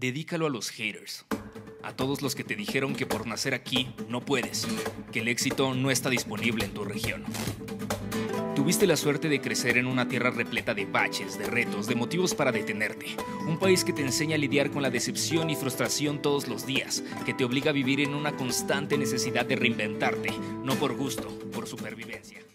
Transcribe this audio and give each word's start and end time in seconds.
dedícalo 0.00 0.46
a 0.46 0.50
los 0.50 0.70
haters. 0.70 1.26
A 1.82 1.94
todos 1.94 2.22
los 2.22 2.34
que 2.34 2.42
te 2.42 2.56
dijeron 2.56 2.94
que 2.94 3.04
por 3.04 3.26
nacer 3.26 3.52
aquí 3.52 3.94
no 4.08 4.22
puedes, 4.22 4.66
que 5.12 5.20
el 5.20 5.28
éxito 5.28 5.74
no 5.74 5.90
está 5.90 6.08
disponible 6.08 6.64
en 6.64 6.72
tu 6.72 6.84
región. 6.84 7.22
Tuviste 8.56 8.86
la 8.86 8.96
suerte 8.96 9.28
de 9.28 9.42
crecer 9.42 9.76
en 9.76 9.86
una 9.86 10.08
tierra 10.08 10.30
repleta 10.30 10.72
de 10.72 10.86
baches, 10.86 11.38
de 11.38 11.46
retos, 11.46 11.86
de 11.86 11.94
motivos 11.94 12.34
para 12.34 12.50
detenerte. 12.50 13.06
Un 13.46 13.58
país 13.58 13.84
que 13.84 13.92
te 13.92 14.02
enseña 14.02 14.36
a 14.36 14.38
lidiar 14.38 14.70
con 14.70 14.82
la 14.82 14.90
decepción 14.90 15.50
y 15.50 15.56
frustración 15.56 16.22
todos 16.22 16.48
los 16.48 16.66
días, 16.66 17.04
que 17.26 17.34
te 17.34 17.44
obliga 17.44 17.70
a 17.70 17.74
vivir 17.74 18.00
en 18.00 18.14
una 18.14 18.36
constante 18.36 18.96
necesidad 18.96 19.44
de 19.44 19.56
reinventarte, 19.56 20.30
no 20.64 20.76
por 20.76 20.94
gusto, 20.96 21.28
por 21.52 21.66
supervivencia. 21.66 22.49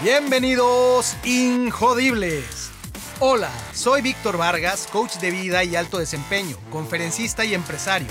Bienvenidos, 0.00 1.16
Injodibles. 1.24 2.70
Hola, 3.18 3.50
soy 3.74 4.00
Víctor 4.00 4.36
Vargas, 4.36 4.86
coach 4.92 5.16
de 5.16 5.32
vida 5.32 5.64
y 5.64 5.74
alto 5.74 5.98
desempeño, 5.98 6.56
conferencista 6.70 7.44
y 7.44 7.52
empresario. 7.52 8.06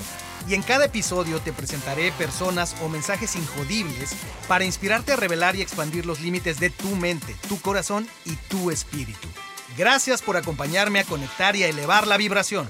Y 0.50 0.54
en 0.54 0.64
cada 0.64 0.84
episodio 0.84 1.40
te 1.40 1.54
presentaré 1.54 2.12
personas 2.12 2.76
o 2.84 2.90
mensajes 2.90 3.38
injodibles 3.38 4.18
para 4.50 4.66
inspirarte 4.66 5.14
a 5.14 5.16
revelar 5.16 5.56
y 5.56 5.62
expandir 5.62 6.06
los 6.06 6.20
límites 6.20 6.60
de 6.60 6.72
tu 6.72 6.90
mente, 6.98 7.34
tu 7.48 7.58
corazón 7.62 8.06
y 8.26 8.36
tu 8.36 8.70
espíritu. 8.70 9.30
Gracias 9.78 10.22
por 10.22 10.36
acompañarme 10.36 11.00
a 11.00 11.06
conectar 11.06 11.56
y 11.56 11.64
a 11.64 11.70
elevar 11.70 12.06
la 12.06 12.18
vibración. 12.18 12.68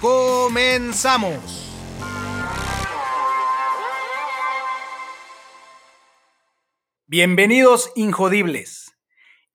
¡Comenzamos! 0.00 1.69
Bienvenidos, 7.12 7.90
Injodibles. 7.96 8.96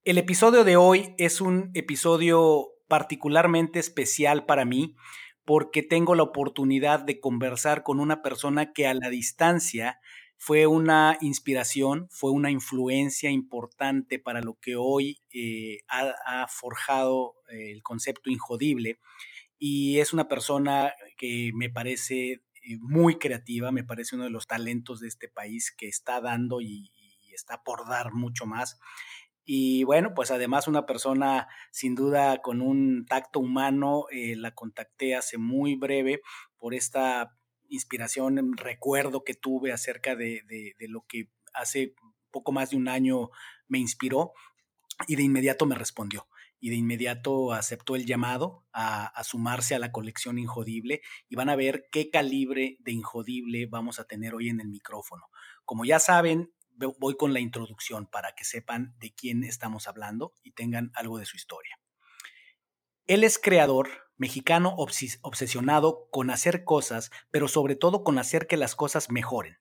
El 0.03 0.17
episodio 0.17 0.65
de 0.65 0.75
hoy 0.75 1.15
es 1.17 1.39
un 1.39 1.71
episodio 1.73 2.67
particularmente 2.89 3.79
especial 3.79 4.45
para 4.45 4.65
mí 4.65 4.97
porque 5.45 5.81
tengo 5.81 6.15
la 6.15 6.23
oportunidad 6.23 6.99
de 6.99 7.21
conversar 7.21 7.83
con 7.83 8.01
una 8.01 8.21
persona 8.21 8.73
que 8.73 8.87
a 8.87 8.93
la 8.93 9.09
distancia 9.09 10.01
fue 10.35 10.67
una 10.67 11.17
inspiración, 11.21 12.09
fue 12.09 12.31
una 12.31 12.51
influencia 12.51 13.31
importante 13.31 14.19
para 14.19 14.41
lo 14.41 14.55
que 14.59 14.75
hoy 14.75 15.21
eh, 15.33 15.77
ha, 15.87 16.47
forjado 16.49 17.35
eh, 17.47 17.71
el 17.71 17.81
concepto 17.83 18.29
injodible 18.29 18.99
y 19.57 19.99
es 19.99 20.11
una 20.11 20.27
persona 20.27 20.93
que 21.15 21.51
me 21.53 21.69
parece 21.69 22.41
eh, 22.67 22.77
muy 22.81 23.17
creativa, 23.17 23.71
me 23.71 23.85
parece 23.85 24.15
uno 24.15 24.25
de 24.25 24.31
los 24.31 24.45
talentos 24.45 24.99
de 24.99 25.07
este 25.07 25.29
país 25.29 25.71
que 25.71 25.87
está 25.87 26.19
dando 26.19 26.59
y, 26.59 26.91
está 27.35 27.63
por 27.63 27.87
dar 27.87 28.13
mucho 28.13 28.45
más. 28.45 28.79
Y 29.45 29.83
bueno, 29.83 30.13
pues 30.15 30.31
además 30.31 30.67
una 30.67 30.87
persona 30.87 31.47
sin 31.71 31.93
duda 31.93 32.41
con 32.41 32.61
un 32.61 33.05
tacto 33.05 33.39
humano, 33.39 34.05
eh, 34.11 34.35
la 34.35 34.55
contacté 34.55 35.15
hace 35.15 35.37
muy 35.37 35.75
breve 35.75 36.21
por 36.57 36.73
esta 36.73 37.37
inspiración, 37.69 38.57
recuerdo 38.57 39.23
que 39.23 39.35
tuve 39.35 39.71
acerca 39.71 40.15
de, 40.15 40.43
lo 40.79 41.05
que 41.07 41.29
hace 41.53 41.93
poco 42.31 42.51
más 42.51 42.71
de 42.71 42.77
un 42.77 42.87
año 42.87 43.29
me 43.67 43.79
inspiró 43.79 44.33
y 45.07 45.15
de 45.15 45.23
inmediato 45.23 45.65
me 45.65 45.75
respondió 45.75 46.27
y 46.59 46.69
de 46.69 46.75
inmediato 46.75 47.53
aceptó 47.53 47.95
el 47.95 48.05
llamado 48.05 48.65
a, 48.73 49.23
sumarse 49.23 49.75
a 49.75 49.79
la 49.79 49.91
colección 49.91 50.39
Injodible 50.39 51.01
y 51.29 51.35
van 51.35 51.49
a 51.49 51.55
ver 51.55 51.87
qué 51.91 52.09
calibre 52.09 52.77
de 52.79 52.91
Injodible 52.93 53.67
vamos 53.67 53.99
a 53.99 54.05
tener 54.05 54.33
hoy 54.33 54.49
en 54.49 54.59
el 54.59 54.69
micrófono. 54.69 55.29
Como 55.65 55.85
ya 55.85 55.99
saben, 55.99 56.51
voy 56.75 57.15
con 57.15 57.33
la 57.33 57.39
introducción 57.39 58.07
para 58.07 58.33
que 58.35 58.43
sepan 58.43 58.95
de 58.99 59.13
quién 59.13 59.43
estamos 59.43 59.87
hablando 59.87 60.33
y 60.43 60.51
tengan 60.51 60.91
algo 60.95 61.17
de 61.17 61.25
su 61.25 61.37
historia. 61.37 61.79
Él 63.07 63.23
es 63.23 63.37
creador 63.37 63.89
mexicano 64.17 64.75
obsesionado 64.77 66.07
con 66.11 66.29
hacer 66.29 66.63
cosas, 66.63 67.11
pero 67.31 67.47
sobre 67.47 67.75
todo 67.75 68.03
con 68.03 68.17
hacer 68.17 68.47
que 68.47 68.57
las 68.57 68.75
cosas 68.75 69.11
mejoren. 69.11 69.57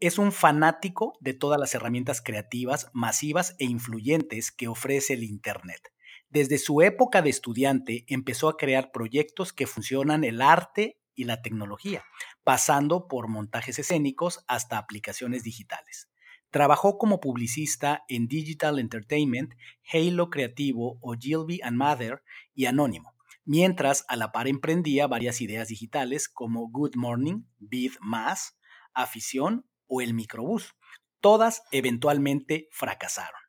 Es 0.00 0.18
un 0.18 0.32
fanático 0.32 1.12
de 1.20 1.34
todas 1.34 1.60
las 1.60 1.74
herramientas 1.74 2.22
creativas, 2.22 2.88
masivas 2.92 3.54
e 3.58 3.66
influyentes 3.66 4.50
que 4.50 4.68
ofrece 4.68 5.12
el 5.12 5.24
Internet. 5.24 5.92
Desde 6.30 6.58
su 6.58 6.80
época 6.80 7.22
de 7.22 7.30
estudiante 7.30 8.04
empezó 8.08 8.48
a 8.48 8.56
crear 8.56 8.92
proyectos 8.92 9.52
que 9.52 9.66
funcionan 9.66 10.24
el 10.24 10.40
arte 10.40 11.00
y 11.14 11.24
la 11.24 11.42
tecnología, 11.42 12.04
pasando 12.44 13.08
por 13.08 13.28
montajes 13.28 13.78
escénicos 13.78 14.42
hasta 14.48 14.78
aplicaciones 14.78 15.42
digitales. 15.42 16.09
Trabajó 16.50 16.98
como 16.98 17.20
publicista 17.20 18.04
en 18.08 18.26
Digital 18.26 18.78
Entertainment, 18.78 19.54
Halo 19.92 20.30
Creativo 20.30 20.98
o 21.00 21.14
Gilby 21.18 21.60
and 21.62 21.76
Mother 21.76 22.22
y 22.54 22.66
Anónimo, 22.66 23.14
mientras 23.44 24.04
a 24.08 24.16
la 24.16 24.32
par 24.32 24.48
emprendía 24.48 25.06
varias 25.06 25.40
ideas 25.40 25.68
digitales 25.68 26.28
como 26.28 26.68
Good 26.68 26.96
Morning, 26.96 27.44
Bid 27.58 27.92
Más, 28.00 28.58
Afición 28.94 29.64
o 29.86 30.00
El 30.00 30.14
Microbús. 30.14 30.74
Todas 31.20 31.62
eventualmente 31.70 32.68
fracasaron. 32.72 33.40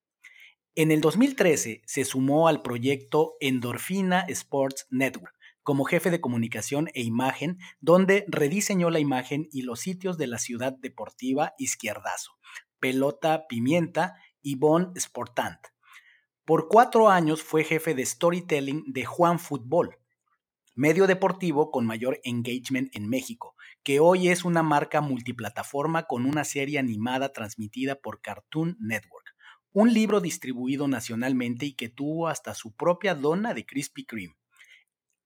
En 0.76 0.92
el 0.92 1.02
2013 1.02 1.82
se 1.86 2.06
sumó 2.06 2.48
al 2.48 2.62
proyecto 2.62 3.34
Endorfina 3.40 4.22
Sports 4.28 4.88
Network 4.90 5.34
como 5.64 5.86
jefe 5.86 6.10
de 6.10 6.22
comunicación 6.22 6.90
e 6.94 7.02
imagen, 7.02 7.58
donde 7.80 8.26
rediseñó 8.28 8.90
la 8.90 9.00
imagen 9.00 9.48
y 9.52 9.62
los 9.62 9.80
sitios 9.80 10.18
de 10.18 10.28
la 10.28 10.40
ciudad 10.40 10.74
deportiva 10.74 11.54
Izquierdazo, 11.58 12.32
Pelota 12.82 13.46
Pimienta 13.48 14.16
y 14.42 14.56
Bon 14.56 14.92
Sportant. 15.00 15.60
Por 16.46 16.68
cuatro 16.68 17.10
años 17.10 17.44
fue 17.44 17.64
jefe 17.64 17.94
de 17.94 18.04
storytelling 18.04 18.86
de 18.88 19.06
Juan 19.06 19.38
Fútbol, 19.38 20.00
medio 20.74 21.06
deportivo 21.06 21.70
con 21.70 21.86
mayor 21.86 22.20
engagement 22.24 22.90
en 22.96 23.08
México, 23.08 23.56
que 23.84 24.00
hoy 24.00 24.30
es 24.30 24.46
una 24.46 24.64
marca 24.64 25.00
multiplataforma 25.00 26.08
con 26.08 26.26
una 26.26 26.44
serie 26.44 26.80
animada 26.80 27.32
transmitida 27.32 27.94
por 27.94 28.20
Cartoon 28.20 28.78
Network, 28.80 29.36
un 29.74 29.94
libro 29.94 30.20
distribuido 30.20 30.88
nacionalmente 30.88 31.68
y 31.68 31.74
que 31.74 31.88
tuvo 31.88 32.30
hasta 32.30 32.56
su 32.56 32.76
propia 32.76 33.14
dona 33.14 33.54
de 33.54 33.64
Krispy 33.64 34.06
Kreme. 34.06 34.36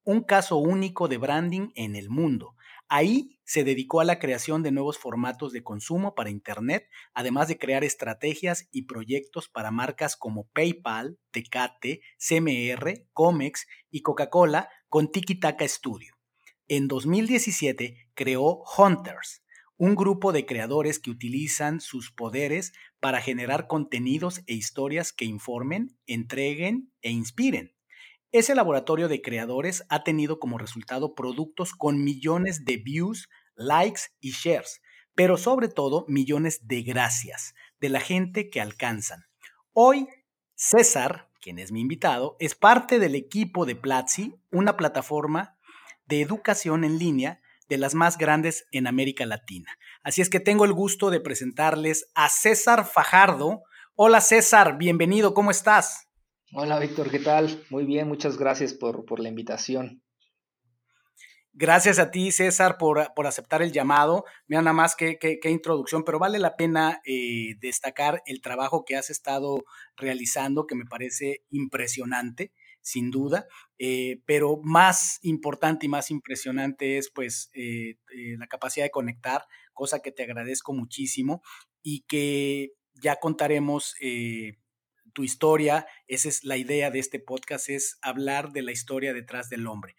Un 0.04 0.24
caso 0.24 0.58
único 0.58 1.08
de 1.08 1.16
branding 1.16 1.70
en 1.74 1.96
el 1.96 2.10
mundo, 2.10 2.54
Ahí 2.88 3.40
se 3.44 3.64
dedicó 3.64 4.00
a 4.00 4.04
la 4.04 4.18
creación 4.20 4.62
de 4.62 4.70
nuevos 4.70 4.98
formatos 4.98 5.52
de 5.52 5.64
consumo 5.64 6.14
para 6.14 6.30
Internet, 6.30 6.88
además 7.14 7.48
de 7.48 7.58
crear 7.58 7.82
estrategias 7.82 8.68
y 8.70 8.82
proyectos 8.82 9.48
para 9.48 9.72
marcas 9.72 10.16
como 10.16 10.48
PayPal, 10.48 11.18
Tecate, 11.32 12.00
CMR, 12.18 13.06
Comex 13.12 13.66
y 13.90 14.02
Coca-Cola 14.02 14.68
con 14.88 15.10
Tiki 15.10 15.40
Taka 15.40 15.66
Studio. 15.66 16.14
En 16.68 16.88
2017 16.88 18.10
creó 18.14 18.62
Hunters, 18.76 19.42
un 19.76 19.94
grupo 19.94 20.32
de 20.32 20.46
creadores 20.46 20.98
que 20.98 21.10
utilizan 21.10 21.80
sus 21.80 22.10
poderes 22.10 22.72
para 23.00 23.20
generar 23.20 23.66
contenidos 23.66 24.42
e 24.46 24.54
historias 24.54 25.12
que 25.12 25.24
informen, 25.24 25.98
entreguen 26.06 26.92
e 27.02 27.10
inspiren. 27.10 27.75
Ese 28.38 28.54
laboratorio 28.54 29.08
de 29.08 29.22
creadores 29.22 29.86
ha 29.88 30.04
tenido 30.04 30.38
como 30.38 30.58
resultado 30.58 31.14
productos 31.14 31.72
con 31.72 32.04
millones 32.04 32.66
de 32.66 32.76
views, 32.76 33.30
likes 33.54 34.02
y 34.20 34.32
shares, 34.32 34.82
pero 35.14 35.38
sobre 35.38 35.68
todo 35.68 36.04
millones 36.06 36.68
de 36.68 36.82
gracias 36.82 37.54
de 37.80 37.88
la 37.88 37.98
gente 37.98 38.50
que 38.50 38.60
alcanzan. 38.60 39.24
Hoy, 39.72 40.06
César, 40.54 41.30
quien 41.40 41.58
es 41.58 41.72
mi 41.72 41.80
invitado, 41.80 42.36
es 42.38 42.54
parte 42.54 42.98
del 42.98 43.14
equipo 43.14 43.64
de 43.64 43.74
Platzi, 43.74 44.34
una 44.52 44.76
plataforma 44.76 45.56
de 46.04 46.20
educación 46.20 46.84
en 46.84 46.98
línea 46.98 47.40
de 47.70 47.78
las 47.78 47.94
más 47.94 48.18
grandes 48.18 48.66
en 48.70 48.86
América 48.86 49.24
Latina. 49.24 49.72
Así 50.02 50.20
es 50.20 50.28
que 50.28 50.40
tengo 50.40 50.66
el 50.66 50.74
gusto 50.74 51.08
de 51.08 51.20
presentarles 51.20 52.10
a 52.14 52.28
César 52.28 52.84
Fajardo. 52.84 53.62
Hola 53.94 54.20
César, 54.20 54.76
bienvenido, 54.76 55.32
¿cómo 55.32 55.50
estás? 55.50 56.05
Hola 56.58 56.78
Víctor, 56.78 57.10
¿qué 57.10 57.18
tal? 57.18 57.62
Muy 57.68 57.84
bien, 57.84 58.08
muchas 58.08 58.38
gracias 58.38 58.72
por, 58.72 59.20
la 59.20 59.28
invitación. 59.28 60.02
Gracias 61.52 61.98
a 61.98 62.10
ti, 62.10 62.32
César, 62.32 62.78
por, 62.78 62.98
aceptar 63.26 63.60
el 63.60 63.72
llamado. 63.72 64.24
Mira 64.46 64.62
nada 64.62 64.72
más 64.72 64.96
qué, 64.96 65.38
introducción, 65.44 66.02
pero 66.02 66.18
vale 66.18 66.38
la 66.38 66.56
pena 66.56 67.02
eh, 67.04 67.56
destacar 67.60 68.22
el 68.24 68.40
trabajo 68.40 68.86
que 68.86 68.96
has 68.96 69.10
estado 69.10 69.64
realizando, 69.98 70.66
que 70.66 70.76
me 70.76 70.86
parece 70.86 71.42
impresionante, 71.50 72.54
sin 72.80 73.10
duda. 73.10 73.46
Eh, 73.76 74.22
pero 74.24 74.58
más 74.62 75.18
importante 75.20 75.84
y 75.84 75.90
más 75.90 76.10
impresionante 76.10 76.96
es 76.96 77.10
pues 77.14 77.50
eh, 77.52 77.98
la 78.38 78.46
capacidad 78.46 78.86
de 78.86 78.90
conectar, 78.90 79.44
cosa 79.74 80.00
que 80.00 80.10
te 80.10 80.22
agradezco 80.22 80.72
muchísimo 80.72 81.42
y 81.82 82.06
que 82.08 82.70
ya 82.94 83.16
contaremos 83.16 83.94
tu 85.16 85.24
historia, 85.24 85.86
esa 86.08 86.28
es 86.28 86.44
la 86.44 86.58
idea 86.58 86.90
de 86.90 86.98
este 86.98 87.18
podcast, 87.18 87.70
es 87.70 87.98
hablar 88.02 88.52
de 88.52 88.60
la 88.60 88.70
historia 88.70 89.14
detrás 89.14 89.48
del 89.48 89.66
hombre. 89.66 89.96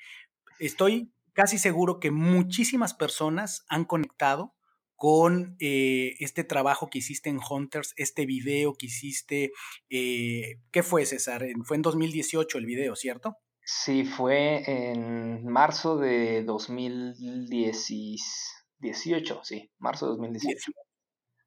Estoy 0.60 1.12
casi 1.34 1.58
seguro 1.58 2.00
que 2.00 2.12
muchísimas 2.12 2.94
personas 2.94 3.66
han 3.68 3.86
conectado 3.86 4.54
con 4.96 5.58
eh, 5.60 6.14
este 6.20 6.44
trabajo 6.44 6.92
que 6.92 7.00
hiciste 7.00 7.32
en 7.32 7.40
Hunters, 7.40 7.96
este 7.98 8.28
video 8.28 8.76
que 8.76 8.86
hiciste. 8.86 9.54
Eh, 9.90 10.60
¿Qué 10.72 10.84
fue, 10.84 11.08
César? 11.08 11.44
Fue 11.64 11.78
en 11.78 11.82
2018 11.82 12.60
el 12.60 12.68
video, 12.68 12.96
¿cierto? 12.96 13.38
Sí, 13.64 14.06
fue 14.06 14.62
en 14.70 15.48
marzo 15.48 15.98
de 15.98 16.44
2018, 16.44 19.42
sí, 19.44 19.72
marzo 19.80 20.06
de 20.06 20.12
2018. 20.12 20.72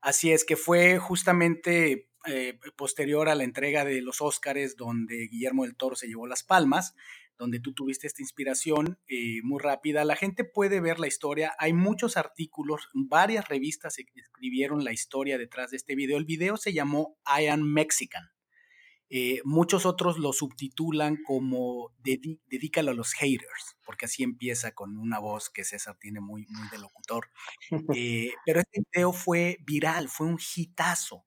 Así 0.00 0.32
es, 0.32 0.44
que 0.44 0.56
fue 0.56 0.98
justamente 0.98 2.09
eh, 2.26 2.58
posterior 2.76 3.30
a 3.30 3.34
la 3.34 3.44
entrega 3.44 3.84
de 3.84 4.02
los 4.02 4.20
Óscares, 4.20 4.76
donde 4.76 5.28
Guillermo 5.28 5.64
del 5.64 5.76
Toro 5.76 5.96
se 5.96 6.06
llevó 6.06 6.26
las 6.26 6.42
palmas, 6.42 6.94
donde 7.38 7.60
tú 7.60 7.72
tuviste 7.72 8.06
esta 8.06 8.20
inspiración 8.20 8.98
eh, 9.08 9.40
muy 9.42 9.58
rápida. 9.58 10.04
La 10.04 10.16
gente 10.16 10.44
puede 10.44 10.80
ver 10.80 11.00
la 11.00 11.06
historia. 11.06 11.54
Hay 11.58 11.72
muchos 11.72 12.18
artículos, 12.18 12.90
varias 12.92 13.48
revistas 13.48 13.98
escribieron 13.98 14.84
la 14.84 14.92
historia 14.92 15.38
detrás 15.38 15.70
de 15.70 15.78
este 15.78 15.94
video. 15.94 16.18
El 16.18 16.26
video 16.26 16.58
se 16.58 16.74
llamó 16.74 17.16
I 17.26 17.46
Am 17.46 17.62
Mexican. 17.62 18.24
Eh, 19.08 19.40
muchos 19.44 19.86
otros 19.86 20.18
lo 20.18 20.32
subtitulan 20.32 21.16
como 21.24 21.92
Dedícalo 21.98 22.90
a 22.90 22.94
los 22.94 23.14
haters, 23.14 23.78
porque 23.84 24.04
así 24.04 24.22
empieza 24.22 24.72
con 24.72 24.98
una 24.98 25.18
voz 25.18 25.48
que 25.48 25.64
César 25.64 25.96
tiene 25.98 26.20
muy, 26.20 26.46
muy 26.50 26.68
de 26.68 26.78
locutor. 26.78 27.30
pero 28.44 28.60
este 28.60 28.82
video 28.92 29.12
fue 29.14 29.56
viral, 29.64 30.10
fue 30.10 30.26
un 30.26 30.38
hitazo 30.54 31.24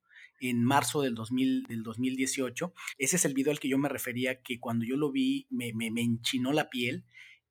en 0.50 0.64
marzo 0.64 1.02
del, 1.02 1.16
2000, 1.16 1.64
del 1.64 1.84
2018. 1.84 2.74
Ese 2.98 3.16
es 3.16 3.26
el 3.26 3.34
video 3.34 3.52
al 3.52 3.60
que 3.60 3.70
yo 3.70 3.78
me 3.78 3.90
refería, 3.90 4.42
que 4.42 4.60
cuando 4.60 4.86
yo 4.86 4.98
lo 4.98 5.12
vi 5.12 5.48
me, 5.50 5.74
me, 5.74 6.02
enchinó 6.02 6.52
la 6.54 6.70
piel. 6.70 7.06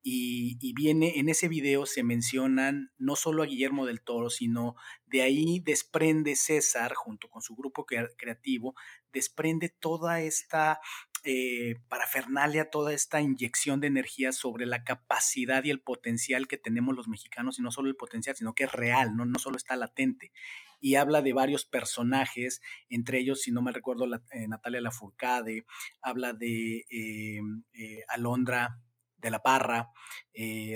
Y, 0.04 0.58
y, 0.60 0.72
viene, 0.72 1.20
en 1.20 1.28
ese 1.28 1.46
video 1.46 1.86
se 1.86 2.02
mencionan 2.02 2.90
no 2.98 3.14
solo 3.14 3.42
a 3.42 3.46
Guillermo 3.46 3.86
del 3.86 4.02
Toro, 4.02 4.30
sino 4.30 4.74
de 5.06 5.22
ahí 5.22 5.60
desprende 5.60 6.34
César, 6.34 6.94
junto 6.94 7.28
con 7.28 7.40
su 7.40 7.54
grupo 7.54 7.86
creativo, 7.86 8.74
desprende 9.12 9.68
toda 9.68 10.20
esta 10.20 10.80
eh, 11.22 11.76
parafernalia, 11.88 12.68
toda 12.68 12.92
esta 12.92 13.20
inyección 13.20 13.78
de 13.78 13.86
energía 13.86 14.32
sobre 14.32 14.66
la 14.66 14.82
capacidad 14.82 15.62
y 15.62 15.70
el 15.70 15.80
potencial 15.80 16.48
que 16.48 16.58
tenemos 16.58 16.96
los 16.96 17.06
mexicanos, 17.06 17.60
y 17.60 17.62
no 17.62 17.70
solo 17.70 17.88
el 17.88 17.94
potencial, 17.94 18.34
sino 18.34 18.54
que 18.56 18.64
es 18.64 18.72
real, 18.72 19.14
no 19.14 19.38
solo 19.38 19.56
está 19.56 19.76
latente 19.76 20.32
y 20.82 20.96
habla 20.96 21.22
de 21.22 21.32
varios 21.32 21.64
personajes, 21.64 22.60
entre 22.90 23.20
ellos, 23.20 23.40
si 23.40 23.52
no 23.52 23.62
me 23.62 23.70
recuerdo, 23.70 24.04
eh, 24.04 24.48
Natalia 24.48 24.80
Lafourcade, 24.80 25.64
habla 26.02 26.32
de 26.32 26.78
eh, 26.90 27.40
eh, 27.72 28.02
Alondra 28.08 28.80
de 29.16 29.30
la 29.30 29.38
Parra. 29.38 29.90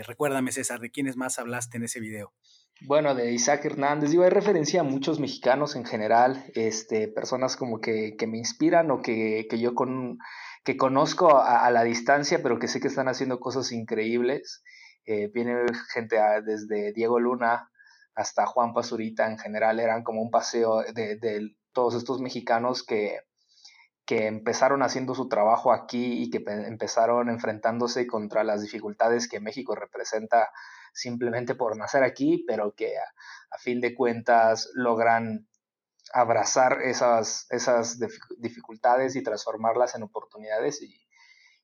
recuérdame, 0.07 0.53
César, 0.53 0.79
¿de 0.79 0.93
quiénes 0.93 1.17
más 1.17 1.41
hablaste 1.41 1.79
en 1.79 1.83
ese 1.83 1.99
video? 1.99 2.33
Bueno, 2.83 3.17
de 3.17 3.33
Isaac 3.33 3.65
Hernández, 3.65 4.11
digo, 4.11 4.23
hay 4.23 4.31
referencia 4.31 4.83
a 4.83 4.85
muchos 4.85 5.19
mexicanos 5.19 5.75
en 5.75 5.85
general, 5.85 6.45
este, 6.55 7.09
personas 7.09 7.57
como 7.57 7.81
que, 7.81 8.15
me 8.29 8.39
inspiran 8.39 8.93
o 8.93 9.03
que, 9.03 9.49
yo 9.59 9.75
con, 9.75 10.19
que 10.65 10.77
conozco 10.77 11.37
a, 11.37 11.69
la 11.73 11.83
distancia, 11.83 12.41
pero 12.45 12.61
que 12.61 12.69
sé 12.69 12.79
que 12.79 12.87
están 12.87 13.09
haciendo 13.09 13.41
cosas 13.41 13.73
increíbles. 13.73 14.63
viene 15.05 15.65
gente 15.93 16.17
desde 16.45 16.93
Diego 16.93 17.19
Luna, 17.19 17.69
hasta 18.17 18.47
Juan 18.47 18.73
Pazurita 18.73 19.31
en 19.31 19.39
general 19.39 19.79
eran 19.79 20.03
como 20.03 20.23
un 20.23 20.31
paseo 20.31 20.83
de, 20.83 21.55
todos 21.73 21.95
estos 21.95 22.21
mexicanos 22.21 22.83
que, 22.83 23.21
que 24.07 24.27
empezaron 24.27 24.83
haciendo 24.83 25.15
su 25.15 25.29
trabajo 25.29 25.71
aquí 25.71 26.23
y 26.23 26.31
que 26.31 26.43
empezaron 26.47 27.29
enfrentándose 27.29 28.07
contra 28.07 28.43
las 28.43 28.63
dificultades 28.63 29.29
que 29.29 29.41
México 29.41 29.75
representa 29.75 30.49
simplemente 30.95 31.55
por 31.55 31.77
nacer 31.77 32.03
aquí, 32.03 32.43
pero 32.49 32.75
que 32.75 32.97
a, 32.97 33.59
fin 33.59 33.81
de 33.81 33.95
cuentas 33.95 34.71
logran 34.75 35.47
abrazar 36.13 36.83
esas, 36.83 37.47
esas 37.51 37.99
dificultades 38.39 39.17
y 39.17 39.23
transformarlas 39.23 39.95
en 39.95 40.03
oportunidades 40.03 40.83
y, 40.83 41.07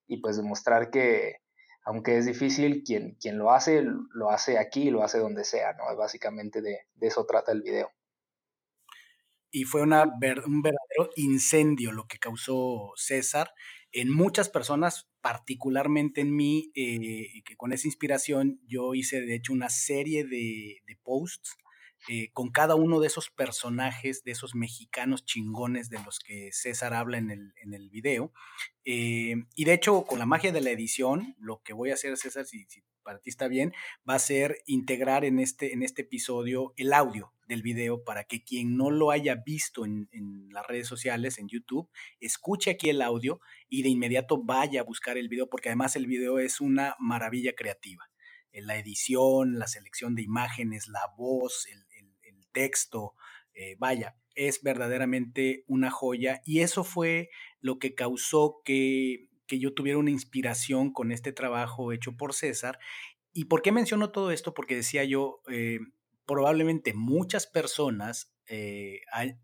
y 0.06 0.20
pues 0.20 0.36
demostrar 0.36 0.90
que, 0.90 1.41
aunque 1.84 2.18
es 2.18 2.26
difícil, 2.26 2.82
quien, 2.84 3.16
quien 3.20 3.38
lo 3.38 3.50
hace, 3.50 3.82
lo 3.82 4.30
hace 4.30 4.58
aquí, 4.58 4.90
lo 4.90 5.02
hace 5.02 5.18
donde 5.18 5.44
sea, 5.44 5.72
¿no? 5.74 5.96
Básicamente 5.96 6.62
de, 6.62 6.78
eso 7.00 7.26
trata 7.26 7.52
el 7.52 7.62
video. 7.62 7.90
Y 9.50 9.64
fue 9.64 9.82
una 9.82 10.04
un 10.04 10.62
verdadero 10.62 11.10
incendio 11.16 11.92
lo 11.92 12.06
que 12.06 12.18
causó 12.18 12.92
César 12.96 13.52
en 13.90 14.10
muchas 14.10 14.48
personas, 14.48 15.10
particularmente 15.20 16.22
en 16.22 16.34
mí, 16.34 16.72
eh, 16.74 17.42
que 17.44 17.56
con 17.56 17.72
esa 17.72 17.86
inspiración 17.86 18.60
yo 18.66 18.94
hice 18.94 19.20
de 19.20 19.34
hecho 19.34 19.52
una 19.52 19.68
serie 19.68 20.24
de, 20.24 20.80
de 20.86 20.96
posts 21.02 21.56
eh, 22.08 22.30
con 22.32 22.50
cada 22.50 22.74
uno 22.74 22.98
de 22.98 23.06
esos 23.06 23.30
personajes, 23.30 24.24
de 24.24 24.32
esos 24.32 24.54
mexicanos 24.54 25.24
chingones 25.24 25.88
de 25.88 26.02
los 26.02 26.18
que 26.18 26.50
César 26.52 26.94
habla 26.94 27.18
en 27.18 27.30
el, 27.30 27.54
en 27.62 27.74
el 27.74 27.90
video. 27.90 28.32
Eh, 28.84 29.36
y 29.54 29.64
de 29.64 29.72
hecho, 29.72 30.04
con 30.04 30.18
la 30.18 30.26
magia 30.26 30.50
de 30.50 30.60
la 30.60 30.70
edición, 30.70 31.36
lo 31.38 31.62
que 31.62 31.72
voy 31.72 31.90
a 31.90 31.94
hacer, 31.94 32.16
César, 32.16 32.44
si, 32.44 32.66
para 33.04 33.20
ti 33.20 33.30
está 33.30 33.46
bien, 33.46 33.72
va 34.08 34.14
a 34.14 34.18
ser 34.18 34.58
integrar 34.66 35.24
en 35.24 35.38
este, 35.38 35.72
en 35.72 35.82
este 35.82 36.02
episodio 36.02 36.72
el 36.76 36.92
audio 36.92 37.32
del 37.46 37.62
video 37.62 38.02
para 38.02 38.24
que 38.24 38.42
quien 38.42 38.76
no 38.76 38.90
lo 38.90 39.10
haya 39.10 39.36
visto 39.36 39.84
en, 39.84 40.08
en, 40.12 40.48
las 40.50 40.66
redes 40.66 40.88
sociales, 40.88 41.38
en 41.38 41.48
YouTube, 41.48 41.88
escuche 42.18 42.70
aquí 42.70 42.90
el 42.90 43.02
audio 43.02 43.40
y 43.68 43.82
de 43.82 43.90
inmediato 43.90 44.42
vaya 44.42 44.80
a 44.80 44.84
buscar 44.84 45.18
el 45.18 45.28
video, 45.28 45.48
porque 45.48 45.68
además 45.68 45.94
el 45.96 46.06
video 46.06 46.38
es 46.38 46.60
una 46.60 46.96
maravilla 46.98 47.52
creativa. 47.54 48.08
La 48.52 48.76
edición, 48.76 49.58
la 49.58 49.66
selección 49.66 50.14
de 50.14 50.22
imágenes, 50.22 50.86
la 50.88 51.00
voz, 51.16 51.66
el, 51.70 51.82
texto, 52.52 53.14
eh, 53.54 53.76
vaya, 53.78 54.16
es 54.34 54.62
verdaderamente 54.62 55.64
una 55.66 55.90
joya 55.90 56.40
y 56.44 56.60
eso 56.60 56.84
fue 56.84 57.28
lo 57.60 57.78
que 57.78 57.94
causó 57.94 58.60
que, 58.64 59.28
yo 59.48 59.74
tuviera 59.74 59.98
una 59.98 60.10
inspiración 60.10 60.94
con 60.94 61.12
este 61.12 61.30
trabajo 61.30 61.92
hecho 61.92 62.16
por 62.16 62.32
César. 62.32 62.78
¿Y 63.34 63.44
por 63.44 63.60
qué 63.60 63.70
menciono 63.70 64.10
todo 64.10 64.30
esto? 64.30 64.54
Porque 64.54 64.76
decía 64.76 65.04
yo, 65.04 65.42
eh, 65.50 65.78
probablemente 66.24 66.94
muchas 66.94 67.46
personas 67.46 68.34
eh, 68.46 69.02
han, 69.12 69.38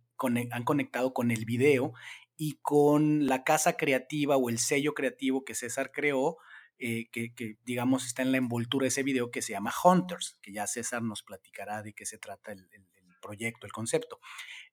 han 0.50 0.64
conectado 0.64 1.12
con 1.12 1.30
el 1.30 1.44
video 1.44 1.92
y 2.38 2.58
con 2.62 3.26
la 3.26 3.44
casa 3.44 3.76
creativa 3.76 4.38
o 4.38 4.48
el 4.48 4.58
sello 4.58 4.94
creativo 4.94 5.44
que 5.44 5.54
César 5.54 5.92
creó, 5.92 6.38
que, 6.78 7.58
digamos 7.64 8.06
está 8.06 8.22
en 8.22 8.32
la 8.32 8.38
envoltura 8.38 8.84
de 8.84 8.88
ese 8.88 9.02
video 9.02 9.30
que 9.30 9.42
se 9.42 9.52
llama 9.52 9.74
Hunters, 9.84 10.38
que 10.40 10.52
ya 10.52 10.66
César 10.66 11.02
nos 11.02 11.22
platicará 11.22 11.82
de 11.82 11.92
qué 11.92 12.06
se 12.06 12.16
trata 12.16 12.52
el, 12.52 12.66
proyecto, 13.28 13.66
el 13.66 13.72
concepto. 13.72 14.20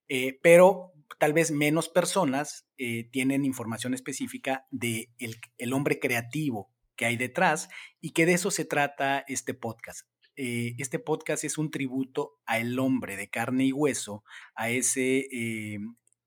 Eh, 0.07 0.39
pero 0.41 0.93
tal 1.19 1.33
vez 1.33 1.51
menos 1.51 1.89
personas 1.89 2.67
eh, 2.77 3.09
tienen 3.11 3.45
información 3.45 3.93
específica 3.93 4.65
de 4.71 5.09
el, 5.17 5.73
hombre 5.73 5.99
creativo 5.99 6.71
que 6.95 7.05
hay 7.05 7.17
detrás 7.17 7.69
y 7.99 8.11
que 8.11 8.25
de 8.25 8.33
eso 8.33 8.51
se 8.51 8.65
trata 8.65 9.25
este 9.27 9.53
podcast. 9.53 10.07
Eh, 10.37 10.75
este 10.77 10.99
podcast 10.99 11.43
es 11.43 11.57
un 11.57 11.71
tributo 11.71 12.39
a 12.45 12.59
el 12.59 12.77
hombre 12.79 13.17
de 13.17 13.29
carne 13.29 13.65
y 13.65 13.71
hueso, 13.71 14.23
a 14.55 14.69
ese 14.69 15.27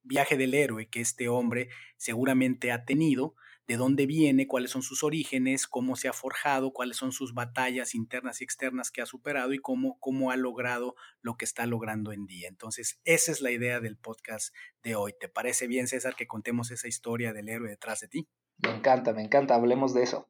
viaje 0.03 0.37
del 0.37 0.55
héroe 0.55 0.89
que 0.89 1.01
este 1.01 1.29
hombre 1.29 1.69
seguramente 1.97 2.73
ha 2.73 2.85
tenido, 2.85 3.35
de 3.69 3.77
dónde 3.77 4.07
viene, 4.07 4.47
cuáles 4.47 4.71
son 4.71 4.83
sus 4.83 5.05
orígenes, 5.05 5.67
cómo 5.67 5.95
se 5.95 6.09
ha 6.09 6.15
forjado, 6.15 6.73
cuáles 6.73 6.97
son 6.97 7.13
sus 7.13 7.35
batallas 7.35 7.95
internas 7.95 8.41
y 8.41 8.45
externas 8.45 8.91
que 8.91 9.03
ha 9.03 9.07
superado 9.07 9.53
y 9.53 9.59
cómo, 9.59 9.99
cómo 10.01 10.31
ha 10.31 10.37
logrado 10.37 10.95
lo 11.21 11.37
que 11.37 11.45
está 11.45 11.67
logrando 11.67 12.13
en 12.13 12.27
día. 12.27 12.49
Entonces, 12.49 12.99
esa 13.05 13.31
es 13.31 13.43
la 13.43 13.51
idea 13.51 13.81
del 13.81 13.99
podcast 13.99 14.55
de 14.83 14.97
hoy. 14.97 15.13
¿Te 15.21 15.29
parece 15.29 15.67
bien, 15.67 15.87
César, 15.87 16.17
que 16.17 16.27
contemos 16.27 16.71
esa 16.71 16.89
historia 16.89 17.35
del 17.35 17.51
héroe 17.51 17.69
detrás 17.69 18.01
de 18.01 18.09
ti? 18.09 18.29
Me 18.57 18.71
encanta, 18.71 19.13
me 19.13 19.23
encanta, 19.23 19.55
hablemos 19.55 19.93
de 19.93 20.03
eso. 20.03 20.27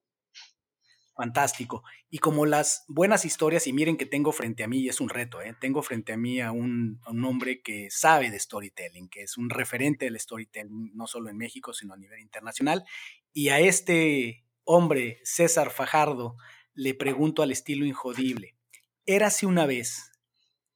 Fantástico. 1.19 1.83
Y 2.11 2.19
como 2.19 2.47
las 2.47 2.85
buenas 2.87 3.25
historias, 3.25 3.67
y 3.67 3.73
miren 3.73 3.97
que 3.97 4.07
tengo 4.07 4.31
frente 4.31 4.63
a 4.63 4.69
mí, 4.69 4.89
es 4.89 5.01
un 5.01 5.09
reto, 5.09 5.43
¿eh? 5.43 5.53
tengo 5.61 5.83
frente 5.83 6.13
a 6.13 6.17
mí 6.17 6.41
a 6.41 6.53
un, 6.53 7.01
a 7.05 7.11
un, 7.11 7.25
hombre 7.25 7.61
que 7.61 7.89
sabe 7.91 8.31
de 8.31 8.39
storytelling, 8.39 9.09
que 9.09 9.23
es 9.23 9.37
un 9.37 9.51
referente 9.51 10.05
del 10.05 10.21
storytelling, 10.21 10.93
no 10.95 11.09
solo 11.09 11.29
en 11.29 11.37
México, 11.37 11.73
sino 11.73 11.95
a 11.95 11.97
nivel 11.97 12.21
internacional. 12.21 12.85
Y 13.33 13.49
a 13.49 13.59
este 13.59 14.45
hombre, 14.63 15.19
César 15.25 15.71
Fajardo, 15.71 16.37
le 16.73 16.95
pregunto 16.95 17.43
al 17.43 17.51
estilo 17.51 17.85
injodible, 17.85 18.57
érase 19.05 19.45
una 19.45 19.67
vez 19.67 20.13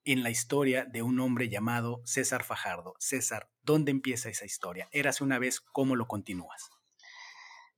en 0.04 0.24
la 0.24 0.30
historia 0.30 0.86
de 0.86 1.02
un 1.02 1.20
hombre 1.20 1.50
llamado 1.50 2.02
César 2.04 2.42
Fajardo. 2.42 2.96
César, 2.98 3.48
¿dónde 3.62 3.92
empieza 3.92 4.28
esa 4.28 4.44
historia? 4.44 4.88
Érase 4.90 5.22
una 5.22 5.38
vez, 5.38 5.60
¿cómo 5.60 5.94
lo 5.94 6.08
continúas? 6.08 6.68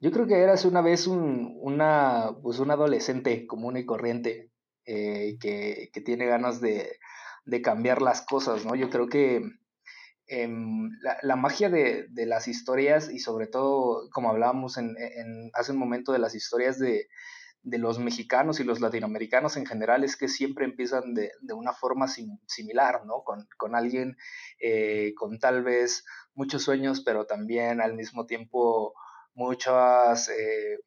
Yo 0.01 0.11
creo 0.11 0.27
que 0.27 0.41
eras 0.41 0.65
una 0.65 0.83
vez 0.83 1.07
un, 1.07 1.59
una, 1.61 2.31
pues 2.43 2.59
un 2.59 2.71
adolescente 2.71 3.47
común 3.47 3.77
y 3.77 3.87
corriente 3.87 4.51
eh, 4.87 5.39
que, 5.41 5.91
que, 5.93 6.01
tiene 6.01 6.27
ganas 6.27 6.61
de, 6.61 6.99
de, 7.47 7.63
cambiar 7.63 8.03
las 8.03 8.23
cosas, 8.23 8.67
¿no? 8.67 8.75
Yo 8.75 8.91
creo 8.91 9.09
que 9.09 9.43
em, 10.27 10.91
la, 11.01 11.17
la, 11.23 11.37
magia 11.37 11.71
de, 11.71 12.07
de, 12.11 12.27
las 12.27 12.49
historias 12.49 13.11
y 13.11 13.19
sobre 13.19 13.47
todo, 13.47 14.11
como 14.11 14.29
hablábamos 14.31 14.77
en, 14.77 14.95
en, 14.99 15.51
hace 15.55 15.73
un 15.73 15.79
momento, 15.79 16.13
de 16.13 16.19
las 16.19 16.35
historias 16.35 16.79
de, 16.79 17.09
de 17.65 17.79
los 17.79 17.99
mexicanos 17.99 18.61
y 18.61 18.65
los 18.65 18.81
latinoamericanos 18.81 19.57
en 19.57 19.65
general 19.65 20.05
es 20.05 20.17
que 20.17 20.29
siempre 20.29 20.67
empiezan 20.67 21.15
de, 21.15 21.33
una 21.55 21.73
forma 21.73 22.07
similar, 22.09 23.07
¿no? 23.07 23.25
Con, 23.25 23.75
alguien 23.75 24.17
eh, 24.61 25.15
con 25.17 25.39
tal 25.39 25.65
vez 25.65 26.05
muchos 26.35 26.63
sueños, 26.63 27.01
pero 27.01 27.25
también 27.25 27.81
al 27.81 27.95
mismo 27.95 28.27
tiempo 28.27 28.95
muchas 29.35 30.29
eh, 30.29 30.79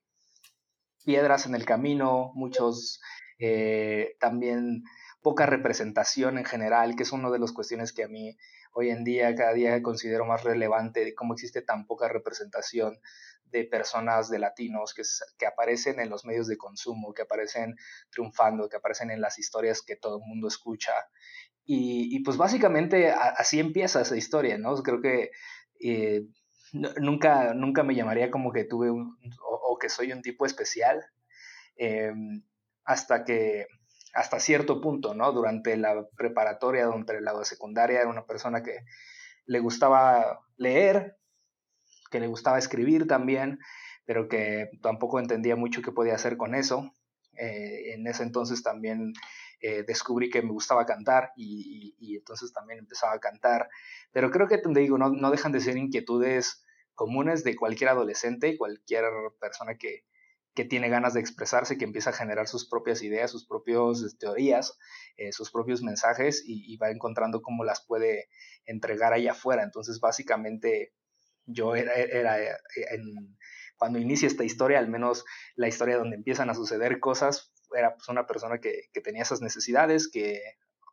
piedras 1.05 1.45
en 1.45 1.55
el 1.55 1.65
camino, 1.65 2.31
muchos 2.35 2.99
eh, 3.39 4.15
también 4.19 4.83
poca 5.21 5.45
representación 5.45 6.37
en 6.37 6.45
general, 6.45 6.95
que 6.95 7.03
es 7.03 7.11
una 7.11 7.29
de 7.29 7.39
las 7.39 7.51
cuestiones 7.51 7.93
que 7.93 8.03
a 8.03 8.07
mí 8.07 8.37
hoy 8.73 8.89
en 8.89 9.03
día, 9.03 9.33
cada 9.35 9.53
día 9.53 9.81
considero 9.81 10.25
más 10.25 10.43
relevante, 10.43 11.03
de 11.03 11.15
cómo 11.15 11.33
existe 11.33 11.61
tan 11.61 11.85
poca 11.85 12.07
representación 12.07 12.99
de 13.45 13.63
personas 13.63 14.29
de 14.29 14.39
latinos 14.39 14.93
que, 14.93 15.03
que 15.37 15.45
aparecen 15.45 15.99
en 15.99 16.09
los 16.09 16.25
medios 16.25 16.47
de 16.47 16.57
consumo, 16.57 17.13
que 17.13 17.23
aparecen 17.23 17.75
triunfando, 18.09 18.69
que 18.69 18.77
aparecen 18.77 19.09
en 19.11 19.21
las 19.21 19.39
historias 19.39 19.81
que 19.81 19.95
todo 19.95 20.17
el 20.17 20.23
mundo 20.27 20.47
escucha. 20.47 20.93
Y, 21.69 22.23
pues 22.23 22.37
básicamente 22.37 23.11
así 23.11 23.59
empieza 23.59 23.99
esa 23.99 24.15
historia, 24.15 24.57
¿no? 24.57 24.73
Creo 24.83 25.01
que 25.01 25.31
eh, 25.81 26.23
nunca, 26.73 27.53
nunca 27.53 27.83
me 27.83 27.95
llamaría 27.95 28.31
como 28.31 28.51
que 28.51 28.63
tuve 28.63 28.91
un, 28.91 29.17
o, 29.41 29.77
que 29.79 29.89
soy 29.89 30.11
un 30.11 30.21
tipo 30.21 30.45
especial, 30.45 31.05
em, 31.75 32.43
hasta 32.83 33.23
que, 33.23 33.67
hasta 34.13 34.39
cierto 34.39 34.81
punto, 34.81 35.13
¿no? 35.13 35.31
Durante 35.31 35.77
la 35.77 36.07
preparatoria, 36.15 36.85
durante 36.85 37.21
la 37.21 37.43
secundaria, 37.43 38.01
era 38.01 38.09
una 38.09 38.25
persona 38.25 38.63
que 38.63 38.79
le 39.45 39.59
gustaba 39.59 40.39
leer, 40.57 41.17
que 42.09 42.19
le 42.19 42.27
gustaba 42.27 42.57
escribir 42.57 43.07
también, 43.07 43.59
pero 44.05 44.27
que 44.27 44.69
tampoco 44.81 45.19
entendía 45.19 45.55
mucho 45.55 45.81
qué 45.81 45.91
podía 45.91 46.15
hacer 46.15 46.37
con 46.37 46.55
eso. 46.55 46.93
Eh, 47.37 47.93
en 47.93 48.07
ese 48.07 48.23
entonces 48.23 48.63
también 48.63 49.13
eh, 49.59 49.83
descubrí 49.83 50.29
que 50.29 50.41
me 50.41 50.51
gustaba 50.51 50.85
cantar 50.85 51.31
y, 51.35 51.95
entonces 52.15 52.53
también 52.53 52.79
empezaba 52.79 53.13
a 53.13 53.19
cantar. 53.19 53.69
Pero 54.11 54.31
creo 54.31 54.47
que, 54.47 54.57
te 54.57 54.69
digo, 54.79 54.97
no, 54.97 55.09
no 55.09 55.31
dejan 55.31 55.51
de 55.51 55.61
ser 55.61 55.77
inquietudes 55.77 56.63
comunes 56.95 57.43
de 57.43 57.55
cualquier 57.55 57.91
adolescente 57.91 58.49
y 58.49 58.57
cualquier 58.57 59.05
persona 59.39 59.77
que, 59.77 60.03
que 60.57 60.65
tiene 60.65 60.89
ganas 60.89 61.13
de 61.13 61.19
expresarse, 61.19 61.77
que 61.77 61.85
empieza 61.85 62.09
a 62.09 62.13
generar 62.13 62.47
sus 62.47 62.67
propias 62.67 63.03
ideas, 63.03 63.29
sus 63.29 63.45
propias 63.45 64.17
teorías, 64.17 64.77
eh, 65.15 65.31
sus 65.31 65.51
propios 65.51 65.83
mensajes 65.83 66.43
y, 66.43 66.73
y, 66.73 66.77
va 66.77 66.89
encontrando 66.89 67.43
cómo 67.43 67.63
las 67.63 67.85
puede 67.85 68.27
entregar 68.65 69.13
allá 69.13 69.33
afuera. 69.33 69.61
Entonces, 69.61 69.99
básicamente, 69.99 70.93
yo 71.45 71.75
era, 71.75 71.93
era 71.93 72.41
eh, 72.41 72.55
cuando 73.77 73.99
inicia 73.99 74.27
esta 74.27 74.43
historia, 74.43 74.79
al 74.79 74.89
menos 74.89 75.25
la 75.55 75.67
historia 75.67 75.97
donde 75.97 76.15
empiezan 76.15 76.49
a 76.49 76.55
suceder 76.55 76.99
cosas, 76.99 77.53
era 77.75 77.95
pues 77.95 78.07
una 78.09 78.25
persona 78.25 78.59
que, 78.59 78.89
tenía 79.03 79.23
esas 79.23 79.41
necesidades, 79.41 80.09
que 80.09 80.41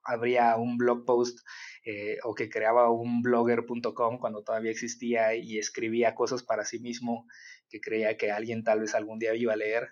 abría 0.04 0.56
un 0.56 0.76
blog 0.76 1.04
post 1.06 1.40
eh, 1.84 2.18
o 2.24 2.34
que 2.34 2.50
creaba 2.50 2.90
un 2.90 3.22
blogger.com 3.22 4.18
cuando 4.18 4.42
todavía 4.42 4.70
existía 4.70 5.34
y 5.34 5.58
escribía 5.58 6.14
cosas 6.14 6.42
para 6.42 6.64
sí 6.64 6.78
mismo 6.78 7.26
que 7.70 7.80
creía 7.80 8.16
que 8.16 8.30
alguien 8.30 8.64
tal 8.64 8.80
vez 8.80 8.94
algún 8.94 9.18
día 9.18 9.34
iba 9.34 9.54
a 9.54 9.56
leer. 9.56 9.88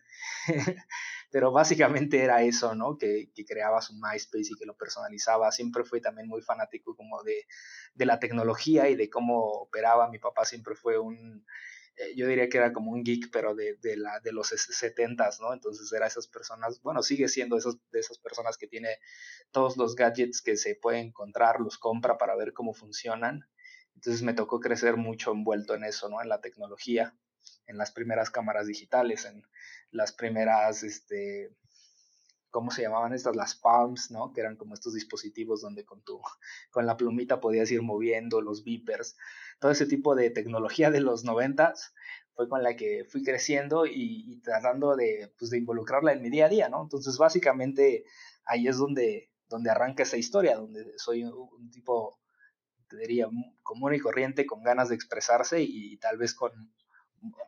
Pero 1.31 1.51
básicamente 1.51 2.23
era 2.23 2.43
eso, 2.43 2.75
¿no? 2.75 2.99
Que, 2.99 3.31
que, 3.35 3.47
creaba 3.47 3.81
su 3.81 3.95
MySpace 3.95 4.51
y 4.51 4.59
que 4.59 4.67
lo 4.67 4.77
personalizaba. 4.77 5.51
Siempre 5.51 5.83
fue 5.83 6.03
también 6.03 6.29
muy 6.29 6.43
fanático 6.43 6.95
como 6.95 7.23
de, 7.23 7.47
de 7.95 8.05
la 8.05 8.19
tecnología 8.19 8.91
y 8.91 8.97
de 8.97 9.09
cómo 9.09 9.39
operaba. 9.39 10.11
Mi 10.11 10.19
papá 10.19 10.45
siempre 10.45 10.75
fue 10.75 10.99
un, 10.99 11.47
eh, 11.97 12.15
yo 12.17 12.27
diría 12.27 12.49
que 12.49 12.59
era 12.59 12.73
como 12.73 12.91
un 12.93 13.05
geek, 13.05 13.31
pero 13.31 13.55
de, 13.55 13.77
de, 13.83 13.97
la, 13.97 14.21
de 14.21 14.33
los 14.33 14.49
70 14.49 15.29
¿no? 15.41 15.53
Entonces 15.53 15.93
era 15.93 16.07
esas 16.07 16.27
personas, 16.27 16.81
bueno, 16.83 17.03
sigue 17.03 17.29
siendo 17.29 17.57
esos, 17.57 17.79
de 17.91 18.01
esas 18.01 18.19
personas 18.19 18.57
que 18.57 18.67
tiene 18.67 18.99
todos 19.51 19.77
los 19.77 19.95
gadgets 19.95 20.41
que 20.43 20.57
se 20.57 20.75
pueden 20.75 21.09
encontrar, 21.09 21.61
los 21.61 21.79
compra 21.79 22.17
para 22.17 22.37
ver 22.37 22.53
cómo 22.53 22.73
funcionan. 22.75 23.47
Entonces 23.95 24.23
me 24.23 24.35
tocó 24.35 24.61
crecer 24.61 24.97
mucho 24.97 25.33
envuelto 25.33 25.75
en 25.75 25.85
eso, 25.85 26.09
¿no? 26.09 26.23
En 26.23 26.29
la 26.29 26.41
tecnología, 26.41 27.15
en 27.67 27.77
las 27.77 27.93
primeras 27.93 28.31
cámaras 28.31 28.67
digitales, 28.67 29.27
en 29.27 29.45
las 29.91 30.13
primeras, 30.13 30.83
este, 30.83 31.55
¿cómo 32.53 32.71
se 32.71 32.83
llamaban 32.83 33.13
estas? 33.13 33.35
Las 33.35 33.57
palms, 33.57 34.13
¿no? 34.13 34.33
Que 34.33 34.43
eran 34.43 34.57
como 34.57 34.75
estos 34.75 34.95
dispositivos 34.95 35.61
donde 35.61 35.85
con 35.85 36.03
tu, 36.03 36.21
con 36.71 36.87
la 36.87 36.97
plumita 36.97 37.41
podías 37.41 37.71
ir 37.73 37.83
moviendo 37.83 38.41
los 38.41 38.63
beepers. 38.63 39.17
Todo 39.59 39.73
ese 39.73 39.87
tipo 39.87 40.15
de 40.15 40.31
tecnología 40.31 40.93
de 40.93 41.01
los 41.01 41.25
noventas 41.25 41.95
fue 42.35 42.49
con 42.49 42.63
la 42.63 42.77
que 42.77 43.05
fui 43.09 43.25
creciendo 43.25 43.87
y, 43.87 44.41
tratando 44.45 44.95
de, 44.95 45.35
pues, 45.39 45.51
de 45.51 45.59
involucrarla 45.59 46.13
en 46.13 46.23
mi 46.23 46.31
día 46.31 46.47
a 46.47 46.49
día, 46.49 46.69
¿no? 46.69 46.83
Entonces, 46.83 47.19
básicamente, 47.19 48.05
ahí 48.45 48.69
es 48.69 48.79
donde, 48.79 49.31
donde 49.49 49.71
arranca 49.71 50.05
esa 50.05 50.17
historia, 50.17 50.57
donde 50.57 50.97
soy 50.97 51.25
un, 51.25 51.71
tipo, 51.71 52.19
te 52.89 52.97
diría, 52.97 53.29
común 53.63 53.95
y 53.95 53.99
corriente, 53.99 54.47
con 54.47 54.63
ganas 54.63 54.89
de 54.89 54.95
expresarse 54.95 55.61
y 55.63 55.97
tal 55.99 56.17
vez 56.17 56.35
con 56.35 56.53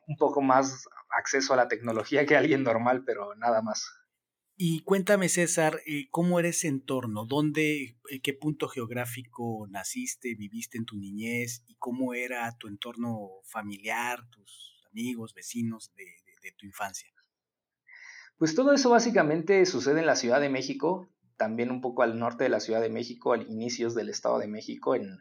un 0.06 0.16
poco 0.16 0.40
más 0.40 0.88
acceso 1.08 1.52
a 1.54 1.56
la 1.56 1.68
tecnología 1.68 2.26
que 2.26 2.37
alguien 2.37 2.62
normal, 2.62 3.04
pero 3.04 3.34
nada 3.37 3.62
más. 3.62 4.03
Y 4.56 4.82
cuéntame, 4.84 5.28
César, 5.28 5.80
eh, 5.84 6.06
¿cómo 6.12 6.38
era 6.38 6.49
ese 6.49 6.68
entorno? 6.68 7.26
¿Dónde, 7.26 7.96
en 8.08 8.20
qué 8.23 8.34
punto 8.34 8.68
geográfico 8.68 9.66
naciste, 9.68 10.37
viviste 10.37 10.78
en 10.78 10.84
tu 10.84 10.96
niñez? 10.96 11.64
¿Y 11.66 11.75
cómo 11.75 12.14
era 12.14 12.56
tu 12.56 12.68
entorno 12.68 13.30
familiar, 13.42 14.20
tus 14.30 14.84
amigos, 14.92 15.34
vecinos 15.34 15.92
de, 15.96 16.52
tu 16.56 16.66
infancia? 16.66 17.08
Pues 18.37 18.54
todo 18.54 18.73
eso 18.73 18.90
básicamente 18.90 19.66
sucede 19.66 20.00
en 20.00 20.06
la 20.06 20.14
Ciudad 20.14 20.40
de 20.40 20.50
México, 20.50 21.08
también 21.37 21.73
un 21.73 21.80
poco 21.80 22.02
al 22.02 22.18
norte 22.18 22.44
de 22.44 22.50
la 22.50 22.61
Ciudad 22.61 22.80
de 22.80 22.90
México, 22.90 23.32
al 23.32 23.50
inicios 23.50 23.96
del 23.96 24.08
Estado 24.08 24.38
de 24.38 24.46
México, 24.46 24.94
en, 24.94 25.18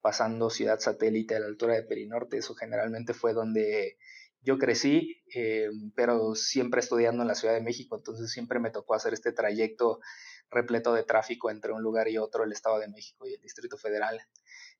pasando 0.00 0.48
Ciudad 0.48 0.80
Satélite 0.80 1.34
a 1.34 1.40
la 1.40 1.46
altura 1.46 1.74
de 1.74 1.82
Perinorte. 1.82 2.38
Eso 2.38 2.54
generalmente 2.54 3.12
fue 3.12 3.34
donde 3.34 3.98
yo 4.42 4.58
crecí, 4.58 5.22
eh, 5.34 5.68
pero 5.94 6.34
siempre 6.34 6.80
estudiando 6.80 7.22
en 7.22 7.28
la 7.28 7.34
Ciudad 7.34 7.54
de 7.54 7.60
México, 7.60 7.96
entonces 7.96 8.30
siempre 8.30 8.58
me 8.58 8.70
tocó 8.70 8.94
hacer 8.94 9.14
este 9.14 9.32
trayecto 9.32 10.00
repleto 10.50 10.92
de 10.92 11.04
tráfico 11.04 11.50
entre 11.50 11.72
un 11.72 11.82
lugar 11.82 12.08
y 12.08 12.18
otro, 12.18 12.44
el 12.44 12.52
Estado 12.52 12.78
de 12.78 12.88
México 12.88 13.26
y 13.26 13.34
el 13.34 13.40
Distrito 13.40 13.78
Federal, 13.78 14.20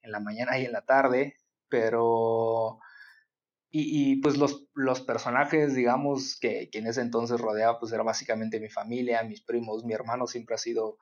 en 0.02 0.12
la 0.12 0.21
mañana 0.21 0.59
y 0.59 0.66
en 0.66 0.73
la 0.73 0.85
tarde, 0.85 1.37
pero... 1.69 2.78
Y, 3.75 4.16
pues 4.21 4.37
los, 4.37 4.66
los, 4.75 5.00
personajes, 5.00 5.75
digamos, 5.75 6.38
que, 6.38 6.69
que, 6.71 6.81
en 6.81 6.88
ese 6.88 7.00
entonces 7.00 7.40
rodeaba, 7.40 7.81
pues 7.81 7.90
era 7.90 8.02
básicamente 8.02 8.61
mi 8.61 8.69
familia, 8.69 9.23
mis 9.23 9.40
primos, 9.40 9.83
mi 9.83 9.95
hermano 9.95 10.26
siempre 10.26 10.57
ha 10.57 10.59
sido 10.59 10.99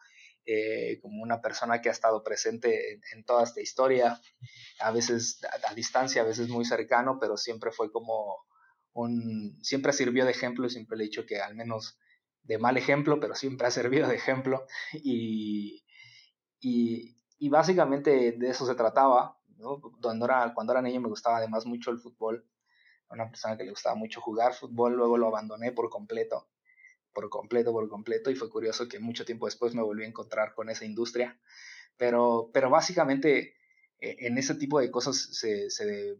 eh, 0.46 0.98
como 1.02 1.22
una 1.22 1.42
persona 1.42 1.80
que 1.80 1.90
ha 1.90 1.92
estado 1.92 2.24
presente 2.24 2.98
en, 3.12 3.24
toda 3.24 3.44
esta 3.44 3.60
historia, 3.60 4.20
a 4.80 4.90
veces 4.90 5.38
a, 5.68 5.74
distancia, 5.74 6.22
a 6.22 6.24
veces 6.24 6.48
muy 6.48 6.64
cercano, 6.64 7.18
pero 7.20 7.36
siempre 7.36 7.70
fue 7.70 7.92
como 7.92 8.46
un, 8.92 9.58
siempre 9.62 9.92
sirvió 9.92 10.24
de 10.24 10.32
ejemplo, 10.32 10.68
siempre 10.68 10.96
le 10.98 11.04
he 11.04 11.06
dicho 11.08 11.26
que 11.26 11.40
al 11.40 11.54
menos 11.54 11.98
de 12.42 12.58
mal 12.58 12.76
ejemplo, 12.76 13.20
pero 13.20 13.34
siempre 13.34 13.66
ha 13.66 13.70
servido 13.70 14.08
de 14.08 14.16
ejemplo 14.16 14.66
y, 14.92 15.84
y, 16.60 17.16
y 17.38 17.48
básicamente 17.48 18.32
de 18.32 18.48
eso 18.48 18.66
se 18.66 18.74
trataba, 18.74 19.38
¿no? 19.58 19.80
Cuando 20.02 20.24
era, 20.26 20.52
cuando 20.54 20.72
era 20.72 20.82
niño 20.82 21.00
me 21.00 21.08
gustaba 21.08 21.38
además 21.38 21.66
mucho 21.66 21.90
el 21.90 21.98
fútbol, 21.98 22.46
una 23.10 23.28
persona 23.28 23.56
que 23.56 23.64
le 23.64 23.70
gustaba 23.70 23.96
mucho 23.96 24.20
jugar 24.20 24.54
fútbol, 24.54 24.94
luego 24.94 25.18
lo 25.18 25.28
abandoné 25.28 25.72
por 25.72 25.90
completo 25.90 26.48
por 27.12 27.28
completo, 27.28 27.72
por 27.72 27.88
completo, 27.88 28.30
y 28.30 28.36
fue 28.36 28.50
curioso 28.50 28.88
que 28.88 28.98
mucho 28.98 29.24
tiempo 29.24 29.46
después 29.46 29.74
me 29.74 29.82
volví 29.82 30.04
a 30.04 30.08
encontrar 30.08 30.54
con 30.54 30.70
esa 30.70 30.84
industria. 30.84 31.38
Pero, 31.96 32.50
pero 32.52 32.70
básicamente 32.70 33.54
eh, 33.98 34.16
en 34.20 34.38
ese 34.38 34.54
tipo 34.54 34.80
de 34.80 34.90
cosas 34.90 35.16
se, 35.16 35.70
se, 35.70 36.18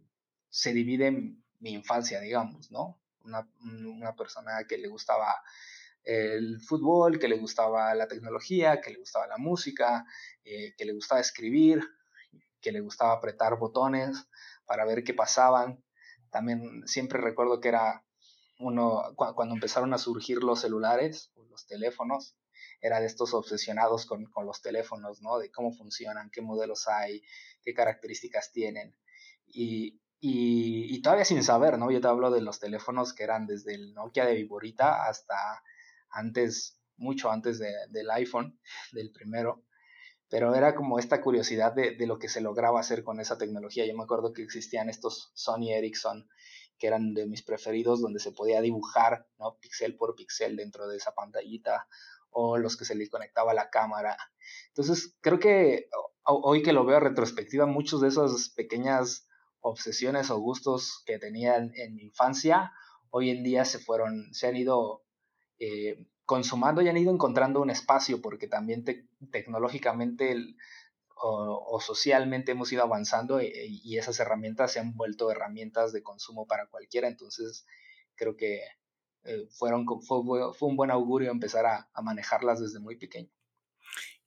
se 0.49 0.73
divide 0.73 1.35
mi 1.61 1.71
infancia, 1.71 2.19
digamos, 2.19 2.71
¿no? 2.71 2.99
Una, 3.23 4.15
persona 4.15 4.65
que 4.67 4.77
le 4.77 4.87
gustaba 4.87 5.41
el 6.03 6.59
fútbol, 6.61 7.19
que 7.19 7.27
le 7.27 7.37
gustaba 7.37 7.93
la 7.93 8.07
tecnología, 8.07 8.81
que 8.81 8.91
le 8.91 8.97
gustaba 8.97 9.27
la 9.27 9.37
música, 9.37 10.05
eh, 10.43 10.73
que 10.75 10.85
le 10.85 10.93
gustaba 10.93 11.21
escribir, 11.21 11.81
que 12.59 12.71
le 12.71 12.81
gustaba 12.81 13.13
apretar 13.13 13.57
botones 13.57 14.27
para 14.65 14.85
ver 14.85 15.03
qué 15.03 15.13
pasaban. 15.13 15.83
También 16.31 16.87
siempre 16.87 17.21
recuerdo 17.21 17.59
que 17.59 17.69
era 17.69 18.03
uno, 18.57 19.13
cuando 19.15 19.53
empezaron 19.53 19.93
a 19.93 19.97
surgir 19.97 20.43
los 20.43 20.61
celulares, 20.61 21.31
los 21.49 21.67
teléfonos, 21.67 22.35
era 22.81 22.99
de 22.99 23.05
estos 23.05 23.33
obsesionados 23.33 24.05
con, 24.05 24.27
los 24.45 24.61
teléfonos, 24.61 25.21
¿no? 25.21 25.37
De 25.37 25.51
cómo 25.51 25.71
funcionan, 25.71 26.31
qué 26.31 26.41
modelos 26.41 26.87
hay, 26.87 27.23
qué 27.63 27.73
características 27.73 28.51
tienen. 28.51 28.95
Y, 29.45 30.01
y, 30.23 30.95
y, 30.95 31.01
todavía 31.01 31.25
sin 31.25 31.43
saber, 31.43 31.79
¿no? 31.79 31.89
Yo 31.89 31.99
te 31.99 32.07
hablo 32.07 32.29
de 32.29 32.41
los 32.41 32.59
teléfonos 32.59 33.13
que 33.13 33.23
eran 33.23 33.47
desde 33.47 33.73
el 33.73 33.93
Nokia 33.95 34.25
de 34.25 34.35
Viborita 34.35 35.07
hasta 35.07 35.35
antes, 36.11 36.79
mucho 36.95 37.31
antes 37.31 37.57
de, 37.57 37.73
del 37.89 38.09
iPhone, 38.11 38.59
del 38.91 39.11
primero. 39.11 39.65
Pero 40.29 40.53
era 40.55 40.75
como 40.75 40.99
esta 40.99 41.21
curiosidad 41.21 41.73
de, 41.73 41.95
de, 41.97 42.05
lo 42.05 42.19
que 42.19 42.29
se 42.29 42.39
lograba 42.39 42.79
hacer 42.79 43.03
con 43.03 43.19
esa 43.19 43.37
tecnología. 43.37 43.85
Yo 43.85 43.97
me 43.97 44.03
acuerdo 44.03 44.31
que 44.31 44.43
existían 44.43 44.89
estos 44.89 45.31
Sony 45.33 45.71
Ericsson 45.73 46.29
que 46.77 46.87
eran 46.87 47.13
de 47.13 47.27
mis 47.27 47.43
preferidos, 47.43 48.01
donde 48.01 48.19
se 48.19 48.31
podía 48.31 48.61
dibujar, 48.61 49.27
¿no? 49.37 49.57
Pixel 49.59 49.95
por 49.95 50.15
pixel 50.15 50.55
dentro 50.55 50.87
de 50.87 50.97
esa 50.97 51.13
pantallita, 51.13 51.87
o 52.31 52.57
los 52.57 52.77
que 52.77 52.85
se 52.85 52.95
le 52.95 53.09
conectaba 53.09 53.53
la 53.53 53.69
cámara. 53.69 54.17
Entonces, 54.69 55.15
creo 55.21 55.39
que 55.39 55.89
hoy 56.23 56.63
que 56.63 56.73
lo 56.73 56.85
veo 56.85 56.99
retrospectiva, 56.99 57.65
muchos 57.65 58.01
de 58.01 58.07
esas 58.07 58.49
pequeñas 58.49 59.27
obsesiones 59.61 60.29
o 60.29 60.39
gustos 60.39 61.03
que 61.05 61.19
tenía 61.19 61.57
en, 61.57 61.95
mi 61.95 62.03
infancia, 62.03 62.73
hoy 63.09 63.29
en 63.29 63.43
día 63.43 63.65
se 63.65 63.79
fueron, 63.79 64.33
se 64.33 64.47
han 64.47 64.55
ido 64.55 65.03
eh, 65.59 66.05
consumando 66.25 66.81
y 66.81 66.89
han 66.89 66.97
ido 66.97 67.13
encontrando 67.13 67.61
un 67.61 67.69
espacio, 67.69 68.21
porque 68.21 68.47
también 68.47 68.83
tecnológicamente 69.31 70.35
o, 71.23 71.79
socialmente 71.79 72.51
hemos 72.53 72.71
ido 72.71 72.83
avanzando 72.83 73.39
e, 73.39 73.47
e, 73.47 73.67
y, 73.67 73.97
esas 73.97 74.19
herramientas 74.19 74.71
se 74.71 74.79
han 74.79 74.95
vuelto 74.95 75.29
herramientas 75.29 75.93
de 75.93 76.01
consumo 76.01 76.47
para 76.47 76.67
cualquiera. 76.67 77.07
Entonces, 77.07 77.65
creo 78.15 78.35
que 78.35 78.61
eh, 79.23 79.47
fueron, 79.51 79.85
fue, 80.01 80.19
un 80.19 80.75
buen 80.75 80.91
augurio 80.91 81.31
empezar 81.31 81.65
a, 81.65 82.01
manejarlas 82.01 82.59
desde 82.59 82.79
muy 82.79 82.95
pequeño. 82.97 83.29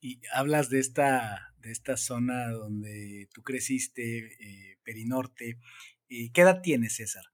Y 0.04 0.20
hablas 0.34 0.68
de 0.68 0.80
esta, 0.80 1.54
de 1.60 1.72
esta 1.72 1.96
zona 1.96 2.50
donde 2.50 3.26
tú 3.32 3.42
creciste, 3.42 4.18
eh, 4.18 4.76
Perinorte. 4.84 5.58
¿Qué 6.06 6.42
edad 6.42 6.60
tienes, 6.60 6.96
César? 6.96 7.24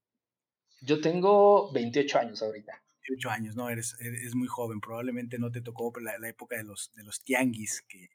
Yo 0.80 1.00
tengo 1.00 1.72
28 1.72 2.18
años 2.20 2.40
ahorita. 2.44 2.80
28 3.08 3.30
años, 3.30 3.56
no, 3.56 3.68
eres, 3.70 3.96
eres 3.98 4.36
muy 4.36 4.46
joven. 4.46 4.80
Probablemente 4.80 5.36
no 5.40 5.50
te 5.50 5.62
tocó 5.62 5.92
la, 6.00 6.16
la 6.20 6.28
época 6.28 6.58
de 6.58 6.62
los, 6.62 6.92
de 6.94 7.02
los 7.02 7.24
tianguis, 7.24 7.82
que 7.88 8.08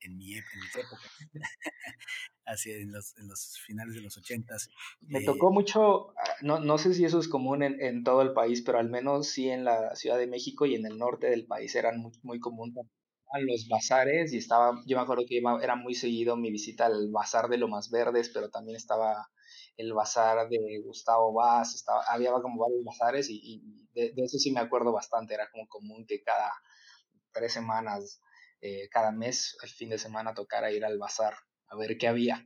en, 0.00 0.16
mi, 0.16 0.32
en 0.32 0.44
mis 0.58 0.74
épocas, 0.74 1.12
hacia 2.46 2.76
en 2.78 2.92
los, 2.92 3.14
en 3.18 3.28
los, 3.28 3.58
finales 3.66 3.94
de 3.94 4.00
los 4.00 4.16
ochentas. 4.16 4.70
Me 5.02 5.18
eh, 5.18 5.24
tocó 5.26 5.52
mucho, 5.52 6.12
ah, 6.12 6.30
no, 6.40 6.60
no, 6.60 6.78
sé 6.78 6.94
si 6.94 7.04
eso 7.04 7.20
es 7.20 7.28
común 7.28 7.62
en, 7.62 7.78
en, 7.82 8.04
todo 8.04 8.22
el 8.22 8.32
país, 8.32 8.62
pero 8.62 8.78
al 8.78 8.88
menos 8.88 9.28
sí 9.28 9.50
en 9.50 9.64
la 9.64 9.94
Ciudad 9.96 10.16
de 10.16 10.28
México 10.28 10.64
y 10.64 10.76
en 10.76 10.86
el 10.86 10.96
norte 10.96 11.26
del 11.26 11.44
país 11.44 11.74
eran 11.74 12.00
muy, 12.00 12.12
muy 12.22 12.40
común 12.40 12.72
a 13.30 13.40
los 13.40 13.68
bazares 13.68 14.32
y 14.32 14.38
estaba, 14.38 14.82
yo 14.86 14.96
me 14.96 15.02
acuerdo 15.02 15.24
que 15.26 15.42
era 15.62 15.76
muy 15.76 15.94
seguido 15.94 16.36
mi 16.36 16.50
visita 16.50 16.86
al 16.86 17.10
bazar 17.10 17.48
de 17.48 17.58
Lomas 17.58 17.90
Verdes, 17.90 18.30
pero 18.32 18.50
también 18.50 18.76
estaba 18.76 19.28
el 19.76 19.92
bazar 19.92 20.48
de 20.48 20.80
Gustavo 20.84 21.32
Vaz, 21.32 21.74
estaba, 21.74 22.02
había 22.08 22.32
como 22.32 22.60
varios 22.60 22.84
bazares 22.84 23.28
y, 23.30 23.62
de, 23.94 24.12
eso 24.16 24.38
sí 24.38 24.50
me 24.50 24.60
acuerdo 24.60 24.92
bastante, 24.92 25.34
era 25.34 25.48
como 25.50 25.68
común 25.68 26.04
que 26.06 26.22
cada 26.22 26.52
tres 27.32 27.52
semanas 27.52 28.20
eh, 28.60 28.88
cada 28.90 29.12
mes, 29.12 29.56
el 29.62 29.68
fin 29.68 29.90
de 29.90 29.98
semana, 29.98 30.34
tocara 30.34 30.72
ir 30.72 30.84
al 30.84 30.98
bazar 30.98 31.34
a 31.68 31.76
ver 31.76 31.96
qué 31.96 32.08
había. 32.08 32.44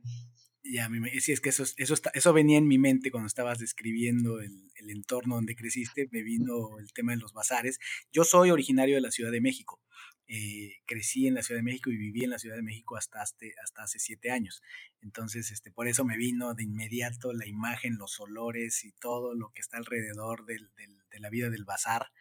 Y 0.61 0.77
a 0.77 0.87
mí 0.87 0.99
sí, 1.19 1.31
es 1.31 1.41
que 1.41 1.49
eso, 1.49 1.63
eso, 1.75 1.95
eso 2.13 2.33
venía 2.33 2.57
en 2.57 2.67
mi 2.67 2.77
mente 2.77 3.11
cuando 3.11 3.27
estabas 3.27 3.59
describiendo 3.59 4.39
el, 4.39 4.71
el, 4.75 4.89
entorno 4.91 5.35
donde 5.35 5.55
creciste, 5.55 6.07
me 6.11 6.21
vino 6.21 6.79
el 6.79 6.93
tema 6.93 7.11
de 7.11 7.17
los 7.17 7.33
bazares. 7.33 7.79
Yo 8.13 8.23
soy 8.23 8.51
originario 8.51 8.95
de 8.95 9.01
la 9.01 9.11
Ciudad 9.11 9.31
de 9.31 9.41
México. 9.41 9.81
Eh, 10.27 10.77
crecí 10.85 11.27
en 11.27 11.33
la 11.33 11.43
Ciudad 11.43 11.59
de 11.59 11.63
México 11.63 11.89
y 11.89 11.97
viví 11.97 12.23
en 12.23 12.29
la 12.29 12.39
Ciudad 12.39 12.55
de 12.55 12.63
México 12.63 12.95
hasta, 12.95 13.21
hasta 13.21 13.83
hace 13.83 13.99
siete 13.99 14.31
años. 14.31 14.61
Entonces, 15.01 15.51
este, 15.51 15.71
por 15.71 15.87
eso 15.87 16.05
me 16.05 16.17
vino 16.17 16.53
de 16.53 16.63
inmediato 16.63 17.33
la 17.33 17.45
imagen, 17.45 17.97
los 17.97 18.19
olores 18.19 18.85
y 18.85 18.91
todo 18.93 19.35
lo 19.35 19.51
que 19.51 19.61
está 19.61 19.77
alrededor 19.77 20.45
del, 20.45 20.71
del, 20.75 20.97
de 21.11 21.19
la 21.19 21.29
vida 21.29 21.49
del 21.49 21.65
bazar. 21.65 22.11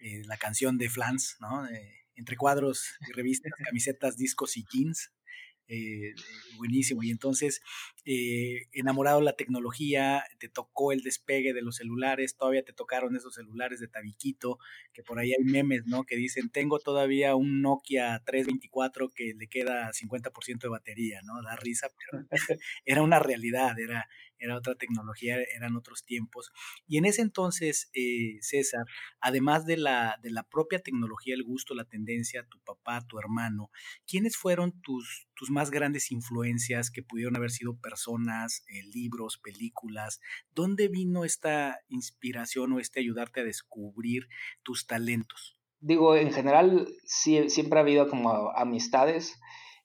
Eh, 0.00 0.22
la 0.24 0.36
canción 0.36 0.78
de 0.78 0.90
Flans, 0.90 1.36
¿no? 1.40 1.66
Eh, 1.68 2.06
entre 2.16 2.36
cuadros 2.36 2.84
y 3.08 3.12
revistas, 3.12 3.52
camisetas, 3.70 4.16
discos 4.16 4.56
y 4.56 4.64
jeans. 4.70 5.12
Eh, 5.68 6.14
buenísimo. 6.58 7.02
Y 7.02 7.10
entonces, 7.10 7.62
eh, 8.04 8.66
enamorado 8.72 9.20
de 9.20 9.24
la 9.24 9.32
tecnología, 9.34 10.24
te 10.38 10.48
tocó 10.48 10.92
el 10.92 11.02
despegue 11.02 11.52
de 11.54 11.62
los 11.62 11.76
celulares, 11.76 12.36
todavía 12.36 12.62
te 12.62 12.72
tocaron 12.72 13.16
esos 13.16 13.34
celulares 13.34 13.80
de 13.80 13.88
tabiquito, 13.88 14.58
que 14.92 15.02
por 15.02 15.18
ahí 15.18 15.32
hay 15.32 15.44
memes, 15.44 15.86
¿no? 15.86 16.04
Que 16.04 16.16
dicen, 16.16 16.50
tengo 16.50 16.78
todavía 16.78 17.36
un 17.36 17.62
Nokia 17.62 18.22
324 18.24 19.10
que 19.10 19.34
le 19.36 19.48
queda 19.48 19.92
50% 19.92 20.66
de 20.66 20.68
batería, 20.68 21.20
¿no? 21.22 21.42
Da 21.42 21.56
risa, 21.56 21.88
pero 22.10 22.26
era 22.84 23.02
una 23.02 23.18
realidad, 23.18 23.78
era, 23.78 24.08
era 24.42 24.56
otra 24.56 24.74
tecnología, 24.74 25.36
eran 25.56 25.76
otros 25.76 26.04
tiempos. 26.04 26.52
Y 26.86 26.98
en 26.98 27.04
ese 27.04 27.22
entonces, 27.22 27.90
eh, 27.94 28.38
César, 28.40 28.84
además 29.20 29.64
de 29.66 29.76
la, 29.76 30.18
de 30.22 30.30
la 30.30 30.42
propia 30.42 30.80
tecnología, 30.80 31.34
el 31.34 31.44
gusto, 31.44 31.74
la 31.74 31.84
tendencia, 31.84 32.46
tu 32.48 32.58
papá, 32.60 33.06
tu 33.06 33.18
hermano, 33.18 33.70
¿quiénes 34.06 34.36
fueron 34.36 34.80
tus, 34.82 35.28
tus 35.34 35.50
más 35.50 35.70
grandes 35.70 36.10
influencias 36.10 36.90
que 36.90 37.02
pudieron 37.02 37.36
haber 37.36 37.50
sido 37.50 37.76
personas, 37.78 38.64
eh, 38.68 38.82
libros, 38.92 39.38
películas? 39.38 40.20
¿Dónde 40.54 40.88
vino 40.88 41.24
esta 41.24 41.80
inspiración 41.88 42.72
o 42.72 42.80
este 42.80 43.00
ayudarte 43.00 43.40
a 43.40 43.44
descubrir 43.44 44.28
tus 44.62 44.86
talentos? 44.86 45.56
Digo, 45.80 46.16
en 46.16 46.32
general, 46.32 46.88
sí, 47.04 47.48
siempre 47.50 47.78
ha 47.78 47.82
habido 47.82 48.08
como 48.08 48.50
amistades 48.52 49.40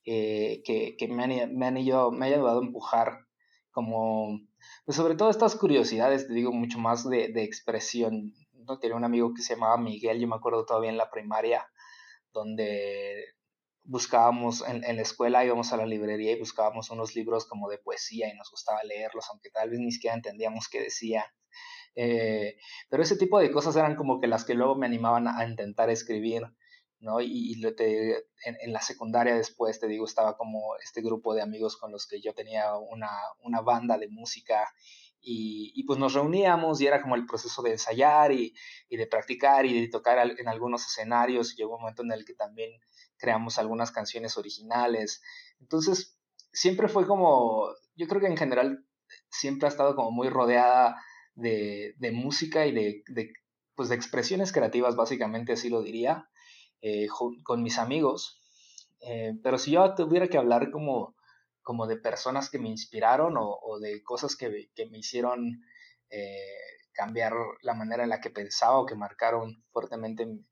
eh, 0.05 0.61
que, 0.63 0.95
que 0.97 1.07
me, 1.07 1.23
han, 1.23 1.29
me, 1.29 1.41
han, 1.41 1.51
me 1.53 1.65
han 1.65 1.77
ayudado 1.77 2.61
a 2.61 2.65
empujar 2.65 3.25
como, 3.71 4.39
pues 4.87 4.95
sobre 4.95 5.15
todo 5.15 5.29
estas 5.29 5.57
curiosidades, 5.57 6.27
te 6.27 6.33
digo, 6.33 6.53
mucho 6.53 6.79
más 6.79 7.07
de, 7.09 7.27
de 7.27 7.43
expresión. 7.43 8.33
¿no? 8.53 8.79
Tenía 8.79 8.95
un 8.95 9.03
amigo 9.03 9.33
que 9.33 9.41
se 9.41 9.53
llamaba 9.53 9.77
Miguel, 9.77 10.17
yo 10.17 10.29
me 10.29 10.37
acuerdo 10.37 10.65
todavía 10.65 10.89
en 10.89 10.95
la 10.95 11.11
primaria, 11.11 11.67
donde 12.31 13.21
buscábamos 13.83 14.65
en, 14.65 14.85
en, 14.85 14.95
la 14.95 15.01
escuela, 15.01 15.43
íbamos 15.43 15.73
a 15.73 15.77
la 15.77 15.85
librería 15.85 16.31
y 16.31 16.39
buscábamos 16.39 16.89
unos 16.89 17.17
libros 17.17 17.45
como 17.47 17.67
de 17.67 17.79
poesía 17.79 18.33
y 18.33 18.37
nos 18.37 18.49
gustaba 18.49 18.81
leerlos, 18.85 19.25
aunque 19.29 19.49
tal 19.49 19.71
vez 19.71 19.79
ni 19.79 19.91
siquiera 19.91 20.15
entendíamos 20.15 20.69
qué 20.69 20.79
decía. 20.79 21.25
Eh, 21.95 22.55
pero 22.89 23.03
ese 23.03 23.17
tipo 23.17 23.39
de 23.39 23.51
cosas 23.51 23.75
eran 23.75 23.97
como 23.97 24.21
que 24.21 24.27
las 24.27 24.45
que 24.45 24.53
luego 24.53 24.77
me 24.77 24.85
animaban 24.85 25.27
a 25.27 25.45
intentar 25.45 25.89
escribir. 25.89 26.43
¿No? 26.99 27.21
Y, 27.21 27.53
en, 27.63 28.73
la 28.73 28.81
secundaria 28.81 29.35
después, 29.35 29.79
te 29.79 29.87
digo, 29.87 30.05
estaba 30.05 30.37
como 30.37 30.75
este 30.83 31.01
grupo 31.01 31.33
de 31.33 31.41
amigos 31.41 31.77
con 31.77 31.91
los 31.91 32.07
que 32.07 32.21
yo 32.21 32.33
tenía 32.33 32.75
una, 32.75 33.11
una 33.43 33.61
banda 33.61 33.97
de 33.97 34.07
música 34.07 34.67
y, 35.21 35.71
y, 35.75 35.83
pues 35.83 35.99
nos 35.99 36.13
reuníamos 36.13 36.79
y 36.79 36.87
era 36.87 37.01
como 37.01 37.15
el 37.15 37.25
proceso 37.25 37.61
de 37.61 37.71
ensayar 37.71 38.31
y, 38.31 38.53
y 38.89 38.97
de 38.97 39.07
practicar 39.07 39.65
y 39.65 39.81
de 39.81 39.87
tocar 39.89 40.31
en 40.37 40.47
algunos 40.47 40.85
escenarios. 40.85 41.53
Y 41.53 41.57
llegó 41.57 41.75
un 41.75 41.81
momento 41.81 42.03
en 42.03 42.11
el 42.11 42.25
que 42.25 42.33
también 42.33 42.71
creamos 43.17 43.57
algunas 43.57 43.91
canciones 43.91 44.37
originales. 44.37 45.21
Entonces, 45.59 46.17
siempre 46.53 46.87
fue 46.87 47.05
como, 47.05 47.67
yo 47.95 48.07
creo 48.07 48.21
que 48.21 48.27
en 48.27 48.37
general 48.37 48.85
siempre 49.29 49.67
ha 49.67 49.71
estado 49.71 49.95
como 49.95 50.11
muy 50.11 50.29
rodeada 50.29 51.01
de, 51.35 51.93
de 51.97 52.11
música 52.11 52.65
y 52.65 52.71
de, 52.71 53.03
de, 53.07 53.33
pues 53.75 53.89
de 53.89 53.95
expresiones 53.95 54.51
creativas, 54.51 54.95
básicamente 54.95 55.53
así 55.53 55.69
lo 55.69 55.81
diría. 55.81 56.29
Eh, 56.81 57.07
con 57.43 57.63
mis 57.63 57.79
amigos. 57.79 58.39
Eh, 59.01 59.33
pero 59.43 59.57
si 59.57 59.71
yo 59.71 59.95
tuviera 59.95 60.27
que 60.27 60.37
hablar 60.37 60.69
como, 60.71 61.15
como 61.61 61.87
de 61.87 61.97
personas 61.97 62.49
que 62.49 62.59
me 62.59 62.69
inspiraron 62.69 63.35
o, 63.37 63.79
de 63.79 64.03
cosas 64.03 64.35
que, 64.35 64.69
que 64.75 64.85
me 64.87 64.99
hicieron 64.99 65.63
eh, 66.09 66.39
cambiar 66.93 67.33
la 67.61 67.73
manera 67.73 68.03
en 68.03 68.09
la 68.09 68.21
que 68.21 68.29
pensaba 68.29 68.79
o 68.79 68.85
que 68.85 68.95
marcaron 68.95 69.63
fuertemente 69.71 70.25
mi, 70.25 70.45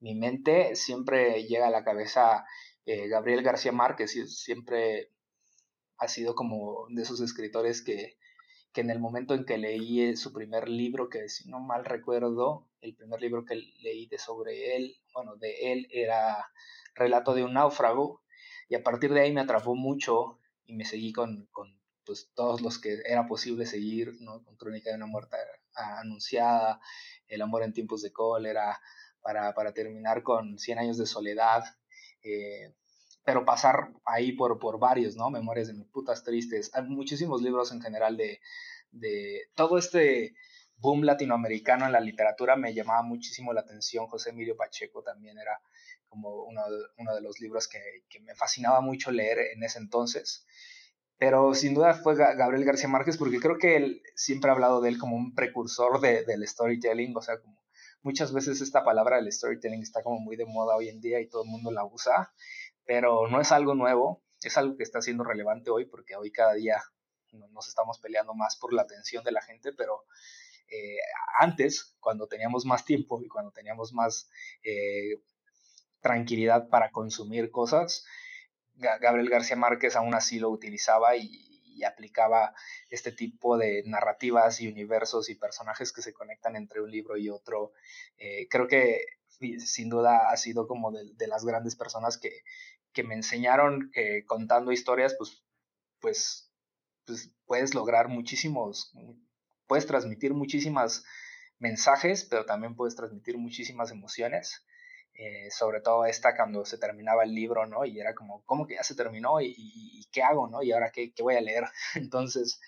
mi 0.00 0.14
mente, 0.14 0.76
siempre 0.76 1.44
llega 1.44 1.68
a 1.68 1.70
la 1.70 1.84
cabeza 1.84 2.44
Gabriel 2.86 3.42
García 3.42 3.70
Márquez, 3.70 4.12
siempre 4.34 5.12
ha 5.98 6.08
sido 6.08 6.34
como 6.34 6.86
de 6.88 7.02
esos 7.02 7.20
escritores 7.20 7.82
que, 7.82 8.17
que 8.72 8.80
en 8.82 8.90
el 8.90 8.98
momento 8.98 9.34
en 9.34 9.44
que 9.44 9.58
leí 9.58 10.16
su 10.16 10.32
primer 10.32 10.68
libro, 10.68 11.08
que 11.08 11.28
si 11.28 11.48
no 11.48 11.60
mal 11.60 11.84
recuerdo, 11.84 12.68
el 12.80 12.94
primer 12.94 13.20
libro 13.20 13.44
que 13.44 13.56
leí 13.56 14.06
de 14.06 14.18
sobre 14.18 14.76
él, 14.76 14.96
bueno, 15.12 15.36
de 15.36 15.72
él 15.72 15.88
era 15.90 16.50
Relato 16.94 17.32
de 17.32 17.44
un 17.44 17.54
náufrago, 17.54 18.22
y 18.68 18.74
a 18.74 18.82
partir 18.82 19.12
de 19.12 19.20
ahí 19.20 19.32
me 19.32 19.40
atrapó 19.40 19.74
mucho 19.74 20.40
y 20.66 20.74
me 20.74 20.84
seguí 20.84 21.12
con, 21.12 21.46
con 21.52 21.78
pues, 22.04 22.30
todos 22.34 22.60
los 22.60 22.78
que 22.78 23.00
era 23.06 23.26
posible 23.26 23.66
seguir, 23.66 24.16
¿no? 24.20 24.42
Con 24.44 24.56
Crónica 24.56 24.90
de 24.90 24.96
una 24.96 25.06
muerte 25.06 25.36
anunciada, 25.74 26.80
El 27.28 27.42
amor 27.42 27.62
en 27.62 27.72
tiempos 27.72 28.02
de 28.02 28.12
cólera, 28.12 28.80
para, 29.20 29.54
para 29.54 29.72
terminar 29.72 30.22
con 30.22 30.58
Cien 30.58 30.78
años 30.78 30.98
de 30.98 31.06
soledad, 31.06 31.64
eh, 32.22 32.74
pero 33.28 33.44
pasar 33.44 33.90
ahí 34.06 34.32
por, 34.32 34.58
por 34.58 34.78
varios, 34.78 35.14
¿no? 35.14 35.28
Memorias 35.28 35.68
de 35.68 35.74
mis 35.74 35.86
putas 35.88 36.24
tristes. 36.24 36.70
Hay 36.72 36.84
muchísimos 36.84 37.42
libros 37.42 37.70
en 37.72 37.82
general 37.82 38.16
de, 38.16 38.40
de 38.90 39.50
todo 39.54 39.76
este 39.76 40.34
boom 40.78 41.02
latinoamericano 41.02 41.84
en 41.84 41.92
la 41.92 42.00
literatura 42.00 42.56
me 42.56 42.72
llamaba 42.72 43.02
muchísimo 43.02 43.52
la 43.52 43.60
atención. 43.60 44.06
José 44.06 44.30
Emilio 44.30 44.56
Pacheco 44.56 45.02
también 45.02 45.36
era 45.36 45.60
como 46.08 46.44
uno, 46.44 46.62
uno 46.96 47.14
de 47.14 47.20
los 47.20 47.38
libros 47.38 47.68
que, 47.68 47.78
que, 48.08 48.18
me 48.20 48.34
fascinaba 48.34 48.80
mucho 48.80 49.10
leer 49.10 49.40
en 49.54 49.62
ese 49.62 49.78
entonces. 49.78 50.46
Pero 51.18 51.52
sin 51.52 51.74
duda 51.74 51.92
fue 51.92 52.16
Gabriel 52.16 52.64
García 52.64 52.88
Márquez 52.88 53.18
porque 53.18 53.40
creo 53.40 53.58
que 53.58 53.76
él 53.76 54.00
siempre 54.14 54.48
ha 54.48 54.54
hablado 54.54 54.80
de 54.80 54.88
él 54.88 54.98
como 54.98 55.16
un 55.16 55.34
precursor 55.34 56.00
de, 56.00 56.24
del 56.24 56.48
storytelling, 56.48 57.14
o 57.14 57.20
sea, 57.20 57.38
como 57.42 57.58
muchas 58.02 58.32
veces 58.32 58.60
esta 58.60 58.84
palabra 58.84 59.16
del 59.16 59.30
storytelling 59.30 59.82
está 59.82 60.02
como 60.02 60.18
muy 60.18 60.36
de 60.36 60.46
moda 60.46 60.76
hoy 60.76 60.88
en 60.88 61.00
día 61.00 61.20
y 61.20 61.28
todo 61.28 61.42
el 61.42 61.50
mundo 61.50 61.70
la 61.70 61.84
usa, 61.84 62.32
pero 62.88 63.28
no 63.28 63.38
es 63.38 63.52
algo 63.52 63.74
nuevo, 63.74 64.22
es 64.42 64.56
algo 64.56 64.78
que 64.78 64.82
está 64.82 65.02
siendo 65.02 65.22
relevante 65.22 65.68
hoy 65.68 65.84
porque 65.84 66.16
hoy 66.16 66.32
cada 66.32 66.54
día 66.54 66.82
nos 67.52 67.68
estamos 67.68 67.98
peleando 67.98 68.32
más 68.32 68.56
por 68.56 68.72
la 68.72 68.80
atención 68.80 69.22
de 69.24 69.30
la 69.30 69.42
gente, 69.42 69.74
pero 69.74 70.06
eh, 70.70 70.96
antes, 71.38 71.94
cuando 72.00 72.28
teníamos 72.28 72.64
más 72.64 72.86
tiempo 72.86 73.20
y 73.22 73.28
cuando 73.28 73.52
teníamos 73.52 73.92
más 73.92 74.30
eh, 74.62 75.20
tranquilidad 76.00 76.70
para 76.70 76.90
consumir 76.90 77.50
cosas, 77.50 78.06
Gabriel 78.74 79.28
García 79.28 79.56
Márquez 79.56 79.94
aún 79.94 80.14
así 80.14 80.38
lo 80.38 80.48
utilizaba 80.48 81.14
y, 81.14 81.44
aplicaba 81.86 82.54
este 82.90 83.12
tipo 83.12 83.56
de 83.56 83.84
narrativas 83.86 84.60
y 84.60 84.66
universos 84.66 85.30
y 85.30 85.36
personajes 85.36 85.92
que 85.92 86.02
se 86.02 86.12
conectan 86.12 86.56
entre 86.56 86.80
un 86.80 86.90
libro 86.90 87.16
y 87.16 87.30
otro. 87.30 87.70
Eh, 88.16 88.48
creo 88.50 88.66
que 88.66 89.04
sin 89.64 89.88
duda 89.88 90.30
ha 90.30 90.36
sido 90.36 90.66
como 90.66 90.90
de, 90.90 91.26
las 91.26 91.44
grandes 91.44 91.76
personas 91.76 92.18
que, 92.18 92.42
que 92.92 93.02
me 93.02 93.14
enseñaron 93.14 93.90
que 93.92 94.24
contando 94.26 94.72
historias, 94.72 95.14
pues, 95.16 95.42
pues, 96.00 96.52
pues 97.04 97.32
puedes 97.46 97.74
lograr 97.74 98.08
muchísimos, 98.08 98.92
puedes 99.66 99.86
transmitir 99.86 100.34
muchísimas 100.34 101.04
mensajes, 101.58 102.24
pero 102.24 102.44
también 102.44 102.74
puedes 102.74 102.96
transmitir 102.96 103.38
muchísimas 103.38 103.90
emociones. 103.90 104.64
Eh, 105.20 105.50
sobre 105.50 105.80
todo 105.80 106.04
esta 106.04 106.36
cuando 106.36 106.64
se 106.64 106.78
terminaba 106.78 107.24
el 107.24 107.34
libro, 107.34 107.66
¿no? 107.66 107.84
Y 107.84 107.98
era 107.98 108.14
como, 108.14 108.44
¿cómo 108.44 108.68
que 108.68 108.76
ya 108.76 108.84
se 108.84 108.94
terminó? 108.94 109.40
¿Y, 109.40 110.06
qué 110.12 110.22
hago, 110.22 110.46
no? 110.46 110.62
¿Y 110.62 110.70
ahora 110.70 110.92
qué, 110.92 111.12
qué 111.12 111.24
voy 111.24 111.34
a 111.34 111.40
leer? 111.40 111.64
Entonces, 111.96 112.60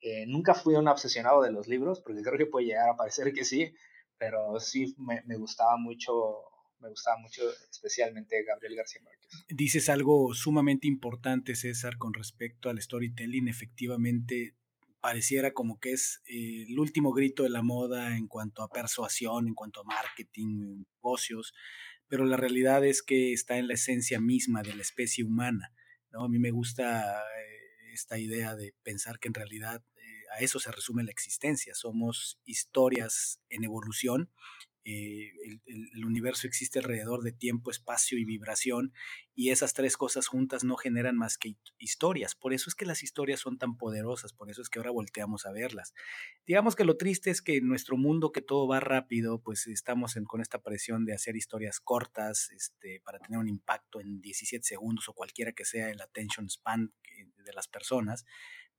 eh, 0.00 0.24
nunca 0.26 0.54
fui 0.54 0.74
un 0.74 0.88
obsesionado 0.88 1.42
de 1.42 1.52
los 1.52 1.68
libros, 1.68 2.00
porque 2.00 2.22
creo 2.22 2.38
que 2.38 2.46
puede 2.46 2.66
llegar 2.66 2.88
a 2.88 2.96
parecer 2.96 3.34
que 3.34 3.44
sí, 3.44 3.74
pero 4.16 4.58
sí 4.58 4.94
me, 4.98 5.22
me 5.26 5.36
gustaba 5.36 5.76
mucho, 5.76 6.44
me 6.80 6.88
gustaba 6.88 7.18
mucho 7.18 7.42
especialmente 7.70 8.42
Gabriel 8.44 8.76
García 8.76 9.02
Márquez. 9.02 9.44
Dices 9.48 9.88
algo 9.88 10.34
sumamente 10.34 10.86
importante, 10.86 11.54
César, 11.54 11.98
con 11.98 12.14
respecto 12.14 12.70
al 12.70 12.80
storytelling. 12.80 13.48
Efectivamente, 13.48 14.54
pareciera 15.00 15.52
como 15.52 15.78
que 15.78 15.92
es 15.92 16.22
eh, 16.26 16.64
el 16.68 16.78
último 16.78 17.12
grito 17.12 17.42
de 17.42 17.50
la 17.50 17.62
moda 17.62 18.16
en 18.16 18.26
cuanto 18.26 18.62
a 18.62 18.68
persuasión, 18.68 19.48
en 19.48 19.54
cuanto 19.54 19.80
a 19.80 19.84
marketing, 19.84 20.84
negocios, 20.96 21.54
pero 22.08 22.24
la 22.24 22.36
realidad 22.36 22.84
es 22.84 23.02
que 23.02 23.32
está 23.32 23.58
en 23.58 23.68
la 23.68 23.74
esencia 23.74 24.20
misma 24.20 24.62
de 24.62 24.74
la 24.74 24.82
especie 24.82 25.24
humana. 25.24 25.72
¿no? 26.10 26.24
A 26.24 26.28
mí 26.28 26.38
me 26.38 26.50
gusta 26.50 27.20
eh, 27.20 27.92
esta 27.92 28.18
idea 28.18 28.56
de 28.56 28.74
pensar 28.82 29.18
que 29.18 29.28
en 29.28 29.34
realidad 29.34 29.84
eh, 29.96 30.24
a 30.36 30.40
eso 30.40 30.58
se 30.58 30.72
resume 30.72 31.04
la 31.04 31.10
existencia. 31.10 31.74
Somos 31.74 32.40
historias 32.44 33.40
en 33.50 33.64
evolución 33.64 34.30
eh, 34.84 35.32
el, 35.66 36.04
universo 36.04 36.46
existe 36.46 36.78
alrededor 36.78 37.22
de 37.22 37.32
tiempo, 37.32 37.70
espacio 37.70 38.18
y 38.18 38.24
vibración, 38.24 38.92
y 39.34 39.50
esas 39.50 39.74
tres 39.74 39.96
cosas 39.96 40.26
juntas 40.26 40.64
no 40.64 40.76
generan 40.76 41.16
más 41.16 41.38
que 41.38 41.56
historias. 41.78 42.34
Por 42.34 42.52
eso 42.52 42.70
es 42.70 42.74
que 42.74 42.86
las 42.86 43.02
historias 43.02 43.40
son 43.40 43.58
tan 43.58 43.76
poderosas, 43.76 44.32
por 44.32 44.50
eso 44.50 44.62
es 44.62 44.70
que 44.70 44.78
ahora 44.78 44.90
volteamos 44.90 45.46
a 45.46 45.52
verlas. 45.52 45.92
Digamos 46.46 46.74
que 46.76 46.84
lo 46.84 46.96
triste 46.96 47.30
es 47.30 47.42
que 47.42 47.56
en 47.56 47.68
nuestro 47.68 47.96
mundo 47.96 48.32
que 48.32 48.42
todo 48.42 48.66
va 48.66 48.80
rápido, 48.80 49.42
pues 49.42 49.66
estamos 49.66 50.16
con 50.26 50.40
esta 50.40 50.62
presión 50.62 51.04
de 51.04 51.14
hacer 51.14 51.36
historias 51.36 51.80
cortas 51.80 52.50
este, 52.50 53.00
para 53.04 53.18
tener 53.18 53.38
un 53.38 53.48
impacto 53.48 54.00
en 54.00 54.20
17 54.20 54.64
segundos 54.64 55.08
o 55.08 55.12
cualquiera 55.12 55.52
que 55.52 55.64
sea 55.64 55.90
el 55.90 56.00
attention 56.00 56.48
span 56.48 56.92
de 57.36 57.52
las 57.52 57.68
personas 57.68 58.24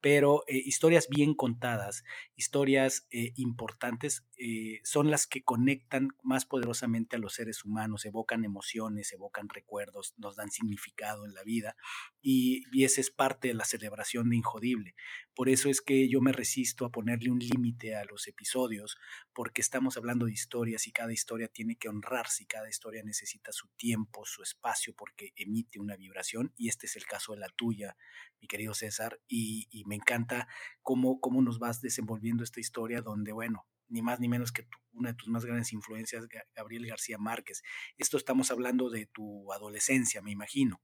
pero 0.01 0.43
eh, 0.47 0.57
historias 0.57 1.07
bien 1.09 1.33
contadas, 1.33 2.03
historias 2.35 3.07
eh, 3.11 3.33
importantes, 3.35 4.25
eh, 4.37 4.79
son 4.83 5.11
las 5.11 5.27
que 5.27 5.43
conectan 5.43 6.09
más 6.23 6.45
poderosamente 6.45 7.15
a 7.15 7.19
los 7.19 7.33
seres 7.33 7.65
humanos, 7.65 8.05
evocan 8.05 8.45
emociones, 8.45 9.11
evocan 9.11 9.49
recuerdos, 9.49 10.13
nos 10.17 10.35
dan 10.35 10.49
significado 10.51 11.25
en 11.25 11.33
la 11.33 11.43
vida 11.43 11.75
y, 12.21 12.63
y 12.71 12.85
esa 12.85 13.01
es 13.01 13.11
parte 13.11 13.49
de 13.49 13.53
la 13.53 13.65
celebración 13.65 14.29
de 14.29 14.37
Injodible. 14.37 14.95
Por 15.35 15.49
eso 15.49 15.69
es 15.69 15.81
que 15.81 16.09
yo 16.09 16.21
me 16.21 16.31
resisto 16.31 16.85
a 16.85 16.91
ponerle 16.91 17.31
un 17.31 17.39
límite 17.39 17.95
a 17.95 18.03
los 18.05 18.27
episodios, 18.27 18.97
porque 19.33 19.61
estamos 19.61 19.97
hablando 19.97 20.25
de 20.25 20.33
historias 20.33 20.87
y 20.87 20.91
cada 20.91 21.13
historia 21.13 21.47
tiene 21.47 21.77
que 21.77 21.89
honrarse 21.89 22.43
y 22.43 22.45
cada 22.45 22.69
historia 22.69 23.03
necesita 23.03 23.51
su 23.51 23.67
tiempo, 23.77 24.25
su 24.25 24.43
espacio, 24.43 24.93
porque 24.95 25.33
emite 25.35 25.79
una 25.79 25.95
vibración 25.95 26.53
y 26.57 26.67
este 26.69 26.87
es 26.87 26.95
el 26.95 27.05
caso 27.05 27.33
de 27.33 27.39
la 27.39 27.49
tuya, 27.49 27.95
mi 28.41 28.47
querido 28.47 28.73
César, 28.73 29.21
y, 29.27 29.67
me 29.89 29.95
encanta 29.95 30.47
cómo, 30.83 31.19
cómo 31.19 31.41
nos 31.41 31.59
vas 31.59 31.81
desenvolviendo 31.81 32.43
esta 32.43 32.59
historia 32.59 33.01
donde, 33.01 33.33
bueno, 33.33 33.65
ni 33.87 34.03
más 34.03 34.19
ni 34.19 34.29
menos 34.29 34.51
que 34.51 34.67
una 34.93 35.09
de 35.09 35.15
tus 35.15 35.27
más 35.27 35.45
grandes 35.45 35.73
influencias, 35.73 36.27
Gabriel 36.55 36.85
García 36.85 37.17
Márquez. 37.17 37.63
Esto 37.97 38.17
estamos 38.17 38.51
hablando 38.51 38.89
de 38.89 39.07
tu 39.07 39.51
adolescencia, 39.51 40.21
me 40.21 40.31
imagino. 40.31 40.79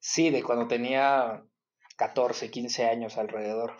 Sí, 0.00 0.30
de 0.30 0.42
cuando 0.42 0.66
tenía 0.66 1.44
14, 1.96 2.50
15 2.50 2.86
años 2.86 3.18
alrededor. 3.18 3.76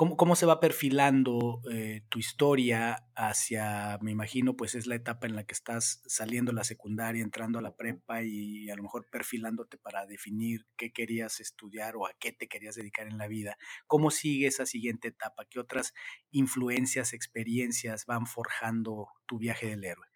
¿Cómo, 0.00 0.16
cómo 0.16 0.34
se 0.34 0.46
va 0.46 0.60
perfilando 0.60 1.60
eh, 1.70 2.06
tu 2.08 2.18
historia 2.18 3.04
hacia, 3.14 3.98
me 4.00 4.10
imagino, 4.10 4.56
pues 4.56 4.74
es 4.74 4.86
la 4.86 4.94
etapa 4.94 5.26
en 5.26 5.36
la 5.36 5.44
que 5.44 5.52
estás 5.52 6.00
saliendo 6.06 6.52
de 6.52 6.56
la 6.56 6.64
secundaria, 6.64 7.22
entrando 7.22 7.58
a 7.58 7.62
la 7.62 7.76
prepa 7.76 8.22
y 8.22 8.70
a 8.70 8.76
lo 8.76 8.84
mejor 8.84 9.04
perfilándote 9.12 9.76
para 9.76 10.06
definir 10.06 10.66
qué 10.78 10.90
querías 10.90 11.38
estudiar 11.38 11.96
o 11.96 12.06
a 12.06 12.14
qué 12.18 12.32
te 12.32 12.48
querías 12.48 12.76
dedicar 12.76 13.08
en 13.08 13.18
la 13.18 13.28
vida? 13.28 13.58
¿Cómo 13.86 14.10
sigue 14.10 14.46
esa 14.46 14.64
siguiente 14.64 15.08
etapa? 15.08 15.44
¿Qué 15.44 15.60
otras 15.60 15.92
influencias, 16.30 17.12
experiencias 17.12 18.06
van 18.06 18.24
forjando 18.24 19.08
tu 19.26 19.36
viaje 19.36 19.66
del 19.66 19.84
héroe? 19.84 20.06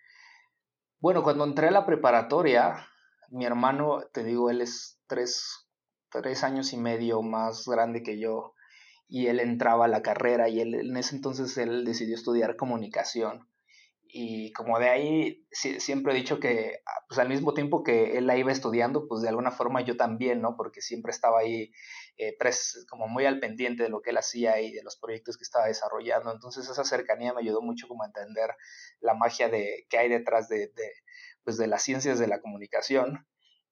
Bueno, 0.99 1.23
cuando 1.23 1.44
entré 1.44 1.68
a 1.68 1.73
la 1.73 1.85
preparatoria, 1.85 2.88
mi 3.29 3.44
hermano, 3.44 4.01
te 4.14 4.25
digo, 4.25 4.49
él 4.49 4.62
es 4.62 4.99
tres, 5.07 5.68
tres 6.11 6.42
años 6.42 6.73
y 6.73 6.79
medio 6.79 7.20
más 7.20 7.66
grande 7.68 8.03
que 8.03 8.18
yo 8.18 8.54
y 9.09 9.27
él 9.27 9.40
entraba 9.40 9.85
a 9.85 9.88
la 9.88 10.03
carrera 10.03 10.49
y 10.49 10.61
él, 10.61 10.75
en 10.75 10.97
ese 10.97 11.17
entonces 11.17 11.57
él 11.59 11.85
decidió 11.85 12.14
estudiar 12.14 12.57
comunicación. 12.57 13.49
Y 14.17 14.53
como 14.53 14.79
de 14.79 14.90
ahí 14.90 15.47
siempre 15.51 16.12
he 16.12 16.17
dicho 16.17 16.38
que 16.38 16.83
pues 17.09 17.19
al 17.19 17.29
mismo 17.29 17.53
tiempo 17.53 17.83
que 17.83 18.17
él 18.17 18.29
la 18.29 18.37
iba 18.37 18.53
estudiando, 18.53 19.09
pues 19.09 19.23
de 19.23 19.29
alguna 19.29 19.51
forma 19.51 19.81
yo 19.81 19.97
también, 19.97 20.40
¿no? 20.40 20.57
Porque 20.57 20.81
siempre 20.81 21.11
estaba 21.11 21.40
ahí 21.40 21.73
eh, 22.17 22.37
como 22.88 23.09
muy 23.09 23.25
al 23.27 23.40
pendiente 23.40 23.83
de 23.83 23.88
lo 23.88 24.03
que 24.03 24.11
él 24.11 24.19
hacía 24.19 24.61
y 24.61 24.71
de 24.73 24.85
los 24.85 24.97
proyectos 24.97 25.37
que 25.37 25.43
estaba 25.43 25.67
desarrollando. 25.67 26.31
Entonces 26.31 26.69
esa 26.69 26.85
cercanía 26.85 27.35
me 27.35 27.40
ayudó 27.40 27.61
mucho 27.61 27.88
como 27.88 28.05
a 28.05 28.07
entender 28.07 28.51
la 29.01 29.14
magia 29.14 29.49
de, 29.49 29.85
que 29.88 29.99
hay 29.99 30.09
detrás 30.09 30.49
de, 30.49 30.69
de, 30.69 30.93
pues 31.43 31.57
de 31.57 31.67
las 31.67 31.83
ciencias 31.83 32.21
de 32.21 32.29
la 32.29 32.40
comunicación. 32.40 33.27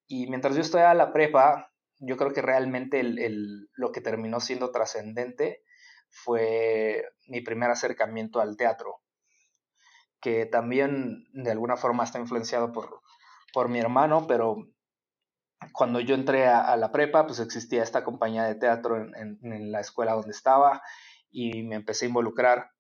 Y 0.09 0.27
mientras 0.27 0.57
yo 0.57 0.62
estudiaba 0.62 0.95
la 0.95 1.12
prepa, 1.12 1.71
yo 2.04 2.16
creo 2.16 2.32
que 2.32 2.42
realmente 2.42 3.00
el, 3.00 3.70
lo 3.74 3.92
que 3.92 4.00
terminó 4.00 4.40
siendo 4.40 4.72
trascendente 4.72 5.62
fue 6.10 7.04
mi 7.28 7.40
primer 7.40 7.70
acercamiento 7.70 8.40
al 8.40 8.56
teatro, 8.56 9.00
que 10.20 10.46
también 10.46 11.24
de 11.32 11.52
alguna 11.52 11.76
forma 11.76 12.04
está 12.04 12.18
influenciado 12.18 12.72
por, 12.72 13.00
por 13.52 13.68
mi 13.68 13.78
hermano, 13.78 14.26
pero 14.26 14.56
cuando 15.72 16.00
yo 16.00 16.16
entré 16.16 16.46
a, 16.48 16.76
la 16.76 16.90
prepa, 16.90 17.24
pues 17.26 17.38
existía 17.38 17.84
esta 17.84 18.02
compañía 18.02 18.44
de 18.44 18.56
teatro 18.56 18.96
en, 18.96 19.38
en, 19.42 19.70
la 19.70 19.80
escuela 19.80 20.14
donde 20.14 20.32
estaba 20.32 20.82
y 21.30 21.62
me 21.62 21.76
empecé 21.76 22.06
a 22.06 22.08
involucrar, 22.08 22.72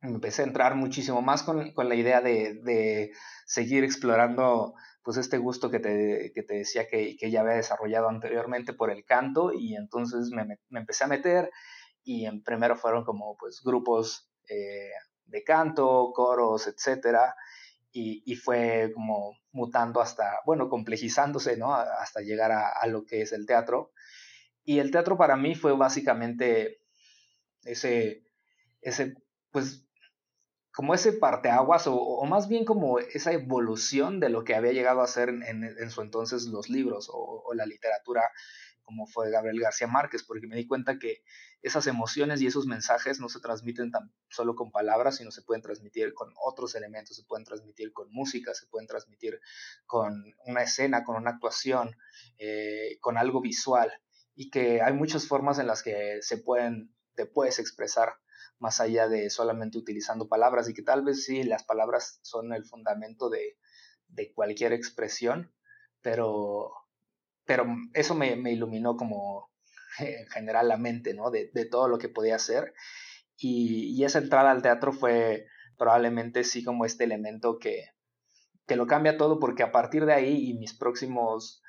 me 0.00 0.10
empecé 0.10 0.42
a 0.42 0.46
entrar 0.46 0.74
muchísimo 0.74 1.20
más 1.20 1.42
con, 1.42 1.72
con 1.72 1.88
la 1.90 1.96
idea 1.96 2.22
de, 2.22 2.54
de, 2.62 3.12
seguir 3.44 3.84
explorando 3.84 4.74
pues 5.04 5.18
este 5.18 5.38
gusto 5.38 5.70
que 5.70 5.78
te, 5.78 6.32
que 6.34 6.42
te 6.42 6.54
decía 6.54 6.88
que, 6.88 7.16
que, 7.16 7.30
ya 7.30 7.42
había 7.42 7.54
desarrollado 7.54 8.08
anteriormente 8.08 8.72
por 8.72 8.90
el 8.90 9.04
canto 9.04 9.52
y 9.52 9.76
entonces 9.76 10.30
me, 10.30 10.58
me 10.70 10.80
empecé 10.80 11.04
a 11.04 11.08
meter 11.08 11.50
y 12.02 12.26
en 12.26 12.42
primero 12.42 12.74
fueron 12.74 13.04
como 13.04 13.36
pues 13.36 13.60
grupos 13.62 14.30
eh, 14.48 14.90
de 15.26 15.44
canto, 15.44 16.10
coros, 16.14 16.66
etcétera 16.66 17.36
y, 17.92 18.22
y, 18.26 18.34
fue 18.34 18.90
como 18.92 19.38
mutando 19.52 20.00
hasta, 20.00 20.40
bueno, 20.44 20.68
complejizándose, 20.68 21.56
¿no? 21.56 21.72
Hasta 21.74 22.22
llegar 22.22 22.50
a, 22.50 22.68
a 22.70 22.88
lo 22.88 23.04
que 23.04 23.22
es 23.22 23.32
el 23.32 23.46
teatro. 23.46 23.92
Y 24.64 24.80
el 24.80 24.90
teatro 24.90 25.16
para 25.16 25.36
mí 25.36 25.54
fue 25.54 25.76
básicamente 25.76 26.80
ese, 27.62 28.24
ese 28.80 29.14
pues 29.52 29.83
como 30.74 30.92
ese 30.92 31.12
parteaguas 31.12 31.84
o, 31.86 32.24
más 32.26 32.48
bien 32.48 32.64
como 32.64 32.98
esa 32.98 33.32
evolución 33.32 34.18
de 34.18 34.28
lo 34.28 34.42
que 34.42 34.56
había 34.56 34.72
llegado 34.72 35.02
a 35.02 35.06
ser 35.06 35.28
en, 35.28 35.42
en, 35.42 35.90
su 35.90 36.02
entonces 36.02 36.46
los 36.46 36.68
libros 36.68 37.08
o, 37.12 37.44
o, 37.46 37.54
la 37.54 37.64
literatura 37.64 38.22
como 38.82 39.06
fue 39.06 39.30
Gabriel 39.30 39.60
García 39.60 39.86
Márquez, 39.86 40.24
porque 40.24 40.46
me 40.46 40.56
di 40.56 40.66
cuenta 40.66 40.98
que 40.98 41.22
esas 41.62 41.86
emociones 41.86 42.42
y 42.42 42.46
esos 42.46 42.66
mensajes 42.66 43.18
no 43.18 43.30
se 43.30 43.40
transmiten 43.40 43.90
tan 43.90 44.12
solo 44.28 44.54
con 44.54 44.70
palabras, 44.70 45.16
sino 45.16 45.30
se 45.30 45.40
pueden 45.40 45.62
transmitir 45.62 46.12
con 46.12 46.34
otros 46.44 46.74
elementos, 46.74 47.16
se 47.16 47.24
pueden 47.24 47.46
transmitir 47.46 47.94
con 47.94 48.12
música, 48.12 48.52
se 48.52 48.66
pueden 48.66 48.86
transmitir 48.86 49.40
con 49.86 50.34
una 50.44 50.62
escena, 50.62 51.02
con 51.02 51.16
una 51.16 51.30
actuación, 51.30 51.96
eh, 52.36 52.98
con 53.00 53.16
algo 53.16 53.40
visual, 53.40 53.90
y 54.34 54.50
que 54.50 54.82
hay 54.82 54.92
muchas 54.92 55.26
formas 55.26 55.58
en 55.58 55.66
las 55.66 55.82
que 55.82 56.18
se 56.20 56.36
pueden, 56.36 56.94
te 57.14 57.24
puedes 57.24 57.58
expresar 57.58 58.18
más 58.58 58.80
allá 58.80 59.08
de 59.08 59.30
solamente 59.30 59.78
utilizando 59.78 60.28
palabras 60.28 60.68
y 60.68 60.74
que 60.74 60.82
tal 60.82 61.02
vez 61.02 61.24
sí, 61.24 61.42
las 61.42 61.64
palabras 61.64 62.18
son 62.22 62.52
el 62.52 62.64
fundamento 62.64 63.28
de, 63.28 63.58
de 64.08 64.32
cualquier 64.32 64.72
expresión, 64.72 65.52
pero, 66.00 66.72
pero 67.44 67.66
eso 67.92 68.14
me, 68.14 68.36
me, 68.36 68.52
iluminó 68.52 68.96
como 68.96 69.50
en 69.98 70.26
general 70.28 70.68
la 70.68 70.76
mente, 70.76 71.14
¿no? 71.14 71.30
De, 71.30 71.50
de, 71.52 71.64
todo 71.66 71.88
lo 71.88 71.98
que 71.98 72.08
podía 72.08 72.36
hacer. 72.36 72.74
Y, 73.36 74.02
esa 74.04 74.18
entrada 74.18 74.50
al 74.50 74.62
teatro 74.62 74.92
fue 74.92 75.46
probablemente 75.76 76.44
sí 76.44 76.62
como 76.62 76.84
este 76.84 77.04
elemento 77.04 77.58
que, 77.58 77.90
que 78.66 78.76
lo 78.76 78.86
cambia 78.86 79.16
todo 79.16 79.40
porque 79.40 79.62
a 79.62 79.72
partir 79.72 80.06
de 80.06 80.12
ahí 80.12 80.50
y 80.50 80.54
mis 80.54 80.74
próximos 80.74 81.62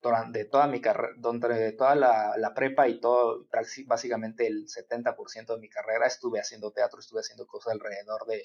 durante 0.00 0.44
toda 0.44 0.66
mi 0.66 0.80
carrera, 0.80 1.14
de 1.16 1.72
toda 1.72 1.94
la, 1.94 2.52
prepa 2.54 2.88
y 2.88 3.00
todo, 3.00 3.46
básicamente 3.86 4.46
el 4.46 4.66
70% 4.66 5.54
de 5.54 5.60
mi 5.60 5.68
carrera 5.68 6.06
estuve 6.06 6.40
haciendo 6.40 6.70
teatro, 6.70 7.00
estuve 7.00 7.20
haciendo 7.20 7.46
cosas 7.46 7.72
alrededor 7.72 8.26
de, 8.26 8.42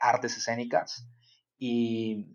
artes 0.00 0.36
escénicas. 0.36 1.06
Y, 1.58 2.34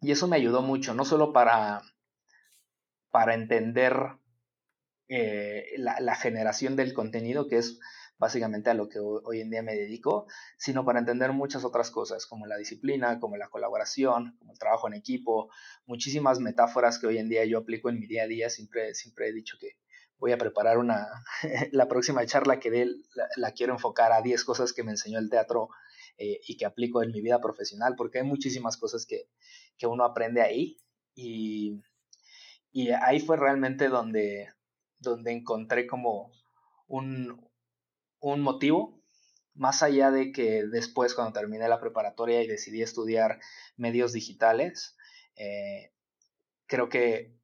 y, 0.00 0.12
eso 0.12 0.28
me 0.28 0.36
ayudó 0.36 0.62
mucho, 0.62 0.94
no 0.94 1.04
solo 1.04 1.32
para, 1.32 1.82
para 3.10 3.34
entender 3.34 4.18
eh, 5.08 5.74
la, 5.76 6.14
generación 6.16 6.76
del 6.76 6.94
contenido, 6.94 7.46
que 7.46 7.58
es 7.58 7.78
básicamente 8.18 8.70
a 8.70 8.74
lo 8.74 8.88
que 8.88 8.98
hoy 9.00 9.40
en 9.40 9.50
día 9.50 9.62
me 9.62 9.74
dedico, 9.74 10.26
sino 10.56 10.84
para 10.84 10.98
entender 10.98 11.32
muchas 11.32 11.64
otras 11.64 11.90
cosas, 11.90 12.26
como 12.26 12.46
la 12.46 12.56
disciplina, 12.56 13.18
como 13.20 13.36
la 13.36 13.48
colaboración, 13.48 14.36
como 14.38 14.52
el 14.52 14.58
trabajo 14.58 14.86
en 14.86 14.94
equipo, 14.94 15.50
muchísimas 15.86 16.40
metáforas 16.40 16.98
que 16.98 17.06
hoy 17.06 17.18
en 17.18 17.28
día 17.28 17.44
yo 17.44 17.58
aplico 17.58 17.88
en 17.88 17.98
mi 17.98 18.06
día 18.06 18.24
a 18.24 18.26
día. 18.26 18.50
Siempre, 18.50 18.94
siempre 18.94 19.28
he 19.28 19.32
dicho 19.32 19.56
que 19.60 19.78
voy 20.18 20.32
a 20.32 20.38
preparar 20.38 20.78
una, 20.78 21.06
la 21.72 21.88
próxima 21.88 22.24
charla 22.26 22.60
que 22.60 22.70
dé, 22.70 22.88
la, 23.36 23.52
quiero 23.52 23.72
enfocar 23.72 24.12
a 24.12 24.22
10 24.22 24.44
cosas 24.44 24.72
que 24.72 24.82
me 24.82 24.92
enseñó 24.92 25.18
el 25.18 25.30
teatro 25.30 25.68
eh, 26.16 26.40
y 26.46 26.56
que 26.56 26.66
aplico 26.66 27.02
en 27.02 27.10
mi 27.10 27.20
vida 27.20 27.40
profesional, 27.40 27.94
porque 27.96 28.18
hay 28.18 28.24
muchísimas 28.24 28.76
cosas 28.76 29.06
que, 29.06 29.28
que 29.76 29.86
uno 29.86 30.04
aprende 30.04 30.40
ahí 30.40 30.78
y, 31.14 31.82
y 32.72 32.90
ahí 32.90 33.20
fue 33.20 33.36
realmente 33.36 33.88
donde, 33.88 34.48
donde 34.98 35.32
encontré 35.32 35.86
como 35.86 36.32
un, 36.86 37.43
un 38.32 38.40
motivo, 38.40 39.02
más 39.54 39.82
allá 39.82 40.10
de 40.10 40.32
que 40.32 40.64
después 40.64 41.14
cuando 41.14 41.38
terminé 41.38 41.68
la 41.68 41.80
preparatoria 41.80 42.42
y 42.42 42.46
decidí 42.46 42.82
estudiar 42.82 43.38
medios 43.76 44.12
digitales, 44.12 44.96
eh, 45.36 45.92
creo 46.66 46.88
que 46.88 47.36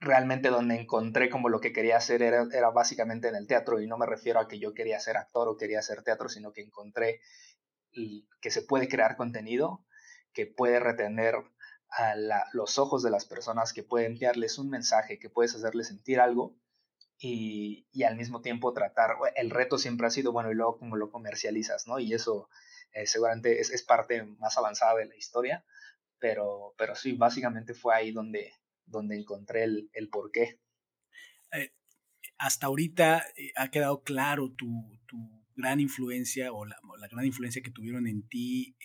realmente 0.00 0.50
donde 0.50 0.74
encontré 0.74 1.30
como 1.30 1.48
lo 1.48 1.60
que 1.60 1.72
quería 1.72 1.96
hacer 1.96 2.20
era, 2.20 2.46
era, 2.52 2.70
básicamente 2.70 3.28
en 3.28 3.36
el 3.36 3.46
teatro 3.46 3.80
y 3.80 3.86
no 3.86 3.96
me 3.96 4.06
refiero 4.06 4.40
a 4.40 4.48
que 4.48 4.58
yo 4.58 4.74
quería 4.74 4.98
ser 4.98 5.16
actor 5.16 5.48
o 5.48 5.56
quería 5.56 5.78
hacer 5.78 6.02
teatro, 6.02 6.28
sino 6.28 6.52
que 6.52 6.62
encontré 6.62 7.20
que 8.40 8.50
se 8.50 8.62
puede 8.62 8.88
crear 8.88 9.16
contenido, 9.16 9.86
que 10.32 10.46
puede 10.46 10.80
retener 10.80 11.36
a 11.90 12.16
los 12.52 12.78
ojos 12.78 13.04
de 13.04 13.10
las 13.10 13.24
personas, 13.24 13.72
que 13.72 13.84
puede 13.84 14.06
enviarles 14.06 14.58
un 14.58 14.68
mensaje, 14.68 15.20
que 15.20 15.30
puedes 15.30 15.54
hacerles 15.54 15.86
sentir 15.86 16.18
algo 16.18 16.56
y, 17.18 17.86
y, 17.92 18.02
al 18.02 18.16
mismo 18.16 18.40
tiempo 18.40 18.72
tratar, 18.72 19.16
el 19.36 19.50
reto 19.50 19.78
siempre 19.78 20.06
ha 20.06 20.10
sido, 20.10 20.32
bueno, 20.32 20.50
y 20.50 20.54
luego 20.54 20.78
cómo 20.78 20.96
lo 20.96 21.10
comercializas, 21.10 21.86
¿no? 21.86 21.98
Y 21.98 22.12
eso 22.12 22.48
eh, 22.92 23.06
seguramente 23.06 23.60
es, 23.60 23.70
es, 23.70 23.82
parte 23.82 24.22
más 24.24 24.56
avanzada 24.58 24.96
de 24.96 25.06
la 25.06 25.16
historia, 25.16 25.64
pero, 26.18 26.74
pero 26.78 26.94
sí, 26.94 27.12
básicamente 27.12 27.74
fue 27.74 27.94
ahí 27.94 28.12
donde, 28.12 28.52
donde 28.86 29.16
encontré 29.16 29.64
el, 29.64 29.90
el 29.92 30.08
porqué. 30.08 30.60
Eh, 31.52 31.72
hasta 32.38 32.66
ahorita 32.66 33.24
eh, 33.36 33.52
ha 33.56 33.70
quedado 33.70 34.02
claro 34.02 34.52
tu, 34.52 34.66
tu 35.06 35.16
gran 35.56 35.80
influencia 35.80 36.52
o 36.52 36.64
la, 36.66 36.76
la, 36.98 37.08
gran 37.08 37.24
influencia 37.24 37.62
que 37.62 37.70
tuvieron 37.70 38.06
en 38.06 38.26
ti 38.28 38.76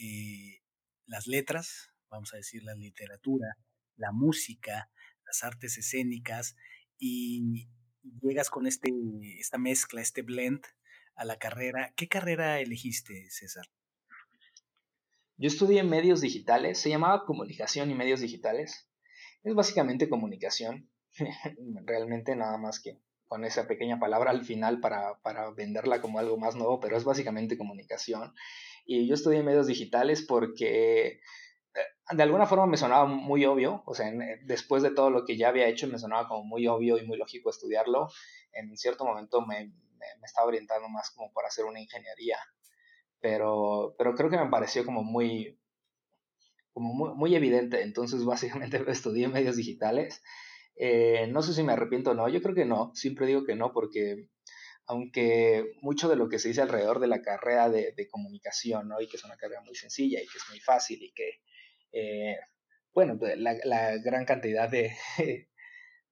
las 1.06 1.28
letras, 1.28 1.92
vamos 2.10 2.34
a 2.34 2.38
decir 2.38 2.64
la 2.64 2.76
literatura, 2.76 3.58
la 3.96 4.12
música, 4.12 4.92
las 5.26 5.44
artes 5.44 5.78
escénicas 5.78 6.56
y, 6.98 7.70
llegas 8.22 8.50
con 8.50 8.68
este, 8.68 8.92
esta 9.40 9.58
mezcla, 9.58 10.02
este 10.02 10.22
blend 10.22 10.62
a 11.16 11.26
la 11.26 11.38
carrera. 11.38 11.94
¿Qué 11.96 12.08
carrera 12.08 12.60
elegiste, 12.60 13.30
César? 13.30 13.66
Yo 15.38 15.48
estudié 15.48 15.84
medios 15.84 16.22
digitales, 16.22 16.80
se 16.80 16.90
llamaba 16.90 17.26
comunicación 17.26 17.90
y 17.92 17.96
medios 17.96 18.20
digitales. 18.20 18.90
Es 19.44 19.54
básicamente 19.56 20.10
comunicación, 20.10 20.90
realmente 21.86 22.36
nada 22.36 22.58
más 22.58 22.82
que 22.82 23.00
con 23.28 23.46
esa 23.46 23.68
pequeña 23.68 24.00
palabra 24.00 24.32
al 24.32 24.44
final 24.44 24.80
para, 24.80 25.20
para, 25.22 25.52
venderla 25.52 26.02
como 26.02 26.20
algo 26.20 26.38
más 26.38 26.56
nuevo, 26.56 26.80
pero 26.80 26.98
es 26.98 27.04
básicamente 27.04 27.58
comunicación. 27.58 28.34
Y 28.86 29.08
yo 29.08 29.14
estudié 29.14 29.44
medios 29.44 29.68
digitales 29.68 30.26
porque 30.28 31.22
de 32.12 32.24
alguna 32.24 32.48
forma 32.48 32.66
me 32.66 32.78
sonaba 32.78 33.06
muy 33.06 33.46
obvio, 33.46 33.84
o 33.86 33.94
sea, 33.94 34.10
eh, 34.10 34.40
después 34.44 34.82
de 34.82 34.92
todo 34.92 35.10
lo 35.10 35.26
que 35.26 35.38
ya 35.38 35.50
había 35.50 35.68
hecho, 35.68 35.88
me 35.88 36.00
sonaba 36.00 36.28
como 36.28 36.44
muy 36.44 36.68
obvio 36.68 36.98
y 36.98 37.06
muy 37.06 37.18
lógico 37.18 37.50
estudiarlo. 37.50 38.10
En 38.52 38.76
cierto 38.78 39.06
momento 39.06 39.42
me, 39.42 39.66
me, 39.66 40.26
estaba 40.26 40.48
orientando 40.48 40.90
más 40.90 41.12
como 41.12 41.32
para 41.34 41.50
hacer 41.50 41.66
una 41.66 41.80
ingeniería, 41.80 42.38
pero, 43.20 43.96
pero 43.98 44.16
creo 44.16 44.30
que 44.30 44.38
me 44.38 44.50
pareció 44.50 44.86
como 44.86 45.04
muy, 45.04 45.60
como 46.74 46.94
muy, 46.94 47.14
muy 47.14 47.36
evidente, 47.36 47.84
entonces 47.84 48.26
básicamente 48.26 48.84
estudié 48.88 49.28
medios 49.28 49.56
digitales. 49.56 50.24
Eh, 50.76 51.28
no 51.28 51.42
sé 51.42 51.54
si 51.54 51.62
me 51.62 51.74
arrepiento 51.74 52.12
o 52.12 52.14
no, 52.14 52.30
yo 52.30 52.42
creo 52.42 52.56
que 52.56 52.66
no, 52.66 52.92
siempre 52.96 53.28
digo 53.28 53.44
que 53.46 53.56
no 53.56 53.74
porque 53.74 54.30
aunque 54.88 55.74
mucho 55.82 56.10
de 56.10 56.16
lo 56.16 56.30
que 56.30 56.40
se 56.40 56.48
dice 56.48 56.62
alrededor 56.62 57.00
de 57.00 57.08
la 57.08 57.22
carrera 57.22 57.70
de, 57.70 57.92
de 57.96 58.08
comunicación, 58.08 58.88
¿no? 58.88 59.00
y 59.00 59.08
que 59.08 59.18
es 59.18 59.24
una 59.24 59.38
carrera 59.38 59.62
muy 59.62 59.76
sencilla 59.76 60.20
y 60.20 60.26
que 60.26 60.38
es 60.38 60.44
muy 60.50 60.60
fácil 60.60 61.04
y 61.04 61.12
que 61.12 61.42
eh, 61.92 62.38
bueno, 62.94 63.18
la, 63.38 63.98
gran 63.98 64.26
cantidad 64.26 64.70
de, 64.70 64.96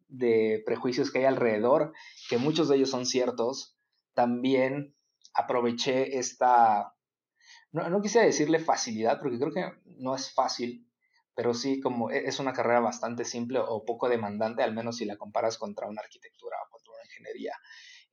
de 0.07 0.63
prejuicios 0.65 1.11
que 1.11 1.19
hay 1.19 1.25
alrededor, 1.25 1.93
que 2.29 2.37
muchos 2.37 2.69
de 2.69 2.77
ellos 2.77 2.89
son 2.89 3.05
ciertos, 3.05 3.77
también 4.13 4.95
aproveché 5.33 6.17
esta, 6.17 6.95
no, 7.71 7.89
no 7.89 8.01
quisiera 8.01 8.25
decirle 8.25 8.59
facilidad, 8.59 9.19
porque 9.19 9.37
creo 9.37 9.51
que 9.51 9.71
no 9.85 10.15
es 10.15 10.33
fácil, 10.33 10.87
pero 11.35 11.53
sí 11.53 11.79
como 11.79 12.09
e, 12.09 12.27
es 12.27 12.39
una 12.39 12.53
carrera 12.53 12.79
bastante 12.79 13.25
simple 13.25 13.59
o 13.59 13.85
poco 13.85 14.09
demandante, 14.09 14.63
al 14.63 14.73
menos 14.73 14.97
si 14.97 15.05
la 15.05 15.17
comparas 15.17 15.57
contra 15.57 15.87
una 15.87 16.01
arquitectura 16.01 16.57
o 16.65 16.71
contra 16.71 16.93
una 16.93 17.03
ingeniería. 17.05 17.53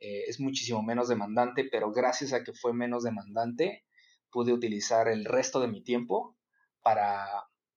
Eh, 0.00 0.24
es 0.28 0.40
muchísimo 0.40 0.82
menos 0.82 1.08
demandante, 1.08 1.66
pero 1.70 1.90
gracias 1.92 2.32
a 2.32 2.44
que 2.44 2.52
fue 2.52 2.74
menos 2.74 3.04
demandante, 3.04 3.84
pude 4.30 4.52
utilizar 4.52 5.08
el 5.08 5.24
resto 5.24 5.60
de 5.60 5.68
mi 5.68 5.82
tiempo 5.82 6.36
para, 6.82 7.26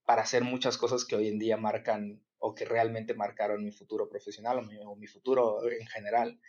para 0.07 0.21
hacer 0.21 0.45
muchas 0.45 0.77
cosas 0.77 1.03
que 1.03 1.17
hoy 1.17 1.27
en 1.27 1.37
día 1.37 1.57
marcan 1.57 2.23
o 2.39 2.55
que 2.55 2.63
realmente 2.63 3.13
marcaron 3.13 3.61
mi 3.61 3.73
futuro 3.73 4.07
profesional 4.07 4.57
o 4.59 4.95
mi, 4.95 5.05
futuro 5.05 5.69
en 5.69 5.85
general. 5.85 6.39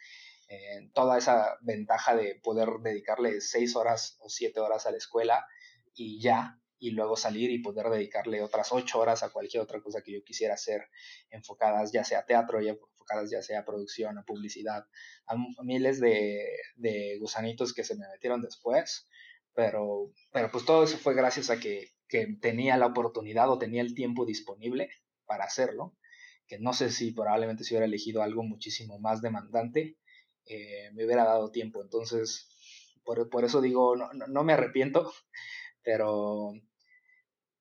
Eh, 0.49 0.89
toda 0.95 1.19
esa 1.19 1.59
ventaja 1.61 2.15
de 2.15 2.37
poder 2.37 2.69
dedicarle 2.85 3.41
seis 3.41 3.75
horas 3.75 4.17
o 4.21 4.31
siete 4.31 4.61
horas 4.61 4.87
a 4.87 4.93
la 4.93 4.99
escuela 4.99 5.45
y 5.93 6.21
ya, 6.21 6.61
y 6.79 6.93
luego 6.93 7.17
salir 7.17 7.51
y 7.51 7.59
poder 7.59 7.89
dedicarle 7.89 8.43
otras 8.43 8.73
ocho 8.73 9.01
horas 9.01 9.25
a 9.25 9.31
cualquier 9.31 9.65
otra 9.65 9.83
cosa 9.83 10.03
que 10.03 10.13
yo 10.13 10.23
quisiera 10.23 10.55
hacer, 10.55 10.89
enfocadas 11.29 11.91
ya 11.91 12.05
sea 12.05 12.21
a 12.21 12.27
teatro, 12.27 12.61
ya 12.61 12.71
enfocadas 12.71 13.29
ya 13.29 13.43
sea 13.43 13.61
a 13.61 13.65
producción, 13.65 14.19
a 14.19 14.25
publicidad, 14.25 14.87
a 15.27 15.35
miles 15.65 15.99
de, 15.99 16.47
de 16.77 17.19
gusanitos 17.19 17.75
que 17.75 17.83
se 17.83 17.97
me 17.97 18.07
metieron 18.07 18.41
después, 18.41 19.09
pero, 19.53 20.13
pero 20.31 20.49
pues 20.53 20.65
todo 20.65 20.85
eso 20.85 20.97
fue 20.97 21.15
gracias 21.15 21.51
a 21.51 21.59
que 21.59 21.98
que 22.09 22.27
tenía 22.41 22.77
la 22.77 22.87
oportunidad 22.87 23.51
o 23.51 23.59
tenía 23.59 23.83
el 23.83 23.95
tiempo 23.95 24.25
disponible 24.25 24.91
para 25.27 25.45
hacerlo, 25.45 25.97
que 26.47 26.59
no 26.59 26.73
sé 26.73 26.91
si 26.91 27.13
probablemente 27.13 27.65
si 27.65 27.75
hubiera 27.75 27.87
elegido 27.87 28.23
algo 28.23 28.43
muchísimo 28.43 28.99
más 28.99 29.21
demandante, 29.21 29.99
eh, 30.47 30.91
me 30.95 31.05
hubiera 31.05 31.25
dado 31.25 31.51
tiempo. 31.51 31.83
Entonces, 31.83 32.49
por, 33.05 33.29
por 33.29 33.45
eso 33.45 33.61
digo, 33.61 33.97
no, 33.97 34.09
no, 34.13 34.45
me 34.45 34.55
arrepiento, 34.55 35.13
pero, 35.83 36.53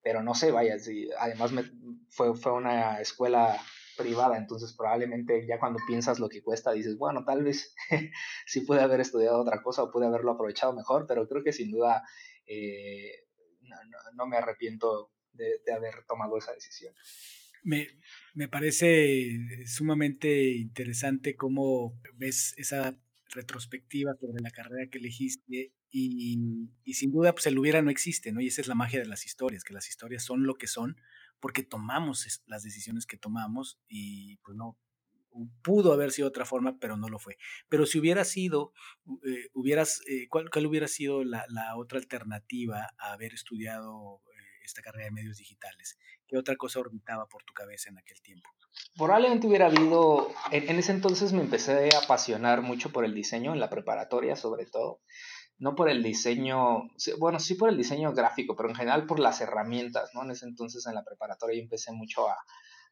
pero 0.01 0.23
no 0.23 0.33
sé, 0.33 0.51
vaya, 0.51 0.79
si, 0.79 1.09
además 1.19 1.51
me, 1.51 1.63
fue, 2.09 2.35
fue 2.35 2.53
una 2.53 3.01
escuela 3.01 3.61
privada, 3.97 4.37
entonces 4.37 4.73
probablemente 4.73 5.45
ya 5.47 5.59
cuando 5.59 5.79
piensas 5.87 6.19
lo 6.19 6.29
que 6.29 6.43
cuesta 6.43 6.71
dices, 6.71 6.97
bueno, 6.97 7.25
tal 7.25 7.43
vez 7.43 7.73
sí 8.45 8.61
pude 8.61 8.79
haber 8.79 9.01
estudiado 9.01 9.41
otra 9.41 9.61
cosa 9.63 9.83
o 9.83 9.91
pude 9.91 10.05
haberlo 10.05 10.31
aprovechado 10.31 10.71
mejor, 10.73 11.05
pero 11.07 11.27
creo 11.27 11.43
que 11.43 11.51
sin 11.51 11.71
duda 11.71 12.03
eh, 12.45 13.26
no, 14.13 14.27
me 14.27 14.37
arrepiento 14.37 15.11
de, 15.33 15.61
haber 15.75 16.03
tomado 16.07 16.37
esa 16.37 16.53
decisión. 16.53 16.93
Me, 17.63 17.87
me, 18.33 18.47
parece 18.47 19.65
sumamente 19.65 20.51
interesante 20.51 21.35
cómo 21.35 21.99
ves 22.13 22.53
esa 22.57 22.97
retrospectiva 23.29 24.13
sobre 24.19 24.41
la 24.41 24.51
carrera 24.51 24.89
que 24.89 24.99
elegiste 24.99 25.73
y, 25.89 26.39
y, 26.83 26.93
sin 26.93 27.11
duda 27.11 27.33
pues 27.33 27.45
el 27.47 27.57
hubiera 27.57 27.81
no 27.81 27.89
existe, 27.89 28.31
¿no? 28.31 28.41
Y 28.41 28.47
esa 28.47 28.61
es 28.61 28.67
la 28.67 28.75
magia 28.75 28.99
de 28.99 29.07
las 29.07 29.25
historias, 29.25 29.63
que 29.63 29.73
las 29.73 29.89
historias 29.89 30.23
son 30.23 30.43
lo 30.43 30.55
que 30.55 30.67
son 30.67 30.97
porque 31.39 31.63
tomamos 31.63 32.41
las 32.47 32.63
decisiones 32.63 33.05
que 33.05 33.17
tomamos 33.17 33.79
y 33.87 34.37
pues 34.37 34.55
no, 34.57 34.77
pudo 35.61 35.93
haber 35.93 36.11
sido 36.11 36.27
otra 36.27 36.45
forma, 36.45 36.77
pero 36.79 36.97
no 36.97 37.09
lo 37.09 37.19
fue. 37.19 37.37
Pero 37.69 37.85
si 37.85 37.99
hubiera 37.99 38.23
sido, 38.23 38.73
eh, 39.25 39.49
hubieras, 39.53 40.01
eh, 40.07 40.27
¿cuál, 40.29 40.49
hubiera 40.65 40.87
sido 40.87 41.23
la, 41.23 41.45
otra 41.77 41.99
alternativa 41.99 42.89
a 42.97 43.13
haber 43.13 43.33
estudiado 43.33 44.21
eh, 44.25 44.63
esta 44.63 44.81
carrera 44.81 45.05
de 45.05 45.11
medios 45.11 45.37
digitales? 45.37 45.97
¿Qué 46.27 46.37
otra 46.37 46.55
cosa 46.55 46.79
orbitaba 46.79 47.27
por 47.27 47.43
tu 47.43 47.53
cabeza 47.53 47.89
en 47.89 47.97
aquel 47.97 48.21
tiempo? 48.21 48.49
probablemente 48.95 49.47
hubiera 49.47 49.67
habido, 49.67 50.29
en, 50.51 50.77
ese 50.77 50.91
entonces 50.91 51.33
me 51.33 51.41
empecé 51.41 51.89
a 51.95 51.99
apasionar 52.03 52.61
mucho 52.61 52.91
por 52.91 53.05
el 53.05 53.13
diseño, 53.13 53.53
en 53.53 53.59
la 53.59 53.69
preparatoria 53.69 54.35
sobre 54.35 54.65
todo, 54.65 55.01
no 55.59 55.75
por 55.75 55.89
el 55.89 56.03
diseño, 56.03 56.89
bueno, 57.19 57.39
sí 57.39 57.55
por 57.55 57.69
el 57.69 57.77
diseño 57.77 58.13
gráfico, 58.13 58.55
pero 58.55 58.69
en 58.69 58.75
general 58.75 59.05
por 59.05 59.19
las 59.19 59.41
herramientas, 59.41 60.11
¿no? 60.13 60.23
En 60.23 60.31
ese 60.31 60.45
entonces 60.45 60.85
en 60.85 60.95
la 60.95 61.03
preparatoria 61.03 61.57
yo 61.57 61.63
empecé 61.63 61.91
mucho 61.91 62.27
a, 62.27 62.37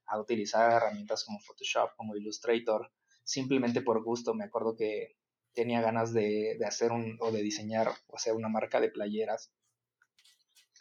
a 0.07 0.19
utilizar 0.19 0.71
herramientas 0.71 1.23
como 1.23 1.39
Photoshop, 1.39 1.95
como 1.95 2.15
Illustrator, 2.15 2.91
simplemente 3.23 3.81
por 3.81 4.03
gusto. 4.03 4.33
Me 4.33 4.45
acuerdo 4.45 4.75
que 4.75 5.17
tenía 5.53 5.81
ganas 5.81 6.13
de, 6.13 6.55
de, 6.59 6.65
hacer 6.65 6.91
un, 6.91 7.17
o 7.19 7.31
de 7.31 7.41
diseñar, 7.41 7.89
o 8.07 8.17
sea, 8.17 8.33
una 8.33 8.49
marca 8.49 8.79
de 8.79 8.89
playeras. 8.89 9.51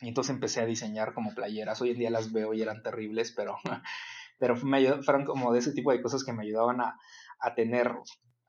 Y 0.01 0.09
entonces 0.09 0.35
empecé 0.35 0.61
a 0.61 0.67
diseñar 0.67 1.15
como 1.15 1.35
playeras. 1.35 1.81
Hoy 1.81 1.91
en 1.91 1.99
día 1.99 2.11
las 2.11 2.33
veo 2.33 2.53
y 2.53 2.63
eran 2.63 2.83
terribles, 2.83 3.33
pero, 3.33 3.57
pero 4.39 4.57
me 4.57 5.03
fueron 5.03 5.25
como 5.25 5.53
de 5.53 5.61
ese 5.61 5.73
tipo 5.73 5.93
de 5.93 6.03
cosas 6.03 6.25
que 6.25 6.33
me 6.33 6.43
ayudaban 6.43 6.81
a, 6.81 6.99
a 7.39 7.55
tener 7.55 7.93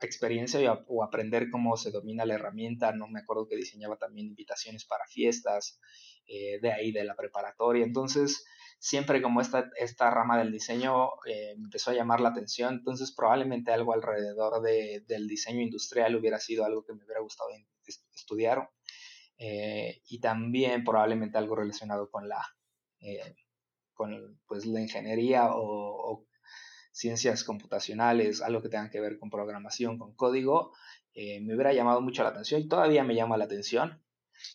experiencia 0.01 0.83
o 0.87 1.03
aprender 1.03 1.49
cómo 1.49 1.77
se 1.77 1.91
domina 1.91 2.25
la 2.25 2.35
herramienta. 2.35 2.91
No 2.91 3.07
me 3.07 3.19
acuerdo 3.19 3.47
que 3.47 3.55
diseñaba 3.55 3.97
también 3.97 4.27
invitaciones 4.27 4.85
para 4.85 5.05
fiestas, 5.07 5.79
eh, 6.27 6.59
de 6.61 6.71
ahí 6.71 6.91
de 6.91 7.03
la 7.03 7.15
preparatoria. 7.15 7.85
Entonces, 7.85 8.45
siempre 8.79 9.21
como 9.21 9.41
esta, 9.41 9.71
esta 9.77 10.09
rama 10.11 10.37
del 10.37 10.51
diseño 10.51 11.09
eh, 11.25 11.51
empezó 11.55 11.91
a 11.91 11.93
llamar 11.95 12.19
la 12.19 12.29
atención, 12.29 12.75
entonces 12.75 13.13
probablemente 13.13 13.71
algo 13.71 13.93
alrededor 13.93 14.61
de, 14.61 15.03
del 15.07 15.27
diseño 15.27 15.61
industrial 15.61 16.15
hubiera 16.15 16.39
sido 16.39 16.65
algo 16.65 16.83
que 16.83 16.93
me 16.93 17.03
hubiera 17.03 17.21
gustado 17.21 17.49
estudiar. 18.13 18.69
Eh, 19.37 20.01
y 20.07 20.19
también 20.19 20.85
probablemente 20.85 21.37
algo 21.37 21.55
relacionado 21.55 22.09
con 22.09 22.29
la, 22.29 22.41
con 23.93 24.39
pues, 24.47 24.65
la 24.65 24.79
ingeniería 24.79 25.53
o, 25.53 26.11
o 26.11 26.25
ciencias 26.95 27.43
computacionales, 27.43 28.41
algo 28.41 28.61
que 28.61 28.69
tenga 28.69 28.89
que 28.89 29.01
ver 29.01 29.19
con 29.19 29.29
programación, 29.29 29.99
con 29.99 30.15
código, 30.15 30.71
eh, 31.13 31.41
me 31.41 31.53
hubiera 31.53 31.73
llamado 31.73 31.99
mucho 31.99 32.23
la 32.23 32.29
atención 32.29 32.61
y 32.61 32.69
todavía 32.69 33.03
me 33.03 33.15
llama 33.15 33.35
la 33.35 33.43
atención, 33.43 34.01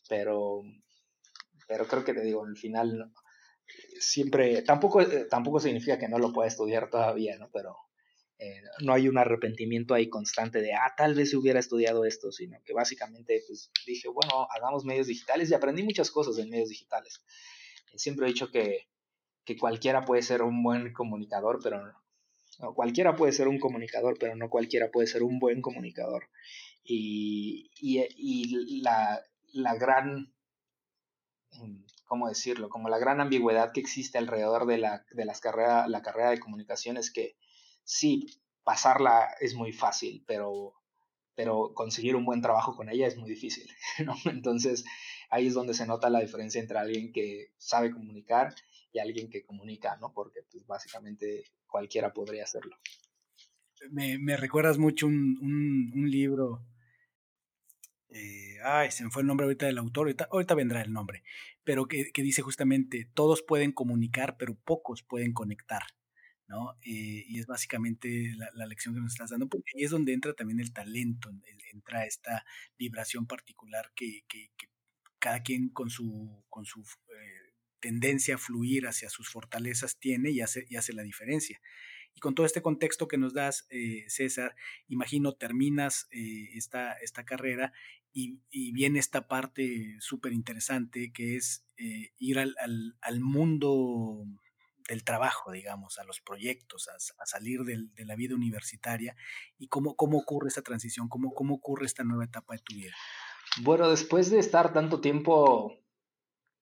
pero, 0.09 0.63
pero 1.69 1.87
creo 1.87 2.03
que 2.03 2.15
te 2.15 2.23
digo, 2.23 2.43
al 2.43 2.57
final 2.57 3.13
siempre, 3.99 4.63
tampoco, 4.63 5.03
eh, 5.03 5.27
tampoco 5.29 5.61
significa 5.61 5.99
que 5.99 6.09
no 6.09 6.19
lo 6.19 6.33
pueda 6.33 6.49
estudiar 6.49 6.89
todavía, 6.89 7.37
¿no? 7.37 7.51
Pero 7.53 7.77
eh, 8.39 8.63
no 8.81 8.95
hay 8.95 9.07
un 9.07 9.19
arrepentimiento 9.19 9.93
ahí 9.93 10.09
constante 10.09 10.63
de, 10.63 10.73
ah, 10.73 10.95
tal 10.97 11.15
vez 11.15 11.35
hubiera 11.35 11.61
estudiado 11.61 12.07
esto, 12.07 12.33
sino 12.33 12.57
que 12.65 12.73
básicamente 12.73 13.43
pues 13.47 13.71
dije, 13.87 14.09
bueno, 14.09 14.49
hagamos 14.51 14.87
medios 14.87 15.09
digitales 15.09 15.51
y 15.51 15.55
aprendí 15.55 15.83
muchas 15.83 16.11
cosas 16.11 16.39
en 16.39 16.49
medios 16.49 16.71
digitales. 16.71 17.23
siempre 17.97 18.25
he 18.25 18.31
dicho 18.31 18.51
que, 18.51 18.89
que 19.45 19.59
cualquiera 19.59 20.07
puede 20.07 20.23
ser 20.23 20.41
un 20.41 20.63
buen 20.63 20.95
comunicador, 20.95 21.61
pero 21.63 21.83
cualquiera 22.75 23.17
puede 23.17 23.33
ser 23.33 23.49
un 23.49 23.59
comunicador, 23.59 24.19
pero 24.19 24.37
no 24.37 24.51
cualquiera 24.51 24.91
puede 24.91 25.07
ser 25.07 25.23
un 25.23 25.39
buen 25.39 25.63
comunicador. 25.63 26.29
Y, 26.85 27.71
la, 28.83 29.75
gran, 29.75 30.33
mm, 31.53 31.85
¿cómo 32.07 32.29
decirlo? 32.29 32.69
Como 32.69 32.89
la 32.89 32.99
gran 32.99 33.21
ambigüedad 33.21 33.73
que 33.73 33.81
existe 33.81 34.19
alrededor 34.19 34.67
de 34.67 34.79
la, 34.79 35.05
de 35.13 35.25
las 35.25 35.41
carrera, 35.41 35.89
la 35.89 36.03
carrera 36.03 36.31
de 36.31 36.41
comunicación 36.41 36.97
es 36.97 37.11
que 37.11 37.37
sí, 37.85 38.27
pasarla 38.65 39.29
es 39.41 39.55
muy 39.55 39.73
fácil, 39.73 40.25
pero, 40.27 40.75
pero 41.35 41.73
conseguir 41.75 42.17
un 42.17 42.25
buen 42.25 42.43
trabajo 42.43 42.77
con 42.77 42.89
ella 42.89 43.07
es 43.07 43.17
muy 43.17 43.29
difícil, 43.31 43.71
Entonces 44.27 44.85
ahí 45.31 45.47
es 45.47 45.55
donde 45.55 45.75
se 45.75 45.87
nota 45.87 46.11
la 46.11 46.21
diferencia 46.21 46.61
entre 46.61 46.79
alguien 46.79 47.13
que 47.13 47.53
sabe 47.57 47.93
comunicar 47.93 48.55
y 48.93 48.99
alguien 48.99 49.31
que 49.31 49.45
comunica, 49.45 49.97
¿no? 49.97 50.13
Porque 50.13 50.41
pues 50.51 50.67
básicamente 50.67 51.45
cualquiera 51.67 52.13
podría 52.13 52.45
hacerlo. 52.45 52.77
Me, 53.91 54.37
recuerdas 54.37 54.77
mucho 54.77 55.07
un, 55.07 56.07
libro, 56.11 56.67
eh, 58.11 58.59
ay, 58.63 58.91
se 58.91 59.05
me 59.05 59.11
fue 59.11 59.23
el 59.23 59.29
nombre 59.29 59.45
ahorita 59.45 59.67
del 59.67 59.79
autor, 59.79 60.15
ahorita, 60.31 60.55
vendrá 60.55 60.83
el 60.83 60.93
nombre, 60.93 61.23
pero 61.65 61.87
que, 61.87 62.11
dice 62.15 62.43
justamente, 62.43 63.09
todos 63.15 63.43
pueden 63.43 63.73
comunicar, 63.73 64.37
pero 64.37 64.55
pocos 64.55 65.03
pueden 65.03 65.33
conectar. 65.33 65.83
¿no? 66.47 66.73
Eh, 66.85 67.25
y 67.29 67.39
es 67.39 67.47
básicamente 67.47 68.35
la, 68.55 68.67
lección 68.67 68.95
que 68.95 69.01
nos 69.01 69.13
estás 69.13 69.31
dando, 69.31 69.49
porque 69.49 69.71
ahí 69.77 69.85
es 69.85 69.93
donde 69.93 70.13
entra 70.13 70.35
también 70.35 70.59
el 70.61 70.73
talento, 70.73 71.31
entra 71.73 72.05
esta 72.05 72.45
vibración 72.77 73.27
particular 73.27 73.93
que, 73.95 74.25
cada 75.21 75.43
quien 75.43 75.69
con 75.69 75.91
su, 75.91 76.45
con 76.49 76.65
su 76.65 76.81
eh, 76.81 77.50
tendencia 77.81 78.37
a 78.37 78.39
fluir 78.39 78.87
hacia 78.87 79.11
sus 79.11 79.29
fortalezas 79.29 79.99
tiene 79.99 80.31
y 80.31 80.41
hace, 80.41 80.67
y 80.69 80.77
hace 80.77 80.93
la 80.93 81.03
diferencia. 81.03 81.61
Y 82.15 82.21
con 82.21 82.35
todo 82.35 82.47
este 82.47 82.63
contexto 82.63 83.09
que 83.09 83.19
nos 83.19 83.35
das, 83.35 83.67
eh, 83.71 84.05
César, 84.09 84.55
imagino 84.89 85.35
terminas 85.35 86.09
eh, 86.11 86.51
esta, 86.55 86.93
esta, 86.95 87.25
carrera 87.25 87.73
y, 88.13 88.41
viene 88.73 88.99
esta 88.99 89.29
parte 89.29 89.97
súper 90.01 90.33
interesante 90.33 91.13
que 91.13 91.37
es 91.37 91.65
eh, 91.77 92.13
ir 92.19 92.39
al, 92.39 92.55
al, 93.01 93.21
mundo 93.21 94.25
del 94.89 95.05
trabajo, 95.05 95.53
digamos, 95.53 95.99
a 95.99 96.05
los 96.05 96.21
proyectos, 96.21 96.89
a, 96.89 97.27
salir 97.27 97.61
de 97.61 98.05
la 98.05 98.17
vida 98.17 98.35
universitaria 98.35 99.15
y 99.57 99.69
cómo, 99.69 99.95
cómo 99.95 100.19
ocurre 100.19 100.49
esa 100.49 100.63
transición, 100.63 101.09
cómo, 101.09 101.33
cómo 101.33 101.55
ocurre 101.55 101.87
esta 101.87 102.03
nueva 102.03 102.25
etapa 102.25 102.55
de 102.55 102.63
tu 102.63 102.75
vida. 102.75 102.95
Bueno, 103.63 103.91
después 103.91 104.31
de 104.31 104.39
estar 104.39 104.73
tanto 104.73 105.01
tiempo 105.01 105.80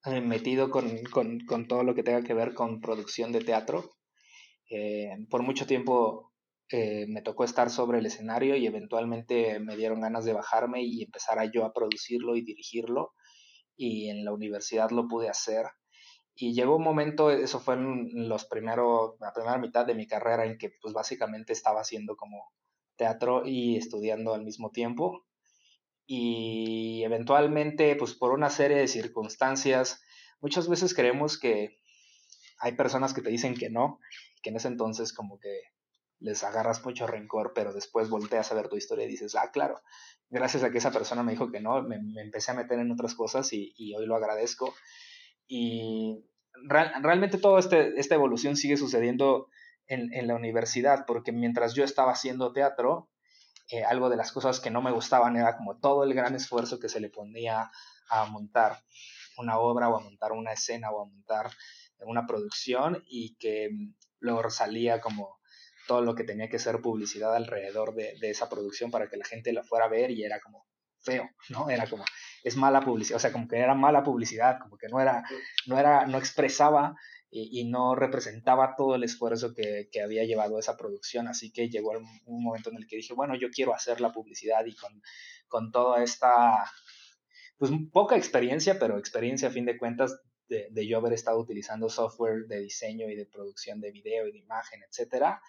eh, 0.05 0.21
metido 0.21 0.71
con, 0.71 1.05
con, 1.05 1.41
con, 1.41 1.67
todo 1.67 1.83
lo 1.83 1.95
que 1.95 2.03
tenga 2.03 2.23
que 2.23 2.35
ver 2.35 2.55
con 2.55 2.81
producción 2.81 3.33
de 3.33 3.41
teatro. 3.41 3.91
Eh, 4.71 5.11
por 5.31 5.43
mucho 5.43 5.67
tiempo 5.67 6.33
eh, 6.71 7.07
me 7.09 7.23
tocó 7.23 7.45
estar 7.45 7.71
sobre 7.71 7.99
el 7.99 8.07
escenario 8.07 8.57
y 8.57 8.67
eventualmente 8.67 9.59
me 9.61 9.77
dieron 9.77 10.01
ganas 10.01 10.25
de 10.25 10.35
bajarme 10.35 10.83
y 10.83 11.03
empezar 11.03 11.39
a 11.39 11.51
yo 11.51 11.65
a 11.65 11.73
producirlo 11.73 12.37
y 12.37 12.43
dirigirlo. 12.43 13.13
Y 13.77 14.11
en 14.11 14.25
la 14.25 14.33
universidad 14.33 14.91
lo 14.91 15.09
pude 15.09 15.29
hacer. 15.29 15.67
Y 16.35 16.55
llegó 16.55 16.77
un 16.77 16.85
momento, 16.85 17.31
eso 17.31 17.61
fue 17.61 17.75
en 17.75 18.29
los 18.29 18.47
primeros, 18.47 19.17
la 19.21 19.33
primera 19.33 19.59
mitad 19.59 19.87
de 19.87 19.95
mi 19.95 20.07
carrera, 20.07 20.45
en 20.47 20.59
que 20.59 20.71
pues 20.81 20.95
básicamente 20.95 21.53
estaba 21.53 21.81
haciendo 21.81 22.17
como 22.17 22.53
teatro 22.97 23.43
y 23.45 23.77
estudiando 23.77 24.35
al 24.35 24.45
mismo 24.45 24.71
tiempo 24.71 25.28
y 26.11 27.05
eventualmente, 27.05 27.95
pues 27.95 28.15
por 28.15 28.33
una 28.33 28.49
serie 28.49 28.79
de 28.79 28.89
circunstancias, 28.89 30.03
muchas 30.41 30.67
veces 30.67 30.95
creemos 30.95 31.39
que 31.39 31.83
hay 32.61 32.73
personas 32.77 33.13
que 33.13 33.21
te 33.21 33.29
dicen 33.29 33.55
que 33.55 33.69
no, 33.69 34.01
que 34.43 34.49
en 34.49 34.57
ese 34.57 34.69
entonces 34.69 35.13
como 35.13 35.39
que 35.39 35.61
les 36.19 36.43
agarras 36.45 36.83
mucho 36.83 37.07
rencor, 37.07 37.53
pero 37.55 37.75
después 37.75 38.09
volteas 38.09 38.51
a 38.51 38.55
ver 38.55 38.69
tu 38.69 38.77
historia 38.77 39.05
y 39.05 39.11
dices, 39.11 39.35
ah, 39.35 39.51
claro, 39.53 39.83
gracias 40.31 40.65
a 40.65 40.71
que 40.71 40.79
esa 40.79 40.93
persona 40.93 41.23
me 41.23 41.33
dijo 41.33 41.53
que 41.53 41.61
no, 41.61 41.83
me, 41.83 41.97
empecé 42.23 42.53
a 42.53 42.55
meter 42.55 42.79
en 42.79 42.91
otras 42.91 43.15
cosas 43.15 43.53
y, 43.53 43.95
hoy 43.95 44.07
lo 44.07 44.17
agradezco. 44.17 44.75
Y 45.47 46.25
realmente 46.65 47.37
toda 47.37 47.61
este, 47.61 48.01
esta 48.01 48.15
evolución 48.15 48.57
sigue 48.57 48.79
sucediendo 48.79 49.51
en, 49.87 50.11
en 50.15 50.27
la 50.27 50.37
universidad, 50.37 51.05
porque 51.07 51.33
mientras 51.33 51.75
yo 51.75 51.85
estaba 51.85 52.13
haciendo 52.13 52.55
teatro, 52.55 53.11
eh, 53.71 53.85
algo 53.85 54.09
de 54.09 54.17
las 54.17 54.33
cosas 54.33 54.61
que 54.61 54.71
no 54.71 54.83
me 54.83 54.91
gustaban 54.91 55.37
era 55.37 55.57
como 55.57 55.79
todo 55.79 56.05
el 56.05 56.15
gran 56.15 56.35
esfuerzo 56.35 56.79
que 56.79 56.89
se 56.89 57.01
le 57.01 57.11
ponía 57.11 57.71
a 58.11 58.25
montar 58.27 58.83
una 59.37 59.59
obra 59.59 59.89
o 59.89 59.97
a 59.97 60.01
montar 60.01 60.33
una 60.33 60.53
escena 60.53 60.91
o 60.91 61.03
a 61.03 61.07
montar 61.07 61.51
una 62.01 62.27
producción 62.27 63.03
y 63.07 63.37
que 63.37 63.71
mm, 63.71 63.95
luego 64.21 64.51
salía 64.51 65.01
como 65.01 65.39
todo 65.87 66.03
lo 66.03 66.15
que 66.15 66.25
tenía 66.25 66.49
que 66.49 66.59
ser 66.59 66.81
publicidad 66.81 67.35
alrededor 67.35 67.95
de, 67.95 68.15
de, 68.21 68.31
esa 68.31 68.49
producción 68.49 68.91
para 68.91 69.09
que 69.09 69.17
la 69.17 69.25
gente 69.25 69.53
la 69.53 69.65
fuera 69.65 69.87
a 69.87 69.89
ver 69.89 70.11
y 70.11 70.23
era 70.23 70.39
como 70.41 70.67
feo, 71.01 71.31
¿no? 71.49 71.71
Era 71.71 71.87
como, 71.87 72.05
es 72.45 72.57
mala 72.57 72.81
publicidad, 72.81 73.17
o 73.17 73.21
sea, 73.21 73.33
como 73.33 73.49
que 73.49 73.59
era 73.59 73.75
mala 73.75 74.03
publicidad, 74.03 74.59
como 74.61 74.77
que 74.77 74.89
no 74.89 75.01
era, 75.01 75.25
no 75.67 75.79
era, 75.79 76.07
no 76.07 76.19
expresaba 76.19 76.95
y, 77.31 77.65
no 77.65 77.95
representaba 77.95 78.75
todo 78.77 78.95
el 78.95 79.05
esfuerzo 79.05 79.55
que, 79.55 79.89
que, 79.93 80.01
había 80.01 80.25
llevado 80.25 80.59
esa 80.59 80.77
producción. 80.77 81.29
Así 81.29 81.53
que 81.53 81.69
llegó 81.69 81.93
un 82.25 82.43
momento 82.43 82.71
en 82.71 82.77
el 82.77 82.87
que 82.87 82.97
dije, 82.97 83.15
bueno, 83.15 83.35
yo 83.37 83.51
quiero 83.51 83.75
hacer 83.75 84.01
la 84.01 84.13
publicidad 84.13 84.65
y 84.65 84.75
con, 84.75 85.03
con 85.47 85.71
toda 85.71 86.03
esta, 86.03 86.65
pues 87.59 87.71
poca 87.93 88.17
experiencia, 88.17 88.79
pero 88.79 88.99
experiencia 88.99 89.49
a 89.49 89.53
fin 89.53 89.67
de 89.67 89.77
cuentas 89.77 90.21
de, 90.49 90.69
de, 90.71 90.87
yo 90.87 90.99
haber 90.99 91.13
estado 91.13 91.39
utilizando 91.39 91.91
software 91.91 92.47
de 92.47 92.61
diseño 92.61 93.09
y 93.11 93.15
de 93.15 93.27
producción 93.27 93.81
de 93.81 93.91
video 93.91 94.27
y 94.27 94.33
de 94.33 94.39
imagen, 94.39 94.83
etcétera, 94.83 95.43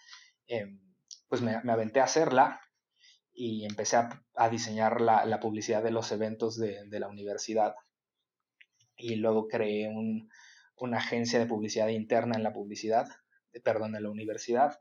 em, 0.47 0.81
pues 1.29 1.41
me, 1.41 1.61
me, 1.63 1.71
aventé 1.71 2.01
a 2.01 2.05
hacerla 2.05 2.59
y 3.31 3.63
empecé 3.63 3.95
a, 3.95 4.21
a 4.35 4.49
diseñar 4.49 4.99
la, 4.99 5.25
la, 5.25 5.39
publicidad 5.39 5.81
de 5.81 5.91
los 5.91 6.11
eventos 6.11 6.57
de, 6.57 6.83
de 6.89 6.99
la 6.99 7.07
universidad. 7.07 7.75
Y 8.97 9.15
luego 9.15 9.47
creé 9.47 9.87
un, 9.87 10.29
una 10.81 10.97
agencia 10.97 11.39
de 11.39 11.45
publicidad 11.45 11.87
interna 11.89 12.35
en 12.35 12.43
la 12.43 12.53
publicidad, 12.53 13.07
perdón, 13.63 13.95
en 13.95 14.03
la 14.03 14.09
universidad. 14.09 14.79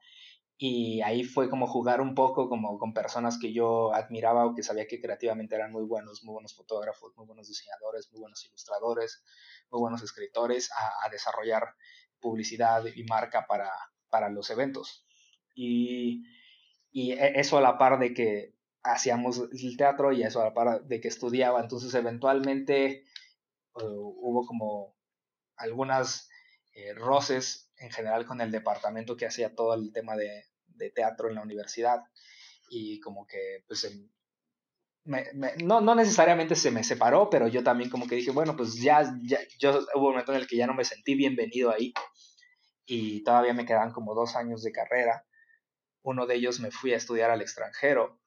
Y 0.60 1.02
ahí 1.02 1.22
fue 1.22 1.48
como 1.48 1.68
jugar 1.68 2.00
un 2.00 2.16
poco 2.16 2.48
como 2.48 2.78
con 2.78 2.92
personas 2.92 3.38
que 3.40 3.52
yo 3.52 3.94
admiraba 3.94 4.44
o 4.44 4.54
que 4.54 4.64
sabía 4.64 4.88
que 4.88 5.00
creativamente 5.00 5.54
eran 5.54 5.70
muy 5.70 5.84
buenos, 5.84 6.24
muy 6.24 6.32
buenos 6.32 6.56
fotógrafos, 6.56 7.16
muy 7.16 7.26
buenos 7.26 7.46
diseñadores, 7.46 8.10
muy 8.10 8.20
buenos 8.20 8.44
ilustradores, 8.44 9.22
muy 9.70 9.80
buenos 9.80 10.02
escritores, 10.02 10.70
a, 10.72 11.08
desarrollar 11.10 11.62
publicidad 12.18 12.84
y 12.92 13.04
marca 13.04 13.46
para, 13.46 13.70
para 14.10 14.30
los 14.30 14.50
eventos. 14.50 15.06
Y, 15.54 16.24
y 16.90 17.12
e, 17.12 17.38
eso 17.38 17.58
a 17.58 17.60
la 17.60 17.78
par 17.78 18.00
de 18.00 18.12
que 18.12 18.58
hacíamos 18.82 19.38
el 19.52 19.76
teatro 19.76 20.12
y 20.12 20.22
eso 20.24 20.40
a 20.40 20.46
la 20.46 20.54
par 20.54 20.82
de 20.84 21.00
que 21.00 21.08
estudiaba. 21.08 21.60
Entonces 21.60 21.94
eventualmente 21.94 22.86
eh, 22.90 23.04
hubo 23.76 24.44
como 24.44 24.97
algunas 25.58 26.28
eh, 26.74 26.94
roces 26.94 27.70
en 27.78 27.90
general 27.90 28.26
con 28.26 28.40
el 28.40 28.50
departamento 28.50 29.16
que 29.16 29.26
hacía 29.26 29.54
todo 29.54 29.74
el 29.74 29.92
tema 29.92 30.16
de, 30.16 30.44
de 30.66 30.90
teatro 30.90 31.28
en 31.28 31.34
la 31.36 31.42
universidad. 31.42 32.02
Y 32.70 33.00
como 33.00 33.26
que 33.26 33.64
pues 33.66 33.84
em, 33.84 34.08
no, 35.64 35.80
no, 35.80 35.94
necesariamente 35.94 36.54
se 36.54 36.70
me 36.70 36.84
separó, 36.84 37.30
pero 37.30 37.48
yo 37.48 37.62
también 37.62 37.88
como 37.88 38.06
que 38.06 38.16
dije, 38.16 38.30
bueno, 38.30 38.56
pues 38.56 38.74
ya, 38.74 39.14
ya, 39.22 39.38
yo 39.58 39.80
hubo 39.94 40.08
un 40.08 40.12
momento 40.12 40.32
en 40.32 40.40
el 40.40 40.46
que 40.46 40.56
ya 40.56 40.66
no 40.66 40.74
me 40.74 40.84
sentí 40.84 41.14
bienvenido 41.14 41.70
ahí 41.70 41.94
y 42.84 43.22
todavía 43.24 43.54
me 43.54 43.64
quedan 43.64 43.92
como 43.92 44.14
dos 44.14 44.36
años 44.36 44.62
de 44.62 44.72
carrera. 44.72 45.24
Uno 46.02 46.26
de 46.26 46.34
ellos 46.34 46.60
me 46.60 46.70
fui 46.70 46.92
a 46.92 46.96
estudiar 46.96 47.30
al 47.30 47.40
extranjero. 47.40 48.20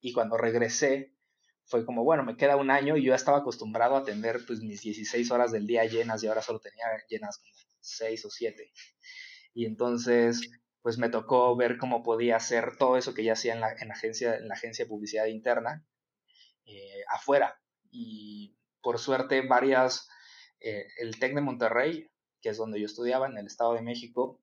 Y 0.00 0.12
cuando 0.12 0.36
regresé 0.36 1.14
fue 1.68 1.84
como, 1.84 2.02
bueno, 2.02 2.24
me 2.24 2.36
queda 2.36 2.56
un 2.56 2.70
año 2.70 2.96
y 2.96 3.04
yo 3.04 3.14
estaba 3.14 3.38
acostumbrado 3.38 3.96
a 3.96 4.04
tener 4.04 4.44
pues 4.46 4.60
mis 4.60 4.80
16 4.80 5.30
horas 5.30 5.52
del 5.52 5.66
día 5.66 5.84
llenas 5.84 6.22
y 6.22 6.26
ahora 6.26 6.42
solo 6.42 6.60
tenía 6.60 6.86
llenas 7.08 7.38
como 7.38 7.52
6 7.80 8.24
o 8.24 8.30
7. 8.30 8.72
Y 9.54 9.66
entonces 9.66 10.50
pues 10.82 10.96
me 10.96 11.10
tocó 11.10 11.54
ver 11.56 11.76
cómo 11.76 12.02
podía 12.02 12.36
hacer 12.36 12.76
todo 12.78 12.96
eso 12.96 13.12
que 13.12 13.24
ya 13.24 13.34
hacía 13.34 13.52
en 13.52 13.60
la, 13.60 13.72
en 13.72 13.92
agencia, 13.92 14.36
en 14.36 14.48
la 14.48 14.54
agencia 14.54 14.84
de 14.84 14.88
publicidad 14.88 15.26
interna 15.26 15.84
eh, 16.64 17.04
afuera. 17.10 17.60
Y 17.90 18.56
por 18.80 18.98
suerte, 18.98 19.46
varias, 19.46 20.08
eh, 20.60 20.86
el 20.98 21.18
TEC 21.18 21.34
de 21.34 21.40
Monterrey, 21.40 22.10
que 22.40 22.50
es 22.50 22.56
donde 22.56 22.80
yo 22.80 22.86
estudiaba, 22.86 23.26
en 23.26 23.36
el 23.36 23.46
Estado 23.46 23.74
de 23.74 23.82
México, 23.82 24.40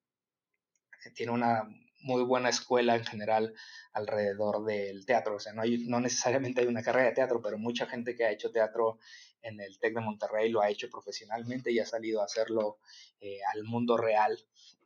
eh, 1.05 1.11
tiene 1.15 1.31
una 1.31 1.67
muy 2.05 2.23
buena 2.23 2.49
escuela 2.49 2.95
en 2.95 3.03
general 3.03 3.53
alrededor 3.93 4.63
del 4.63 5.05
teatro. 5.05 5.35
O 5.35 5.39
sea, 5.39 5.53
no, 5.53 5.63
hay, 5.63 5.85
no 5.87 5.99
necesariamente 5.99 6.61
hay 6.61 6.67
una 6.67 6.83
carrera 6.83 7.09
de 7.09 7.15
teatro, 7.15 7.41
pero 7.41 7.57
mucha 7.57 7.87
gente 7.87 8.15
que 8.15 8.23
ha 8.25 8.31
hecho 8.31 8.51
teatro 8.51 8.99
en 9.41 9.59
el 9.59 9.77
TEC 9.79 9.95
de 9.95 10.01
Monterrey 10.01 10.49
lo 10.49 10.61
ha 10.61 10.69
hecho 10.69 10.89
profesionalmente 10.89 11.71
y 11.71 11.79
ha 11.79 11.85
salido 11.85 12.21
a 12.21 12.25
hacerlo 12.25 12.77
al 13.53 13.63
mundo 13.63 13.97
real. 13.97 14.37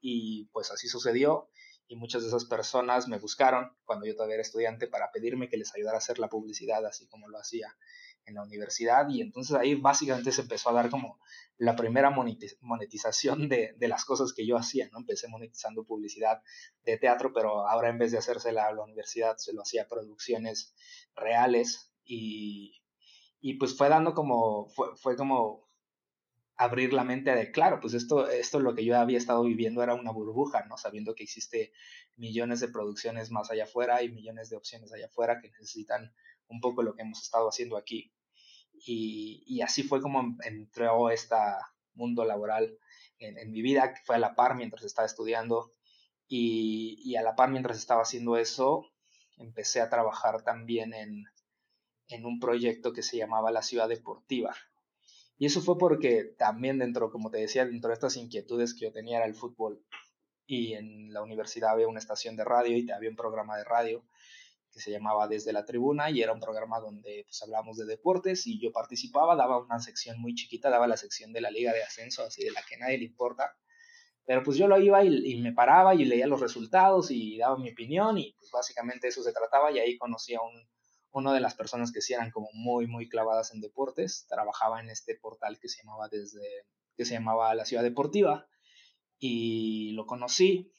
Y 0.01 0.45
pues 0.45 0.71
así 0.71 0.87
sucedió 0.87 1.49
y 1.89 1.95
muchas 1.95 2.21
de 2.21 2.27
esas 2.27 2.45
personas 2.45 3.07
me 3.07 3.17
buscaron 3.17 3.75
cuando 3.83 4.05
yo 4.05 4.13
todavía 4.13 4.35
era 4.35 4.43
estudiante 4.43 4.87
para 4.87 5.11
pedirme 5.11 5.49
que 5.49 5.57
les 5.57 5.73
ayudara 5.73 5.97
a 5.97 5.97
hacer 5.97 6.19
la 6.19 6.29
publicidad 6.29 6.85
así 6.85 7.07
como 7.07 7.27
lo 7.27 7.39
hacía 7.39 7.75
en 8.29 8.35
la 8.35 8.43
universidad 8.43 9.09
y 9.09 9.21
entonces 9.21 9.55
ahí 9.55 9.75
básicamente 9.75 10.31
se 10.31 10.41
empezó 10.41 10.69
a 10.69 10.73
dar 10.73 10.89
como 10.89 11.19
la 11.57 11.75
primera 11.75 12.09
monetización 12.09 13.49
de, 13.49 13.73
de 13.77 13.87
las 13.89 14.05
cosas 14.05 14.31
que 14.31 14.47
yo 14.47 14.55
hacía, 14.55 14.87
¿no? 14.91 14.99
Empecé 14.99 15.27
monetizando 15.27 15.83
publicidad 15.83 16.41
de 16.85 16.97
teatro, 16.97 17.33
pero 17.33 17.67
ahora 17.67 17.89
en 17.89 17.97
vez 17.97 18.11
de 18.11 18.19
hacérsela 18.19 18.67
a 18.67 18.73
la 18.73 18.83
universidad 18.83 19.35
se 19.37 19.53
lo 19.53 19.63
hacía 19.63 19.83
a 19.83 19.87
producciones 19.87 20.73
reales 21.15 21.91
y, 22.05 22.81
y 23.41 23.55
pues 23.55 23.75
fue 23.77 23.89
dando 23.89 24.13
como, 24.13 24.69
fue, 24.69 24.95
fue 24.95 25.17
como 25.17 25.69
abrir 26.59 26.91
la 26.91 27.05
mente 27.05 27.33
de, 27.33 27.51
claro, 27.51 27.79
pues 27.79 27.93
esto, 27.93 28.27
esto 28.29 28.59
lo 28.59 28.75
que 28.75 28.83
yo 28.83 28.97
había 28.97 29.17
estado 29.17 29.43
viviendo 29.43 29.81
era 29.81 29.93
una 29.95 30.11
burbuja, 30.11 30.65
¿no? 30.65 30.77
Sabiendo 30.77 31.15
que 31.15 31.23
existe 31.23 31.71
millones 32.17 32.59
de 32.59 32.67
producciones 32.67 33.31
más 33.31 33.49
allá 33.49 33.63
afuera 33.63 34.03
y 34.03 34.09
millones 34.09 34.49
de 34.49 34.57
opciones 34.57 34.91
allá 34.91 35.05
afuera 35.05 35.39
que 35.41 35.49
necesitan 35.49 36.13
un 36.49 36.59
poco 36.59 36.83
lo 36.83 36.95
que 36.95 37.03
hemos 37.03 37.21
estado 37.21 37.47
haciendo 37.47 37.77
aquí. 37.77 38.11
Y, 38.85 39.43
y 39.45 39.61
así 39.61 39.83
fue 39.83 40.01
como 40.01 40.37
entró 40.43 41.09
este 41.09 41.35
mundo 41.93 42.25
laboral 42.25 42.77
en, 43.19 43.37
en, 43.37 43.51
mi 43.51 43.61
vida, 43.61 43.93
que 43.93 44.01
fue 44.05 44.15
a 44.15 44.19
la 44.19 44.35
par 44.35 44.55
mientras 44.55 44.83
estaba 44.83 45.05
estudiando. 45.05 45.71
Y, 46.27 47.01
y, 47.03 47.15
a 47.15 47.21
la 47.21 47.35
par 47.35 47.49
mientras 47.49 47.77
estaba 47.77 48.03
haciendo 48.03 48.37
eso, 48.37 48.85
empecé 49.37 49.81
a 49.81 49.89
trabajar 49.89 50.43
también 50.43 50.93
en, 50.93 51.25
en 52.07 52.25
un 52.25 52.39
proyecto 52.39 52.93
que 52.93 53.03
se 53.03 53.17
llamaba 53.17 53.51
La 53.51 53.63
Ciudad 53.63 53.89
Deportiva 53.89 54.55
y 55.39 55.45
eso 55.45 55.61
fue 55.61 55.77
porque 55.77 56.25
también 56.37 56.79
dentro, 56.79 57.09
como 57.11 57.31
te 57.31 57.37
decía, 57.37 57.65
dentro 57.65 57.87
de 57.87 57.93
estas 57.93 58.17
inquietudes 58.17 58.73
que 58.73 58.85
yo 58.85 58.91
tenía 58.91 59.17
era 59.17 59.25
el 59.25 59.35
fútbol. 59.35 59.81
Y 60.45 60.73
en 60.73 61.13
la 61.13 61.23
universidad 61.23 61.71
había 61.71 61.87
una 61.87 61.99
estación 61.99 62.35
de 62.35 62.43
radio 62.43 62.77
y 62.77 62.91
había 62.91 63.09
un 63.09 63.15
programa 63.15 63.57
de 63.57 63.63
radio 63.63 64.03
se 64.79 64.91
llamaba 64.91 65.27
Desde 65.27 65.53
la 65.53 65.65
Tribuna 65.65 66.09
y 66.09 66.21
era 66.21 66.33
un 66.33 66.39
programa 66.39 66.79
donde 66.79 67.23
pues 67.25 67.41
hablábamos 67.43 67.77
de 67.77 67.85
deportes 67.85 68.47
y 68.47 68.59
yo 68.59 68.71
participaba, 68.71 69.35
daba 69.35 69.59
una 69.59 69.79
sección 69.79 70.19
muy 70.19 70.33
chiquita, 70.35 70.69
daba 70.69 70.87
la 70.87 70.97
sección 70.97 71.33
de 71.33 71.41
la 71.41 71.51
Liga 71.51 71.73
de 71.73 71.83
Ascenso, 71.83 72.23
así 72.23 72.43
de 72.43 72.51
la 72.51 72.61
que 72.67 72.77
nadie 72.77 72.97
le 72.97 73.05
importa. 73.05 73.55
Pero 74.25 74.43
pues 74.43 74.57
yo 74.57 74.67
lo 74.67 74.79
iba 74.79 75.03
y, 75.03 75.33
y 75.33 75.41
me 75.41 75.53
paraba 75.53 75.95
y 75.95 76.05
leía 76.05 76.27
los 76.27 76.39
resultados 76.39 77.11
y 77.11 77.37
daba 77.37 77.57
mi 77.57 77.71
opinión 77.71 78.17
y 78.17 78.33
pues 78.37 78.51
básicamente 78.51 79.07
eso 79.07 79.23
se 79.23 79.33
trataba 79.33 79.71
y 79.71 79.79
ahí 79.79 79.97
conocí 79.97 80.35
a 80.35 80.41
un 80.41 80.69
una 81.11 81.33
de 81.33 81.39
las 81.39 81.55
personas 81.55 81.91
que 81.91 82.01
sí 82.01 82.13
eran 82.13 82.31
como 82.31 82.49
muy, 82.53 82.87
muy 82.87 83.09
clavadas 83.09 83.53
en 83.53 83.61
deportes, 83.61 84.25
trabajaba 84.29 84.79
en 84.79 84.89
este 84.89 85.15
portal 85.15 85.59
que 85.59 85.67
se 85.67 85.81
llamaba 85.83 86.07
desde, 86.07 86.65
que 86.95 87.05
se 87.05 87.15
llamaba 87.15 87.53
La 87.55 87.65
Ciudad 87.65 87.83
Deportiva, 87.83 88.47
y 89.17 89.91
lo 89.93 90.05
conocí, 90.05 90.71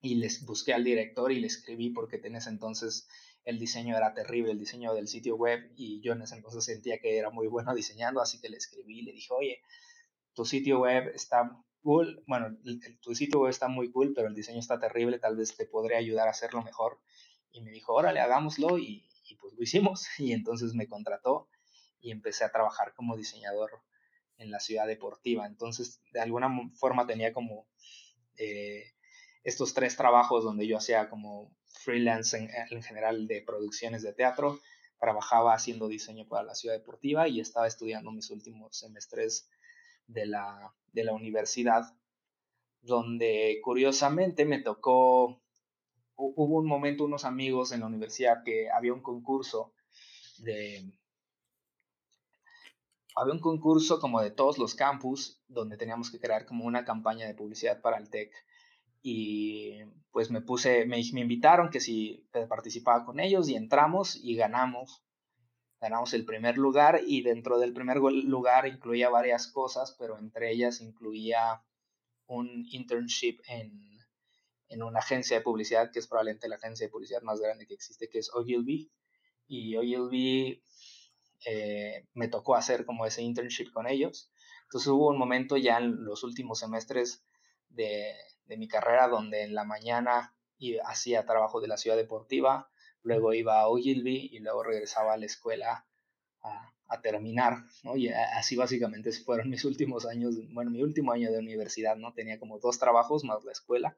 y 0.00 0.16
les 0.16 0.44
busqué 0.44 0.72
al 0.72 0.84
director 0.84 1.32
y 1.32 1.40
le 1.40 1.46
escribí 1.46 1.90
porque 1.90 2.20
en 2.22 2.36
ese 2.36 2.50
entonces 2.50 3.08
el 3.44 3.58
diseño 3.58 3.96
era 3.96 4.14
terrible, 4.14 4.52
el 4.52 4.58
diseño 4.58 4.94
del 4.94 5.08
sitio 5.08 5.36
web, 5.36 5.72
y 5.76 6.00
yo 6.00 6.12
en 6.12 6.22
ese 6.22 6.36
entonces 6.36 6.64
sentía 6.64 6.98
que 6.98 7.16
era 7.16 7.30
muy 7.30 7.46
bueno 7.46 7.74
diseñando, 7.74 8.20
así 8.20 8.40
que 8.40 8.48
le 8.48 8.56
escribí 8.56 9.00
y 9.00 9.02
le 9.02 9.12
dije, 9.12 9.32
oye, 9.32 9.62
tu 10.34 10.44
sitio 10.44 10.80
web 10.80 11.10
está 11.14 11.50
cool, 11.82 12.22
bueno, 12.26 12.56
tu 13.00 13.14
sitio 13.14 13.40
web 13.40 13.50
está 13.50 13.68
muy 13.68 13.90
cool, 13.90 14.12
pero 14.14 14.28
el 14.28 14.34
diseño 14.34 14.60
está 14.60 14.78
terrible, 14.78 15.18
tal 15.18 15.36
vez 15.36 15.56
te 15.56 15.66
podré 15.66 15.96
ayudar 15.96 16.28
a 16.28 16.32
hacerlo 16.32 16.62
mejor. 16.62 17.00
Y 17.52 17.62
me 17.62 17.70
dijo, 17.70 17.94
órale, 17.94 18.20
hagámoslo, 18.20 18.78
y, 18.78 19.08
y 19.24 19.34
pues 19.36 19.54
lo 19.54 19.62
hicimos 19.62 20.06
y 20.18 20.32
entonces 20.32 20.74
me 20.74 20.86
contrató 20.86 21.48
y 22.00 22.10
empecé 22.10 22.44
a 22.44 22.52
trabajar 22.52 22.94
como 22.94 23.16
diseñador 23.16 23.82
en 24.38 24.50
la 24.50 24.60
ciudad 24.60 24.86
deportiva. 24.86 25.46
Entonces, 25.46 26.00
de 26.12 26.20
alguna 26.20 26.48
forma 26.74 27.06
tenía 27.06 27.32
como 27.32 27.66
eh, 28.36 28.92
estos 29.42 29.74
tres 29.74 29.96
trabajos 29.96 30.44
donde 30.44 30.66
yo 30.66 30.76
hacía 30.76 31.08
como 31.08 31.50
freelance 31.66 32.36
en, 32.36 32.82
general 32.82 33.26
de 33.26 33.42
producciones 33.42 34.02
de 34.02 34.12
teatro, 34.12 34.58
trabajaba 34.98 35.54
haciendo 35.54 35.88
diseño 35.88 36.26
para 36.28 36.44
la 36.44 36.54
ciudad 36.54 36.74
deportiva 36.76 37.26
y 37.28 37.40
estaba 37.40 37.66
estudiando 37.66 38.12
mis 38.12 38.30
últimos 38.30 38.76
semestres 38.76 39.48
de 40.06 40.26
la, 40.26 40.74
de 40.92 41.04
la 41.04 41.14
universidad, 41.14 41.84
donde 42.82 43.60
curiosamente 43.62 44.44
me 44.44 44.60
tocó 44.60 45.40
hubo 46.20 46.58
un 46.58 46.66
momento 46.66 47.04
unos 47.04 47.24
amigos 47.24 47.72
en 47.72 47.80
la 47.80 47.86
universidad 47.86 48.42
que 48.44 48.70
había 48.70 48.92
un 48.92 49.00
concurso 49.00 49.72
de 50.38 50.92
había 53.16 53.34
un 53.34 53.40
concurso 53.40 54.00
como 54.00 54.20
de 54.20 54.30
todos 54.30 54.58
los 54.58 54.74
campus 54.74 55.42
donde 55.48 55.76
teníamos 55.76 56.10
que 56.10 56.20
crear 56.20 56.44
como 56.46 56.66
una 56.66 56.84
campaña 56.84 57.26
de 57.26 57.34
publicidad 57.34 57.80
para 57.80 57.96
el 57.96 58.10
TEC 58.10 58.32
y 59.02 59.78
pues 60.10 60.30
me 60.30 60.40
puse 60.40 60.86
me, 60.86 61.02
me 61.12 61.20
invitaron 61.20 61.70
que 61.70 61.80
si 61.80 62.26
participaba 62.48 63.04
con 63.04 63.20
ellos 63.20 63.48
y 63.48 63.54
entramos 63.54 64.16
y 64.16 64.36
ganamos 64.36 65.02
ganamos 65.80 66.12
el 66.12 66.24
primer 66.24 66.58
lugar 66.58 67.00
y 67.06 67.22
dentro 67.22 67.58
del 67.58 67.72
primer 67.72 67.98
lugar 67.98 68.66
incluía 68.66 69.08
varias 69.08 69.46
cosas 69.46 69.96
pero 69.98 70.18
entre 70.18 70.52
ellas 70.52 70.80
incluía 70.80 71.62
un 72.26 72.66
internship 72.70 73.40
en 73.48 73.90
en 74.70 74.84
una 74.84 75.00
agencia 75.00 75.36
de 75.36 75.42
publicidad 75.42 75.90
que 75.92 75.98
es 75.98 76.06
probablemente 76.06 76.48
la 76.48 76.56
agencia 76.56 76.86
de 76.86 76.92
publicidad 76.92 77.22
más 77.22 77.40
grande 77.40 77.66
que 77.66 77.74
existe, 77.74 78.08
que 78.08 78.20
es 78.20 78.30
Ogilvy. 78.32 78.90
Y 79.48 79.76
Ogilvy 79.76 80.62
eh, 81.44 82.06
me 82.14 82.28
tocó 82.28 82.54
hacer 82.54 82.86
como 82.86 83.04
ese 83.04 83.22
internship 83.22 83.72
con 83.72 83.88
ellos. 83.88 84.32
Entonces 84.64 84.88
hubo 84.88 85.08
un 85.08 85.18
momento 85.18 85.56
ya 85.56 85.78
en 85.78 86.04
los 86.04 86.22
últimos 86.22 86.60
semestres 86.60 87.24
de, 87.68 88.14
de 88.50 88.58
mi 88.58 88.68
carrera 88.68 89.08
donde 89.08 89.44
en 89.44 89.54
la 89.54 89.64
mañana 89.64 90.34
hacía 90.84 91.24
trabajo 91.24 91.62
de 91.62 91.68
la 91.68 91.78
ciudad 91.78 91.96
deportiva, 91.96 92.70
luego 93.02 93.32
iba 93.32 93.60
a 93.60 93.68
Ogilvy 93.68 94.28
y 94.30 94.40
luego 94.40 94.62
regresaba 94.62 95.14
a 95.14 95.16
la 95.16 95.24
escuela 95.24 95.86
a, 96.42 96.74
a 96.86 97.00
terminar, 97.00 97.64
¿no? 97.82 97.96
Y 97.96 98.08
así 98.08 98.56
básicamente 98.56 99.10
fueron 99.12 99.48
mis 99.48 99.64
últimos 99.64 100.04
años, 100.04 100.34
bueno, 100.52 100.70
mi 100.70 100.82
último 100.82 101.12
año 101.12 101.32
de 101.32 101.38
universidad, 101.38 101.96
¿no? 101.96 102.12
Tenía 102.12 102.38
como 102.38 102.58
dos 102.58 102.78
trabajos 102.78 103.24
más 103.24 103.42
la 103.44 103.52
escuela 103.52 103.96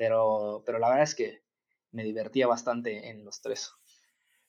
pero, 0.00 0.62
pero 0.64 0.78
la 0.78 0.88
verdad 0.88 1.04
es 1.04 1.14
que 1.14 1.42
me 1.92 2.04
divertía 2.04 2.46
bastante 2.46 3.10
en 3.10 3.22
los 3.22 3.42
tres. 3.42 3.70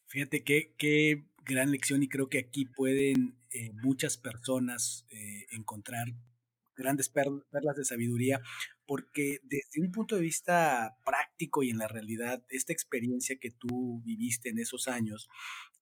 Fíjate 0.06 0.46
qué, 0.46 0.74
qué 0.78 1.26
gran 1.44 1.72
lección 1.72 2.02
y 2.04 2.08
creo 2.08 2.30
que 2.30 2.40
aquí 2.40 2.64
pueden 2.64 3.38
eh, 3.52 3.74
muchas 3.74 4.16
personas 4.16 5.06
eh, 5.10 5.48
encontrar 5.52 6.08
grandes 6.78 7.10
perlas 7.10 7.76
de 7.76 7.84
sabiduría, 7.84 8.40
porque 8.92 9.40
desde 9.44 9.80
un 9.80 9.90
punto 9.90 10.18
de 10.18 10.22
vista 10.22 10.98
práctico 11.06 11.64
y 11.64 11.70
en 11.70 11.78
la 11.78 11.88
realidad, 11.88 12.44
esta 12.50 12.74
experiencia 12.74 13.38
que 13.40 13.50
tú 13.50 14.02
viviste 14.04 14.50
en 14.50 14.60
esos 14.60 14.90
años, 14.90 15.30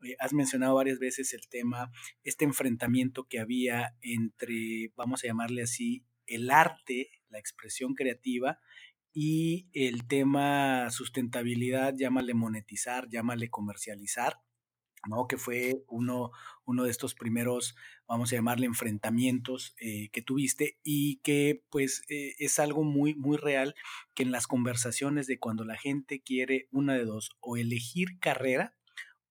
eh, 0.03 0.15
has 0.19 0.31
mencionado 0.31 0.75
varias 0.75 0.99
veces 0.99 1.33
el 1.33 1.49
tema, 1.49 1.91
este 2.23 2.45
enfrentamiento 2.45 3.23
que 3.27 3.39
había 3.39 3.95
entre, 4.03 4.93
vamos 4.95 5.23
a 5.23 5.27
llamarle 5.27 5.63
así, 5.63 6.05
el 6.27 6.51
arte, 6.51 7.09
la 7.29 7.39
expresión 7.39 7.95
creativa 7.95 8.59
y 9.11 9.71
el 9.73 10.05
tema 10.07 10.91
sustentabilidad, 10.91 11.95
llámale 11.97 12.35
monetizar, 12.35 13.09
llámale 13.09 13.49
comercializar, 13.49 14.35
¿no? 15.07 15.27
Que 15.27 15.37
fue 15.37 15.83
uno, 15.87 16.31
uno 16.65 16.83
de 16.83 16.91
estos 16.91 17.15
primeros, 17.15 17.75
vamos 18.07 18.31
a 18.31 18.35
llamarle, 18.35 18.65
enfrentamientos 18.65 19.75
eh, 19.79 20.09
que 20.09 20.21
tuviste 20.21 20.79
y 20.83 21.17
que 21.17 21.63
pues 21.69 22.03
eh, 22.09 22.35
es 22.39 22.59
algo 22.59 22.83
muy, 22.83 23.15
muy 23.15 23.37
real 23.37 23.75
que 24.13 24.23
en 24.23 24.31
las 24.31 24.47
conversaciones 24.47 25.27
de 25.27 25.39
cuando 25.39 25.63
la 25.63 25.77
gente 25.77 26.21
quiere 26.21 26.67
una 26.71 26.93
de 26.93 27.05
dos, 27.05 27.31
o 27.39 27.57
elegir 27.57 28.19
carrera 28.19 28.75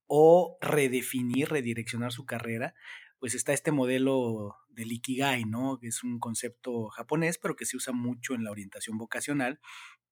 o 0.07 0.57
redefinir, 0.61 1.51
redireccionar 1.51 2.13
su 2.13 2.25
carrera, 2.25 2.75
pues 3.19 3.35
está 3.35 3.53
este 3.53 3.73
modelo 3.73 4.57
del 4.71 4.93
Ikigai, 4.93 5.45
¿no? 5.45 5.79
Que 5.79 5.89
es 5.89 6.05
un 6.05 6.19
concepto 6.19 6.89
japonés, 6.89 7.37
pero 7.39 7.57
que 7.57 7.67
se 7.67 7.77
usa 7.77 7.93
mucho 7.93 8.35
en 8.35 8.45
la 8.45 8.51
orientación 8.51 8.97
vocacional 8.97 9.61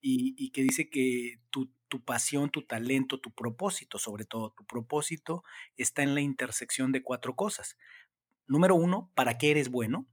y, 0.08 0.50
que 0.50 0.62
dice 0.62 0.88
que 0.88 1.40
tu, 1.50 1.72
tu, 1.88 2.04
pasión, 2.04 2.50
tu 2.50 2.62
talento, 2.62 3.20
tu 3.20 3.32
propósito, 3.32 3.98
sobre 3.98 4.24
todo 4.24 4.52
tu 4.56 4.64
propósito, 4.64 5.42
está 5.76 6.02
en 6.02 6.14
la 6.14 6.20
intersección 6.20 6.92
de 6.92 7.02
cuatro 7.02 7.34
cosas. 7.34 7.76
Número 8.46 8.76
uno, 8.76 9.10
¿para 9.14 9.36
qué 9.36 9.50
eres 9.50 9.68
bueno? 9.68 10.06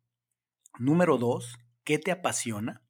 Número 0.80 1.18
dos, 1.18 1.58
¿qué 1.84 2.00
te 2.00 2.12
apasiona? 2.12 2.82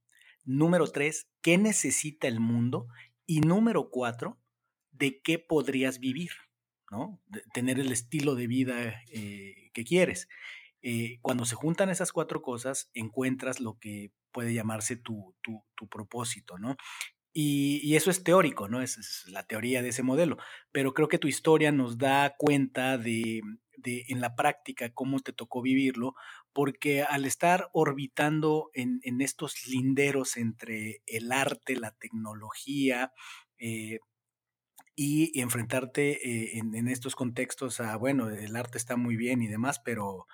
Número 0.45 0.87
tres, 0.87 1.27
¿qué 1.41 1.57
necesita 1.57 2.27
el 2.27 2.39
mundo? 2.39 2.87
Y 3.25 3.41
número 3.41 3.89
cuatro, 3.89 4.39
¿de 4.91 5.21
qué 5.21 5.39
podrías 5.39 5.99
vivir? 5.99 6.31
¿no? 6.89 7.19
tener 7.53 7.79
el 7.79 7.91
estilo 7.91 8.35
de 8.35 8.47
vida 8.47 9.01
eh, 9.11 9.71
que 9.73 9.83
quieres. 9.83 10.27
Eh, 10.83 11.17
cuando 11.21 11.45
se 11.45 11.55
juntan 11.55 11.89
esas 11.89 12.11
cuatro 12.11 12.41
cosas, 12.41 12.91
encuentras 12.93 13.59
lo 13.59 13.79
que 13.79 14.11
puede 14.33 14.53
llamarse 14.53 14.97
tu, 14.97 15.35
propósito, 15.89 16.57
¿no? 16.57 16.75
Y, 17.31 17.95
eso 17.95 18.11
es 18.11 18.23
teórico, 18.23 18.67
¿no? 18.67 18.81
Es 18.81 19.25
la 19.27 19.43
teoría 19.43 19.81
de 19.81 19.89
ese 19.89 20.03
modelo. 20.03 20.37
Pero 20.71 20.93
creo 20.93 21.07
que 21.07 21.17
tu 21.17 21.27
historia 21.27 21.71
nos 21.71 21.97
da 21.97 22.35
cuenta 22.37 22.97
de, 22.97 23.41
en 23.85 24.21
la 24.21 24.35
práctica 24.35 24.93
cómo 24.93 25.19
te 25.19 25.33
tocó 25.33 25.61
vivirlo, 25.61 26.15
porque 26.53 27.03
al 27.03 27.25
estar 27.25 27.69
orbitando 27.73 28.69
en, 28.73 28.99
estos 29.21 29.67
linderos 29.67 30.37
entre 30.37 31.01
el 31.05 31.31
arte, 31.31 31.75
la 31.75 31.91
tecnología, 31.91 33.11
eh, 33.57 33.99
y, 34.95 35.39
enfrentarte 35.39 36.11
eh, 36.11 36.59
en, 36.59 36.87
estos 36.87 37.15
contextos 37.15 37.79
a, 37.79 37.95
bueno, 37.97 38.29
el 38.29 38.55
arte 38.55 38.77
está 38.77 38.95
muy 38.95 39.15
bien 39.15 39.41
y 39.41 39.47
demás, 39.47 39.79
pero, 39.79 40.27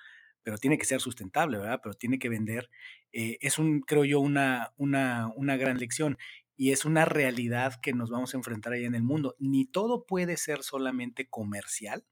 pero 0.49 0.57
tiene 0.57 0.79
que 0.79 0.85
ser 0.85 0.99
sustentable, 0.99 1.59
¿verdad? 1.59 1.79
Pero 1.83 1.93
tiene 1.93 2.17
que 2.17 2.27
vender. 2.27 2.71
Eh, 3.11 3.37
es 3.39 3.59
un, 3.59 3.81
creo 3.81 4.03
yo, 4.03 4.19
una, 4.19 4.73
una, 4.77 5.31
una 5.35 5.57
gran 5.57 5.77
lección 5.77 6.17
y 6.57 6.71
es 6.71 6.85
una 6.85 7.05
realidad 7.05 7.75
que 7.79 7.93
nos 7.93 8.09
vamos 8.09 8.33
a 8.33 8.37
enfrentar 8.37 8.73
ahí 8.73 8.83
en 8.83 8.95
el 8.95 9.03
mundo. 9.03 9.35
Ni 9.37 9.65
todo 9.65 10.07
puede 10.07 10.37
ser 10.37 10.63
solamente 10.63 11.29
comercial, 11.29 12.03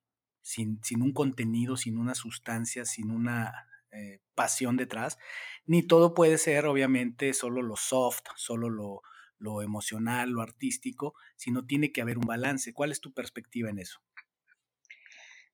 sin, 0.43 0.79
sin 0.83 1.01
un 1.01 1.13
contenido, 1.13 1.77
sin 1.77 1.97
una 1.97 2.13
sustancia, 2.13 2.85
sin 2.85 3.09
una 3.09 3.65
eh, 3.91 4.19
pasión 4.35 4.77
detrás, 4.77 5.17
ni 5.65 5.81
todo 5.81 6.13
puede 6.13 6.37
ser, 6.37 6.67
obviamente, 6.67 7.33
solo 7.33 7.63
lo 7.63 7.75
soft, 7.75 8.25
solo 8.35 8.69
lo, 8.69 9.01
lo 9.39 9.63
emocional, 9.63 10.29
lo 10.29 10.43
artístico, 10.43 11.15
sino 11.37 11.65
tiene 11.65 11.91
que 11.91 12.01
haber 12.01 12.19
un 12.19 12.27
balance. 12.27 12.71
¿Cuál 12.71 12.91
es 12.91 13.01
tu 13.01 13.15
perspectiva 13.15 13.71
en 13.71 13.79
eso? 13.79 13.99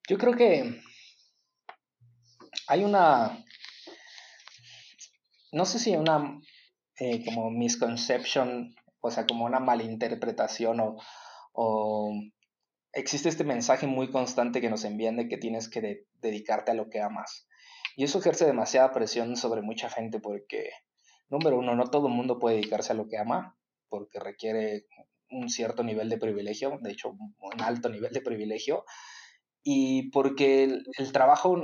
Yo 0.06 0.18
creo 0.18 0.36
que 0.36 0.82
hay 2.66 2.84
una, 2.84 3.44
no 5.52 5.64
sé 5.64 5.78
si 5.78 5.96
una 5.96 6.40
eh, 6.98 7.24
como 7.24 7.50
misconception, 7.50 8.74
o 9.00 9.10
sea, 9.10 9.26
como 9.26 9.44
una 9.44 9.60
malinterpretación 9.60 10.80
o, 10.80 10.96
o, 11.52 12.12
existe 12.92 13.28
este 13.28 13.44
mensaje 13.44 13.86
muy 13.86 14.10
constante 14.10 14.60
que 14.60 14.70
nos 14.70 14.84
envían 14.84 15.16
de 15.16 15.28
que 15.28 15.36
tienes 15.36 15.68
que 15.68 16.06
dedicarte 16.20 16.70
a 16.70 16.74
lo 16.74 16.88
que 16.88 17.00
amas. 17.00 17.48
Y 17.96 18.04
eso 18.04 18.18
ejerce 18.18 18.46
demasiada 18.46 18.92
presión 18.92 19.36
sobre 19.36 19.62
mucha 19.62 19.88
gente 19.88 20.20
porque, 20.20 20.70
número 21.28 21.58
uno, 21.58 21.76
no 21.76 21.84
todo 21.90 22.08
el 22.08 22.14
mundo 22.14 22.38
puede 22.38 22.56
dedicarse 22.56 22.92
a 22.92 22.96
lo 22.96 23.08
que 23.08 23.18
ama 23.18 23.56
porque 23.88 24.18
requiere 24.18 24.86
un 25.30 25.48
cierto 25.48 25.84
nivel 25.84 26.08
de 26.08 26.18
privilegio, 26.18 26.78
de 26.80 26.90
hecho 26.90 27.10
un 27.10 27.62
alto 27.62 27.88
nivel 27.88 28.12
de 28.12 28.20
privilegio, 28.20 28.84
y 29.62 30.10
porque 30.10 30.64
el, 30.64 31.12
trabajo, 31.12 31.56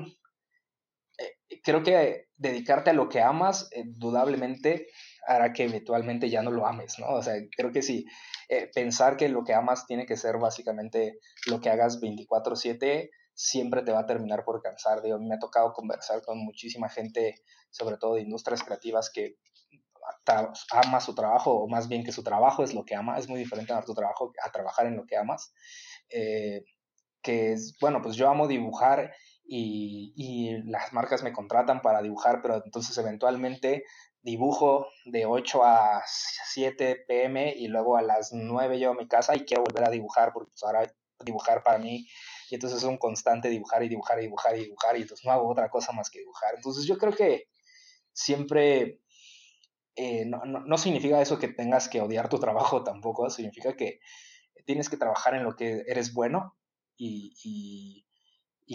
creo 1.63 1.83
que 1.83 2.27
dedicarte 2.37 2.91
a 2.91 2.95
lo 2.95 3.09
que 3.09 3.21
amas, 3.21 3.69
indudablemente 3.75 4.87
hará 5.27 5.53
que 5.53 5.65
eventualmente 5.65 6.31
ya 6.31 6.43
no 6.43 6.51
lo 6.51 6.67
ames, 6.67 6.99
¿no? 6.99 7.09
O 7.09 7.23
sea, 7.23 7.35
creo 7.57 7.73
que 7.73 7.83
sí, 7.83 8.07
eh, 8.49 8.71
pensar 8.75 9.17
que 9.17 9.29
lo 9.29 9.45
que 9.45 9.55
amas 9.55 9.87
tiene 9.87 10.07
que 10.07 10.17
ser 10.17 10.39
básicamente 10.39 11.19
lo 11.47 11.61
que 11.61 11.71
hagas 11.71 12.01
24/7 12.01 13.11
siempre 13.35 13.83
te 13.83 13.93
va 13.93 14.01
a 14.01 14.07
terminar 14.07 14.45
por 14.45 14.61
cansar. 14.61 15.03
Digo, 15.03 15.19
me 15.19 15.35
ha 15.35 15.39
tocado 15.39 15.73
conversar 15.73 16.23
con 16.23 16.39
muchísima 16.39 16.89
gente, 16.89 17.37
sobre 17.71 17.97
todo 17.97 18.15
de 18.15 18.23
industrias 18.23 18.63
creativas, 18.63 19.11
que 19.11 19.37
ama 20.73 21.01
su 21.01 21.15
trabajo, 21.15 21.53
o 21.53 21.69
más 21.69 21.89
bien 21.89 22.05
que 22.05 22.13
su 22.13 22.23
trabajo 22.23 22.65
es 22.65 22.75
lo 22.75 22.85
que 22.85 22.95
ama, 22.97 23.19
es 23.19 23.29
muy 23.29 23.39
diferente 23.39 23.73
a 23.73 23.83
tu 23.83 23.95
trabajo 23.95 24.33
a 24.45 24.51
trabajar 24.51 24.87
en 24.87 24.97
lo 24.97 25.07
que 25.07 25.17
amas. 25.17 25.53
Eh, 26.11 26.65
que 27.23 27.53
es, 27.53 27.77
bueno, 27.81 28.01
pues 28.03 28.17
yo 28.17 28.29
amo 28.29 28.49
dibujar 28.49 29.13
y, 29.53 30.13
y, 30.15 30.63
las 30.71 30.93
marcas 30.93 31.25
me 31.25 31.33
contratan 31.33 31.83
para 31.83 32.03
dibujar, 32.03 32.41
pero 32.41 32.63
entonces 32.65 32.97
eventualmente 32.99 33.85
dibujo 34.23 34.87
de 35.07 35.27
8 35.27 35.65
a 35.65 36.03
7 36.07 37.05
pm 37.09 37.53
y 37.57 37.67
luego 37.67 37.97
a 37.97 38.03
las 38.03 38.33
9 38.33 38.79
llego 38.79 38.93
a 38.93 38.97
mi 38.97 39.09
casa 39.09 39.35
y 39.35 39.41
quiero 39.41 39.65
volver 39.65 39.85
a 39.85 39.91
dibujar 39.91 40.33
porque 40.33 40.51
pues 40.53 40.63
ahora 40.63 40.93
dibujar 41.25 41.63
para 41.63 41.79
mí 41.79 42.07
y 42.49 42.55
entonces 42.55 42.79
es 42.79 42.85
un 42.85 42.99
constante 42.99 43.49
dibujar 43.49 43.83
y 43.83 43.89
dibujar 43.89 44.19
y 44.19 44.23
dibujar 44.23 44.57
y 44.57 44.65
dibujar 44.65 44.97
y 44.97 45.03
entonces 45.03 45.27
no 45.27 45.33
hago 45.33 45.49
otra 45.49 45.69
cosa 45.69 45.93
más 45.93 46.11
que 46.11 46.21
dibujar. 46.21 46.55
Entonces 46.55 46.85
yo 46.85 46.97
creo 46.99 47.13
que 47.13 47.49
siempre 48.13 49.01
eh, 49.97 50.25
no, 50.27 50.79
significa 50.79 51.21
eso 51.21 51.39
que 51.39 51.49
tengas 51.49 51.89
que 51.89 52.01
odiar 52.01 52.29
tu 52.29 52.39
trabajo 52.39 52.85
tampoco, 52.85 53.31
significa 53.31 53.77
que 53.77 54.01
tienes 54.65 54.89
que 54.89 54.97
trabajar 54.97 55.35
en 55.35 55.45
lo 55.45 55.57
que 55.57 55.83
eres 55.87 56.15
bueno 56.15 56.57
y, 56.97 58.07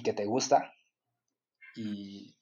que 0.04 0.14
te 0.14 0.26
gusta. 0.26 0.74
Y 1.76 2.36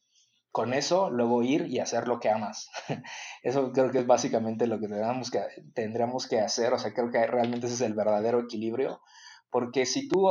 con 0.52 0.74
eso 0.74 1.10
luego 1.10 1.42
ir 1.42 1.66
y 1.68 1.80
hacer 1.80 2.08
lo 2.08 2.20
que 2.20 2.30
amas. 2.30 2.70
Eso 3.44 3.72
creo 3.72 3.90
que 3.90 4.00
es 4.00 4.06
básicamente 4.06 4.68
lo 4.68 4.80
que 4.80 4.88
tendríamos 4.88 5.32
que, 5.32 5.42
tendríamos 5.74 6.28
que 6.28 6.40
hacer. 6.40 6.74
O 6.74 6.78
sea, 6.78 6.94
creo 6.94 7.10
que 7.10 7.26
realmente 7.26 7.66
ese 7.66 7.76
es 7.76 7.82
el 7.82 7.96
verdadero 7.96 8.40
equilibrio. 8.42 9.02
Porque 9.50 9.88
si 9.88 10.08
tú 10.08 10.30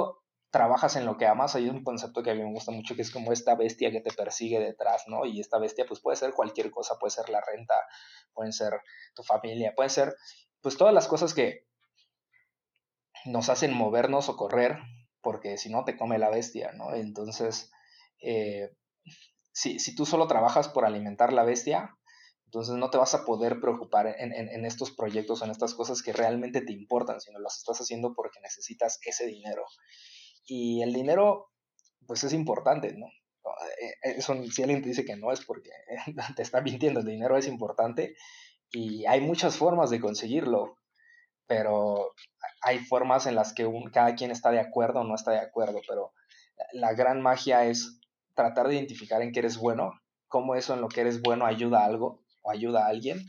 trabajas 0.52 0.94
en 0.96 1.06
lo 1.06 1.16
que 1.16 1.26
amas, 1.26 1.56
hay 1.56 1.68
un 1.68 1.82
concepto 1.82 2.22
que 2.22 2.30
a 2.30 2.34
mí 2.34 2.42
me 2.42 2.52
gusta 2.52 2.70
mucho 2.70 2.94
que 2.94 3.02
es 3.02 3.10
como 3.10 3.32
esta 3.32 3.56
bestia 3.56 3.90
que 3.90 4.00
te 4.00 4.12
persigue 4.12 4.60
detrás, 4.60 5.04
¿no? 5.08 5.24
Y 5.24 5.40
esta 5.40 5.58
bestia 5.58 5.86
pues 5.88 5.98
puede 6.00 6.16
ser 6.16 6.34
cualquier 6.34 6.70
cosa, 6.70 6.98
puede 7.00 7.10
ser 7.10 7.28
la 7.30 7.40
renta, 7.40 7.74
pueden 8.32 8.52
ser 8.52 8.74
tu 9.14 9.22
familia, 9.22 9.72
puede 9.74 9.88
ser 9.88 10.14
pues 10.60 10.76
todas 10.76 10.92
las 10.94 11.08
cosas 11.08 11.34
que 11.34 11.66
nos 13.24 13.48
hacen 13.48 13.74
movernos 13.74 14.28
o 14.28 14.36
correr, 14.36 14.78
porque 15.22 15.56
si 15.58 15.70
no 15.70 15.84
te 15.84 15.96
come 15.96 16.18
la 16.18 16.30
bestia, 16.30 16.72
¿no? 16.72 16.94
Entonces, 16.94 17.70
eh, 18.20 18.70
si, 19.52 19.94
tú 19.94 20.06
solo 20.06 20.26
trabajas 20.26 20.68
por 20.68 20.84
alimentar 20.84 21.32
la 21.32 21.44
bestia, 21.44 21.96
entonces 22.46 22.74
no 22.74 22.90
te 22.90 22.98
vas 22.98 23.14
a 23.14 23.24
poder 23.24 23.60
preocupar 23.60 24.06
en, 24.06 24.32
en, 24.32 24.64
estos 24.66 24.90
proyectos 24.90 25.40
en 25.42 25.50
estas 25.50 25.74
cosas 25.74 26.02
que 26.02 26.12
realmente 26.12 26.60
te 26.60 26.72
importan, 26.72 27.20
sino 27.20 27.38
las 27.38 27.56
estás 27.56 27.80
haciendo 27.80 28.14
porque 28.14 28.40
necesitas 28.40 28.98
ese 29.06 29.26
dinero. 29.26 29.64
Y 30.44 30.82
el 30.82 30.92
dinero, 30.92 31.50
pues 32.06 32.24
es 32.24 32.34
importante, 32.34 32.92
¿no? 32.94 33.06
Eh, 33.80 34.16
eh, 34.18 34.22
si 34.22 34.62
alguien 34.62 34.82
te 34.82 34.88
dice 34.88 35.04
que 35.04 35.16
no 35.16 35.32
es 35.32 35.44
porque 35.44 35.70
te 36.36 36.42
está 36.42 36.60
mintiendo, 36.60 37.00
el 37.00 37.06
dinero 37.06 37.36
es 37.36 37.46
importante 37.46 38.14
y 38.70 39.04
hay 39.06 39.20
muchas 39.20 39.56
formas 39.56 39.90
de 39.90 40.00
conseguirlo, 40.00 40.78
pero 41.52 42.14
hay 42.62 42.78
formas 42.78 43.26
en 43.26 43.34
las 43.34 43.52
que 43.52 43.70
cada 43.92 44.14
quien 44.14 44.30
está 44.30 44.50
de 44.50 44.58
acuerdo 44.58 45.00
o 45.00 45.04
no 45.04 45.14
está 45.14 45.32
de 45.32 45.40
acuerdo, 45.40 45.82
pero 45.86 46.14
la 46.72 46.94
gran 46.94 47.20
magia 47.20 47.66
es 47.66 48.00
tratar 48.34 48.68
de 48.68 48.76
identificar 48.76 49.20
en 49.20 49.32
qué 49.32 49.40
eres 49.40 49.58
bueno, 49.58 50.00
cómo 50.28 50.54
eso 50.54 50.72
en 50.72 50.80
lo 50.80 50.88
que 50.88 51.02
eres 51.02 51.20
bueno 51.20 51.44
ayuda 51.44 51.80
a 51.80 51.84
algo 51.84 52.24
o 52.40 52.50
ayuda 52.50 52.86
a 52.86 52.88
alguien 52.88 53.28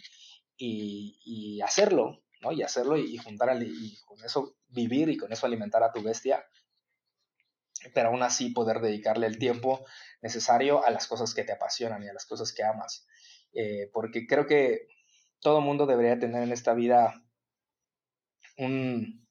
y, 0.56 1.60
hacerlo, 1.62 2.22
¿no? 2.40 2.54
Y 2.54 2.62
hacerlo 2.62 2.96
y, 2.96 3.18
juntar 3.18 3.62
y 3.62 3.98
con 4.06 4.24
eso 4.24 4.56
vivir 4.70 5.10
y 5.10 5.18
con 5.18 5.34
eso 5.34 5.46
alimentar 5.46 5.84
a 5.84 5.92
tu 5.92 6.02
bestia 6.02 6.46
pero 7.94 8.08
aún 8.08 8.24
así 8.24 8.52
poder 8.52 8.80
dedicarle 8.80 9.28
el 9.28 9.38
tiempo 9.38 9.86
necesario 10.22 10.86
a 10.86 10.92
las 10.92 11.08
cosas 11.08 11.34
que 11.34 11.44
te 11.44 11.52
apasionan 11.52 12.02
y 12.02 12.08
a 12.08 12.14
las 12.14 12.26
cosas 12.26 12.54
que 12.54 12.64
amas. 12.64 13.06
Eh, 13.52 13.90
porque 13.92 14.26
creo 14.26 14.48
que 14.48 14.88
todo 15.42 15.60
mundo 15.60 15.86
debería 15.86 16.18
tener 16.18 16.44
en 16.44 16.54
esta 16.54 16.74
vida 16.74 17.23
un, 18.58 19.28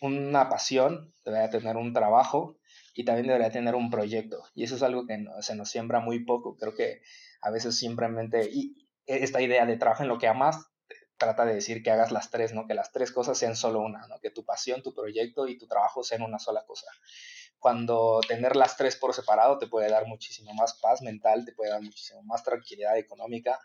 una 0.00 0.48
pasión, 0.48 1.14
debería 1.24 1.50
tener 1.50 1.76
un 1.76 1.92
trabajo 1.92 2.58
y 2.94 3.04
también 3.04 3.28
debería 3.28 3.50
tener 3.50 3.74
un 3.74 3.90
proyecto. 3.90 4.42
Y 4.54 4.64
eso 4.64 4.76
es 4.76 4.82
algo 4.82 5.06
que 5.06 5.24
se 5.40 5.54
nos 5.54 5.70
siembra 5.70 6.00
muy 6.00 6.24
poco. 6.24 6.56
Creo 6.56 6.74
que 6.74 7.02
a 7.40 7.50
veces 7.50 7.78
simplemente, 7.78 8.50
y 8.52 8.88
esta 9.06 9.40
idea 9.40 9.66
de 9.66 9.76
trabajo 9.76 10.02
en 10.02 10.08
lo 10.08 10.18
que 10.18 10.28
amas, 10.28 10.66
trata 11.16 11.44
de 11.44 11.54
decir 11.54 11.82
que 11.82 11.90
hagas 11.90 12.10
las 12.10 12.30
tres, 12.30 12.52
¿no? 12.52 12.66
Que 12.66 12.74
las 12.74 12.90
tres 12.90 13.12
cosas 13.12 13.38
sean 13.38 13.54
solo 13.54 13.80
una, 13.80 14.06
¿no? 14.08 14.18
Que 14.20 14.30
tu 14.30 14.44
pasión, 14.44 14.82
tu 14.82 14.92
proyecto 14.92 15.46
y 15.46 15.56
tu 15.56 15.68
trabajo 15.68 16.02
sean 16.02 16.22
una 16.22 16.40
sola 16.40 16.64
cosa. 16.66 16.86
Cuando 17.60 18.20
tener 18.26 18.56
las 18.56 18.76
tres 18.76 18.96
por 18.96 19.14
separado 19.14 19.58
te 19.58 19.68
puede 19.68 19.88
dar 19.88 20.06
muchísimo 20.06 20.52
más 20.52 20.74
paz 20.80 21.00
mental, 21.00 21.44
te 21.44 21.52
puede 21.52 21.70
dar 21.70 21.80
muchísimo 21.80 22.22
más 22.24 22.42
tranquilidad 22.42 22.98
económica 22.98 23.60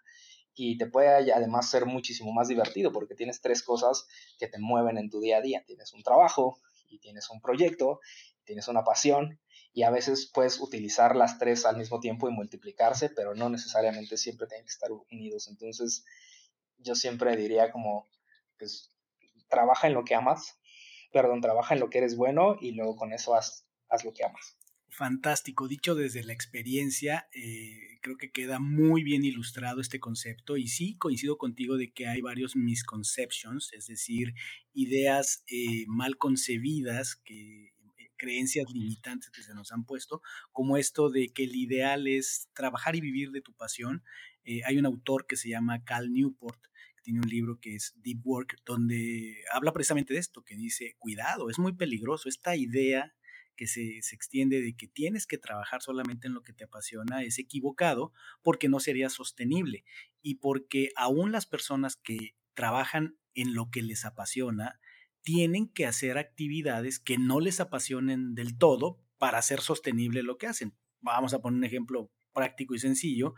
y 0.58 0.76
te 0.78 0.88
puede 0.88 1.32
además 1.32 1.70
ser 1.70 1.86
muchísimo 1.86 2.34
más 2.34 2.48
divertido 2.48 2.92
porque 2.92 3.14
tienes 3.14 3.42
tres 3.42 3.62
cosas 3.62 4.08
que 4.40 4.48
te 4.48 4.58
mueven 4.58 4.98
en 4.98 5.12
tu 5.12 5.20
día 5.22 5.38
a 5.38 5.42
día. 5.42 5.64
Tienes 5.66 5.94
un 5.94 6.02
trabajo 6.02 6.60
y 6.90 6.98
tienes 6.98 7.30
un 7.30 7.40
proyecto, 7.42 8.00
tienes 8.44 8.68
una 8.68 8.84
pasión 8.84 9.40
y 9.72 9.84
a 9.84 9.92
veces 9.92 10.32
puedes 10.34 10.60
utilizar 10.60 11.16
las 11.16 11.38
tres 11.38 11.64
al 11.68 11.78
mismo 11.78 12.00
tiempo 12.00 12.28
y 12.28 12.32
multiplicarse, 12.32 13.10
pero 13.10 13.36
no 13.36 13.50
necesariamente 13.50 14.18
siempre 14.18 14.48
tienen 14.48 14.66
que 14.66 14.72
estar 14.72 14.90
unidos. 14.92 15.48
Entonces, 15.48 16.04
yo 16.80 16.96
siempre 16.96 17.36
diría 17.38 17.72
como, 17.72 18.08
pues, 18.58 18.92
trabaja 19.50 19.86
en 19.86 19.94
lo 19.94 20.04
que 20.04 20.16
amas, 20.16 20.58
perdón, 21.12 21.42
trabaja 21.42 21.76
en 21.76 21.80
lo 21.80 21.92
que 21.92 22.00
eres 22.00 22.18
bueno 22.18 22.58
y 22.60 22.72
luego 22.72 22.96
con 22.96 23.14
eso 23.14 23.36
haz, 23.36 23.68
haz 23.90 24.04
lo 24.04 24.14
que 24.14 24.26
amas. 24.26 24.57
Fantástico, 24.90 25.68
dicho 25.68 25.96
desde 25.96 26.24
la 26.24 26.34
experiencia, 26.34 27.28
eh, 27.34 28.00
creo 28.02 28.18
que 28.18 28.32
queda 28.32 28.60
muy 28.60 29.04
bien 29.04 29.26
ilustrado 29.26 29.82
este 29.82 30.00
concepto 30.00 30.56
y 30.56 30.70
sí 30.70 30.96
coincido 30.98 31.38
contigo 31.38 31.78
de 31.78 31.92
que 31.92 32.08
hay 32.08 32.22
varios 32.22 32.56
misconceptions, 32.56 33.74
es 33.74 33.88
decir, 33.88 34.34
ideas 34.74 35.44
eh, 35.48 35.84
mal 35.88 36.18
concebidas 36.18 37.18
que 37.18 37.66
eh, 37.66 38.12
creencias 38.16 38.72
limitantes 38.72 39.30
que 39.30 39.44
se 39.44 39.54
nos 39.54 39.74
han 39.74 39.84
puesto, 39.84 40.22
como 40.54 40.78
esto 40.78 41.10
de 41.10 41.30
que 41.30 41.44
el 41.44 41.56
ideal 41.56 42.08
es 42.08 42.50
trabajar 42.54 42.96
y 42.96 43.02
vivir 43.02 43.32
de 43.32 43.42
tu 43.42 43.54
pasión. 43.54 44.04
hay 44.66 44.78
un 44.78 44.86
autor 44.86 45.28
que 45.28 45.36
se 45.36 45.50
llama 45.50 45.84
Cal 45.84 46.14
Newport, 46.14 46.62
que 46.96 47.04
tiene 47.04 47.20
un 47.20 47.30
libro 47.30 47.60
que 47.60 47.76
es 47.76 47.94
Deep 47.98 48.26
Work, 48.26 48.56
donde 48.66 49.44
habla 49.52 49.74
precisamente 49.74 50.14
de 50.14 50.22
esto, 50.22 50.44
que 50.46 50.56
dice, 50.56 50.96
cuidado, 50.98 51.50
es 51.50 51.60
muy 51.60 51.74
peligroso 51.74 52.30
esta 52.30 52.56
idea 52.56 53.17
que 53.58 53.68
se, 53.68 53.98
extiende 53.98 54.62
de 54.62 54.78
que 54.78 54.88
tienes 54.88 55.28
que 55.28 55.38
trabajar 55.38 55.82
solamente 55.82 56.28
en 56.28 56.34
lo 56.34 56.44
que 56.44 56.54
te 56.54 56.64
apasiona 56.64 57.24
es 57.24 57.40
equivocado 57.40 58.14
porque 58.42 58.70
no 58.70 58.80
sería 58.80 59.10
sostenible 59.10 59.84
y 60.22 60.36
porque 60.36 60.92
aún 60.96 61.34
las 61.34 61.46
personas 61.46 61.98
que 61.98 62.36
trabajan 62.54 63.18
en 63.34 63.54
lo 63.54 63.70
que 63.70 63.82
les 63.82 64.06
apasiona 64.06 64.80
tienen 65.22 65.68
que 65.68 65.86
hacer 65.86 66.18
actividades 66.18 67.00
que 67.00 67.18
no 67.18 67.42
les 67.42 67.60
apasionen 67.60 68.34
del 68.34 68.58
todo 68.58 69.04
para 69.18 69.40
hacer 69.40 69.60
sostenible 69.60 70.24
lo 70.24 70.38
que 70.38 70.48
hacen. 70.48 70.74
Vamos 71.02 71.34
a 71.34 71.42
poner 71.42 71.58
un 71.58 71.66
ejemplo 71.66 72.12
práctico 72.32 72.76
y 72.76 72.80
sencillo 72.80 73.34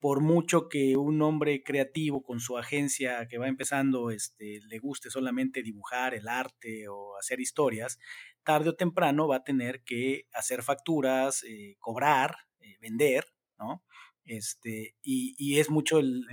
por 0.00 0.20
mucho 0.20 0.68
que 0.68 0.96
un 0.96 1.20
hombre 1.22 1.62
creativo 1.62 2.22
con 2.22 2.40
su 2.40 2.56
agencia 2.56 3.26
que 3.28 3.38
va 3.38 3.48
empezando 3.48 4.10
este, 4.10 4.60
le 4.68 4.78
guste 4.78 5.10
solamente 5.10 5.62
dibujar 5.62 6.14
el 6.14 6.28
arte 6.28 6.88
o 6.88 7.16
hacer 7.16 7.40
historias, 7.40 7.98
tarde 8.44 8.70
o 8.70 8.76
temprano 8.76 9.28
va 9.28 9.36
a 9.36 9.44
tener 9.44 9.82
que 9.82 10.26
hacer 10.32 10.62
facturas, 10.62 11.42
eh, 11.44 11.76
cobrar, 11.78 12.36
eh, 12.60 12.76
vender, 12.80 13.26
¿no? 13.58 13.84
Este, 14.28 14.94
y, 15.02 15.58
es 15.58 15.70
mucho 15.70 15.98
el, 15.98 16.26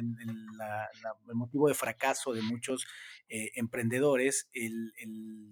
motivo 1.34 1.70
de 1.70 1.74
fracaso 1.74 2.34
de 2.34 2.42
muchos 2.42 2.86
eh, 3.30 3.52
emprendedores 3.56 4.50
el, 4.52 4.92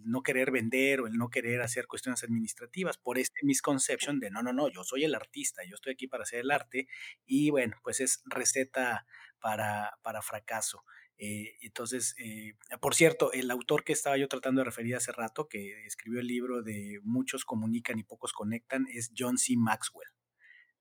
no 0.04 0.24
querer 0.24 0.52
vender 0.52 1.00
o 1.00 1.08
el 1.08 1.14
no 1.14 1.30
querer 1.30 1.62
hacer 1.62 1.88
cuestiones 1.88 2.22
administrativas 2.22 2.98
por 2.98 3.18
este 3.18 3.46
misconception 3.46 4.20
de 4.20 4.30
no, 4.30 4.44
no, 4.44 4.52
no, 4.52 4.68
yo 4.68 4.84
soy 4.84 5.06
el 5.06 5.16
artista, 5.16 5.64
yo 5.64 5.76
estoy 5.76 5.94
aquí 5.94 6.08
para 6.08 6.24
hacer 6.24 6.42
el 6.42 6.52
arte 6.52 6.90
y 7.26 7.50
bueno, 7.50 7.78
pues 7.82 8.02
es 8.02 8.22
receta 8.26 9.06
para, 9.40 9.98
para 10.02 10.22
fracaso. 10.22 10.84
Eh, 11.18 11.56
entonces, 11.62 12.14
eh, 12.18 12.56
por 12.82 12.94
cierto, 12.94 13.32
el 13.32 13.50
autor 13.52 13.86
que 13.86 13.94
estaba 13.94 14.18
yo 14.18 14.28
tratando 14.28 14.60
de 14.60 14.66
referir 14.66 14.98
hace 14.98 15.14
rato, 15.14 15.48
que 15.48 15.86
escribió 15.86 16.20
el 16.20 16.28
libro 16.28 16.62
de 16.62 17.00
Muchos 17.04 17.46
comunican 17.46 18.00
y 18.00 18.04
pocos 18.04 18.34
conectan, 18.34 18.86
es 18.92 19.14
John 19.18 19.38
C. 19.38 19.54
Maxwell. 19.56 20.10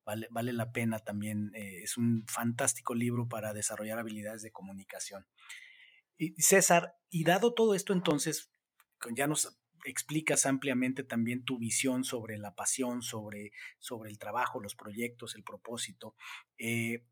Vale, 0.04 0.26
vale 0.30 0.52
la 0.52 0.72
pena 0.72 0.98
también, 0.98 1.52
eh, 1.54 1.82
es 1.82 1.96
un 1.96 2.24
fantástico 2.26 2.94
libro 2.94 3.28
para 3.28 3.52
desarrollar 3.52 3.98
habilidades 3.98 4.42
de 4.42 4.50
comunicación. 4.50 5.26
Y 6.18 6.34
César, 6.42 6.94
y 7.08 7.24
dado 7.24 7.54
todo 7.54 7.74
esto 7.74 7.92
entonces, 7.92 8.50
ya 9.14 9.26
nos 9.26 9.58
explicas 9.84 10.46
ampliamente 10.46 11.02
también 11.02 11.44
tu 11.44 11.58
visión 11.58 12.04
sobre 12.04 12.38
la 12.38 12.54
pasión, 12.54 13.02
sobre, 13.02 13.52
sobre 13.78 14.10
el 14.10 14.18
trabajo, 14.18 14.60
los 14.60 14.74
proyectos, 14.74 15.34
el 15.34 15.42
propósito. 15.42 16.14
Eh, 16.58 17.04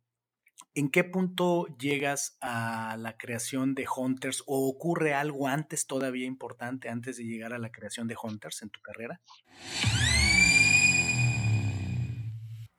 ¿En 0.74 0.90
qué 0.90 1.04
punto 1.04 1.66
llegas 1.78 2.36
a 2.40 2.96
la 2.98 3.16
creación 3.16 3.74
de 3.74 3.86
Hunters 3.94 4.42
o 4.46 4.68
ocurre 4.68 5.14
algo 5.14 5.48
antes 5.48 5.86
todavía 5.86 6.26
importante, 6.26 6.88
antes 6.88 7.16
de 7.16 7.24
llegar 7.24 7.52
a 7.54 7.58
la 7.58 7.72
creación 7.72 8.06
de 8.06 8.16
Hunters 8.22 8.62
en 8.62 8.70
tu 8.70 8.80
carrera? 8.80 9.20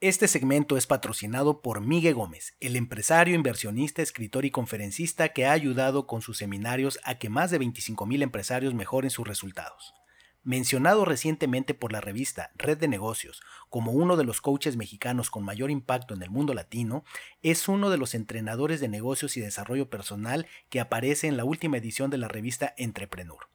Este 0.02 0.28
segmento 0.28 0.78
es 0.78 0.88
patrocinado 0.88 1.62
por 1.62 1.80
Miguel 1.80 2.16
Gómez, 2.16 2.56
el 2.60 2.76
empresario, 2.76 3.36
inversionista, 3.36 4.02
escritor 4.02 4.46
y 4.46 4.50
conferencista 4.50 5.30
que 5.30 5.46
ha 5.46 5.52
ayudado 5.52 6.08
con 6.08 6.24
sus 6.24 6.40
seminarios 6.40 7.00
a 7.04 7.20
que 7.20 7.30
más 7.30 7.52
de 7.52 7.60
25.000 7.60 8.24
empresarios 8.24 8.74
mejoren 8.74 9.12
sus 9.12 9.28
resultados. 9.28 9.94
Mencionado 10.42 11.06
recientemente 11.06 11.76
por 11.76 11.92
la 11.92 12.02
revista 12.02 12.50
Red 12.56 12.80
de 12.80 12.88
Negocios 12.88 13.44
como 13.70 13.92
uno 13.92 14.18
de 14.18 14.24
los 14.24 14.42
coaches 14.42 14.76
mexicanos 14.76 15.30
con 15.30 15.46
mayor 15.46 15.70
impacto 15.70 16.16
en 16.16 16.24
el 16.24 16.32
mundo 16.32 16.56
latino, 16.56 17.06
es 17.44 17.68
uno 17.68 17.92
de 17.92 18.00
los 18.00 18.16
entrenadores 18.16 18.80
de 18.80 18.88
negocios 18.88 19.38
y 19.38 19.42
desarrollo 19.42 19.92
personal 19.92 20.48
que 20.72 20.80
aparece 20.80 21.28
en 21.28 21.38
la 21.38 21.46
última 21.46 21.78
edición 21.78 22.10
de 22.10 22.18
la 22.18 22.28
revista 22.28 22.74
Entrepreneur. 22.76 23.50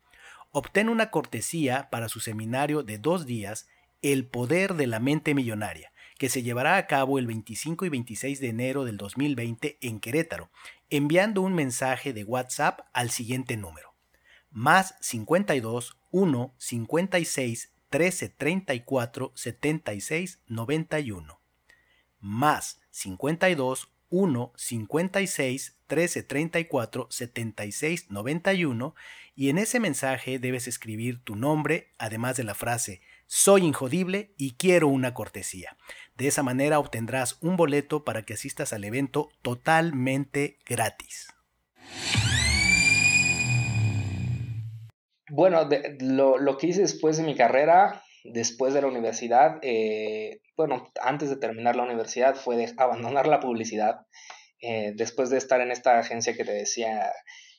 Obtén 0.52 0.90
una 0.90 1.10
cortesía 1.10 1.90
para 1.90 2.08
su 2.08 2.20
seminario 2.20 2.84
de 2.84 2.98
dos 2.98 3.26
días, 3.26 3.66
El 4.00 4.26
Poder 4.26 4.74
de 4.74 4.86
la 4.86 5.00
Mente 5.00 5.34
Millonaria, 5.34 5.90
que 6.18 6.28
se 6.28 6.42
llevará 6.42 6.76
a 6.76 6.86
cabo 6.86 7.18
el 7.18 7.26
25 7.26 7.84
y 7.84 7.88
26 7.88 8.40
de 8.40 8.48
enero 8.48 8.84
del 8.84 8.96
2020 8.96 9.78
en 9.80 10.00
Querétaro, 10.00 10.50
enviando 10.90 11.42
un 11.42 11.54
mensaje 11.54 12.12
de 12.12 12.24
WhatsApp 12.24 12.80
al 12.92 13.10
siguiente 13.10 13.56
número. 13.56 13.94
Más 14.50 14.94
52 15.00 15.98
1 16.10 16.54
56 16.56 17.72
13 17.90 18.28
34 18.30 19.32
76 19.34 20.40
91. 20.46 21.40
Más 22.20 22.80
52 22.90 23.92
1 24.08 24.52
56 24.56 25.76
13 25.86 26.22
34 26.22 27.06
76 27.10 28.10
91 28.10 28.94
y 29.34 29.50
en 29.50 29.58
ese 29.58 29.80
mensaje 29.80 30.38
debes 30.38 30.68
escribir 30.68 31.22
tu 31.22 31.36
nombre 31.36 31.92
además 31.98 32.36
de 32.36 32.44
la 32.44 32.54
frase 32.54 33.02
soy 33.26 33.62
injodible 33.62 34.32
y 34.36 34.56
quiero 34.56 34.88
una 34.88 35.14
cortesía. 35.14 35.76
De 36.16 36.28
esa 36.28 36.42
manera 36.42 36.78
obtendrás 36.78 37.38
un 37.42 37.56
boleto 37.56 38.04
para 38.04 38.22
que 38.22 38.34
asistas 38.34 38.72
al 38.72 38.84
evento 38.84 39.28
totalmente 39.42 40.58
gratis. 40.64 41.28
Bueno, 45.28 45.68
lo, 46.00 46.56
que 46.56 46.68
hice 46.68 46.82
después 46.82 47.16
de 47.16 47.24
mi 47.24 47.34
carrera, 47.34 48.02
después 48.24 48.74
de 48.74 48.80
la 48.80 48.86
universidad, 48.86 49.58
eh, 49.62 50.40
bueno, 50.56 50.90
antes 51.02 51.28
de 51.28 51.36
terminar 51.36 51.74
la 51.74 51.82
universidad, 51.82 52.36
fue 52.36 52.72
abandonar 52.76 53.26
la 53.26 53.40
publicidad. 53.40 54.06
Eh, 54.62 54.92
después 54.94 55.28
de 55.28 55.38
estar 55.38 55.60
en 55.60 55.70
esta 55.70 55.98
agencia 55.98 56.34
que 56.34 56.44
te 56.44 56.52
decía 56.52 57.12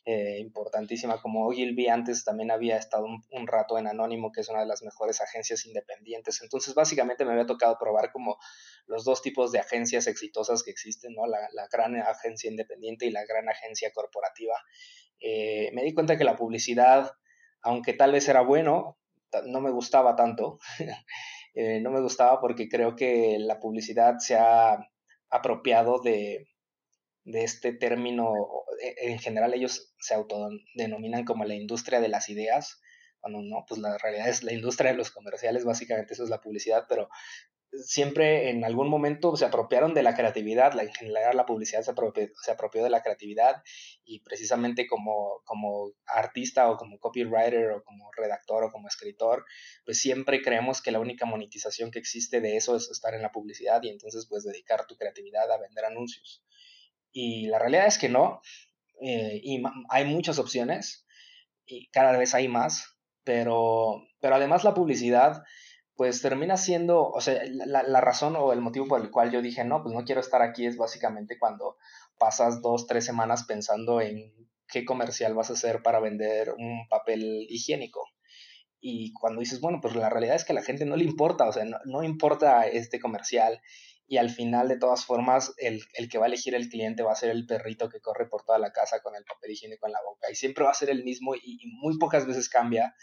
eh, 0.09 0.39
importantísima 0.39 1.21
como 1.21 1.45
Ogilvy. 1.45 1.89
Antes 1.89 2.23
también 2.23 2.49
había 2.49 2.77
estado 2.77 3.05
un, 3.05 3.45
rato 3.45 3.77
en 3.77 3.87
Anónimo, 3.87 4.31
que 4.31 4.39
es 4.39 4.47
una 4.47 4.61
de 4.61 4.65
las 4.65 4.81
mejores 4.81 5.19
agencias 5.19 5.65
independientes. 5.65 6.41
Entonces, 6.41 6.73
básicamente 6.73 7.25
me 7.25 7.33
había 7.33 7.45
tocado 7.45 7.77
probar 7.77 8.13
como 8.13 8.37
los 8.85 9.03
dos 9.03 9.21
tipos 9.21 9.51
de 9.51 9.59
agencias 9.59 10.07
exitosas 10.07 10.63
que 10.63 10.71
existen, 10.71 11.13
¿no? 11.13 11.27
La, 11.27 11.67
gran 11.69 11.97
agencia 11.97 12.49
independiente 12.49 13.05
y 13.05 13.11
la 13.11 13.25
gran 13.25 13.49
agencia 13.49 13.91
corporativa. 13.91 14.55
Eh, 15.19 15.71
me 15.73 15.83
di 15.83 15.93
cuenta 15.93 16.17
que 16.17 16.23
la 16.23 16.37
publicidad, 16.37 17.11
aunque 17.61 17.91
tal 17.91 18.13
vez 18.13 18.29
era 18.29 18.39
bueno, 18.39 18.97
no 19.45 19.59
me 19.59 19.71
gustaba 19.71 20.15
tanto. 20.15 20.59
Eh, 21.59 21.79
no 21.81 21.89
me 21.89 22.01
gustaba 22.01 22.39
porque 22.39 22.69
creo 22.69 22.95
que 22.95 23.37
la 23.39 23.59
publicidad 23.59 24.19
se 24.19 24.35
ha 24.35 24.77
apropiado 25.31 25.99
de, 26.03 26.45
de 27.27 27.43
este 27.43 27.73
término, 27.73 28.33
e, 28.81 29.11
en 29.11 29.19
general 29.19 29.53
ellos 29.53 29.93
se 29.99 30.13
autodenominan 30.13 31.25
como 31.25 31.43
la 31.43 31.55
industria 31.55 31.99
de 31.99 32.07
las 32.07 32.29
ideas, 32.29 32.79
cuando 33.19 33.41
no, 33.41 33.65
pues 33.67 33.81
la 33.81 33.97
realidad 33.97 34.29
es 34.29 34.43
la 34.43 34.53
industria 34.53 34.91
de 34.91 34.97
los 34.97 35.11
comerciales, 35.11 35.65
básicamente 35.65 36.13
eso 36.13 36.23
es 36.23 36.29
la 36.29 36.39
publicidad, 36.39 36.85
pero 36.87 37.09
siempre 37.73 38.49
en 38.49 38.63
algún 38.63 38.89
momento 38.89 39.35
se 39.35 39.43
apropiaron 39.43 39.93
de 39.93 40.03
la 40.03 40.15
creatividad, 40.15 40.71
la, 40.71 40.83
en 40.83 40.93
general 40.93 41.35
la 41.35 41.45
publicidad 41.45 41.81
se 41.81 41.91
apropió, 41.91 42.29
se 42.41 42.51
apropió 42.51 42.81
de 42.81 42.89
la 42.89 43.03
creatividad 43.03 43.61
y 44.05 44.21
precisamente 44.21 44.87
como, 44.87 45.41
como 45.43 45.91
artista 46.05 46.71
o 46.71 46.77
como 46.77 46.97
copywriter 46.99 47.71
o 47.71 47.83
como 47.83 48.09
redactor 48.15 48.63
o 48.63 48.71
como 48.71 48.87
escritor, 48.87 49.43
pues 49.85 49.99
siempre 49.99 50.41
creemos 50.41 50.81
que 50.81 50.91
la 50.91 51.01
única 51.01 51.25
monetización 51.25 51.91
que 51.91 51.99
existe 51.99 52.39
de 52.39 52.55
eso 52.55 52.77
es 52.77 52.89
estar 52.89 53.13
en 53.13 53.21
la 53.21 53.33
publicidad 53.33 53.83
y 53.83 53.89
entonces 53.89 54.27
pues 54.29 54.45
dedicar 54.45 54.87
tu 54.87 54.95
creatividad 54.95 55.51
a 55.51 55.57
vender 55.57 55.83
anuncios. 55.83 56.41
Y 57.11 57.47
la 57.47 57.59
realidad 57.59 57.87
es 57.87 57.97
que 57.97 58.09
no. 58.09 58.41
eh, 59.01 59.39
y 59.43 59.63
hay 59.89 60.05
muchas 60.05 60.39
opciones 60.39 61.05
y 61.65 61.89
cada 61.89 62.17
vez 62.17 62.33
hay 62.33 62.47
más, 62.47 62.97
pero, 63.23 64.03
pero 64.19 64.35
además 64.35 64.63
la 64.63 64.73
publicidad 64.73 65.43
pues 65.97 66.21
termina 66.21 66.57
siendo, 66.57 67.09
o 67.09 67.19
sea, 67.21 67.41
la, 67.49 67.81
la, 67.81 68.01
razón 68.01 68.35
o 68.37 68.53
el 68.53 68.61
motivo 68.61 68.87
por 68.87 69.01
el 69.01 69.09
cual 69.09 69.31
yo 69.31 69.41
dije, 69.41 69.63
no, 69.63 69.81
pues 69.81 69.95
no 69.95 70.05
quiero 70.05 70.21
estar 70.21 70.43
aquí 70.43 70.67
es 70.67 70.77
básicamente 70.77 71.39
cuando 71.39 71.75
pasas 72.19 72.61
dos, 72.61 72.85
tres 72.85 73.03
semanas 73.03 73.45
pensando 73.45 73.99
en 73.99 74.31
qué 74.67 74.85
comercial 74.85 75.33
vas 75.33 75.49
a 75.49 75.53
hacer 75.53 75.81
para 75.81 75.99
vender 75.99 76.53
un 76.57 76.87
papel 76.87 77.47
higiénico. 77.49 78.03
Y 78.79 79.11
cuando 79.13 79.39
dices, 79.39 79.59
bueno, 79.59 79.79
pues 79.81 79.95
la 79.95 80.09
realidad 80.09 80.35
es 80.35 80.45
que 80.45 80.51
a 80.51 80.55
la 80.55 80.61
gente 80.61 80.85
no 80.85 80.95
le 80.95 81.03
importa, 81.03 81.47
o 81.47 81.51
sea, 81.51 81.65
no, 81.65 81.79
no 81.85 82.03
importa 82.03 82.67
este 82.67 82.99
comercial 82.99 83.59
y 84.07 84.17
al 84.17 84.29
final 84.29 84.69
de 84.69 84.77
todas 84.77 85.05
formas 85.05 85.53
el, 85.57 85.83
el, 85.93 86.07
que 86.07 86.17
va 86.17 86.25
a 86.25 86.27
elegir 86.27 86.55
el 86.55 86.69
cliente 86.69 87.03
va 87.03 87.11
a 87.11 87.15
ser 87.15 87.29
el 87.29 87.45
perrito 87.45 87.89
que 87.89 87.99
corre 87.99 88.27
por 88.27 88.43
toda 88.43 88.57
la 88.57 88.71
casa 88.71 89.01
con 89.01 89.15
el 89.15 89.25
papel 89.25 89.51
higiénico 89.51 89.85
en 89.85 89.93
la 89.93 90.01
boca 90.01 90.31
y 90.31 90.35
siempre 90.35 90.63
va 90.63 90.71
a 90.71 90.75
ser 90.75 90.89
el 90.89 91.03
mismo 91.03 91.35
y, 91.35 91.59
muy 91.81 91.97
pocas 91.97 92.25
veces 92.25 92.47
cambia 92.47 92.95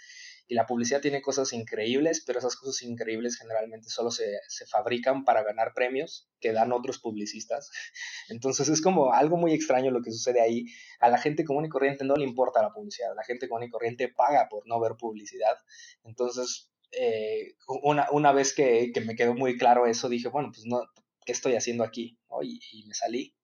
y 0.46 0.54
la 0.54 0.66
publicidad 0.66 1.00
tiene 1.00 1.22
cosas 1.22 1.54
increíbles, 1.54 2.22
pero 2.26 2.38
esas 2.38 2.54
cosas 2.56 2.82
increíbles 2.82 3.38
generalmente 3.38 3.88
solo 3.88 4.10
se, 4.10 4.40
se, 4.48 4.66
fabrican 4.66 5.24
para 5.24 5.42
ganar 5.42 5.72
premios 5.74 6.28
que 6.38 6.52
dan 6.52 6.70
otros 6.70 6.98
publicistas. 6.98 7.70
Entonces 8.28 8.68
es 8.68 8.82
como 8.82 9.14
algo 9.14 9.38
muy 9.38 9.54
extraño 9.54 9.90
lo 9.90 10.02
que 10.02 10.12
sucede 10.12 10.42
ahí. 10.42 10.66
A 11.00 11.08
la 11.08 11.16
gente 11.16 11.46
común 11.46 11.64
y 11.64 11.70
corriente 11.70 12.04
no 12.04 12.14
le 12.16 12.24
importa 12.24 12.60
la 12.60 12.74
publicidad, 12.74 13.14
la 13.16 13.24
gente 13.24 13.48
común 13.48 13.64
y 13.64 13.70
corriente 13.70 14.08
paga 14.08 14.48
por 14.50 14.68
no 14.68 14.78
ver 14.80 14.96
publicidad. 14.98 15.56
Entonces, 16.04 16.73
eh, 16.98 17.56
una, 17.82 18.08
una 18.10 18.32
vez 18.32 18.54
que, 18.54 18.90
que, 18.92 19.00
me 19.00 19.16
quedó 19.16 19.34
muy 19.34 19.56
claro 19.58 19.86
eso, 19.86 20.08
dije, 20.08 20.28
bueno, 20.28 20.50
pues 20.52 20.66
no, 20.66 20.82
¿qué 21.24 21.32
estoy 21.32 21.54
haciendo 21.54 21.84
aquí? 21.84 22.18
Y, 22.42 22.60
y 22.72 22.86
me 22.86 22.94
salí 22.94 23.34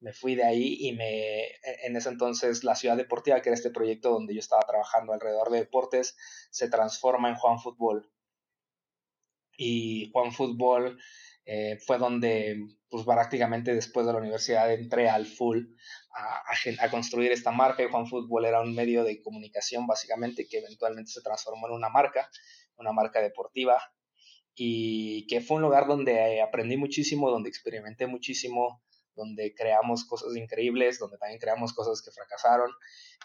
me 0.00 0.12
fui 0.12 0.34
de 0.34 0.44
ahí 0.44 0.76
y 0.80 0.92
me, 0.92 1.42
e, 1.44 1.58
en 1.84 1.96
ese 1.96 2.08
entonces 2.08 2.64
la 2.64 2.74
ciudad 2.74 2.96
deportiva, 2.96 3.40
que 3.40 3.50
era 3.50 3.56
este 3.56 3.70
proyecto 3.70 4.10
donde 4.10 4.34
yo 4.34 4.40
estaba 4.40 4.62
trabajando 4.62 5.12
alrededor 5.12 5.50
de 5.50 5.58
deportes, 5.58 6.16
se 6.50 6.68
transforma 6.68 7.28
en 7.28 7.36
Juan 7.36 7.58
Fútbol. 7.58 8.10
Y 9.56 10.10
Juan 10.12 10.32
Fútbol 10.32 10.98
eh, 11.44 11.78
fue 11.86 11.98
donde, 11.98 12.56
pues 12.88 13.04
prácticamente 13.04 13.74
después 13.74 14.06
de 14.06 14.12
la 14.12 14.18
universidad 14.18 14.72
entré 14.72 15.10
al 15.10 15.26
full 15.26 15.66
a, 16.14 16.42
a, 16.80 16.90
construir 16.90 17.30
esta 17.32 17.50
marca. 17.50 17.82
Y 17.82 17.90
Juan 17.90 18.06
Fútbol 18.06 18.46
era 18.46 18.62
un 18.62 18.74
medio 18.74 19.04
de 19.04 19.20
comunicación 19.20 19.86
básicamente 19.86 20.48
que 20.48 20.58
eventualmente 20.58 21.10
se 21.10 21.20
transformó 21.20 21.68
en 21.68 21.74
una 21.74 21.90
marca, 21.90 22.30
una 22.76 22.92
marca 22.92 23.20
deportiva. 23.20 23.82
Y 24.54 25.26
que 25.26 25.40
fue 25.40 25.56
un 25.56 25.62
lugar 25.62 25.86
donde 25.86 26.42
aprendí 26.42 26.76
muchísimo, 26.76 27.30
donde 27.30 27.48
experimenté 27.48 28.06
muchísimo, 28.06 28.82
donde 29.14 29.54
creamos 29.54 30.04
cosas 30.04 30.36
increíbles, 30.36 30.98
donde 30.98 31.18
también 31.18 31.38
creamos 31.40 31.72
cosas 31.72 32.02
que 32.02 32.10
fracasaron, 32.10 32.70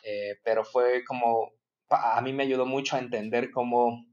eh, 0.03 0.39
pero 0.43 0.63
fue 0.63 1.03
como, 1.05 1.51
a 1.89 2.21
mí 2.21 2.33
me 2.33 2.43
ayudó 2.43 2.65
mucho 2.65 2.95
a 2.95 2.99
entender 2.99 3.51
cómo 3.51 4.05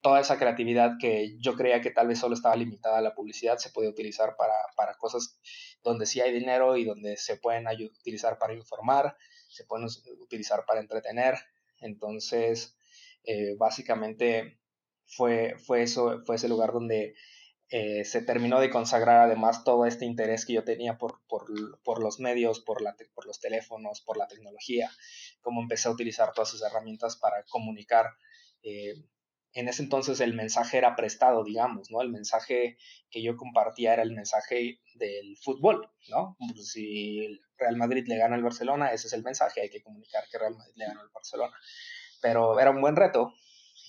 toda 0.00 0.20
esa 0.20 0.38
creatividad 0.38 0.92
que 1.00 1.36
yo 1.40 1.54
creía 1.54 1.80
que 1.80 1.90
tal 1.90 2.06
vez 2.06 2.18
solo 2.18 2.34
estaba 2.34 2.56
limitada 2.56 2.98
a 2.98 3.02
la 3.02 3.14
publicidad 3.14 3.58
se 3.58 3.70
puede 3.70 3.88
utilizar 3.88 4.36
para, 4.36 4.54
para 4.76 4.94
cosas 4.94 5.40
donde 5.82 6.06
sí 6.06 6.20
hay 6.20 6.32
dinero 6.32 6.76
y 6.76 6.84
donde 6.84 7.16
se 7.16 7.36
pueden 7.36 7.66
utilizar 7.68 8.38
para 8.38 8.54
informar, 8.54 9.16
se 9.48 9.64
pueden 9.64 9.88
utilizar 10.20 10.64
para 10.66 10.80
entretener. 10.80 11.34
Entonces, 11.80 12.76
eh, 13.24 13.54
básicamente 13.56 14.57
fue, 15.08 15.56
fue, 15.58 15.82
eso, 15.82 16.22
fue 16.24 16.36
ese 16.36 16.48
lugar 16.48 16.72
donde 16.72 17.14
eh, 17.70 18.04
se 18.04 18.22
terminó 18.22 18.60
de 18.60 18.70
consagrar 18.70 19.20
además 19.20 19.62
todo 19.62 19.84
este 19.84 20.06
interés 20.06 20.46
que 20.46 20.54
yo 20.54 20.64
tenía 20.64 20.96
por, 20.96 21.20
por, 21.26 21.46
por 21.82 22.02
los 22.02 22.18
medios, 22.18 22.60
por, 22.60 22.80
la 22.80 22.96
por 23.14 23.26
los 23.26 23.40
teléfonos, 23.40 24.00
por 24.00 24.16
la 24.16 24.26
tecnología, 24.26 24.90
cómo 25.42 25.60
empecé 25.60 25.88
a 25.88 25.92
utilizar 25.92 26.32
todas 26.32 26.54
esas 26.54 26.70
herramientas 26.70 27.16
para 27.16 27.42
comunicar. 27.44 28.06
Eh, 28.62 28.94
en 29.54 29.68
ese 29.68 29.82
entonces 29.82 30.20
el 30.20 30.34
mensaje 30.34 30.78
era 30.78 30.94
prestado, 30.94 31.42
digamos, 31.42 31.90
¿no? 31.90 32.00
El 32.00 32.10
mensaje 32.10 32.76
que 33.10 33.22
yo 33.22 33.36
compartía 33.36 33.94
era 33.94 34.02
el 34.02 34.12
mensaje 34.12 34.80
del 34.94 35.36
fútbol, 35.38 35.90
¿no? 36.08 36.36
Pues, 36.38 36.70
si 36.70 37.40
Real 37.56 37.76
Madrid 37.76 38.04
le 38.06 38.18
gana 38.18 38.36
al 38.36 38.42
Barcelona, 38.42 38.92
ese 38.92 39.08
es 39.08 39.14
el 39.14 39.22
mensaje, 39.22 39.62
hay 39.62 39.70
que 39.70 39.82
comunicar 39.82 40.24
que 40.30 40.38
Real 40.38 40.54
Madrid 40.54 40.74
le 40.76 40.86
gana 40.86 41.00
al 41.00 41.10
Barcelona. 41.10 41.56
Pero 42.20 42.60
era 42.60 42.70
un 42.70 42.80
buen 42.80 42.96
reto 42.96 43.34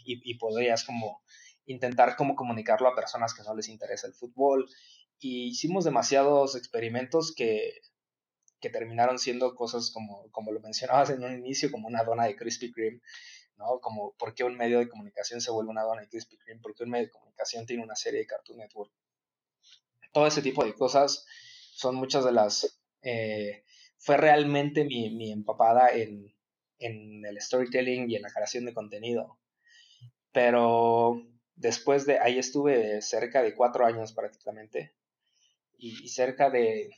y, 0.05 0.37
podrías 0.37 0.83
como 0.83 1.21
intentar 1.65 2.15
cómo 2.15 2.35
comunicarlo 2.35 2.87
a 2.87 2.95
personas 2.95 3.33
que 3.33 3.43
no 3.43 3.55
les 3.55 3.69
interesa 3.69 4.07
el 4.07 4.13
fútbol. 4.13 4.67
Y 5.19 5.49
hicimos 5.49 5.85
demasiados 5.85 6.55
experimentos 6.55 7.33
que, 7.35 7.81
que 8.59 8.69
terminaron 8.69 9.19
siendo 9.19 9.55
cosas 9.55 9.91
como, 9.91 10.29
como 10.31 10.51
lo 10.51 10.59
mencionabas 10.61 11.09
en 11.09 11.23
un 11.23 11.33
inicio, 11.33 11.71
como 11.71 11.87
una 11.87 12.03
dona 12.03 12.25
de 12.25 12.35
Krispy 12.35 12.71
Kreme, 12.71 13.01
¿no? 13.57 13.79
Como 13.81 14.15
por 14.17 14.33
qué 14.33 14.43
un 14.43 14.55
medio 14.55 14.79
de 14.79 14.89
comunicación 14.89 15.41
se 15.41 15.51
vuelve 15.51 15.71
una 15.71 15.83
dona 15.83 16.01
de 16.01 16.09
Krispy 16.09 16.37
Kreme, 16.37 16.61
por 16.61 16.73
qué 16.75 16.83
un 16.83 16.89
medio 16.89 17.05
de 17.05 17.11
comunicación 17.11 17.65
tiene 17.65 17.83
una 17.83 17.95
serie 17.95 18.21
de 18.21 18.27
Cartoon 18.27 18.59
Network. 18.59 18.91
Todo 20.11 20.27
ese 20.27 20.41
tipo 20.41 20.63
de 20.63 20.73
cosas 20.73 21.25
son 21.73 21.95
muchas 21.95 22.25
de 22.25 22.31
las... 22.31 22.81
Eh, 23.01 23.63
fue 23.97 24.17
realmente 24.17 24.85
mi, 24.85 25.09
mi 25.09 25.31
empapada 25.31 25.89
en, 25.89 26.33
en 26.79 27.25
el 27.25 27.39
storytelling 27.39 28.09
y 28.09 28.15
en 28.15 28.21
la 28.21 28.31
creación 28.31 28.65
de 28.65 28.73
contenido. 28.73 29.37
Pero 30.31 31.23
después 31.55 32.05
de 32.05 32.19
ahí 32.19 32.39
estuve 32.39 33.01
cerca 33.01 33.41
de 33.41 33.55
cuatro 33.55 33.85
años 33.85 34.13
prácticamente 34.13 34.93
y, 35.77 36.07
cerca 36.09 36.49
de 36.49 36.91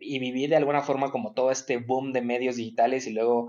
y 0.00 0.20
viví 0.20 0.46
de 0.46 0.56
alguna 0.56 0.82
forma 0.82 1.10
como 1.10 1.34
todo 1.34 1.50
este 1.50 1.76
boom 1.76 2.12
de 2.12 2.22
medios 2.22 2.56
digitales 2.56 3.06
y 3.08 3.12
luego 3.12 3.48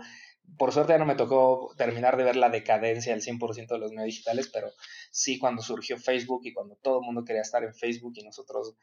por 0.57 0.73
suerte 0.73 0.93
ya 0.93 0.97
no 0.97 1.05
me 1.05 1.15
tocó 1.15 1.73
terminar 1.77 2.17
de 2.17 2.23
ver 2.23 2.35
la 2.35 2.49
decadencia 2.49 3.13
del 3.13 3.21
100% 3.21 3.67
de 3.67 3.77
los 3.77 3.91
medios 3.91 4.15
digitales, 4.15 4.49
pero 4.51 4.71
sí 5.11 5.37
cuando 5.37 5.61
surgió 5.61 5.97
Facebook 5.97 6.41
y 6.43 6.53
cuando 6.53 6.75
todo 6.75 6.99
el 6.99 7.05
mundo 7.05 7.23
quería 7.23 7.41
estar 7.41 7.63
en 7.63 7.73
Facebook 7.73 8.13
y 8.15 8.23
nosotros 8.23 8.75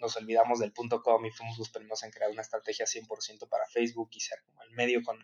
nos 0.00 0.16
olvidamos 0.16 0.58
del 0.58 0.72
punto 0.72 1.02
com 1.02 1.24
y 1.24 1.30
fuimos 1.30 1.58
los 1.58 1.70
primeros 1.70 2.02
en 2.02 2.10
crear 2.10 2.30
una 2.30 2.42
estrategia 2.42 2.86
100% 2.86 3.48
para 3.48 3.66
Facebook 3.66 4.10
y 4.12 4.20
ser 4.20 4.42
como 4.44 4.62
el 4.62 4.70
medio 4.72 5.02
con 5.02 5.18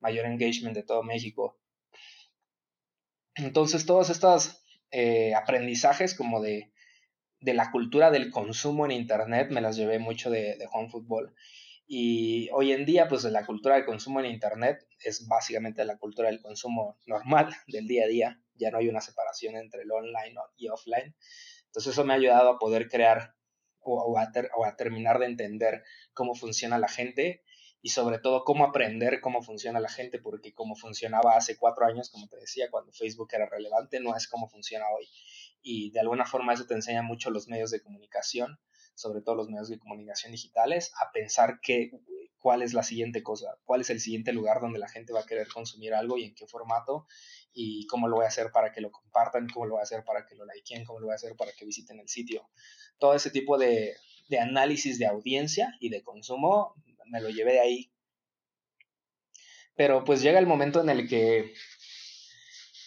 mayor 0.00 0.26
engagement 0.26 0.76
de 0.76 0.82
todo 0.82 1.02
México. 1.02 1.58
Entonces, 3.34 3.86
todos 3.86 4.10
estos 4.10 4.62
eh, 4.90 5.34
aprendizajes 5.34 6.14
como 6.14 6.40
de, 6.40 6.72
de, 7.40 7.54
la 7.54 7.70
cultura 7.70 8.10
del 8.10 8.30
consumo 8.30 8.84
en 8.84 8.92
Internet 8.92 9.48
me 9.50 9.60
las 9.60 9.76
llevé 9.76 9.98
mucho 9.98 10.30
de, 10.30 10.56
de 10.56 10.66
Juan 10.66 10.90
Fútbol. 10.90 11.34
Y 11.86 12.48
hoy 12.52 12.72
en 12.72 12.84
día, 12.84 13.08
pues 13.08 13.24
la 13.24 13.44
cultura 13.46 13.76
del 13.76 13.84
consumo 13.84 14.20
en 14.20 14.26
Internet 14.26 14.86
es 15.00 15.26
básicamente 15.26 15.84
la 15.84 15.98
cultura 15.98 16.28
del 16.28 16.40
consumo 16.40 16.98
normal 17.06 17.54
del 17.66 17.86
día 17.86 18.04
a 18.04 18.08
día. 18.08 18.42
Ya 18.54 18.70
no 18.70 18.78
hay 18.78 18.88
una 18.88 19.00
separación 19.00 19.56
entre 19.56 19.82
el 19.82 19.90
online 19.90 20.34
y 20.56 20.68
offline. 20.68 21.14
Entonces 21.66 21.92
eso 21.92 22.04
me 22.04 22.12
ha 22.12 22.16
ayudado 22.16 22.50
a 22.50 22.58
poder 22.58 22.88
crear 22.88 23.34
o 23.84 24.16
a 24.16 24.76
terminar 24.76 25.18
de 25.18 25.26
entender 25.26 25.82
cómo 26.14 26.36
funciona 26.36 26.78
la 26.78 26.86
gente 26.86 27.42
y 27.82 27.88
sobre 27.88 28.20
todo 28.20 28.44
cómo 28.44 28.64
aprender 28.64 29.20
cómo 29.20 29.42
funciona 29.42 29.80
la 29.80 29.88
gente, 29.88 30.20
porque 30.20 30.54
como 30.54 30.76
funcionaba 30.76 31.36
hace 31.36 31.56
cuatro 31.56 31.84
años, 31.84 32.10
como 32.10 32.28
te 32.28 32.36
decía, 32.36 32.70
cuando 32.70 32.92
Facebook 32.92 33.28
era 33.32 33.46
relevante, 33.46 33.98
no 33.98 34.16
es 34.16 34.28
como 34.28 34.48
funciona 34.48 34.84
hoy. 34.96 35.08
Y 35.60 35.90
de 35.90 36.00
alguna 36.00 36.24
forma 36.24 36.54
eso 36.54 36.64
te 36.64 36.74
enseña 36.74 37.02
mucho 37.02 37.30
los 37.30 37.48
medios 37.48 37.72
de 37.72 37.82
comunicación, 37.82 38.60
sobre 38.94 39.20
todo 39.20 39.34
los 39.34 39.48
medios 39.48 39.68
de 39.68 39.80
comunicación 39.80 40.30
digitales, 40.30 40.92
a 41.00 41.10
pensar 41.10 41.58
qué, 41.60 41.90
cuál 42.38 42.62
es 42.62 42.72
la 42.72 42.84
siguiente 42.84 43.24
cosa, 43.24 43.58
cuál 43.64 43.80
es 43.80 43.90
el 43.90 43.98
siguiente 43.98 44.32
lugar 44.32 44.60
donde 44.60 44.78
la 44.78 44.88
gente 44.88 45.12
va 45.12 45.20
a 45.20 45.26
querer 45.26 45.48
consumir 45.48 45.92
algo 45.92 46.18
y 46.18 46.24
en 46.24 46.34
qué 46.36 46.46
formato 46.46 47.06
y 47.52 47.86
cómo 47.88 48.06
lo 48.06 48.16
voy 48.16 48.26
a 48.26 48.28
hacer 48.28 48.52
para 48.52 48.72
que 48.72 48.80
lo 48.80 48.92
compartan, 48.92 49.48
cómo 49.48 49.66
lo 49.66 49.72
voy 49.72 49.80
a 49.80 49.84
hacer 49.84 50.04
para 50.04 50.24
que 50.24 50.36
lo 50.36 50.44
likeen, 50.44 50.84
cómo 50.84 51.00
lo 51.00 51.06
voy 51.06 51.12
a 51.14 51.16
hacer 51.16 51.34
para 51.36 51.50
que 51.52 51.64
visiten 51.64 51.98
el 51.98 52.08
sitio. 52.08 52.48
Todo 52.98 53.14
ese 53.14 53.30
tipo 53.30 53.58
de, 53.58 53.96
de 54.28 54.38
análisis 54.38 54.98
de 55.00 55.06
audiencia 55.06 55.74
y 55.80 55.88
de 55.88 56.02
consumo 56.02 56.74
me 57.12 57.20
lo 57.20 57.28
llevé 57.28 57.52
de 57.52 57.60
ahí. 57.60 57.92
Pero 59.76 60.02
pues 60.04 60.22
llega 60.22 60.38
el 60.38 60.46
momento 60.46 60.80
en 60.80 60.88
el 60.88 61.08
que 61.08 61.54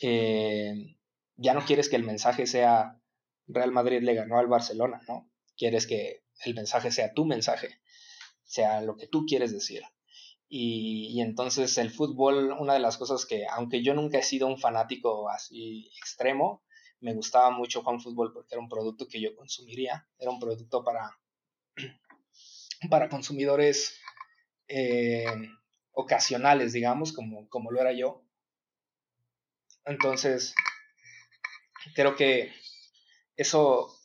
eh, 0.02 0.98
ya 1.38 1.54
no 1.54 1.66
quieres 1.66 1.90
que 1.90 1.96
el 1.96 2.04
mensaje 2.04 2.48
sea 2.48 3.00
Real 3.48 3.72
Madrid 3.72 4.02
le 4.02 4.16
ganó 4.16 4.40
al 4.40 4.48
Barcelona, 4.48 5.02
¿no? 5.08 5.32
Quieres 5.56 5.88
que 5.88 6.24
el 6.44 6.56
mensaje 6.56 6.92
sea 6.92 7.14
tu 7.14 7.26
mensaje, 7.26 7.80
sea 8.44 8.82
lo 8.82 8.98
que 8.98 9.08
tú 9.08 9.26
quieres 9.26 9.52
decir. 9.54 9.84
Y, 10.48 11.08
y, 11.14 11.22
entonces 11.22 11.78
el 11.78 11.92
fútbol, 11.92 12.52
una 12.60 12.74
de 12.74 12.80
las 12.80 12.98
cosas 12.98 13.26
que, 13.26 13.46
aunque 13.48 13.84
yo 13.84 13.94
nunca 13.94 14.20
he 14.20 14.24
sido 14.24 14.48
un 14.48 14.60
fanático 14.60 15.30
así 15.30 15.90
extremo, 16.00 16.64
me 17.00 17.14
gustaba 17.14 17.50
mucho 17.52 17.84
Juan 17.84 18.00
Fútbol 18.00 18.32
porque 18.32 18.54
era 18.54 18.62
un 18.62 18.70
producto 18.70 19.08
que 19.08 19.20
yo 19.20 19.36
consumiría, 19.36 20.08
era 20.20 20.32
un 20.32 20.40
producto 20.40 20.84
para, 20.84 21.20
para 22.90 23.10
consumidores 23.10 24.00
eh, 24.68 25.26
ocasionales, 25.92 26.74
digamos, 26.74 27.14
como, 27.14 27.48
como 27.50 27.72
lo 27.72 27.82
era 27.82 27.94
yo. 27.94 28.24
Entonces, 29.86 30.56
creo 31.96 32.16
que 32.16 32.52
eso 33.38 33.96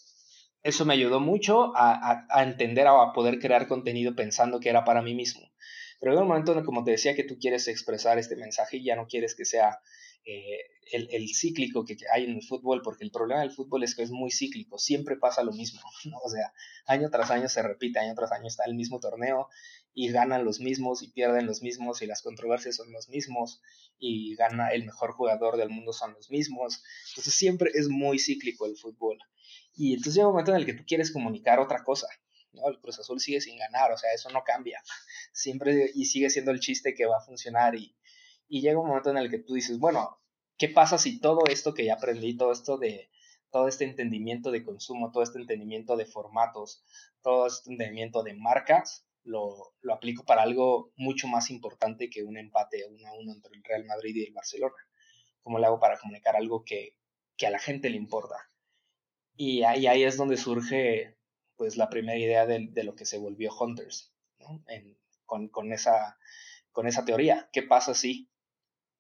eso 0.63 0.85
me 0.85 0.95
ayudó 0.95 1.21
mucho 1.21 1.75
a, 1.77 2.27
a, 2.29 2.43
entender 2.43 2.87
o 2.87 3.01
a 3.01 3.13
poder 3.13 3.39
crear 3.39 3.67
contenido 3.67 4.15
pensando 4.15 4.61
que 4.61 4.69
era 4.69 4.85
para 4.85 5.03
mí 5.03 5.15
mismo. 5.15 5.51
Pero 5.99 6.13
en 6.13 6.19
un 6.19 6.29
momento, 6.29 6.57
en 6.57 6.65
como 6.65 6.85
te 6.85 6.93
decía, 6.93 7.15
que 7.15 7.25
tú 7.25 7.39
quieres 7.39 7.69
expresar 7.69 8.19
este 8.19 8.37
mensaje 8.37 8.79
y 8.79 8.85
ya 8.85 8.97
no 8.97 9.07
quieres 9.07 9.35
que 9.35 9.45
sea 9.45 9.81
eh, 10.25 10.61
el, 10.93 11.09
el, 11.13 11.29
cíclico 11.29 11.85
que 11.85 11.97
hay 12.13 12.25
en 12.25 12.37
el 12.37 12.43
fútbol, 12.43 12.83
porque 12.83 13.05
el 13.05 13.11
problema 13.11 13.41
del 13.41 13.53
fútbol 13.53 13.85
es 13.85 13.95
que 13.95 14.03
es 14.03 14.11
muy 14.11 14.31
cíclico, 14.31 14.79
siempre 14.79 15.17
pasa 15.17 15.43
lo 15.43 15.53
mismo, 15.53 15.81
¿no? 16.05 16.19
O 16.19 16.29
sea, 16.29 16.53
año 16.87 17.11
tras 17.11 17.31
año 17.31 17.49
se 17.49 17.63
repite, 17.63 17.99
año 17.99 18.15
tras 18.15 18.33
año 18.33 18.47
está 18.47 18.65
el 18.65 18.75
mismo 18.75 19.01
torneo 19.01 19.49
y 19.95 20.11
ganan 20.11 20.45
los 20.45 20.61
mismos 20.61 21.03
y 21.03 21.09
pierden 21.09 21.47
los 21.47 21.63
mismos 21.63 22.03
y 22.03 22.07
las 22.07 22.23
controversias 22.23 22.77
son 22.77 22.93
los 22.93 23.09
mismos 23.09 23.61
y 23.99 24.35
gana 24.37 24.69
el 24.69 24.85
mejor 24.85 25.13
jugador 25.13 25.57
del 25.57 25.71
mundo 25.71 25.93
son 25.93 26.15
los 26.15 26.31
mismos. 26.31 26.83
Entonces 27.11 27.35
siempre 27.35 27.71
es 27.75 27.89
muy 27.89 28.19
cíclico 28.19 28.67
el 28.67 28.77
fútbol. 28.77 29.19
Y 29.75 29.95
entonces 29.95 30.15
llega 30.15 30.29
un 30.29 30.33
momento 30.33 30.53
en 30.53 30.59
el 30.59 30.67
que 30.67 30.75
tú 30.75 30.85
quieres 30.87 31.11
comunicar 31.11 31.59
otra 31.59 31.83
cosa. 31.85 32.07
¿no? 32.53 32.69
El 32.69 32.81
Cruz 32.81 32.99
Azul 32.99 33.21
sigue 33.21 33.41
sin 33.41 33.59
ganar, 33.59 33.93
o 33.93 33.99
sea, 33.99 34.13
eso 34.15 34.31
no 34.31 34.43
cambia. 34.45 34.83
Siempre 35.33 35.91
y 35.95 36.07
sigue 36.07 36.31
siendo 36.31 36.51
el 36.51 36.61
chiste 36.61 36.95
que 36.95 37.07
va 37.07 37.19
a 37.19 37.25
funcionar 37.25 37.75
y, 37.75 37.97
y 38.49 38.61
llega 38.61 38.81
un 38.81 38.89
momento 38.89 39.11
en 39.11 39.19
el 39.19 39.31
que 39.31 39.39
tú 39.39 39.55
dices, 39.55 39.79
bueno, 39.79 40.21
¿qué 40.57 40.69
pasa 40.69 40.99
si 40.99 41.21
todo 41.21 41.45
esto 41.49 41.75
que 41.75 41.85
ya 41.85 41.95
aprendí, 41.95 42.37
todo 42.37 42.53
esto 42.53 42.79
de, 42.79 43.11
todo 43.51 43.69
este 43.69 43.85
entendimiento 43.85 44.51
de 44.51 44.65
consumo, 44.65 45.11
todo 45.11 45.23
este 45.23 45.39
entendimiento 45.39 45.97
de 45.97 46.07
formatos, 46.07 46.85
todo 47.23 47.47
este 47.47 47.71
entendimiento 47.71 48.23
de 48.23 48.35
marcas, 48.35 49.07
lo, 49.25 49.75
lo 49.81 49.95
aplico 49.95 50.25
para 50.25 50.43
algo 50.43 50.93
mucho 50.97 51.29
más 51.29 51.51
importante 51.51 52.11
que 52.11 52.23
un 52.23 52.37
empate 52.37 52.87
uno 52.89 53.09
a 53.09 53.13
uno 53.19 53.33
entre 53.33 53.57
el 53.57 53.65
Real 53.65 53.85
Madrid 53.85 54.17
y 54.17 54.25
el 54.25 54.33
Barcelona? 54.33 54.77
¿Cómo 55.43 55.59
lo 55.59 55.67
hago 55.67 55.81
para 55.81 55.99
comunicar 55.99 56.37
algo 56.37 56.65
que, 56.65 56.97
que 57.37 57.47
a 57.47 57.51
la 57.51 57.59
gente 57.59 57.91
le 57.91 57.97
importa? 57.97 58.37
Y 59.37 59.63
ahí, 59.63 59.87
ahí 59.87 60.03
es 60.03 60.17
donde 60.17 60.37
surge 60.37 61.17
pues 61.57 61.77
la 61.77 61.91
primera 61.91 62.19
idea 62.19 62.47
de, 62.47 62.69
de 62.71 62.85
lo 62.85 62.95
que 62.95 63.07
se 63.07 63.19
volvió 63.19 63.51
Hunters, 63.55 64.13
¿no? 64.39 64.65
en, 64.69 64.99
con, 65.27 65.49
con, 65.49 65.73
esa, 65.73 66.19
con 66.73 66.87
esa 66.87 67.05
teoría. 67.05 67.49
¿Qué 67.53 67.63
pasa 67.63 67.95
si 67.95 68.31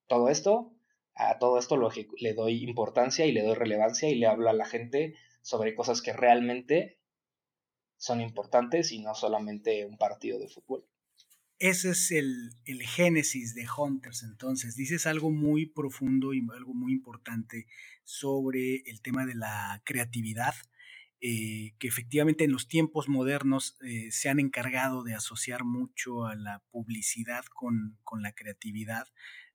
todo 0.07 0.29
esto, 0.29 0.73
a 1.15 1.39
todo 1.39 1.59
esto 1.59 1.77
lo, 1.77 1.91
le 2.19 2.35
doy 2.35 2.63
importancia 2.63 3.27
y 3.27 3.33
le 3.33 3.43
doy 3.43 3.55
relevancia 3.55 4.09
y 4.09 4.15
le 4.15 4.27
hablo 4.27 4.49
a 4.51 4.53
la 4.53 4.67
gente 4.67 5.15
sobre 5.43 5.75
cosas 5.75 6.03
que 6.03 6.13
realmente 6.13 7.00
son 8.01 8.23
importantes 8.23 8.93
y 8.93 9.01
no 9.01 9.15
solamente 9.15 9.85
un 9.85 9.99
partido 9.99 10.39
de 10.39 10.49
fútbol. 10.49 10.87
Ese 11.59 11.91
es 11.91 12.11
el, 12.11 12.53
el, 12.65 12.83
génesis 12.83 13.55
de 13.55 13.67
Hunters, 13.69 14.23
entonces. 14.23 14.75
Dices 14.75 15.07
algo 15.07 15.31
muy 15.31 15.67
profundo 15.67 16.33
y 16.33 16.41
algo 16.55 16.73
muy 16.73 16.93
importante 16.93 17.67
sobre 18.03 18.77
el 18.87 19.03
tema 19.03 19.27
de 19.27 19.35
la 19.35 19.83
creatividad, 19.85 20.55
eh, 21.21 21.75
que 21.79 21.89
efectivamente 21.89 22.45
en 22.45 22.53
los 22.53 22.67
tiempos 22.67 23.11
modernos 23.11 23.77
eh, 23.83 24.11
se 24.11 24.31
han 24.31 24.41
encargado 24.41 25.03
de 25.03 25.13
asociar 25.13 25.65
mucho 25.65 26.25
a 26.25 26.35
la 26.35 26.65
publicidad 26.71 27.45
con, 27.45 27.99
con 28.03 28.23
la 28.23 28.33
creatividad 28.33 29.07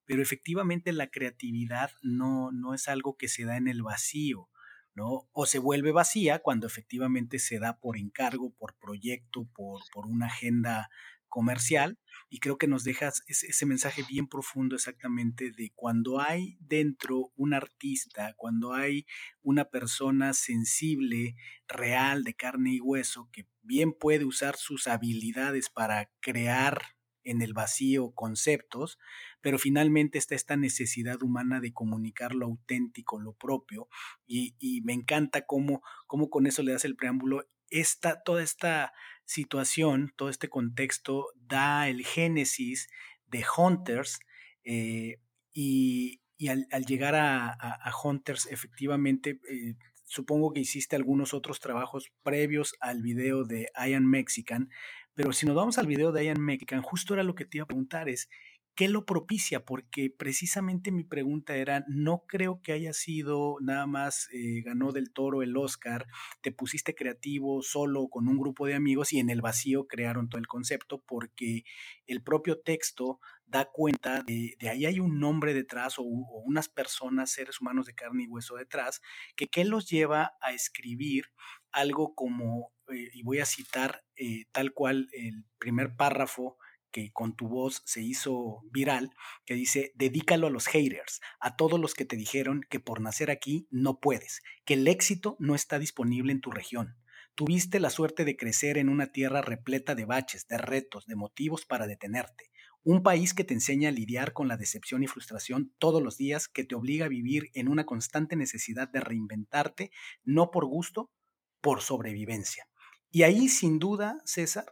pero 0.06 0.22
efectivamente 0.22 0.94
la 0.94 1.10
creatividad 1.10 1.92
no, 2.02 2.52
no 2.52 2.74
es 2.74 2.88
algo 2.88 3.18
que 3.18 3.28
se 3.28 3.46
da 3.46 3.58
en 3.58 3.68
el 3.68 3.82
vacío, 3.82 4.50
¿no? 4.96 5.28
O 5.34 5.46
se 5.46 5.60
vuelve 5.60 5.92
vacía 5.92 6.40
cuando 6.40 6.68
efectivamente 6.68 7.40
se 7.40 7.60
da 7.60 7.80
por 7.80 7.98
encargo, 7.98 8.54
por 8.54 8.76
proyecto, 8.76 9.48
por, 9.54 9.82
por 9.94 10.08
una 10.08 10.28
agenda 10.28 10.90
comercial 11.28 12.00
y 12.30 12.40
creo 12.40 12.58
que 12.58 12.68
nos 12.68 12.86
dejas 12.86 13.22
ese, 13.28 13.48
ese, 13.48 13.66
mensaje 13.66 14.04
bien 14.08 14.28
profundo 14.28 14.76
exactamente 14.76 15.52
de 15.52 15.74
cuando 15.76 16.22
hay 16.22 16.58
dentro 16.62 17.34
un 17.36 17.54
artista, 17.54 18.34
cuando 18.38 18.74
hay 18.74 19.06
una 19.42 19.66
persona 19.66 20.34
sensible, 20.34 21.36
real, 21.68 22.24
de 22.24 22.36
carne 22.36 22.76
y 22.76 22.80
hueso, 22.80 23.30
que 23.34 23.48
bien 23.64 23.92
puede 23.92 24.24
usar 24.24 24.56
sus 24.56 24.88
habilidades 24.88 25.70
para 25.70 26.10
crear 26.22 26.82
en 27.26 27.42
el 27.42 27.54
vacío 27.54 28.12
conceptos, 28.12 28.98
pero 29.46 29.60
finalmente 29.60 30.18
está 30.18 30.34
esta 30.34 30.58
necesidad 30.58 31.22
humana 31.22 31.60
de 31.60 31.72
comunicar 31.72 32.34
lo 32.34 32.48
auténtico, 32.48 33.20
lo 33.20 33.34
propio, 33.34 33.88
y, 34.26 34.82
me 34.86 34.94
encanta 34.94 35.46
cómo, 35.46 35.84
cómo, 36.08 36.32
con 36.32 36.48
eso 36.48 36.64
le 36.64 36.72
das 36.72 36.84
el 36.84 36.96
preámbulo. 36.96 37.48
Esta, 37.70 38.24
toda 38.24 38.42
esta 38.42 38.92
situación, 39.24 40.12
todo 40.16 40.30
este 40.30 40.50
contexto 40.50 41.28
da 41.36 41.88
el 41.88 42.04
génesis 42.04 42.90
de 43.28 43.46
Hunters 43.56 44.18
eh, 44.64 45.20
y, 45.54 46.22
al, 46.50 46.86
llegar 46.88 47.14
a, 47.14 47.92
Hunters 48.04 48.48
efectivamente 48.48 49.40
eh, 49.48 49.76
supongo 50.06 50.54
que 50.54 50.62
hiciste 50.62 50.96
algunos 50.96 51.36
otros 51.36 51.60
trabajos 51.60 52.12
previos 52.24 52.74
al 52.80 53.04
video 53.04 53.44
de 53.44 53.68
Ian 53.78 54.08
Mexican, 54.08 54.72
pero 55.14 55.34
si 55.34 55.46
nos 55.46 55.56
vamos 55.56 55.78
al 55.78 55.86
video 55.86 56.12
de 56.12 56.26
Ian 56.26 56.42
Mexican, 56.42 56.82
justo 56.82 57.14
era 57.14 57.22
lo 57.22 57.36
que 57.36 57.46
te 57.46 57.58
iba 57.60 57.66
a 57.66 57.68
preguntar, 57.68 58.10
es 58.10 58.28
¿qué 58.76 58.90
lo 58.90 59.06
propicia? 59.06 59.64
Porque 59.64 60.10
precisamente 60.10 60.92
mi 60.92 61.04
pregunta 61.04 61.56
era, 61.56 61.86
no 61.88 62.24
creo 62.28 62.62
que 62.62 62.74
haya 62.74 62.94
sido 62.94 63.58
nada 63.62 63.88
más 63.88 64.28
eh, 64.34 64.62
ganó 64.62 64.92
del 64.92 65.12
toro 65.12 65.42
el 65.42 65.56
Oscar, 65.58 66.08
te 66.42 66.52
pusiste 66.52 66.94
creativo 66.94 67.62
solo 67.62 68.08
con 68.10 68.28
un 68.28 68.38
grupo 68.38 68.68
de 68.68 68.76
amigos 68.76 69.14
y 69.14 69.20
en 69.20 69.30
el 69.30 69.42
vacío 69.42 69.88
crearon 69.88 70.30
todo 70.30 70.40
el 70.40 70.48
concepto, 70.48 71.02
porque 71.08 71.64
el 72.06 72.22
propio 72.22 72.60
texto 72.60 73.20
da 73.48 73.66
cuenta 73.66 74.24
de, 74.24 74.56
ahí 74.70 74.86
hay 74.86 75.00
un 75.00 75.20
nombre 75.20 75.54
detrás 75.54 76.00
o, 76.00 76.04
o, 76.04 76.42
unas 76.46 76.68
personas, 76.68 77.32
seres 77.32 77.62
humanos 77.62 77.86
de 77.86 77.94
carne 77.94 78.24
y 78.24 78.28
hueso 78.28 78.56
detrás, 78.56 79.02
que 79.36 79.48
qué 79.48 79.66
los 79.66 79.90
lleva 79.90 80.34
a 80.42 80.52
escribir 80.52 81.26
algo 81.72 82.16
como, 82.16 82.74
eh, 82.92 83.10
y 83.14 83.24
voy 83.24 83.40
a 83.40 83.46
citar 83.46 84.04
eh, 84.16 84.46
tal 84.52 84.74
cual 84.74 85.08
el 85.12 85.46
primer 85.60 85.96
párrafo 85.96 86.58
que 86.96 87.12
con 87.12 87.36
tu 87.36 87.50
voz 87.50 87.82
se 87.84 88.02
hizo 88.02 88.62
viral, 88.72 89.14
que 89.46 89.54
dice, 89.54 89.92
dedícalo 89.96 90.48
a 90.48 90.50
los 90.50 90.68
haters, 90.68 91.20
a 91.42 91.58
todos 91.58 91.78
los 91.78 91.94
que 91.94 92.06
te 92.06 92.16
dijeron 92.16 92.62
que 92.70 92.80
por 92.80 93.02
nacer 93.02 93.30
aquí 93.32 93.68
no 93.70 94.00
puedes, 94.00 94.42
que 94.64 94.76
el 94.76 94.88
éxito 94.88 95.36
no 95.38 95.56
está 95.56 95.78
disponible 95.78 96.32
en 96.32 96.40
tu 96.40 96.52
región. 96.52 96.96
Tuviste 97.36 97.82
la 97.82 97.90
suerte 97.90 98.24
de 98.24 98.38
crecer 98.38 98.78
en 98.78 98.88
una 98.88 99.08
tierra 99.08 99.42
repleta 99.42 99.94
de 99.94 100.06
baches, 100.06 100.48
de 100.48 100.58
retos, 100.58 101.06
de 101.06 101.18
motivos 101.18 101.66
para 101.66 101.86
detenerte. 101.86 102.50
Un 102.82 103.04
país 103.04 103.34
que 103.34 103.44
te 103.44 103.54
enseña 103.54 103.90
a 103.90 103.92
lidiar 103.92 104.32
con 104.32 104.48
la 104.48 104.56
decepción 104.56 105.04
y 105.04 105.08
frustración 105.08 105.74
todos 105.80 106.02
los 106.02 106.16
días, 106.16 106.48
que 106.48 106.64
te 106.64 106.76
obliga 106.76 107.08
a 107.08 107.10
vivir 107.10 107.52
en 107.56 107.68
una 107.68 107.86
constante 107.86 108.38
necesidad 108.38 108.88
de 108.88 109.02
reinventarte, 109.02 109.92
no 110.24 110.50
por 110.50 110.64
gusto, 110.64 111.12
por 111.60 111.82
sobrevivencia. 111.82 112.70
Y 113.12 113.24
ahí, 113.24 113.50
sin 113.50 113.80
duda, 113.80 114.22
César, 114.24 114.66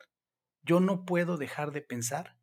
yo 0.63 0.79
no 0.79 1.05
puedo 1.05 1.37
dejar 1.37 1.71
de 1.71 1.81
pensar 1.81 2.35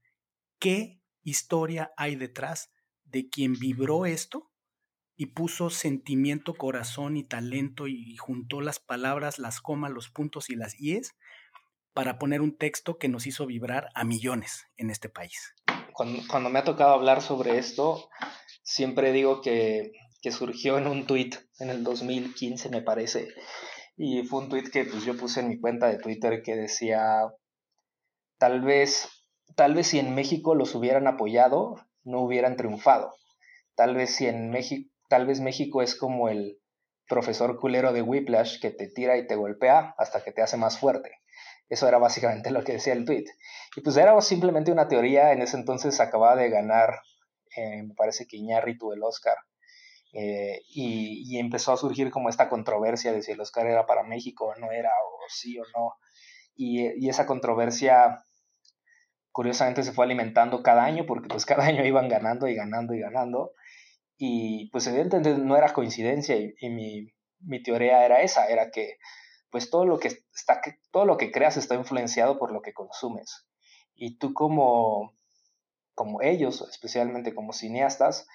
qué 0.58 1.00
historia 1.22 1.92
hay 1.96 2.16
detrás 2.16 2.70
de 3.04 3.28
quien 3.28 3.54
vibró 3.54 4.06
esto 4.06 4.50
y 5.16 5.26
puso 5.26 5.68
sentimiento, 5.68 6.54
corazón 6.54 7.16
y 7.16 7.24
talento 7.24 7.88
y 7.88 8.16
juntó 8.16 8.60
las 8.60 8.78
palabras, 8.78 9.38
las 9.38 9.60
comas, 9.60 9.90
los 9.90 10.08
puntos 10.08 10.48
y 10.48 10.54
las 10.54 10.78
ies 10.80 11.14
para 11.92 12.18
poner 12.18 12.40
un 12.40 12.56
texto 12.56 12.98
que 12.98 13.08
nos 13.08 13.26
hizo 13.26 13.46
vibrar 13.46 13.88
a 13.94 14.04
millones 14.04 14.66
en 14.76 14.90
este 14.90 15.08
país. 15.08 15.54
Cuando, 15.92 16.22
cuando 16.28 16.48
me 16.48 16.58
ha 16.58 16.64
tocado 16.64 16.94
hablar 16.94 17.20
sobre 17.20 17.58
esto, 17.58 18.08
siempre 18.62 19.12
digo 19.12 19.42
que, 19.42 19.92
que 20.22 20.30
surgió 20.30 20.78
en 20.78 20.86
un 20.86 21.06
tuit 21.06 21.36
en 21.58 21.68
el 21.68 21.84
2015, 21.84 22.70
me 22.70 22.80
parece, 22.80 23.28
y 23.96 24.22
fue 24.22 24.40
un 24.40 24.48
tuit 24.48 24.70
que 24.70 24.84
pues, 24.84 25.04
yo 25.04 25.16
puse 25.16 25.40
en 25.40 25.48
mi 25.48 25.60
cuenta 25.60 25.88
de 25.88 25.98
Twitter 25.98 26.42
que 26.42 26.54
decía, 26.54 27.02
tal 28.40 28.62
vez, 28.62 29.06
tal 29.54 29.74
vez 29.74 29.88
si 29.88 29.98
en 29.98 30.14
México 30.14 30.54
los 30.54 30.74
hubieran 30.74 31.06
apoyado, 31.06 31.76
no 32.04 32.22
hubieran 32.22 32.56
triunfado. 32.56 33.14
Tal 33.76 33.94
vez 33.94 34.16
si 34.16 34.26
en 34.26 34.50
México, 34.50 34.90
tal 35.10 35.26
vez 35.26 35.40
México 35.40 35.82
es 35.82 35.94
como 35.94 36.30
el 36.30 36.58
profesor 37.06 37.60
culero 37.60 37.92
de 37.92 38.00
Whiplash 38.00 38.58
que 38.58 38.70
te 38.70 38.88
tira 38.88 39.18
y 39.18 39.26
te 39.26 39.36
golpea 39.36 39.94
hasta 39.98 40.24
que 40.24 40.32
te 40.32 40.40
hace 40.40 40.56
más 40.56 40.78
fuerte. 40.78 41.10
Eso 41.68 41.86
era 41.86 41.98
básicamente 41.98 42.50
lo 42.50 42.64
que 42.64 42.72
decía 42.72 42.94
el 42.94 43.04
tweet. 43.04 43.26
Y 43.76 43.82
pues 43.82 43.98
era 43.98 44.18
simplemente 44.22 44.72
una 44.72 44.88
teoría. 44.88 45.32
En 45.32 45.42
ese 45.42 45.58
entonces 45.58 46.00
acababa 46.00 46.34
de 46.36 46.48
ganar, 46.48 46.98
eh, 47.56 47.82
me 47.82 47.94
parece 47.94 48.26
que 48.26 48.38
Iñárritu 48.38 48.92
el 48.92 49.02
Oscar. 49.02 49.36
Eh, 50.14 50.62
y, 50.66 51.38
empezó 51.38 51.72
a 51.72 51.76
surgir 51.76 52.10
como 52.10 52.30
esta 52.30 52.48
controversia 52.48 53.12
de 53.12 53.22
si 53.22 53.32
el 53.32 53.40
Oscar 53.40 53.66
era 53.66 53.86
para 53.86 54.02
México 54.02 54.46
o 54.46 54.54
no 54.56 54.72
era, 54.72 54.88
o 54.88 55.18
sí 55.28 55.58
o 55.58 55.64
no. 55.76 55.94
Y 56.56 57.08
esa 57.08 57.26
controversia 57.26 58.24
curiosamente 59.32 59.82
se 59.82 59.92
fue 59.92 60.04
alimentando 60.04 60.62
cada 60.62 60.84
año 60.84 61.06
porque 61.06 61.28
pues 61.28 61.46
cada 61.46 61.64
año 61.66 61.84
iban 61.84 62.08
ganando 62.08 62.48
y 62.48 62.54
ganando 62.54 62.94
y 62.94 63.00
ganando 63.00 63.52
y 64.16 64.68
pues 64.70 64.86
evidentemente 64.86 65.38
no 65.38 65.56
era 65.56 65.72
coincidencia 65.72 66.36
y, 66.36 66.68
mi, 66.68 67.10
mi, 67.40 67.62
teoría 67.62 68.04
era 68.04 68.20
esa, 68.20 68.48
era 68.48 68.70
que 68.70 68.98
pues 69.50 69.70
todo 69.70 69.86
lo 69.86 69.98
que 69.98 70.08
está 70.08 70.60
todo 70.90 71.06
lo 71.06 71.16
que 71.16 71.32
creas 71.32 71.56
está 71.56 71.74
influenciado 71.74 72.38
por 72.38 72.52
lo 72.52 72.60
que 72.60 72.74
consumes. 72.74 73.46
Y 73.94 74.18
tú 74.18 74.34
como 74.34 75.14
como 75.94 76.22
ellos, 76.22 76.66
especialmente 76.70 77.34
como 77.34 77.52
cineastas, 77.52 78.26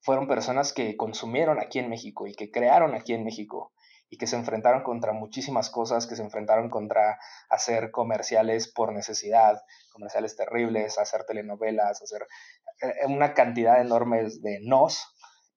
fueron 0.00 0.26
personas 0.26 0.72
que 0.72 0.96
consumieron 0.96 1.60
aquí 1.60 1.78
en 1.78 1.88
México 1.88 2.26
y 2.26 2.34
que 2.34 2.50
crearon 2.50 2.94
aquí 2.94 3.14
en 3.14 3.24
México 3.24 3.72
y 4.10 4.18
que 4.18 4.26
se 4.26 4.36
enfrentaron 4.36 4.82
contra 4.82 5.12
muchísimas 5.12 5.70
cosas, 5.70 6.08
que 6.08 6.16
se 6.16 6.22
enfrentaron 6.22 6.68
contra 6.68 7.18
hacer 7.48 7.92
comerciales 7.92 8.70
por 8.70 8.92
necesidad, 8.92 9.62
comerciales 9.92 10.36
terribles, 10.36 10.98
hacer 10.98 11.24
telenovelas, 11.24 12.02
hacer 12.02 12.26
eh, 12.82 13.06
una 13.06 13.34
cantidad 13.34 13.80
enorme 13.80 14.24
de 14.24 14.58
nos. 14.62 15.14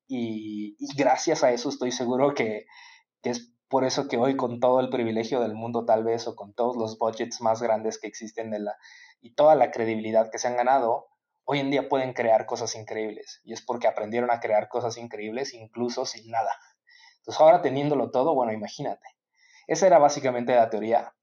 Y, 0.07 0.77
gracias 0.95 1.43
a 1.43 1.51
eso 1.51 1.69
estoy 1.69 1.91
seguro 1.91 2.35
que, 2.35 2.65
que 3.23 3.31
es 3.31 3.51
por 3.67 3.85
eso 3.85 4.07
que 4.07 4.17
hoy 4.17 4.37
con 4.37 4.59
todo 4.59 4.79
el 4.79 4.89
privilegio 4.89 5.39
del 5.41 5.55
mundo 5.55 5.85
tal 5.85 6.03
vez 6.03 6.27
o 6.27 6.35
con 6.35 6.53
todos 6.53 6.77
los 6.77 6.99
budgets 6.99 7.41
más 7.41 7.59
grandes 7.59 7.99
que 7.99 8.07
existen 8.07 8.51
de 8.51 8.59
la, 8.59 8.77
y 9.19 9.33
toda 9.33 9.55
la 9.55 9.71
credibilidad 9.71 10.29
que 10.29 10.37
se 10.37 10.47
han 10.47 10.57
ganado, 10.57 11.07
hoy 11.45 11.59
en 11.59 11.71
día 11.71 11.89
pueden 11.89 12.13
crear 12.13 12.45
cosas 12.45 12.75
increíbles. 12.75 13.41
Y 13.43 13.53
es 13.53 13.63
porque 13.63 13.87
aprendieron 13.87 14.29
a 14.29 14.39
crear 14.39 14.67
cosas 14.67 14.97
increíbles 14.97 15.55
incluso 15.55 16.05
sin 16.05 16.29
nada. 16.29 16.51
Entonces 17.23 17.39
ahora 17.39 17.61
teniéndolo 17.61 18.11
todo, 18.11 18.35
bueno, 18.35 18.51
imagínate. 18.51 19.07
Esa 19.65 19.87
era 19.87 19.97
básicamente 19.97 20.53
la 20.53 20.69
teoría. 20.69 21.13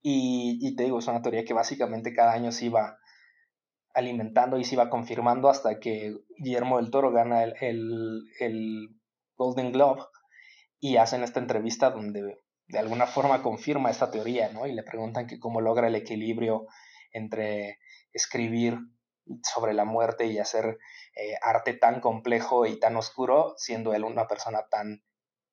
Y, 0.00 0.74
te 0.76 0.84
digo, 0.84 0.98
es 0.98 1.06
una 1.06 1.20
teoría 1.20 1.44
que 1.44 1.52
básicamente 1.52 2.14
cada 2.14 2.32
año 2.32 2.50
se 2.50 2.66
iba 2.66 2.98
alimentando 3.94 4.58
y 4.58 4.64
se 4.64 4.74
iba 4.74 4.90
confirmando 4.90 5.48
hasta 5.48 5.80
que 5.80 6.16
Guillermo 6.38 6.78
del 6.78 6.90
Toro 6.90 7.12
gana 7.12 7.42
el, 7.44 8.24
Golden 9.36 9.72
Globe 9.72 10.02
y 10.80 10.96
hacen 10.96 11.22
esta 11.22 11.40
entrevista 11.40 11.90
donde 11.90 12.38
de 12.68 12.78
alguna 12.78 13.06
forma 13.06 13.42
confirma 13.42 13.90
esta 13.90 14.10
teoría, 14.10 14.50
¿no? 14.52 14.66
Y 14.66 14.72
le 14.72 14.82
preguntan 14.82 15.26
que 15.26 15.38
cómo 15.38 15.60
logra 15.60 15.88
el 15.88 15.94
equilibrio 15.94 16.66
entre 17.12 17.78
escribir 18.12 18.78
sobre 19.42 19.74
la 19.74 19.84
muerte 19.84 20.26
y 20.26 20.38
hacer 20.38 20.78
eh, 21.16 21.34
arte 21.42 21.74
tan 21.74 22.00
complejo 22.00 22.66
y 22.66 22.78
tan 22.78 22.96
oscuro, 22.96 23.54
siendo 23.56 23.94
él 23.94 24.04
una 24.04 24.26
persona 24.26 24.66
tan 24.68 25.02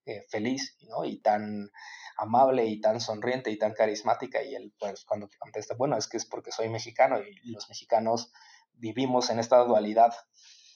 eh, 0.05 0.25
feliz 0.29 0.77
y 1.05 1.21
tan 1.21 1.69
amable 2.17 2.65
y 2.65 2.81
tan 2.81 2.99
sonriente 2.99 3.51
y 3.51 3.57
tan 3.57 3.73
carismática. 3.73 4.43
Y 4.43 4.55
él, 4.55 4.73
pues, 4.79 5.05
cuando 5.05 5.29
contesta, 5.39 5.75
bueno, 5.75 5.97
es 5.97 6.07
que 6.07 6.17
es 6.17 6.25
porque 6.25 6.51
soy 6.51 6.69
mexicano 6.69 7.19
y 7.21 7.51
los 7.51 7.69
mexicanos 7.69 8.31
vivimos 8.73 9.29
en 9.29 9.39
esta 9.39 9.57
dualidad 9.63 10.13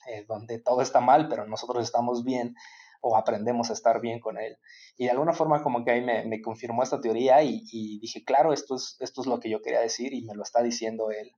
eh, 0.08 0.24
donde 0.28 0.60
todo 0.60 0.82
está 0.82 1.00
mal, 1.00 1.28
pero 1.28 1.46
nosotros 1.46 1.82
estamos 1.82 2.24
bien 2.24 2.54
o 3.00 3.16
aprendemos 3.16 3.70
a 3.70 3.72
estar 3.72 4.00
bien 4.00 4.20
con 4.20 4.38
él. 4.38 4.58
Y 4.96 5.04
de 5.04 5.10
alguna 5.10 5.32
forma 5.32 5.62
como 5.62 5.84
que 5.84 5.90
ahí 5.90 6.00
me, 6.02 6.40
confirmó 6.40 6.82
esta 6.82 7.00
teoría 7.00 7.42
y, 7.42 7.62
y, 7.70 7.98
dije, 7.98 8.24
claro, 8.24 8.52
esto 8.52 8.76
es, 8.76 8.96
esto 9.00 9.20
es 9.20 9.26
lo 9.26 9.40
que 9.40 9.50
yo 9.50 9.60
quería 9.60 9.80
decir 9.80 10.14
y 10.14 10.22
me 10.22 10.34
lo 10.34 10.42
está 10.42 10.62
diciendo 10.62 11.10
él. 11.10 11.32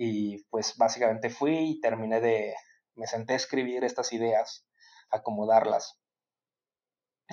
Y 0.00 0.44
pues 0.44 0.76
básicamente 0.76 1.28
fui 1.28 1.70
y 1.70 1.80
terminé 1.80 2.20
de, 2.20 2.54
me 2.94 3.08
senté 3.08 3.32
a 3.32 3.36
escribir 3.36 3.82
estas 3.82 4.12
ideas, 4.12 4.64
acomodarlas. 5.10 5.98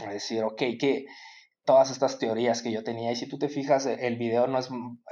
Decir, 0.09 0.43
ok, 0.43 0.57
que 0.79 1.05
todas 1.63 1.91
estas 1.91 2.17
teorías 2.17 2.63
que 2.63 2.71
yo 2.71 2.83
tenía, 2.83 3.11
y 3.11 3.15
si 3.15 3.29
tú 3.29 3.37
te 3.37 3.49
fijas, 3.49 3.85
el 3.85 4.17
video 4.17 4.47
no 4.47 4.57
es, 4.57 4.69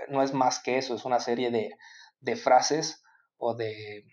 no 0.09 0.23
es 0.23 0.33
más 0.33 0.61
que 0.63 0.79
eso, 0.79 0.95
es 0.95 1.05
una 1.05 1.19
serie 1.19 1.51
de, 1.51 1.75
de 2.21 2.35
frases 2.35 3.03
o 3.37 3.53
de, 3.55 4.03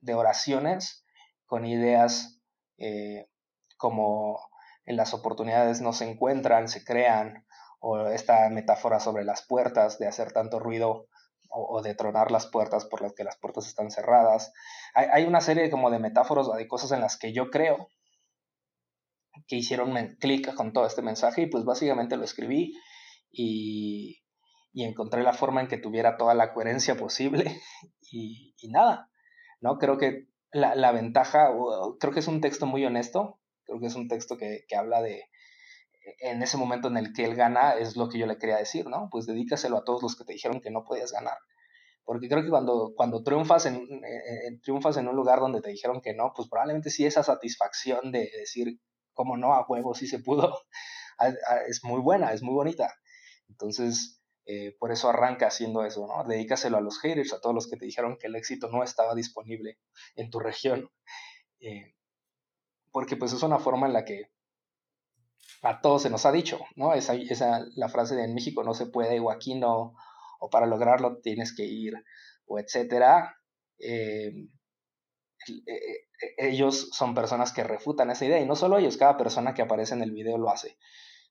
de, 0.00 0.14
oraciones 0.14 1.06
con 1.46 1.64
ideas 1.64 2.40
eh, 2.78 3.28
como 3.76 4.40
en 4.86 4.96
las 4.96 5.14
oportunidades 5.14 5.80
no 5.80 5.92
se 5.92 6.10
encuentran, 6.10 6.68
se 6.68 6.84
crean, 6.84 7.46
o 7.78 8.08
esta 8.08 8.48
metáfora 8.50 8.98
sobre 8.98 9.24
las 9.24 9.46
puertas, 9.46 9.98
de 9.98 10.08
hacer 10.08 10.32
tanto 10.32 10.58
ruido 10.58 11.08
o, 11.56 11.82
de 11.82 11.94
tronar 11.94 12.30
las 12.30 12.46
puertas 12.46 12.84
por 12.84 13.02
las 13.02 13.14
que 13.14 13.24
las 13.24 13.36
puertas 13.36 13.66
están 13.66 13.90
cerradas. 13.90 14.52
Hay, 14.94 15.24
una 15.24 15.40
serie 15.40 15.70
como 15.70 15.90
de 15.90 15.98
metáforas, 15.98 16.48
de 16.54 16.68
cosas 16.68 16.92
en 16.92 17.00
las 17.00 17.16
que 17.16 17.32
yo 17.32 17.50
creo 17.50 17.88
que 19.46 19.56
hicieron 19.56 20.16
clic 20.18 20.54
con 20.54 20.72
todo 20.72 20.86
este 20.86 21.02
mensaje 21.02 21.42
y 21.42 21.46
pues 21.46 21.64
básicamente 21.64 22.16
lo 22.16 22.24
escribí 22.24 22.74
y, 23.30 24.22
encontré 24.74 25.22
la 25.22 25.32
forma 25.32 25.62
en 25.62 25.68
que 25.68 25.78
tuviera 25.78 26.18
toda 26.18 26.34
la 26.34 26.52
coherencia 26.52 26.96
posible 26.96 27.60
y, 28.12 28.54
nada, 28.68 29.10
¿no? 29.60 29.78
Creo 29.78 29.96
que 29.96 30.28
la, 30.52 30.92
ventaja, 30.92 31.50
creo 31.98 32.12
que 32.12 32.20
es 32.20 32.28
un 32.28 32.40
texto 32.40 32.66
muy 32.66 32.84
honesto, 32.84 33.40
creo 33.64 33.80
que 33.80 33.86
es 33.86 33.94
un 33.94 34.08
texto 34.08 34.36
que, 34.36 34.64
que 34.68 34.76
habla 34.76 35.00
de, 35.00 35.24
en 36.20 36.42
ese 36.42 36.56
momento 36.56 36.88
en 36.88 36.96
el 36.96 37.12
que 37.12 37.24
él 37.24 37.34
gana, 37.34 37.74
es 37.74 37.96
lo 37.96 38.08
que 38.08 38.18
yo 38.18 38.26
le 38.26 38.38
quería 38.38 38.56
decir, 38.56 38.86
¿no? 38.86 39.08
Pues 39.10 39.26
dedícaselo 39.26 39.78
a 39.78 39.84
todos 39.84 40.02
los 40.02 40.16
que 40.16 40.24
te 40.24 40.32
dijeron 40.32 40.60
que 40.60 40.70
no 40.70 40.84
podías 40.84 41.12
ganar. 41.12 41.38
Porque 42.04 42.28
creo 42.28 42.44
que 42.44 42.50
cuando, 42.50 42.92
cuando 42.96 43.24
triunfas, 43.24 43.66
en, 43.66 43.88
triunfas 44.62 44.96
en 44.96 45.08
un 45.08 45.16
lugar 45.16 45.40
donde 45.40 45.60
te 45.60 45.70
dijeron 45.70 46.00
que 46.00 46.14
no, 46.14 46.32
pues 46.34 46.48
probablemente 46.48 46.90
sí 46.90 47.04
esa 47.04 47.24
satisfacción 47.24 48.12
de 48.12 48.30
decir, 48.38 48.78
cómo 49.12 49.36
no, 49.36 49.54
a 49.54 49.66
huevo, 49.66 49.94
sí 49.94 50.06
se 50.06 50.20
pudo, 50.20 50.60
es 51.68 51.82
muy 51.82 52.00
buena, 52.00 52.32
es 52.32 52.42
muy 52.42 52.54
bonita. 52.54 52.94
Entonces, 53.48 54.22
eh, 54.44 54.76
por 54.78 54.92
eso 54.92 55.08
arranca 55.08 55.48
haciendo 55.48 55.84
eso, 55.84 56.06
¿no? 56.06 56.22
Dedícaselo 56.22 56.76
a 56.76 56.80
los 56.80 57.00
haters, 57.00 57.32
a 57.32 57.40
todos 57.40 57.54
los 57.54 57.68
que 57.68 57.76
te 57.76 57.86
dijeron 57.86 58.16
que 58.16 58.28
el 58.28 58.36
éxito 58.36 58.68
no 58.70 58.84
estaba 58.84 59.14
disponible 59.16 59.78
en 60.14 60.30
tu 60.30 60.38
región. 60.38 60.88
Eh, 61.58 61.96
porque 62.92 63.16
pues 63.16 63.32
es 63.32 63.42
una 63.42 63.58
forma 63.58 63.88
en 63.88 63.92
la 63.92 64.04
que 64.04 64.30
a 65.62 65.80
todos 65.80 66.02
se 66.02 66.10
nos 66.10 66.26
ha 66.26 66.32
dicho, 66.32 66.60
¿no? 66.76 66.94
Esa, 66.94 67.14
esa, 67.14 67.64
la 67.74 67.88
frase 67.88 68.14
de 68.16 68.24
en 68.24 68.34
México 68.34 68.62
no 68.62 68.74
se 68.74 68.86
puede, 68.86 69.20
o 69.20 69.30
aquí 69.30 69.54
no, 69.54 69.94
o 70.40 70.50
para 70.50 70.66
lograrlo 70.66 71.18
tienes 71.18 71.54
que 71.54 71.64
ir, 71.64 71.94
o 72.46 72.58
etcétera. 72.58 73.36
Eh, 73.78 74.32
eh, 75.48 75.62
eh, 75.66 76.04
ellos 76.38 76.90
son 76.92 77.14
personas 77.14 77.52
que 77.52 77.64
refutan 77.64 78.10
esa 78.10 78.24
idea, 78.24 78.40
y 78.40 78.46
no 78.46 78.56
solo 78.56 78.78
ellos, 78.78 78.96
cada 78.96 79.16
persona 79.16 79.54
que 79.54 79.62
aparece 79.62 79.94
en 79.94 80.02
el 80.02 80.12
video 80.12 80.38
lo 80.38 80.50
hace. 80.50 80.76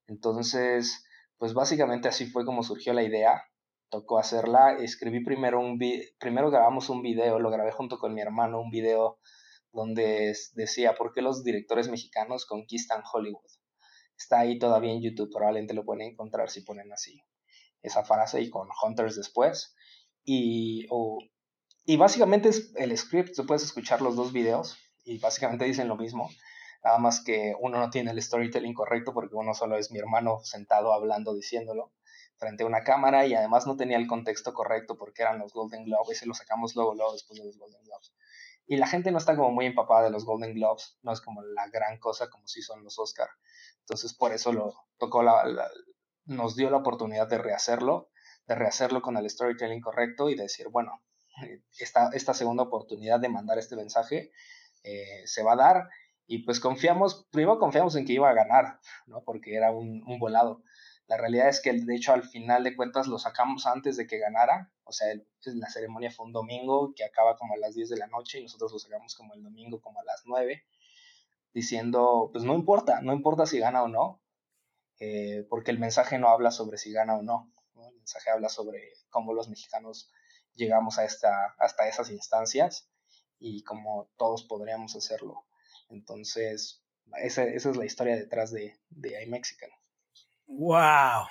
Entonces, 0.08 1.06
pues 1.38 1.54
básicamente 1.54 2.08
así 2.08 2.26
fue 2.26 2.46
como 2.46 2.64
surgió 2.64 2.94
la 2.94 3.04
idea. 3.04 3.44
Tocó 3.90 4.18
hacerla, 4.20 4.78
escribí 4.80 5.24
primero 5.24 5.60
un 5.60 5.80
primero 6.20 6.50
grabamos 6.50 6.90
un 6.90 7.02
video, 7.02 7.40
lo 7.40 7.52
grabé 7.52 7.72
junto 7.72 8.00
con 8.00 8.14
mi 8.14 8.22
hermano, 8.22 8.60
un 8.60 8.72
video 8.72 9.20
donde 9.72 10.36
decía 10.54 10.96
por 10.96 11.14
qué 11.14 11.22
los 11.22 11.44
directores 11.44 11.88
mexicanos 11.90 12.46
conquistan 12.46 13.04
Hollywood. 13.12 13.46
Está 14.18 14.40
ahí 14.40 14.60
todavía 14.60 14.94
en 14.94 15.02
YouTube, 15.02 15.32
probablemente 15.32 15.74
lo 15.74 15.86
pueden 15.86 16.12
encontrar 16.12 16.50
si 16.50 16.62
ponen 16.62 16.92
así 16.92 17.22
esa 17.82 18.04
frase 18.04 18.42
y 18.42 18.50
con 18.50 18.68
Hunters 18.82 19.16
después. 19.16 19.76
Y, 20.24 20.88
y 21.86 21.98
básicamente 21.98 22.50
es 22.50 22.74
el 22.76 22.98
script, 22.98 23.36
tú 23.36 23.46
puedes 23.46 23.64
escuchar 23.64 24.02
los 24.02 24.16
dos 24.16 24.34
videos 24.34 24.78
y 25.04 25.20
básicamente 25.20 25.66
dicen 25.66 25.88
lo 25.88 25.96
mismo. 25.96 26.30
Nada 26.84 26.98
más 26.98 27.24
que 27.24 27.56
uno 27.60 27.80
no 27.80 27.90
tiene 27.90 28.12
el 28.12 28.22
storytelling 28.22 28.74
correcto 28.74 29.14
porque 29.14 29.36
uno 29.36 29.54
solo 29.54 29.78
es 29.78 29.92
mi 29.92 30.00
hermano 30.00 30.40
sentado 30.44 30.94
hablando, 30.94 31.34
diciéndolo 31.34 31.92
frente 32.38 32.64
a 32.64 32.68
una 32.68 32.84
cámara 32.84 33.26
y 33.26 33.34
además 33.34 33.66
no 33.66 33.78
tenía 33.78 33.98
el 33.98 34.08
contexto 34.08 34.54
correcto 34.54 34.98
porque 34.98 35.22
eran 35.22 35.40
los 35.40 35.54
Golden 35.54 35.86
Globes 35.86 36.22
y 36.22 36.26
lo 36.26 36.34
sacamos 36.34 36.76
luego, 36.76 36.94
luego 36.94 37.14
después 37.14 37.40
de 37.40 37.46
los 37.46 37.58
Golden 37.58 37.82
Globes. 37.84 38.14
Y 38.68 38.78
la 38.78 38.88
gente 38.88 39.12
no 39.12 39.18
está 39.18 39.36
como 39.36 39.52
muy 39.52 39.66
empapada 39.66 40.06
de 40.06 40.10
los 40.10 40.26
Golden 40.26 40.54
Globes, 40.54 40.98
no 41.04 41.12
es 41.12 41.22
como 41.22 41.42
la 41.44 41.68
gran 41.70 42.00
cosa 42.00 42.30
como 42.30 42.48
si 42.48 42.62
son 42.62 42.84
los 42.84 42.98
Oscar. 42.98 43.30
Entonces 43.82 44.14
por 44.14 44.32
eso 44.32 44.52
lo 44.52 44.74
tocó 44.98 45.22
la, 45.22 45.44
nos 46.26 46.56
dio 46.56 46.70
la 46.70 46.78
oportunidad 46.78 47.28
de 47.28 47.38
rehacerlo, 47.38 48.10
de 48.48 48.56
rehacerlo 48.56 49.02
con 49.02 49.18
el 49.18 49.30
storytelling 49.30 49.82
correcto 49.82 50.30
y 50.30 50.36
de 50.36 50.44
decir, 50.44 50.70
bueno, 50.70 51.04
esta, 51.78 52.10
esta 52.14 52.34
segunda 52.34 52.64
oportunidad 52.64 53.20
de 53.20 53.30
mandar 53.30 53.58
este 53.60 53.76
mensaje 53.76 54.32
eh, 54.84 55.22
se 55.26 55.44
va 55.44 55.54
a 55.54 55.58
dar 55.58 55.90
y 56.28 56.40
pues 56.40 56.60
confiamos, 56.60 57.28
primero 57.32 57.60
confiamos 57.60 57.96
en 57.96 58.06
que 58.06 58.14
iba 58.14 58.30
a 58.30 58.34
ganar, 58.34 58.80
¿no? 59.06 59.24
Porque 59.24 59.56
era 59.56 59.72
un, 59.72 60.04
un 60.08 60.20
volado. 60.20 60.64
La 61.08 61.18
realidad 61.18 61.50
es 61.50 61.62
que 61.62 61.72
de 61.72 61.96
hecho 61.96 62.14
al 62.14 62.24
final 62.24 62.64
de 62.64 62.76
cuentas 62.76 63.08
lo 63.08 63.20
sacamos 63.20 63.68
antes 63.68 63.96
de 63.96 64.08
que 64.08 64.18
ganara, 64.18 64.72
o 64.84 64.92
sea, 64.92 65.08
la 65.46 65.70
ceremonia 65.70 66.12
fue 66.12 66.26
un 66.26 66.34
domingo 66.34 66.94
que 66.96 67.04
acaba 67.04 67.38
como 67.38 67.54
a 67.54 67.58
las 67.58 67.76
10 67.76 67.90
de 67.90 67.98
la 67.98 68.08
noche 68.08 68.40
y 68.40 68.44
nosotros 68.44 68.72
lo 68.72 68.80
sacamos 68.80 69.16
como 69.16 69.34
el 69.36 69.44
domingo 69.44 69.82
como 69.82 70.00
a 70.00 70.04
las 70.04 70.24
9 70.26 70.64
diciendo, 71.54 72.30
pues 72.34 72.44
no 72.44 72.54
importa, 72.54 73.02
no 73.02 73.14
importa 73.14 73.46
si 73.46 73.60
gana 73.60 73.84
o 73.84 73.88
no, 73.88 74.22
eh, 75.00 75.46
porque 75.50 75.72
el 75.72 75.80
mensaje 75.80 76.20
no 76.20 76.30
habla 76.30 76.52
sobre 76.52 76.78
si 76.78 76.92
gana 76.92 77.16
o 77.16 77.22
no, 77.22 77.52
el 77.76 77.96
mensaje 77.96 78.30
habla 78.30 78.50
sobre 78.50 78.92
cómo 79.10 79.34
los 79.34 79.48
mexicanos 79.48 80.12
llegamos 80.54 80.98
a 80.98 81.06
esta, 81.06 81.56
hasta 81.58 81.88
esas 81.88 82.10
instancias 82.10 82.90
y 83.40 83.64
cómo 83.64 84.10
todos 84.18 84.44
podríamos 84.44 84.96
hacerlo. 84.96 85.46
Entonces, 85.90 86.84
esa, 87.22 87.44
esa 87.44 87.70
es 87.70 87.78
la 87.78 87.86
historia 87.86 88.16
detrás 88.16 88.52
de, 88.52 88.78
de 88.90 89.24
iMexican. 89.24 89.70
¡Wow! 90.48 91.28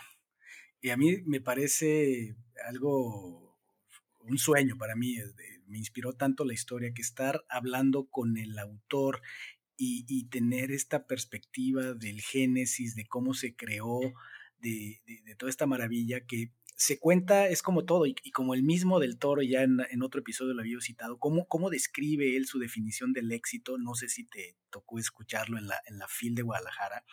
Y 0.80 0.90
a 0.90 0.96
mí 0.96 1.22
me 1.24 1.40
parece 1.40 2.36
algo, 2.68 3.58
un 4.20 4.38
sueño 4.38 4.76
para 4.76 4.96
mí. 4.96 5.16
Me 5.66 5.78
inspiró 5.78 6.12
tanto 6.12 6.44
la 6.44 6.52
historia 6.52 6.92
que 6.92 7.02
estar 7.02 7.44
hablando 7.48 8.06
con 8.10 8.36
el 8.36 8.58
autor 8.58 9.22
y, 9.76 10.28
tener 10.28 10.70
esta 10.70 11.06
perspectiva 11.06 11.94
del 11.94 12.20
génesis, 12.20 12.94
de 12.94 13.06
cómo 13.06 13.34
se 13.34 13.56
creó, 13.56 14.00
de, 14.58 15.00
toda 15.38 15.50
esta 15.50 15.66
maravilla 15.66 16.26
que 16.26 16.52
se 16.76 16.98
cuenta, 16.98 17.48
es 17.48 17.62
como 17.62 17.84
todo, 17.84 18.06
y, 18.06 18.14
como 18.32 18.54
el 18.54 18.62
mismo 18.62 18.98
del 18.98 19.18
toro, 19.18 19.42
ya 19.42 19.62
en, 19.62 20.02
otro 20.02 20.20
episodio 20.20 20.54
lo 20.54 20.62
había 20.62 20.80
citado, 20.80 21.18
¿cómo, 21.18 21.46
cómo 21.46 21.70
describe 21.70 22.36
él 22.36 22.46
su 22.46 22.58
definición 22.58 23.12
del 23.12 23.30
éxito, 23.30 23.78
no 23.78 23.94
sé 23.94 24.08
si 24.08 24.24
te 24.24 24.56
tocó 24.70 24.98
escucharlo 24.98 25.56
en 25.58 25.68
la, 25.68 25.76
en 25.86 25.98
la 25.98 26.08
FIL 26.08 26.34
de 26.34 26.42
Guadalajara, 26.42 27.04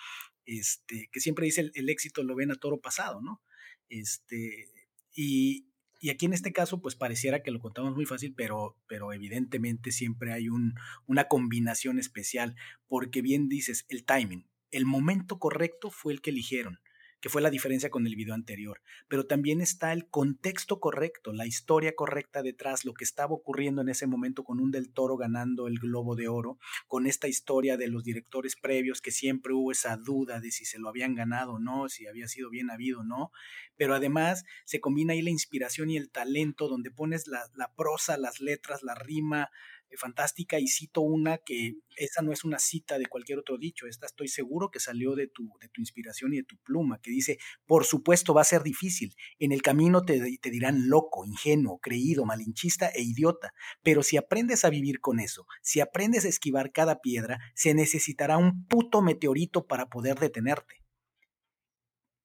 este, 0.45 1.09
que 1.11 1.19
siempre 1.19 1.45
dice 1.45 1.61
el, 1.61 1.71
el 1.75 1.89
éxito 1.89 2.23
lo 2.23 2.35
ven 2.35 2.51
a 2.51 2.55
toro 2.55 2.81
pasado, 2.81 3.21
¿no? 3.21 3.43
Este, 3.87 4.67
y, 5.13 5.67
y 5.99 6.09
aquí 6.09 6.25
en 6.25 6.33
este 6.33 6.51
caso, 6.51 6.81
pues 6.81 6.95
pareciera 6.95 7.43
que 7.43 7.51
lo 7.51 7.59
contamos 7.59 7.93
muy 7.95 8.05
fácil, 8.05 8.33
pero, 8.35 8.75
pero 8.87 9.13
evidentemente 9.13 9.91
siempre 9.91 10.33
hay 10.33 10.49
un, 10.49 10.73
una 11.05 11.27
combinación 11.27 11.99
especial, 11.99 12.55
porque 12.87 13.21
bien 13.21 13.47
dices, 13.47 13.85
el 13.89 14.05
timing, 14.05 14.47
el 14.71 14.85
momento 14.85 15.37
correcto 15.37 15.91
fue 15.91 16.13
el 16.13 16.21
que 16.21 16.31
eligieron 16.31 16.79
que 17.21 17.29
fue 17.29 17.41
la 17.41 17.51
diferencia 17.51 17.89
con 17.89 18.07
el 18.07 18.15
video 18.15 18.33
anterior, 18.33 18.81
pero 19.07 19.25
también 19.25 19.61
está 19.61 19.93
el 19.93 20.09
contexto 20.09 20.79
correcto, 20.79 21.31
la 21.31 21.45
historia 21.45 21.95
correcta 21.95 22.41
detrás, 22.41 22.83
lo 22.83 22.93
que 22.93 23.03
estaba 23.03 23.33
ocurriendo 23.33 23.81
en 23.81 23.89
ese 23.89 24.07
momento 24.07 24.43
con 24.43 24.59
un 24.59 24.71
del 24.71 24.91
toro 24.91 25.17
ganando 25.17 25.67
el 25.67 25.79
globo 25.79 26.15
de 26.15 26.27
oro, 26.27 26.57
con 26.87 27.05
esta 27.05 27.27
historia 27.27 27.77
de 27.77 27.87
los 27.87 28.03
directores 28.03 28.55
previos 28.55 29.01
que 29.01 29.11
siempre 29.11 29.53
hubo 29.53 29.71
esa 29.71 29.95
duda 29.97 30.39
de 30.39 30.51
si 30.51 30.65
se 30.65 30.79
lo 30.79 30.89
habían 30.89 31.15
ganado 31.15 31.53
o 31.53 31.59
no, 31.59 31.87
si 31.87 32.07
había 32.07 32.27
sido 32.27 32.49
bien 32.49 32.71
habido 32.71 33.01
o 33.01 33.03
no, 33.03 33.31
pero 33.77 33.93
además 33.93 34.43
se 34.65 34.81
combina 34.81 35.13
ahí 35.13 35.21
la 35.21 35.29
inspiración 35.29 35.89
y 35.91 35.97
el 35.97 36.09
talento 36.09 36.67
donde 36.67 36.91
pones 36.91 37.27
la, 37.27 37.43
la 37.55 37.73
prosa, 37.75 38.17
las 38.17 38.41
letras, 38.41 38.81
la 38.81 38.95
rima, 38.95 39.51
fantástica 39.97 40.59
y 40.59 40.67
cito 40.67 41.01
una 41.01 41.37
que 41.37 41.75
esa 41.95 42.21
no 42.21 42.31
es 42.31 42.43
una 42.43 42.59
cita 42.59 42.97
de 42.97 43.05
cualquier 43.05 43.39
otro 43.39 43.57
dicho, 43.57 43.87
esta 43.87 44.05
estoy 44.05 44.27
seguro 44.27 44.71
que 44.71 44.79
salió 44.79 45.15
de 45.15 45.27
tu, 45.27 45.51
de 45.59 45.67
tu 45.69 45.81
inspiración 45.81 46.33
y 46.33 46.37
de 46.37 46.43
tu 46.43 46.57
pluma, 46.57 46.99
que 47.01 47.11
dice, 47.11 47.37
por 47.65 47.85
supuesto 47.85 48.33
va 48.33 48.41
a 48.41 48.45
ser 48.45 48.63
difícil, 48.63 49.15
en 49.39 49.51
el 49.51 49.61
camino 49.61 50.01
te, 50.01 50.19
te 50.37 50.49
dirán 50.49 50.89
loco, 50.89 51.25
ingenuo, 51.25 51.79
creído, 51.79 52.25
malinchista 52.25 52.89
e 52.89 53.01
idiota, 53.01 53.53
pero 53.83 54.03
si 54.03 54.17
aprendes 54.17 54.65
a 54.65 54.69
vivir 54.69 54.99
con 54.99 55.19
eso, 55.19 55.45
si 55.61 55.79
aprendes 55.79 56.25
a 56.25 56.29
esquivar 56.29 56.71
cada 56.71 57.01
piedra, 57.01 57.39
se 57.55 57.73
necesitará 57.73 58.37
un 58.37 58.65
puto 58.67 59.01
meteorito 59.01 59.67
para 59.67 59.87
poder 59.87 60.19
detenerte. 60.19 60.81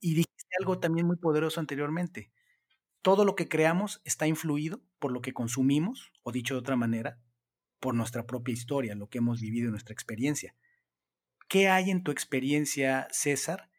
Y 0.00 0.10
dijiste 0.14 0.56
algo 0.60 0.78
también 0.78 1.06
muy 1.06 1.16
poderoso 1.16 1.60
anteriormente. 1.60 2.30
Todo 3.02 3.24
lo 3.24 3.34
que 3.34 3.48
creamos 3.48 4.00
está 4.04 4.26
influido 4.26 4.82
por 4.98 5.12
lo 5.12 5.20
que 5.20 5.32
consumimos, 5.32 6.12
o 6.22 6.32
dicho 6.32 6.54
de 6.54 6.60
otra 6.60 6.76
manera, 6.76 7.20
por 7.86 7.94
nuestra 7.94 8.26
propia 8.26 8.52
historia, 8.52 8.96
lo 8.96 9.08
que 9.08 9.18
hemos 9.18 9.40
vivido 9.40 9.66
en 9.66 9.70
nuestra 9.70 9.92
experiencia. 9.92 10.56
¿Qué 11.48 11.68
hay 11.68 11.92
en 11.92 12.02
tu 12.02 12.10
experiencia, 12.10 13.06
César, 13.12 13.70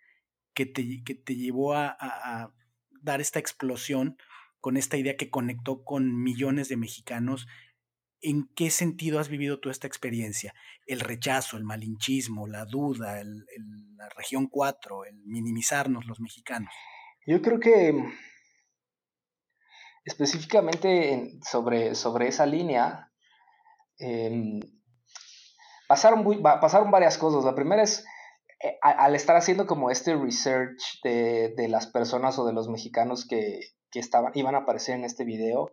que 0.54 0.66
te, 0.66 1.04
que 1.04 1.14
te 1.14 1.36
llevó 1.36 1.74
a, 1.74 2.54
dar 3.02 3.20
esta 3.20 3.40
explosión 3.40 4.16
con 4.62 4.78
esta 4.78 4.96
idea 4.96 5.18
que 5.18 5.30
conectó 5.30 5.84
con 5.84 6.24
millones 6.24 6.70
de 6.70 6.78
mexicanos? 6.78 7.48
¿En 8.22 8.48
qué 8.56 8.70
sentido 8.70 9.20
has 9.20 9.28
vivido 9.28 9.60
tú 9.60 9.70
esta 9.70 9.88
experiencia? 9.88 10.54
El 10.86 11.02
rechazo, 11.02 11.58
el 11.58 11.66
malinchismo, 11.66 12.48
la 12.48 12.64
duda, 12.64 13.22
la 13.26 14.08
región 14.16 14.48
4, 14.48 15.04
el 15.04 15.18
minimizarnos 15.26 16.06
los 16.06 16.22
mexicanos. 16.22 16.72
Yo 17.26 17.42
creo 17.42 17.60
que 17.60 17.94
específicamente 20.06 21.42
sobre, 21.46 21.94
sobre 21.94 22.30
esa 22.30 22.46
línea, 22.46 23.07
Em, 24.00 24.60
pasaron, 25.88 26.26
pasaron 26.42 26.92
varias 26.92 27.18
cosas. 27.18 27.44
La 27.44 27.56
primera 27.56 27.84
es, 27.84 28.06
eh, 28.64 28.78
al 28.82 29.16
estar 29.16 29.36
haciendo 29.36 29.68
como 29.68 29.92
este 29.92 30.16
research 30.16 31.02
de, 31.04 31.54
de 31.56 31.68
las 31.68 31.88
personas 31.88 32.38
o 32.40 32.46
de 32.46 32.54
los 32.54 32.70
mexicanos 32.70 33.28
que, 33.28 33.60
que, 33.92 34.00
estaban, 34.00 34.32
iban 34.36 34.56
a 34.56 34.60
aparecer 34.60 34.96
en 34.96 35.06
este 35.06 35.24
video, 35.24 35.72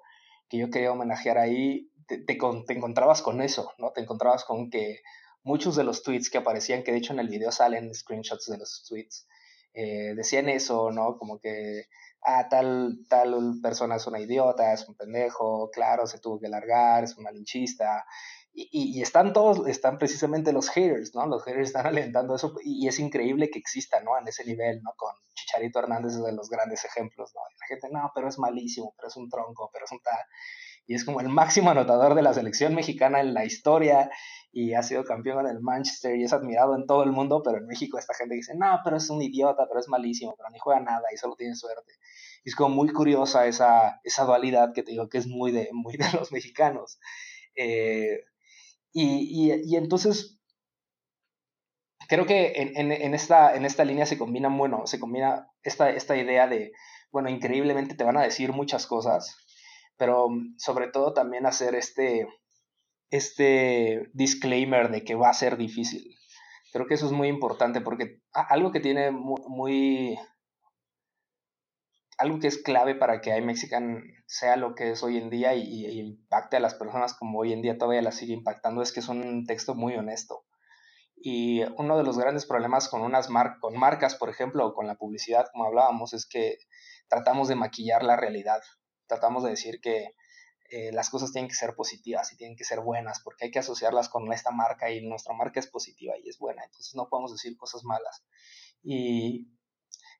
que 0.48 0.58
yo 0.58 0.70
quería 0.70 0.92
homenajear 0.92 1.38
ahí, 1.38 1.90
te, 2.06 2.18
te, 2.18 2.38
encontrabas 2.68 3.22
con 3.22 3.40
eso, 3.40 3.72
¿no? 3.78 3.92
Te 3.92 4.00
encontrabas 4.00 4.44
con 4.44 4.70
que 4.70 5.00
muchos 5.42 5.76
de 5.76 5.84
los 5.84 6.02
tweets 6.02 6.30
que 6.30 6.38
aparecían, 6.38 6.82
que 6.82 6.92
de 6.92 6.98
hecho 6.98 7.12
en 7.12 7.20
el 7.20 7.28
video 7.28 7.50
salen 7.50 7.94
screenshots 7.94 8.46
de 8.46 8.58
los 8.58 8.84
tweets, 8.88 9.26
eh, 9.74 10.14
decían 10.14 10.48
eso, 10.48 10.90
¿no? 10.90 11.18
Como 11.18 11.40
que, 11.40 11.86
ah, 12.24 12.48
tal, 12.48 12.98
tal 13.08 13.60
persona 13.62 13.96
es 13.96 14.06
una 14.06 14.20
idiota, 14.20 14.72
es 14.72 14.88
un 14.88 14.94
pendejo, 14.94 15.70
claro, 15.70 16.06
se 16.06 16.18
tuvo 16.18 16.40
que 16.40 16.48
largar, 16.48 17.04
es 17.04 17.16
un 17.16 17.24
malinchista. 17.24 18.04
Y, 18.52 18.68
y, 18.98 19.02
están 19.02 19.32
todos, 19.32 19.66
están 19.66 19.98
precisamente 19.98 20.52
los 20.52 20.68
haters, 20.70 21.12
¿no? 21.14 21.26
Los 21.26 21.42
haters 21.42 21.68
están 21.68 21.86
alentando 21.86 22.36
eso 22.36 22.54
y, 22.62 22.86
es 22.86 22.98
increíble 23.00 23.50
que 23.50 23.58
exista, 23.58 24.00
¿no? 24.00 24.16
En 24.18 24.28
ese 24.28 24.44
nivel, 24.44 24.80
¿no? 24.82 24.92
Con 24.96 25.12
Chicharito 25.34 25.80
Hernández 25.80 26.14
es 26.14 26.24
de 26.24 26.32
los 26.32 26.48
grandes 26.48 26.84
ejemplos, 26.84 27.32
¿no? 27.34 27.40
la 27.58 27.66
gente, 27.66 27.88
no, 27.90 28.10
pero 28.14 28.28
es 28.28 28.38
malísimo, 28.38 28.94
pero 28.96 29.08
es 29.08 29.16
un 29.16 29.28
tronco, 29.28 29.70
pero 29.72 29.84
es 29.84 29.92
un 29.92 30.00
tal. 30.00 30.24
Y 30.86 30.94
es 30.94 31.04
como 31.04 31.20
el 31.20 31.28
máximo 31.28 31.70
anotador 31.70 32.14
de 32.14 32.22
la 32.22 32.34
selección 32.34 32.74
mexicana 32.74 33.20
en 33.20 33.32
la 33.34 33.44
historia 33.44 34.10
y 34.52 34.74
ha 34.74 34.82
sido 34.82 35.04
campeón 35.04 35.46
en 35.46 35.56
el 35.56 35.60
Manchester 35.60 36.14
y 36.16 36.24
es 36.24 36.32
admirado 36.32 36.76
en 36.76 36.86
todo 36.86 37.02
el 37.02 37.10
mundo, 37.10 37.42
pero 37.42 37.58
en 37.58 37.66
México 37.66 37.98
esta 37.98 38.14
gente 38.14 38.34
dice, 38.36 38.54
no, 38.54 38.80
pero 38.84 38.96
es 38.98 39.10
un 39.10 39.20
idiota, 39.20 39.66
pero 39.66 39.80
es 39.80 39.88
malísimo, 39.88 40.34
pero 40.36 40.50
ni 40.50 40.58
juega 40.58 40.80
nada 40.80 41.02
y 41.12 41.16
solo 41.16 41.34
tiene 41.36 41.56
suerte. 41.56 41.92
Es 42.44 42.54
como 42.54 42.74
muy 42.74 42.92
curiosa 42.92 43.46
esa, 43.46 44.00
esa 44.04 44.24
dualidad 44.24 44.72
que 44.74 44.82
te 44.82 44.92
digo 44.92 45.08
que 45.08 45.18
es 45.18 45.26
muy 45.26 45.50
de, 45.50 45.68
muy 45.72 45.96
de 45.96 46.06
los 46.12 46.30
mexicanos. 46.32 46.98
Eh, 47.56 48.20
y, 48.92 49.50
y, 49.50 49.62
y, 49.64 49.76
entonces, 49.76 50.38
creo 52.08 52.26
que 52.26 52.52
en, 52.56 52.76
en, 52.76 52.92
en, 52.92 53.14
esta, 53.14 53.54
en 53.56 53.64
esta 53.64 53.84
línea 53.84 54.06
se 54.06 54.18
combina, 54.18 54.48
bueno, 54.48 54.86
se 54.86 55.00
combina 55.00 55.48
esta, 55.62 55.90
esta 55.90 56.16
idea 56.16 56.46
de, 56.46 56.72
bueno, 57.10 57.30
increíblemente 57.30 57.94
te 57.94 58.04
van 58.04 58.16
a 58.16 58.22
decir 58.22 58.52
muchas 58.52 58.86
cosas, 58.86 59.36
pero 59.96 60.28
sobre 60.58 60.88
todo 60.88 61.12
también 61.14 61.46
hacer 61.46 61.74
este, 61.74 62.26
este 63.10 64.10
disclaimer 64.12 64.90
de 64.90 65.04
que 65.04 65.14
va 65.14 65.30
a 65.30 65.34
ser 65.34 65.56
difícil. 65.56 66.16
Creo 66.72 66.86
que 66.86 66.94
eso 66.94 67.06
es 67.06 67.12
muy 67.12 67.28
importante 67.28 67.80
porque 67.80 68.20
algo 68.32 68.72
que 68.72 68.80
tiene 68.80 69.12
muy, 69.12 70.18
algo 72.18 72.38
que 72.38 72.48
es 72.48 72.58
clave 72.62 72.94
para 72.94 73.20
que 73.20 73.36
iMexican 73.36 74.02
sea 74.26 74.56
lo 74.56 74.74
que 74.74 74.90
es 74.90 75.02
hoy 75.02 75.18
en 75.18 75.30
día 75.30 75.54
y, 75.54 75.86
impacte 75.98 76.56
a 76.56 76.60
las 76.60 76.74
personas 76.74 77.14
como 77.14 77.38
hoy 77.38 77.52
en 77.52 77.62
día 77.62 77.78
todavía 77.78 78.02
la 78.02 78.12
sigue 78.12 78.34
impactando 78.34 78.82
es 78.82 78.92
que 78.92 79.00
es 79.00 79.08
un 79.08 79.46
texto 79.46 79.74
muy 79.74 79.94
honesto. 79.94 80.44
Y 81.16 81.62
uno 81.78 81.96
de 81.96 82.04
los 82.04 82.18
grandes 82.18 82.44
problemas 82.44 82.88
con 82.88 83.00
unas 83.02 83.28
con 83.60 83.78
marcas, 83.78 84.14
por 84.14 84.28
ejemplo, 84.28 84.66
o 84.66 84.74
con 84.74 84.86
la 84.86 84.96
publicidad, 84.96 85.46
como 85.52 85.64
hablábamos, 85.64 86.12
es 86.12 86.26
que 86.26 86.58
tratamos 87.08 87.48
de 87.48 87.54
maquillar 87.54 88.02
la 88.02 88.16
realidad. 88.16 88.60
Tratamos 89.06 89.42
de 89.44 89.50
decir 89.50 89.80
que 89.80 90.14
eh, 90.70 90.92
las 90.92 91.10
cosas 91.10 91.30
tienen 91.32 91.48
que 91.48 91.54
ser 91.54 91.74
positivas 91.74 92.32
y 92.32 92.36
tienen 92.36 92.56
que 92.56 92.64
ser 92.64 92.80
buenas, 92.80 93.20
porque 93.22 93.44
hay 93.46 93.50
que 93.50 93.58
asociarlas 93.58 94.08
con 94.08 94.32
esta 94.32 94.50
marca 94.50 94.90
y 94.90 95.06
nuestra 95.06 95.34
marca 95.34 95.60
es 95.60 95.66
positiva 95.66 96.14
y 96.18 96.28
es 96.28 96.38
buena, 96.38 96.64
entonces 96.64 96.94
no 96.94 97.08
podemos 97.08 97.32
decir 97.32 97.56
cosas 97.56 97.84
malas. 97.84 98.24
Y 98.82 99.53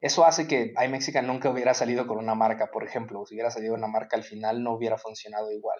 eso 0.01 0.25
hace 0.25 0.47
que 0.47 0.75
iMexican 0.85 1.27
nunca 1.27 1.51
hubiera 1.51 1.75
salido 1.75 2.07
con 2.07 2.19
una 2.19 2.35
marca, 2.35 2.71
por 2.71 2.85
ejemplo, 2.85 3.25
si 3.27 3.35
hubiera 3.35 3.51
salido 3.51 3.75
una 3.75 3.87
marca 3.87 4.17
al 4.17 4.25
final 4.25 4.63
no 4.63 4.75
hubiera 4.75 4.99
funcionado 4.99 5.51
igual. 5.53 5.79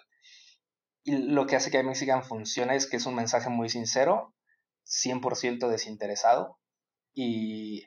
Y 1.03 1.17
lo 1.17 1.45
que 1.45 1.55
hace 1.55 1.71
que 1.71 1.79
iMexican 1.79 2.23
funcione 2.23 2.75
es 2.75 2.87
que 2.87 2.97
es 2.97 3.05
un 3.05 3.15
mensaje 3.15 3.49
muy 3.49 3.69
sincero, 3.69 4.33
100% 4.85 5.67
desinteresado 5.67 6.59
y, 7.13 7.85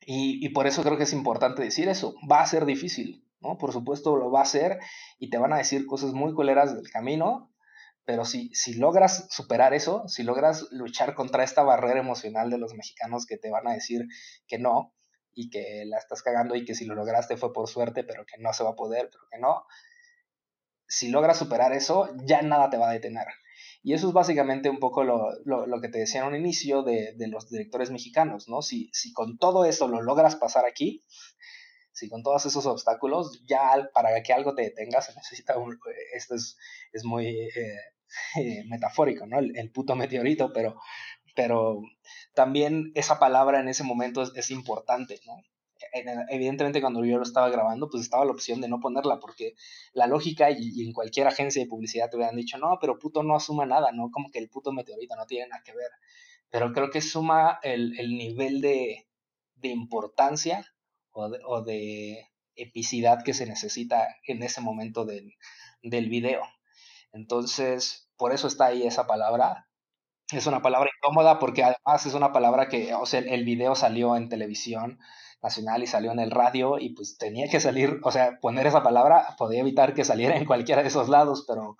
y, 0.00 0.44
y 0.44 0.48
por 0.50 0.66
eso 0.66 0.82
creo 0.82 0.96
que 0.96 1.04
es 1.04 1.12
importante 1.12 1.62
decir 1.62 1.88
eso. 1.88 2.14
Va 2.30 2.40
a 2.40 2.46
ser 2.46 2.64
difícil, 2.64 3.24
¿no? 3.40 3.58
Por 3.58 3.72
supuesto 3.72 4.16
lo 4.16 4.30
va 4.30 4.40
a 4.40 4.44
hacer 4.44 4.78
y 5.18 5.30
te 5.30 5.38
van 5.38 5.52
a 5.52 5.58
decir 5.58 5.86
cosas 5.86 6.12
muy 6.12 6.32
culeras 6.34 6.74
del 6.74 6.90
camino, 6.90 7.49
pero 8.10 8.24
si, 8.24 8.52
si 8.54 8.74
logras 8.74 9.28
superar 9.30 9.72
eso, 9.72 10.02
si 10.08 10.24
logras 10.24 10.66
luchar 10.72 11.14
contra 11.14 11.44
esta 11.44 11.62
barrera 11.62 12.00
emocional 12.00 12.50
de 12.50 12.58
los 12.58 12.74
mexicanos 12.74 13.24
que 13.24 13.38
te 13.38 13.52
van 13.52 13.68
a 13.68 13.72
decir 13.72 14.08
que 14.48 14.58
no 14.58 14.92
y 15.32 15.48
que 15.48 15.84
la 15.86 15.96
estás 15.96 16.20
cagando 16.20 16.56
y 16.56 16.64
que 16.64 16.74
si 16.74 16.86
lo 16.86 16.96
lograste 16.96 17.36
fue 17.36 17.52
por 17.52 17.68
suerte, 17.68 18.02
pero 18.02 18.26
que 18.26 18.42
no 18.42 18.52
se 18.52 18.64
va 18.64 18.70
a 18.70 18.74
poder, 18.74 19.10
pero 19.12 19.22
que 19.30 19.38
no, 19.38 19.62
si 20.88 21.10
logras 21.10 21.38
superar 21.38 21.72
eso, 21.72 22.08
ya 22.24 22.42
nada 22.42 22.68
te 22.68 22.78
va 22.78 22.90
a 22.90 22.92
detener. 22.92 23.28
Y 23.84 23.92
eso 23.94 24.08
es 24.08 24.12
básicamente 24.12 24.68
un 24.68 24.80
poco 24.80 25.04
lo, 25.04 25.28
lo, 25.44 25.80
que 25.80 25.88
te 25.88 26.00
decía 26.00 26.22
en 26.22 26.26
un 26.26 26.34
inicio 26.34 26.82
de, 26.82 27.14
de, 27.16 27.28
los 27.28 27.48
directores 27.48 27.92
mexicanos, 27.92 28.48
¿no? 28.48 28.60
Si, 28.60 28.90
si 28.92 29.12
con 29.12 29.38
todo 29.38 29.64
eso 29.64 29.86
lo 29.86 30.02
logras 30.02 30.34
pasar 30.34 30.64
aquí, 30.66 31.04
si 31.92 32.08
con 32.08 32.22
todos 32.22 32.46
esos 32.46 32.66
obstáculos, 32.66 33.44
ya 33.46 33.88
para 33.92 34.20
que 34.22 34.32
algo 34.32 34.54
te 34.54 34.62
detenga 34.62 35.00
se 35.00 35.14
necesita 35.14 35.58
un, 35.58 35.78
esto 36.14 36.34
es, 36.34 36.56
es 36.92 37.04
muy 37.04 37.26
eh, 37.26 37.76
metafórico, 38.66 39.26
¿no? 39.26 39.38
El, 39.38 39.70
puto 39.70 39.96
meteorito, 39.96 40.52
pero, 40.52 40.80
pero 41.34 41.82
también 42.34 42.92
esa 42.94 43.18
palabra 43.18 43.60
en 43.60 43.68
ese 43.68 43.84
momento 43.84 44.22
es, 44.22 44.50
importante, 44.50 45.20
¿no? 45.26 45.34
Evidentemente 46.28 46.80
cuando 46.80 47.04
yo 47.04 47.16
lo 47.16 47.22
estaba 47.22 47.48
grabando, 47.48 47.88
pues 47.88 48.02
estaba 48.02 48.24
la 48.24 48.32
opción 48.32 48.60
de 48.60 48.68
no 48.68 48.80
ponerla, 48.80 49.18
porque 49.18 49.54
la 49.92 50.06
lógica 50.06 50.50
y, 50.50 50.84
en 50.84 50.92
cualquier 50.92 51.26
agencia 51.26 51.62
de 51.62 51.68
publicidad 51.68 52.10
te 52.10 52.16
hubieran 52.16 52.36
dicho, 52.36 52.58
no, 52.58 52.78
pero 52.80 52.98
puto 52.98 53.22
no 53.22 53.34
asuma 53.34 53.64
nada, 53.66 53.90
¿no? 53.92 54.10
Como 54.10 54.30
que 54.30 54.38
el 54.38 54.50
puto 54.50 54.72
meteorito 54.72 55.16
no 55.16 55.26
tiene 55.26 55.48
nada 55.48 55.62
que 55.64 55.72
ver. 55.72 55.90
Pero 56.50 56.72
creo 56.72 56.90
que 56.90 57.00
suma 57.00 57.60
el, 57.62 57.98
el 57.98 58.16
nivel 58.16 58.60
de, 58.60 59.06
de 59.56 59.68
importancia 59.68 60.66
o 61.12 61.62
de, 61.62 62.30
epicidad 62.56 63.22
que 63.24 63.34
se 63.34 63.46
necesita 63.46 64.16
en 64.26 64.42
ese 64.42 64.60
momento 64.60 65.04
del, 65.04 65.34
del 65.82 66.08
video. 66.08 66.42
Entonces, 67.12 68.08
por 68.16 68.32
eso 68.32 68.46
está 68.46 68.66
ahí 68.66 68.86
esa 68.86 69.06
palabra. 69.06 69.68
Es 70.32 70.46
una 70.46 70.62
palabra 70.62 70.90
incómoda 70.96 71.38
porque 71.38 71.64
además 71.64 72.06
es 72.06 72.14
una 72.14 72.32
palabra 72.32 72.68
que, 72.68 72.94
o 72.94 73.06
sea, 73.06 73.20
el 73.20 73.44
video 73.44 73.74
salió 73.74 74.16
en 74.16 74.28
televisión 74.28 74.98
nacional 75.42 75.82
y 75.82 75.86
salió 75.86 76.12
en 76.12 76.20
el 76.20 76.30
radio 76.30 76.78
y 76.78 76.90
pues 76.94 77.16
tenía 77.18 77.48
que 77.48 77.60
salir, 77.60 77.98
o 78.04 78.12
sea, 78.12 78.38
poner 78.40 78.66
esa 78.66 78.82
palabra 78.82 79.34
podía 79.38 79.60
evitar 79.60 79.94
que 79.94 80.04
saliera 80.04 80.36
en 80.36 80.44
cualquiera 80.44 80.82
de 80.82 80.88
esos 80.88 81.08
lados, 81.08 81.44
pero, 81.48 81.76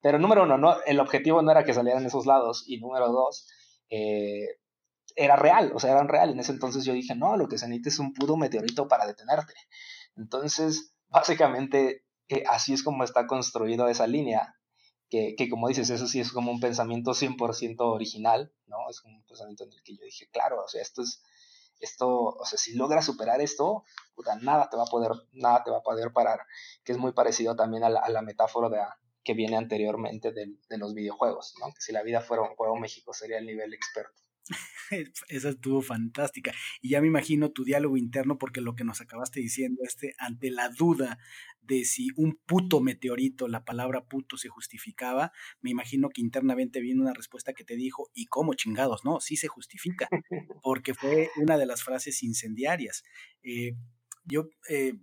pero 0.00 0.18
número 0.18 0.44
uno, 0.44 0.58
no, 0.58 0.76
el 0.84 1.00
objetivo 1.00 1.42
no 1.42 1.50
era 1.50 1.64
que 1.64 1.74
saliera 1.74 1.98
en 1.98 2.06
esos 2.06 2.26
lados 2.26 2.64
y 2.66 2.78
número 2.78 3.08
dos, 3.08 3.48
eh, 3.88 4.60
era 5.16 5.36
real, 5.36 5.72
o 5.74 5.80
sea, 5.80 5.92
eran 5.92 6.08
real. 6.08 6.30
En 6.30 6.40
ese 6.40 6.52
entonces 6.52 6.84
yo 6.84 6.92
dije, 6.92 7.14
no, 7.14 7.36
lo 7.36 7.48
que 7.48 7.58
se 7.58 7.66
necesita 7.66 7.88
es 7.88 7.98
un 7.98 8.12
puro 8.12 8.36
meteorito 8.36 8.86
para 8.86 9.06
detenerte. 9.06 9.54
Entonces, 10.16 10.94
básicamente, 11.08 12.04
eh, 12.28 12.44
así 12.48 12.72
es 12.72 12.82
como 12.82 13.02
está 13.04 13.26
construido 13.26 13.88
esa 13.88 14.06
línea 14.06 14.54
que, 15.10 15.34
que, 15.36 15.48
como 15.50 15.68
dices, 15.68 15.90
eso 15.90 16.06
sí 16.06 16.20
es 16.20 16.32
como 16.32 16.52
un 16.52 16.60
pensamiento 16.60 17.10
100% 17.12 17.76
original, 17.80 18.52
¿no? 18.66 18.88
Es 18.88 19.02
un 19.04 19.22
pensamiento 19.24 19.64
en 19.64 19.72
el 19.72 19.82
que 19.82 19.96
yo 19.96 20.04
dije, 20.04 20.28
claro, 20.32 20.64
o 20.64 20.68
sea, 20.68 20.80
esto 20.80 21.02
es, 21.02 21.22
esto, 21.80 22.08
o 22.08 22.44
sea, 22.44 22.58
si 22.58 22.74
logras 22.74 23.04
superar 23.04 23.40
esto, 23.40 23.84
puta, 24.14 24.36
nada 24.36 24.70
te 24.70 24.76
va 24.76 24.84
a 24.84 24.86
poder, 24.86 25.12
nada 25.32 25.64
te 25.64 25.70
va 25.70 25.78
a 25.78 25.82
poder 25.82 26.12
parar, 26.12 26.40
que 26.84 26.92
es 26.92 26.98
muy 26.98 27.12
parecido 27.12 27.56
también 27.56 27.84
a 27.84 27.90
la, 27.90 28.00
a 28.00 28.08
la 28.10 28.22
metáfora 28.22 28.68
de, 28.68 28.78
que 29.24 29.34
viene 29.34 29.56
anteriormente 29.56 30.32
de, 30.32 30.54
de 30.68 30.78
los 30.78 30.94
videojuegos, 30.94 31.54
¿no? 31.60 31.72
Que 31.72 31.80
si 31.80 31.92
la 31.92 32.02
vida 32.02 32.20
fuera 32.20 32.42
un 32.42 32.54
juego, 32.54 32.76
México 32.76 33.12
sería 33.12 33.38
el 33.38 33.46
nivel 33.46 33.74
experto. 33.74 34.22
Esa 35.28 35.48
estuvo 35.50 35.82
fantástica. 35.82 36.52
Y 36.80 36.90
ya 36.90 37.00
me 37.00 37.06
imagino 37.06 37.50
tu 37.50 37.64
diálogo 37.64 37.96
interno, 37.96 38.38
porque 38.38 38.60
lo 38.60 38.74
que 38.74 38.84
nos 38.84 39.00
acabaste 39.00 39.40
diciendo, 39.40 39.82
este, 39.84 40.14
ante 40.18 40.50
la 40.50 40.68
duda 40.68 41.18
de 41.62 41.84
si 41.84 42.08
un 42.16 42.38
puto 42.46 42.80
meteorito, 42.80 43.46
la 43.48 43.64
palabra 43.64 44.04
puto 44.04 44.36
se 44.36 44.48
justificaba, 44.48 45.32
me 45.60 45.70
imagino 45.70 46.08
que 46.08 46.20
internamente 46.20 46.80
viene 46.80 47.00
una 47.02 47.14
respuesta 47.14 47.52
que 47.52 47.64
te 47.64 47.76
dijo, 47.76 48.10
¿y 48.14 48.26
cómo 48.26 48.54
chingados? 48.54 49.04
No, 49.04 49.20
sí 49.20 49.36
se 49.36 49.48
justifica, 49.48 50.08
porque 50.62 50.94
fue 50.94 51.30
una 51.36 51.58
de 51.58 51.66
las 51.66 51.84
frases 51.84 52.22
incendiarias. 52.22 53.04
Eh, 53.42 53.74
yo, 54.24 54.48
eh, 54.68 54.94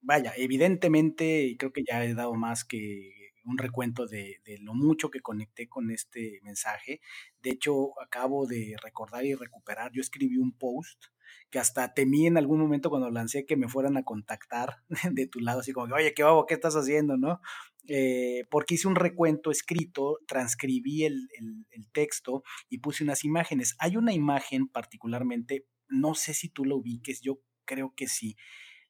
vaya, 0.00 0.32
evidentemente, 0.36 1.56
creo 1.58 1.72
que 1.72 1.84
ya 1.88 2.04
he 2.04 2.14
dado 2.14 2.34
más 2.34 2.64
que 2.64 3.23
un 3.44 3.58
recuento 3.58 4.06
de, 4.06 4.40
lo 4.60 4.74
mucho 4.74 5.10
que 5.10 5.20
conecté 5.20 5.68
con 5.68 5.90
este 5.90 6.40
mensaje. 6.42 7.00
De 7.42 7.50
hecho, 7.50 8.00
acabo 8.00 8.46
de 8.46 8.76
recordar 8.82 9.24
y 9.24 9.34
recuperar, 9.34 9.92
yo 9.92 10.00
escribí 10.00 10.36
un 10.36 10.52
post 10.52 11.04
que 11.50 11.58
hasta 11.58 11.94
temí 11.94 12.26
en 12.26 12.36
algún 12.36 12.60
momento 12.60 12.90
cuando 12.90 13.10
lancé 13.10 13.46
que 13.46 13.56
me 13.56 13.68
fueran 13.68 13.96
a 13.96 14.04
contactar 14.04 14.76
de 15.12 15.26
tu 15.26 15.40
lado, 15.40 15.60
así 15.60 15.72
como 15.72 15.94
oye, 15.94 16.14
¿qué 16.14 16.22
babo, 16.22 16.46
qué 16.46 16.54
estás 16.54 16.74
haciendo, 16.74 17.16
no? 17.16 17.40
Eh, 17.86 18.44
porque 18.50 18.74
hice 18.74 18.88
un 18.88 18.96
recuento 18.96 19.50
escrito, 19.50 20.18
transcribí 20.26 21.04
el, 21.04 21.28
el 21.70 21.90
texto 21.92 22.42
y 22.68 22.78
puse 22.78 23.04
unas 23.04 23.24
imágenes. 23.24 23.74
Hay 23.78 23.96
una 23.96 24.12
imagen 24.12 24.68
particularmente, 24.68 25.66
no 25.88 26.14
sé 26.14 26.34
si 26.34 26.48
tú 26.48 26.64
lo 26.64 26.76
ubiques, 26.76 27.20
yo 27.20 27.40
creo 27.64 27.94
que 27.94 28.08
sí, 28.08 28.36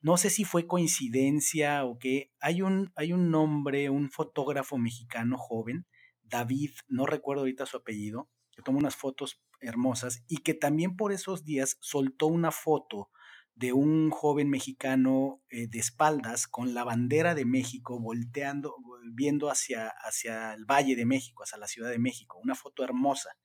no 0.05 0.19
sé 0.19 0.29
si 0.29 0.45
fue 0.45 0.67
coincidencia 0.67 1.87
o 1.87 1.99
qué, 1.99 2.31
hay 2.39 2.61
un, 2.61 2.93
hay 2.95 3.15
un 3.15 3.31
nombre, 3.31 3.89
un 3.89 4.11
fotógrafo 4.11 4.77
mexicano 4.77 5.39
joven, 5.39 5.87
David, 6.23 6.73
no 6.89 7.07
recuerdo 7.07 7.41
ahorita 7.41 7.65
su 7.65 7.79
apellido, 7.79 8.29
que 8.53 8.61
toma 8.61 8.81
unas 8.81 8.97
fotos 8.97 9.41
hermosas 9.63 10.23
y 10.29 10.43
que 10.43 10.53
también 10.53 10.97
por 10.97 11.11
esos 11.11 11.43
días 11.43 11.79
soltó 11.81 12.27
una 12.27 12.51
foto 12.51 13.09
de 13.55 13.73
un 13.73 14.11
joven 14.11 14.51
mexicano 14.51 15.41
eh, 15.49 15.69
de 15.69 15.79
espaldas 15.79 16.49
con 16.49 16.75
la 16.75 16.85
bandera 16.85 17.35
de 17.35 17.47
México 17.47 17.99
volteando, 17.99 18.77
viendo 19.15 19.49
hacia, 19.49 19.89
hacia 19.89 20.53
el 20.53 20.67
Valle 20.67 20.97
de 20.97 21.07
México, 21.07 21.45
hacia 21.45 21.57
la 21.57 21.67
Ciudad 21.67 21.89
de 21.89 21.99
México, 21.99 22.39
una 22.45 22.55
foto 22.55 22.85
hermosa. 22.85 23.39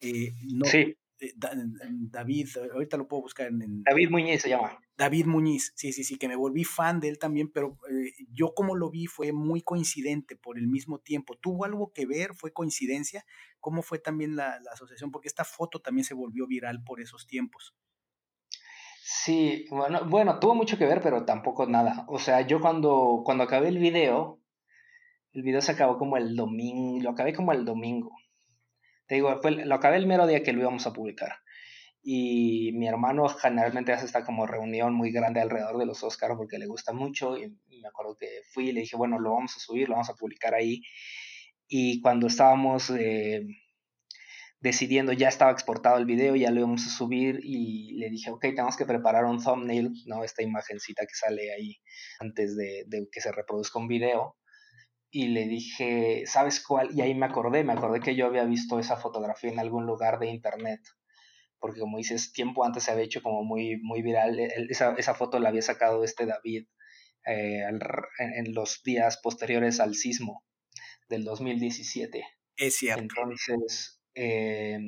Eh, 0.00 0.32
sí. 0.64 0.96
Eh, 1.20 1.32
David, 1.36 2.48
ahorita 2.72 2.96
lo 2.96 3.06
puedo 3.06 3.22
buscar 3.22 3.46
en, 3.46 3.84
David 3.84 4.10
Muñiz 4.10 4.42
se 4.42 4.48
llama. 4.48 4.80
David 5.00 5.24
Muñiz, 5.24 5.72
sí, 5.76 5.94
sí, 5.94 6.04
sí, 6.04 6.18
que 6.18 6.28
me 6.28 6.36
volví 6.36 6.62
fan 6.62 7.00
de 7.00 7.08
él 7.08 7.18
también, 7.18 7.50
pero 7.50 7.78
eh, 7.90 8.12
yo 8.34 8.52
como 8.54 8.76
lo 8.76 8.90
vi 8.90 9.06
fue 9.06 9.32
muy 9.32 9.62
coincidente 9.62 10.36
por 10.36 10.58
el 10.58 10.68
mismo 10.68 10.98
tiempo. 10.98 11.38
¿Tuvo 11.38 11.64
algo 11.64 11.90
que 11.94 12.04
ver? 12.04 12.34
¿Fue 12.34 12.52
coincidencia? 12.52 13.24
¿Cómo 13.60 13.80
fue 13.80 13.98
también 13.98 14.36
la, 14.36 14.60
asociación? 14.70 15.10
Porque 15.10 15.28
esta 15.28 15.46
foto 15.46 15.80
también 15.80 16.04
se 16.04 16.12
volvió 16.12 16.46
viral 16.46 16.84
por 16.84 17.00
esos 17.00 17.26
tiempos. 17.26 17.74
Sí, 19.02 19.64
bueno, 19.70 20.04
bueno, 20.06 20.38
tuvo 20.38 20.54
mucho 20.54 20.76
que 20.76 20.84
ver, 20.84 21.00
pero 21.00 21.24
tampoco 21.24 21.64
nada. 21.66 22.04
O 22.08 22.18
sea, 22.18 22.42
yo 22.42 22.60
cuando, 22.60 23.22
cuando 23.24 23.44
acabé 23.44 23.68
el 23.68 23.78
video, 23.78 24.38
el 25.32 25.42
video 25.42 25.62
se 25.62 25.72
acabó 25.72 25.96
como 25.96 26.18
el 26.18 26.36
domingo, 26.36 27.02
lo 27.04 27.10
acabé 27.12 27.32
como 27.32 27.52
el 27.52 27.64
domingo. 27.64 28.14
Te 29.06 29.14
digo, 29.14 29.40
lo 29.42 29.74
acabé 29.74 29.96
el 29.96 30.06
mero 30.06 30.26
día 30.26 30.42
que 30.42 30.52
lo 30.52 30.60
íbamos 30.60 30.86
a 30.86 30.92
publicar. 30.92 31.36
Y 32.02 32.72
mi 32.74 32.88
hermano 32.88 33.28
generalmente 33.28 33.92
hace 33.92 34.06
esta 34.06 34.24
como 34.24 34.46
reunión 34.46 34.94
muy 34.94 35.12
grande 35.12 35.40
alrededor 35.40 35.78
de 35.78 35.86
los 35.86 36.02
Oscars 36.02 36.36
porque 36.36 36.58
le 36.58 36.66
gusta 36.66 36.92
mucho. 36.92 37.36
Y, 37.36 37.56
me 37.82 37.88
acuerdo 37.88 38.16
que 38.16 38.42
fui 38.52 38.68
y 38.68 38.72
le 38.72 38.80
dije, 38.80 38.96
bueno, 38.96 39.18
lo 39.18 39.32
vamos 39.32 39.56
a 39.56 39.60
subir, 39.60 39.88
lo 39.88 39.94
vamos 39.94 40.10
a 40.10 40.14
publicar 40.14 40.54
ahí. 40.54 40.82
Y 41.68 42.00
cuando 42.00 42.26
estábamos 42.26 42.90
eh, 42.90 43.46
decidiendo, 44.60 45.12
ya 45.12 45.28
estaba 45.28 45.52
exportado 45.52 45.98
el 45.98 46.06
video, 46.06 46.36
ya 46.36 46.50
lo 46.50 46.60
íbamos 46.60 46.86
a 46.86 46.90
subir 46.90 47.40
y 47.42 47.94
le 47.98 48.10
dije, 48.10 48.30
ok, 48.30 48.40
tenemos 48.42 48.76
que 48.76 48.86
preparar 48.86 49.24
un 49.24 49.42
thumbnail, 49.42 49.92
¿no? 50.06 50.24
Esta 50.24 50.42
imagencita 50.42 51.06
que 51.06 51.14
sale 51.14 51.52
ahí 51.52 51.76
antes 52.18 52.56
de, 52.56 52.84
de 52.86 53.08
que 53.10 53.20
se 53.20 53.32
reproduzca 53.32 53.78
un 53.78 53.88
video 53.88 54.36
y 55.10 55.28
le 55.28 55.46
dije, 55.46 56.24
¿sabes 56.26 56.64
cuál? 56.64 56.90
Y 56.96 57.00
ahí 57.00 57.14
me 57.14 57.26
acordé, 57.26 57.64
me 57.64 57.72
acordé 57.72 58.00
que 58.00 58.14
yo 58.14 58.26
había 58.26 58.44
visto 58.44 58.78
esa 58.78 58.96
fotografía 58.96 59.50
en 59.50 59.58
algún 59.58 59.86
lugar 59.86 60.18
de 60.18 60.28
internet, 60.28 60.80
porque 61.60 61.80
como 61.80 61.98
dices, 61.98 62.32
tiempo 62.32 62.64
antes 62.64 62.84
se 62.84 62.90
había 62.90 63.04
hecho 63.04 63.22
como 63.22 63.44
muy, 63.44 63.76
muy 63.82 64.02
viral, 64.02 64.38
e, 64.38 64.48
esa, 64.68 64.94
esa 64.96 65.14
foto 65.14 65.38
la 65.38 65.50
había 65.50 65.62
sacado 65.62 66.02
este 66.04 66.26
David 66.26 66.66
eh, 67.26 67.62
en, 68.18 68.54
los 68.54 68.82
días 68.82 69.18
posteriores 69.22 69.78
al 69.78 69.94
sismo 69.94 70.44
del 71.08 71.24
2017. 71.24 72.24
Es 72.56 72.76
cierto. 72.76 73.02
Entonces, 73.02 74.02
eh, 74.14 74.78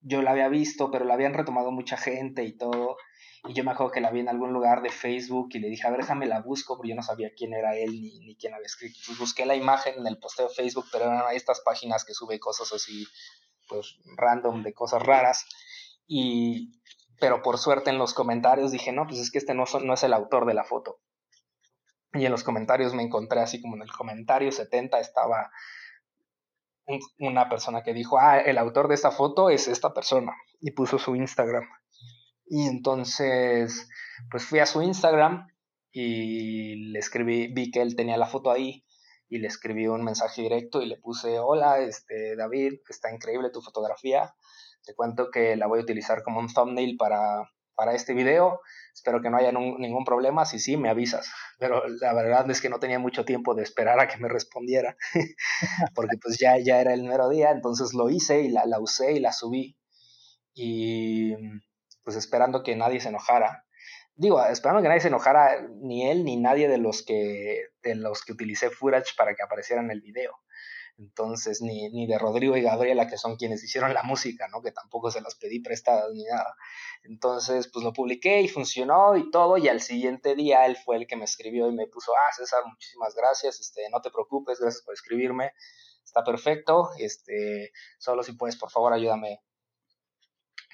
yo 0.00 0.22
la 0.22 0.32
había 0.32 0.48
visto, 0.48 0.90
pero 0.90 1.04
la 1.04 1.14
habían 1.14 1.34
retomado 1.34 1.70
mucha 1.70 1.96
gente 1.96 2.44
y 2.44 2.56
todo, 2.56 2.96
y 3.44 3.54
yo 3.54 3.64
me 3.64 3.72
acuerdo 3.72 3.92
que 3.92 4.00
la 4.00 4.12
vi 4.12 4.20
en 4.20 4.28
algún 4.28 4.52
lugar 4.52 4.82
de 4.82 4.90
Facebook 4.90 5.48
y 5.52 5.58
le 5.58 5.68
dije, 5.68 5.86
a 5.86 5.90
ver, 5.90 6.00
déjame 6.00 6.26
la 6.26 6.40
busco, 6.40 6.76
porque 6.76 6.90
yo 6.90 6.94
no 6.94 7.02
sabía 7.02 7.32
quién 7.36 7.52
era 7.52 7.76
él 7.76 7.90
ni, 7.90 8.20
ni 8.20 8.36
quién 8.36 8.54
había 8.54 8.66
escrito. 8.66 9.00
Pues 9.04 9.18
busqué 9.18 9.46
la 9.46 9.56
imagen 9.56 9.94
en 9.98 10.06
el 10.06 10.18
posteo 10.18 10.48
de 10.48 10.54
Facebook, 10.54 10.86
pero 10.92 11.06
eran 11.06 11.34
estas 11.34 11.60
páginas 11.60 12.04
que 12.04 12.14
sube 12.14 12.38
cosas 12.38 12.72
así, 12.72 13.04
pues 13.68 13.96
random, 14.16 14.62
de 14.62 14.72
cosas 14.72 15.02
raras. 15.02 15.44
Y, 16.06 16.80
pero 17.20 17.42
por 17.42 17.58
suerte 17.58 17.90
en 17.90 17.98
los 17.98 18.14
comentarios 18.14 18.72
dije, 18.72 18.92
no, 18.92 19.06
pues 19.06 19.20
es 19.20 19.30
que 19.30 19.38
este 19.38 19.54
no, 19.54 19.64
no 19.82 19.94
es 19.94 20.02
el 20.02 20.12
autor 20.12 20.46
de 20.46 20.54
la 20.54 20.64
foto. 20.64 21.00
Y 22.14 22.26
en 22.26 22.32
los 22.32 22.44
comentarios 22.44 22.94
me 22.94 23.02
encontré 23.02 23.40
así 23.40 23.60
como 23.62 23.76
en 23.76 23.82
el 23.82 23.92
comentario 23.92 24.52
70 24.52 25.00
estaba 25.00 25.50
una 27.18 27.48
persona 27.48 27.82
que 27.82 27.94
dijo, 27.94 28.18
ah, 28.18 28.38
el 28.38 28.58
autor 28.58 28.88
de 28.88 28.94
esta 28.94 29.10
foto 29.10 29.50
es 29.50 29.68
esta 29.68 29.94
persona. 29.94 30.34
Y 30.60 30.72
puso 30.72 30.98
su 30.98 31.14
Instagram. 31.14 31.64
Y 32.46 32.66
entonces, 32.66 33.88
pues 34.30 34.44
fui 34.44 34.58
a 34.58 34.66
su 34.66 34.82
Instagram 34.82 35.48
y 35.90 36.90
le 36.92 36.98
escribí, 36.98 37.52
vi 37.52 37.70
que 37.70 37.80
él 37.80 37.96
tenía 37.96 38.16
la 38.16 38.26
foto 38.26 38.50
ahí 38.50 38.84
y 39.28 39.38
le 39.38 39.48
escribí 39.48 39.86
un 39.86 40.04
mensaje 40.04 40.42
directo 40.42 40.82
y 40.82 40.86
le 40.86 40.98
puse, 40.98 41.38
hola, 41.38 41.78
este, 41.80 42.36
David, 42.36 42.80
está 42.88 43.10
increíble 43.10 43.50
tu 43.50 43.62
fotografía, 43.62 44.34
te 44.84 44.94
cuento 44.94 45.30
que 45.30 45.56
la 45.56 45.66
voy 45.66 45.80
a 45.80 45.82
utilizar 45.82 46.22
como 46.22 46.40
un 46.40 46.52
thumbnail 46.52 46.96
para, 46.96 47.48
para 47.74 47.94
este 47.94 48.14
video, 48.14 48.60
espero 48.94 49.20
que 49.20 49.30
no 49.30 49.36
haya 49.36 49.52
ningún 49.52 50.04
problema, 50.04 50.44
si 50.44 50.58
sí, 50.58 50.76
me 50.76 50.88
avisas, 50.88 51.30
pero 51.58 51.86
la 51.88 52.12
verdad 52.12 52.50
es 52.50 52.60
que 52.60 52.68
no 52.68 52.80
tenía 52.80 52.98
mucho 52.98 53.24
tiempo 53.24 53.54
de 53.54 53.62
esperar 53.62 54.00
a 54.00 54.08
que 54.08 54.18
me 54.18 54.28
respondiera, 54.28 54.96
porque 55.94 56.16
pues 56.22 56.38
ya, 56.38 56.58
ya 56.58 56.80
era 56.80 56.94
el 56.94 57.04
mero 57.04 57.28
día, 57.28 57.50
entonces 57.50 57.94
lo 57.94 58.10
hice 58.10 58.42
y 58.42 58.48
la, 58.50 58.66
la 58.66 58.80
usé 58.80 59.12
y 59.12 59.20
la 59.20 59.32
subí. 59.32 59.76
Y 60.54 61.34
pues 62.04 62.16
esperando 62.16 62.62
que 62.62 62.76
nadie 62.76 63.00
se 63.00 63.08
enojara. 63.08 63.64
Digo, 64.14 64.44
esperando 64.44 64.82
que 64.82 64.88
nadie 64.88 65.00
se 65.00 65.08
enojara, 65.08 65.66
ni 65.80 66.08
él 66.08 66.24
ni 66.24 66.36
nadie 66.36 66.68
de 66.68 66.78
los 66.78 67.02
que, 67.04 67.68
de 67.82 67.94
los 67.94 68.24
que 68.24 68.32
utilicé 68.32 68.70
footage 68.70 69.14
para 69.16 69.34
que 69.34 69.42
aparecieran 69.42 69.86
en 69.86 69.92
el 69.92 70.00
video. 70.02 70.34
Entonces, 71.02 71.60
ni, 71.60 71.90
ni 71.90 72.06
de 72.06 72.16
Rodrigo 72.16 72.56
y 72.56 72.62
Gabriela, 72.62 73.08
que 73.08 73.18
son 73.18 73.36
quienes 73.36 73.62
hicieron 73.64 73.92
la 73.92 74.04
música, 74.04 74.46
¿no? 74.48 74.62
Que 74.62 74.70
tampoco 74.70 75.10
se 75.10 75.20
las 75.20 75.34
pedí 75.34 75.60
prestadas 75.60 76.12
ni 76.12 76.22
nada. 76.22 76.54
Entonces, 77.02 77.68
pues 77.72 77.84
lo 77.84 77.92
publiqué 77.92 78.40
y 78.40 78.48
funcionó 78.48 79.16
y 79.16 79.30
todo. 79.30 79.58
Y 79.58 79.68
al 79.68 79.80
siguiente 79.80 80.36
día 80.36 80.64
él 80.64 80.76
fue 80.76 80.96
el 80.96 81.08
que 81.08 81.16
me 81.16 81.24
escribió 81.24 81.68
y 81.68 81.74
me 81.74 81.88
puso, 81.88 82.12
ah, 82.12 82.32
César, 82.32 82.62
muchísimas 82.66 83.14
gracias, 83.16 83.58
este, 83.60 83.88
no 83.90 84.00
te 84.00 84.10
preocupes, 84.10 84.60
gracias 84.60 84.84
por 84.84 84.94
escribirme. 84.94 85.52
Está 86.04 86.22
perfecto. 86.22 86.90
Este, 86.98 87.72
solo 87.98 88.22
si 88.22 88.32
puedes, 88.34 88.56
por 88.56 88.70
favor, 88.70 88.92
ayúdame 88.92 89.40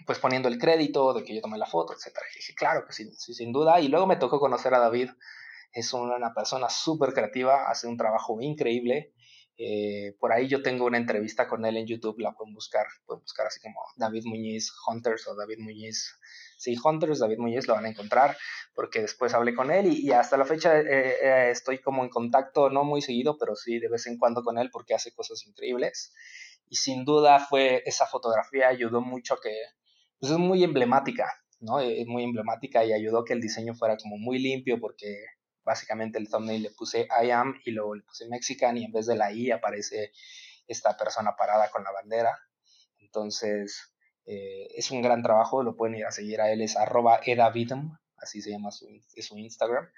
pues 0.07 0.21
poniendo 0.21 0.49
el 0.49 0.59
crédito 0.59 1.13
de 1.13 1.25
que 1.25 1.35
yo 1.35 1.41
tomé 1.41 1.59
la 1.59 1.67
foto, 1.67 1.93
etcétera. 1.93 2.25
Y 2.33 2.37
dije, 2.37 2.55
claro 2.55 2.85
que 2.87 2.93
sí, 2.93 3.11
sí, 3.15 3.35
sin 3.35 3.53
duda. 3.53 3.81
Y 3.81 3.89
luego 3.89 4.07
me 4.07 4.17
tocó 4.17 4.39
conocer 4.39 4.73
a 4.75 4.79
David. 4.79 5.11
Es 5.73 5.93
una 5.93 6.33
persona 6.35 6.71
súper 6.71 7.13
creativa, 7.13 7.69
hace 7.69 7.89
un 7.89 7.97
trabajo 7.97 8.41
increíble. 8.41 9.13
Eh, 9.61 10.15
por 10.21 10.33
ahí 10.33 10.47
yo 10.47 10.63
tengo 10.63 10.87
una 10.87 10.99
entrevista 10.99 11.49
con 11.49 11.67
él 11.67 11.77
en 11.77 11.87
YouTube, 11.87 12.21
la 12.21 12.33
pueden 12.33 12.55
buscar, 12.55 12.87
pueden 13.05 13.23
buscar 13.23 13.49
así 13.49 13.59
como 13.59 13.81
David 13.97 14.23
Muñiz 14.25 14.73
Hunters 14.87 15.27
o 15.27 15.35
David 15.35 15.59
Muñiz, 15.59 16.17
sí, 16.57 16.77
Hunters, 16.83 17.19
David 17.19 17.39
Muñiz, 17.39 17.67
lo 17.67 17.75
van 17.75 17.87
a 17.87 17.89
encontrar, 17.89 18.37
porque 18.73 19.01
después 19.01 19.35
hablé 19.35 19.57
con 19.57 19.73
él 19.73 19.93
y, 19.93 20.13
hasta 20.13 20.37
la 20.37 20.45
fecha 20.45 20.79
eh, 20.79 20.85
eh, 20.87 21.51
estoy 21.51 21.81
como 21.81 22.05
en 22.05 22.09
contacto, 22.09 22.71
no 22.71 22.85
muy 22.85 23.03
seguido, 23.03 23.37
pero 23.37 23.57
sí 23.57 23.81
de 23.81 23.89
vez 23.89 24.07
en 24.07 24.17
cuando 24.17 24.45
con 24.45 24.59
él 24.59 24.71
porque 24.71 24.95
hace 24.95 25.13
cosas 25.13 25.45
increíbles. 25.45 26.15
Y 26.69 26.77
sin 26.77 27.05
duda 27.05 27.41
fue 27.41 27.83
esa 27.85 28.07
fotografía 28.07 28.69
ayudó 28.69 29.01
mucho 29.01 29.39
que, 29.43 29.51
pues 30.21 30.31
es 30.31 30.39
muy 30.39 30.63
emblemática, 30.63 31.33
¿no? 31.59 31.81
Es 31.81 32.07
muy 32.07 32.23
emblemática 32.23 32.85
y 32.85 32.93
ayudó 32.93 33.25
que 33.25 33.33
el 33.33 33.41
diseño 33.41 33.75
fuera 33.75 33.97
como 33.97 34.19
muy 34.19 34.39
limpio 34.39 34.79
porque 34.79 35.17
básicamente 35.69 36.19
el 36.19 36.31
thumbnail 36.31 36.63
le 36.63 36.71
puse 36.71 37.07
I 37.23 37.31
am 37.31 37.61
y 37.63 37.73
luego 37.73 37.95
le 37.95 38.03
puse 38.03 38.27
Mexican 38.27 38.79
y 38.79 38.87
en 38.87 38.93
vez 38.93 39.05
de 39.05 39.17
la 39.17 39.31
I 39.31 39.51
aparece 39.51 40.13
esta 40.67 40.97
persona 40.97 41.37
parada 41.37 41.71
con 41.71 41.85
la 41.85 41.93
bandera. 41.93 42.39
Entonces, 42.97 43.93
eh, 44.25 44.69
es 44.75 44.91
un 44.91 45.03
gran 45.03 45.23
trabajo, 45.23 45.63
lo 45.63 45.77
pueden 45.77 45.97
ir 45.97 46.07
a 46.07 46.11
seguir 46.11 46.41
a 46.41 46.51
él, 46.51 46.63
es 46.63 46.75
arroba 46.75 47.21
edavidum, 47.23 47.99
así 48.17 48.41
se 48.41 48.51
llama 48.51 48.71
su, 48.71 48.87
su 49.21 49.37
Instagram. 49.37 49.91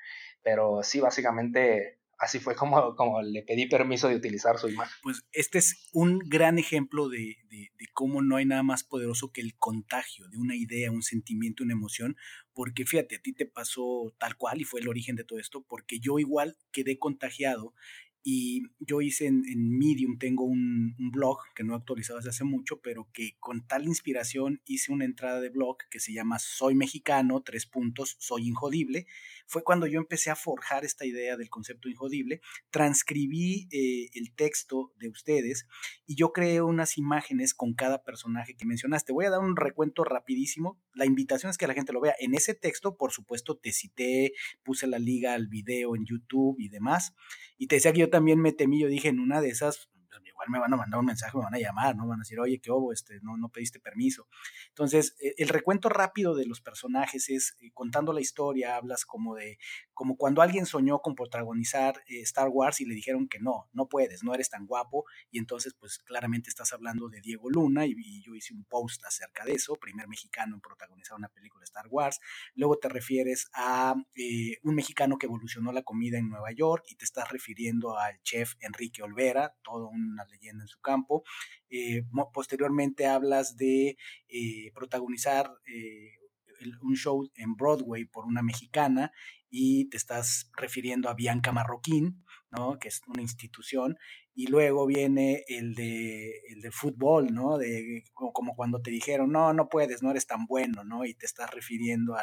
Pero 0.42 0.82
sí, 0.82 0.98
básicamente 0.98 1.99
así 2.20 2.38
fue 2.38 2.54
como, 2.54 2.94
como 2.94 3.22
le 3.22 3.42
pedí 3.42 3.66
permiso 3.66 4.08
de 4.08 4.16
utilizar 4.16 4.58
su 4.58 4.68
imagen. 4.68 4.94
Pues 5.02 5.22
este 5.32 5.58
es 5.58 5.88
un 5.92 6.18
gran 6.18 6.58
ejemplo 6.58 7.08
de, 7.08 7.38
de, 7.48 7.70
cómo 7.94 8.22
no 8.22 8.36
hay 8.36 8.44
nada 8.44 8.62
más 8.62 8.84
poderoso 8.84 9.32
que 9.32 9.40
el 9.40 9.56
contagio 9.56 10.28
de 10.28 10.36
una 10.38 10.54
idea, 10.54 10.90
un 10.90 11.02
sentimiento, 11.02 11.64
una 11.64 11.72
emoción, 11.72 12.16
porque 12.52 12.84
fíjate, 12.84 13.16
a 13.16 13.22
ti 13.22 13.32
te 13.32 13.46
pasó 13.46 14.14
tal 14.18 14.36
cual 14.36 14.60
y 14.60 14.64
fue 14.64 14.80
el 14.80 14.88
origen 14.88 15.16
de 15.16 15.24
todo 15.24 15.38
esto, 15.38 15.64
porque 15.66 15.98
yo 15.98 16.18
igual 16.18 16.56
quedé 16.72 16.98
contagiado 16.98 17.74
y 18.22 18.64
yo 18.78 19.00
hice 19.00 19.26
en, 19.26 19.42
Medium, 19.78 20.18
tengo 20.18 20.44
un, 20.44 20.94
blog 21.10 21.38
que 21.54 21.64
no 21.64 21.72
he 21.72 21.76
actualizado 21.76 22.18
desde 22.18 22.30
hace 22.30 22.44
mucho, 22.44 22.80
pero 22.80 23.08
que 23.12 23.36
con 23.40 23.66
tal 23.66 23.86
inspiración 23.86 24.60
hice 24.66 24.92
una 24.92 25.04
entrada 25.04 25.40
de 25.40 25.48
blog 25.48 25.78
que 25.90 26.00
se 26.00 26.12
llama 26.12 26.38
Soy 26.38 26.74
mexicano, 26.74 27.42
tres 27.42 27.66
puntos, 27.66 28.16
soy 28.18 28.46
injodible. 28.46 29.06
Fue 29.46 29.64
cuando 29.64 29.86
yo 29.86 29.98
empecé 29.98 30.30
a 30.30 30.36
forjar 30.36 30.84
esta 30.84 31.06
idea 31.06 31.36
del 31.36 31.48
concepto 31.48 31.88
injodible. 31.88 32.40
Transcribí 32.70 33.68
eh, 33.72 34.10
el 34.14 34.32
texto 34.34 34.92
de 34.98 35.08
ustedes 35.08 35.66
y 36.06 36.14
yo 36.14 36.32
creé 36.32 36.60
unas 36.60 36.98
imágenes 36.98 37.54
con 37.54 37.74
cada 37.74 38.04
personaje 38.04 38.54
que 38.54 38.66
mencionaste. 38.66 39.12
Voy 39.12 39.24
a 39.24 39.30
dar 39.30 39.40
un 39.40 39.56
recuento 39.56 40.04
rapidísimo. 40.04 40.78
La 40.94 41.06
invitación 41.06 41.50
es 41.50 41.58
que 41.58 41.66
la 41.66 41.74
gente 41.74 41.92
lo 41.92 42.00
vea. 42.00 42.14
En 42.20 42.34
ese 42.34 42.54
texto, 42.54 42.96
por 42.96 43.12
supuesto, 43.12 43.56
te 43.56 43.72
cité, 43.72 44.32
puse 44.62 44.86
la 44.86 44.98
liga 44.98 45.34
al 45.34 45.48
video 45.48 45.96
en 45.96 46.04
YouTube 46.04 46.56
y 46.60 46.68
demás. 46.68 47.14
Y 47.58 47.66
te 47.66 47.76
decía 47.76 47.92
que 47.92 48.00
yo 48.00 48.09
también 48.10 48.40
me 48.40 48.52
temí, 48.52 48.80
yo 48.80 48.88
dije, 48.88 49.08
en 49.08 49.20
una 49.20 49.40
de 49.40 49.50
esas, 49.50 49.88
igual 50.40 50.50
me 50.50 50.58
van 50.58 50.72
a 50.72 50.76
mandar 50.76 51.00
un 51.00 51.06
mensaje, 51.06 51.36
me 51.36 51.44
van 51.44 51.54
a 51.54 51.58
llamar, 51.58 51.96
¿no? 51.96 52.06
Van 52.06 52.20
a 52.20 52.22
decir, 52.22 52.40
oye, 52.40 52.60
¿qué 52.60 52.70
hubo? 52.70 52.92
Este, 52.92 53.20
no, 53.22 53.36
no 53.36 53.48
pediste 53.48 53.80
permiso. 53.80 54.26
Entonces, 54.68 55.16
e, 55.20 55.34
el 55.38 55.48
recuento 55.48 55.88
rápido 55.88 56.34
de 56.34 56.46
los 56.46 56.60
personajes 56.60 57.28
es, 57.28 57.56
eh, 57.60 57.70
contando 57.74 58.12
la 58.12 58.20
historia, 58.20 58.76
hablas 58.76 59.04
como 59.04 59.34
de, 59.34 59.58
como 59.92 60.16
cuando 60.16 60.42
alguien 60.42 60.66
soñó 60.66 61.00
con 61.00 61.14
protagonizar 61.14 62.02
eh, 62.08 62.20
Star 62.22 62.48
Wars 62.48 62.80
y 62.80 62.86
le 62.86 62.94
dijeron 62.94 63.28
que 63.28 63.38
no, 63.38 63.68
no 63.72 63.88
puedes, 63.88 64.22
no 64.22 64.34
eres 64.34 64.48
tan 64.48 64.66
guapo, 64.66 65.04
y 65.30 65.38
entonces, 65.38 65.74
pues 65.78 65.98
claramente 65.98 66.48
estás 66.48 66.72
hablando 66.72 67.08
de 67.08 67.20
Diego 67.20 67.50
Luna, 67.50 67.86
y, 67.86 67.94
yo 68.22 68.34
hice 68.34 68.54
un 68.54 68.64
post 68.64 69.04
acerca 69.04 69.44
de 69.44 69.52
eso, 69.52 69.76
primer 69.76 70.08
mexicano 70.08 70.54
en 70.54 70.60
protagonizar 70.60 71.16
una 71.16 71.28
película 71.28 71.64
Star 71.64 71.86
Wars. 71.88 72.20
Luego 72.54 72.78
te 72.78 72.88
refieres 72.88 73.48
a 73.54 73.94
eh, 74.14 74.58
un 74.62 74.74
mexicano 74.74 75.16
que 75.18 75.26
evolucionó 75.26 75.72
la 75.72 75.82
comida 75.82 76.18
en 76.18 76.28
Nueva 76.28 76.52
York, 76.52 76.84
y 76.88 76.96
te 76.96 77.04
estás 77.04 77.30
refiriendo 77.30 77.98
al 77.98 78.20
chef 78.22 78.54
Enrique 78.60 79.02
Olvera, 79.02 79.54
toda 79.62 79.88
una 79.88 80.24
leyenda 80.30 80.64
en 80.64 80.68
su 80.68 80.80
campo. 80.80 81.22
Eh, 81.68 82.02
posteriormente 82.32 83.06
hablas 83.06 83.56
de 83.56 83.96
eh, 84.28 84.72
protagonizar 84.74 85.52
eh, 85.66 86.12
un 86.82 86.96
show 86.96 87.28
en 87.36 87.54
Broadway 87.56 88.04
por 88.04 88.26
una 88.26 88.42
mexicana 88.42 89.12
y 89.48 89.88
te 89.90 89.96
estás 89.96 90.50
refiriendo 90.56 91.08
a 91.08 91.14
Bianca 91.14 91.52
Marroquín, 91.52 92.24
¿no? 92.50 92.78
que 92.78 92.88
es 92.88 93.00
una 93.08 93.22
institución, 93.22 93.96
y 94.34 94.46
luego 94.46 94.86
viene 94.86 95.44
el 95.48 95.74
de, 95.74 96.30
el 96.48 96.60
de 96.62 96.70
fútbol, 96.70 97.34
¿no? 97.34 97.58
De, 97.58 98.04
como 98.14 98.54
cuando 98.54 98.80
te 98.80 98.90
dijeron, 98.90 99.32
no, 99.32 99.52
no 99.52 99.68
puedes, 99.68 100.02
no 100.02 100.10
eres 100.12 100.26
tan 100.26 100.46
bueno, 100.46 100.84
¿no? 100.84 101.04
Y 101.04 101.14
te 101.14 101.26
estás 101.26 101.50
refiriendo 101.50 102.14
a, 102.14 102.22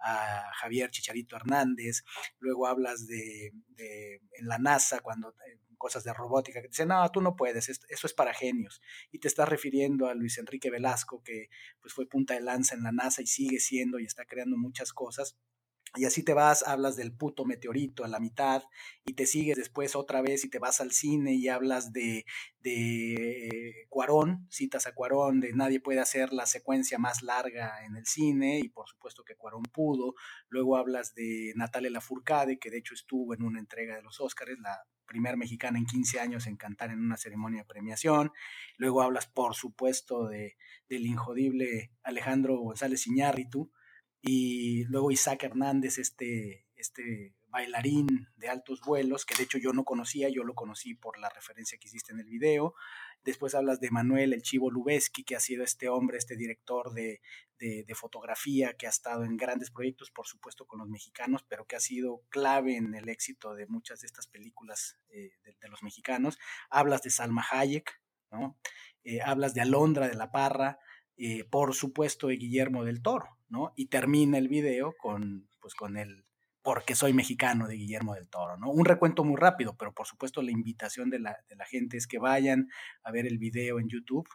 a 0.00 0.52
Javier 0.54 0.90
Chicharito 0.90 1.36
Hernández, 1.36 2.02
luego 2.40 2.66
hablas 2.66 3.06
de, 3.06 3.52
de 3.68 4.20
en 4.38 4.46
la 4.48 4.58
NASA, 4.58 5.00
cuando 5.00 5.34
cosas 5.86 6.02
de 6.02 6.12
robótica, 6.12 6.60
que 6.60 6.66
dicen, 6.66 6.88
no, 6.88 7.08
tú 7.12 7.20
no 7.20 7.36
puedes, 7.36 7.68
eso 7.68 8.06
es 8.08 8.12
para 8.12 8.34
genios. 8.34 8.82
Y 9.12 9.20
te 9.20 9.28
estás 9.28 9.48
refiriendo 9.48 10.08
a 10.08 10.14
Luis 10.14 10.36
Enrique 10.36 10.68
Velasco, 10.68 11.22
que 11.22 11.48
pues 11.80 11.94
fue 11.94 12.08
punta 12.08 12.34
de 12.34 12.40
lanza 12.40 12.74
en 12.74 12.82
la 12.82 12.90
NASA 12.90 13.22
y 13.22 13.26
sigue 13.26 13.60
siendo 13.60 14.00
y 14.00 14.04
está 14.04 14.24
creando 14.24 14.56
muchas 14.56 14.92
cosas. 14.92 15.36
Y 15.96 16.04
así 16.04 16.22
te 16.22 16.34
vas, 16.34 16.62
hablas 16.62 16.96
del 16.96 17.12
puto 17.12 17.44
meteorito 17.44 18.04
a 18.04 18.08
la 18.08 18.20
mitad 18.20 18.62
y 19.04 19.14
te 19.14 19.26
sigues 19.26 19.56
después 19.56 19.96
otra 19.96 20.20
vez 20.20 20.44
y 20.44 20.50
te 20.50 20.58
vas 20.58 20.80
al 20.80 20.92
cine 20.92 21.34
y 21.34 21.48
hablas 21.48 21.92
de, 21.92 22.26
de 22.60 23.86
Cuarón, 23.88 24.46
citas 24.50 24.86
a 24.86 24.94
Cuarón, 24.94 25.40
de 25.40 25.52
nadie 25.52 25.80
puede 25.80 26.00
hacer 26.00 26.32
la 26.32 26.46
secuencia 26.46 26.98
más 26.98 27.22
larga 27.22 27.84
en 27.84 27.96
el 27.96 28.06
cine 28.06 28.58
y 28.58 28.68
por 28.68 28.88
supuesto 28.88 29.24
que 29.24 29.36
Cuarón 29.36 29.62
pudo. 29.62 30.14
Luego 30.48 30.76
hablas 30.76 31.14
de 31.14 31.52
Natalia 31.56 31.90
Lafourcade, 31.90 32.58
que 32.58 32.70
de 32.70 32.78
hecho 32.78 32.94
estuvo 32.94 33.34
en 33.34 33.42
una 33.42 33.58
entrega 33.58 33.96
de 33.96 34.02
los 34.02 34.20
Óscares, 34.20 34.58
la 34.58 34.84
primer 35.06 35.36
mexicana 35.36 35.78
en 35.78 35.86
15 35.86 36.20
años 36.20 36.46
en 36.46 36.56
cantar 36.56 36.90
en 36.90 37.00
una 37.00 37.16
ceremonia 37.16 37.60
de 37.60 37.66
premiación. 37.66 38.32
Luego 38.76 39.02
hablas, 39.02 39.26
por 39.26 39.54
supuesto, 39.54 40.26
de, 40.26 40.56
del 40.88 41.06
injodible 41.06 41.92
Alejandro 42.02 42.58
González 42.58 43.06
Iñárritu. 43.06 43.70
Y 44.26 44.84
luego 44.84 45.12
Isaac 45.12 45.44
Hernández, 45.44 45.98
este, 45.98 46.66
este 46.74 47.36
bailarín 47.46 48.28
de 48.36 48.48
altos 48.48 48.80
vuelos, 48.80 49.24
que 49.24 49.36
de 49.36 49.44
hecho 49.44 49.56
yo 49.56 49.72
no 49.72 49.84
conocía, 49.84 50.28
yo 50.28 50.42
lo 50.42 50.54
conocí 50.54 50.94
por 50.94 51.18
la 51.18 51.28
referencia 51.28 51.78
que 51.78 51.86
hiciste 51.86 52.12
en 52.12 52.18
el 52.18 52.26
video. 52.26 52.74
Después 53.24 53.54
hablas 53.54 53.80
de 53.80 53.90
Manuel 53.90 54.32
El 54.32 54.42
Chivo 54.42 54.70
Lubeski, 54.70 55.22
que 55.24 55.36
ha 55.36 55.40
sido 55.40 55.62
este 55.62 55.88
hombre, 55.88 56.18
este 56.18 56.36
director 56.36 56.92
de, 56.92 57.20
de, 57.58 57.94
fotografía, 57.94 58.74
que 58.74 58.86
ha 58.86 58.90
estado 58.90 59.24
en 59.24 59.36
grandes 59.36 59.70
proyectos, 59.70 60.10
por 60.10 60.26
supuesto, 60.26 60.66
con 60.66 60.80
los 60.80 60.88
mexicanos, 60.88 61.44
pero 61.48 61.64
que 61.64 61.76
ha 61.76 61.80
sido 61.80 62.22
clave 62.28 62.76
en 62.76 62.94
el 62.94 63.08
éxito 63.08 63.54
de 63.54 63.66
muchas 63.66 64.00
de 64.00 64.06
estas 64.06 64.26
películas 64.26 64.98
eh, 65.08 65.30
de, 65.44 65.68
los 65.68 65.82
mexicanos. 65.82 66.38
Hablas 66.68 67.02
de 67.02 67.10
Salma 67.10 67.44
Hayek, 67.50 68.00
¿no? 68.30 68.58
Eh, 69.04 69.20
hablas 69.22 69.54
de 69.54 69.60
Alondra 69.60 70.08
de 70.08 70.14
la 70.14 70.32
Parra, 70.32 70.78
eh, 71.16 71.44
por 71.44 71.74
supuesto 71.74 72.26
de 72.26 72.36
Guillermo 72.36 72.84
del 72.84 73.02
Toro, 73.02 73.35
¿no? 73.48 73.72
Y 73.76 73.86
termina 73.86 74.38
el 74.38 74.48
video 74.48 74.94
con, 74.98 75.48
pues, 75.60 75.74
con 75.74 75.96
el 75.96 76.26
porque 76.66 76.96
soy 76.96 77.12
mexicano 77.12 77.68
de 77.68 77.76
Guillermo 77.76 78.14
del 78.14 78.28
Toro, 78.28 78.56
¿no? 78.56 78.70
Un 78.70 78.84
recuento 78.84 79.22
muy 79.22 79.36
rápido, 79.36 79.76
pero 79.78 79.94
por 79.94 80.04
supuesto 80.04 80.42
la 80.42 80.50
invitación 80.50 81.10
de 81.10 81.20
la, 81.20 81.38
de 81.48 81.54
la 81.54 81.64
gente 81.64 81.96
es 81.96 82.08
que 82.08 82.18
vayan 82.18 82.68
a 83.04 83.12
ver 83.12 83.24
el 83.24 83.38
video 83.38 83.78
en 83.78 83.88
YouTube, 83.88 84.28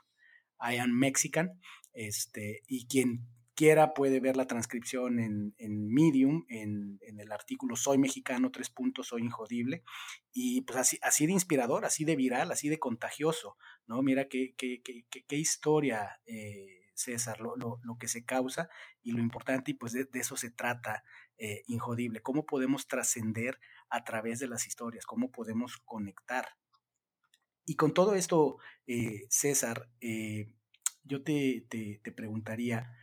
I 0.62 0.78
am 0.78 0.92
Mexican, 0.92 1.60
este, 1.92 2.62
y 2.68 2.88
quien 2.88 3.28
quiera 3.54 3.94
puede 3.94 4.22
ver 4.22 4.38
la 4.38 4.48
transcripción 4.48 5.20
en, 5.20 5.54
en 5.58 5.94
Medium, 5.94 6.46
en, 6.48 7.00
en, 7.02 7.20
el 7.20 7.34
artículo 7.34 7.76
Soy 7.76 7.98
mexicano, 7.98 8.50
tres 8.50 8.70
puntos, 8.70 9.08
soy 9.08 9.24
injodible, 9.24 9.84
y 10.32 10.62
pues 10.62 10.80
así, 10.80 11.00
así 11.02 11.26
de 11.26 11.34
inspirador, 11.34 11.84
así 11.84 12.06
de 12.06 12.16
viral, 12.16 12.52
así 12.52 12.70
de 12.70 12.80
contagioso, 12.80 13.58
¿no? 13.88 14.02
Mira 14.04 14.30
qué, 14.30 14.56
qué, 14.58 14.82
qué, 14.82 15.06
qué 15.28 15.36
historia, 15.36 16.22
eh, 16.26 16.81
César, 16.94 17.40
lo, 17.40 17.56
lo, 17.56 17.80
lo, 17.84 17.98
que 17.98 18.08
se 18.08 18.24
causa 18.26 18.70
y 19.02 19.12
lo 19.12 19.20
importante, 19.20 19.72
y 19.72 19.74
pues 19.74 19.94
de, 19.94 20.08
eso 20.14 20.36
se 20.38 20.52
trata 20.52 21.04
eh, 21.38 21.64
injodible, 21.68 22.22
cómo 22.22 22.46
podemos 22.46 22.88
trascender 22.88 23.60
a 23.90 24.04
través 24.04 24.40
de 24.40 24.48
las 24.48 24.68
historias, 24.68 25.06
cómo 25.06 25.32
podemos 25.32 25.78
conectar. 25.86 26.50
Y 27.66 27.76
con 27.76 27.94
todo 27.94 28.16
esto, 28.16 28.58
eh, 28.88 29.24
César, 29.30 29.90
eh, 30.02 30.54
yo 31.04 31.24
te, 31.24 31.66
te, 31.70 32.12
preguntaría, 32.12 32.96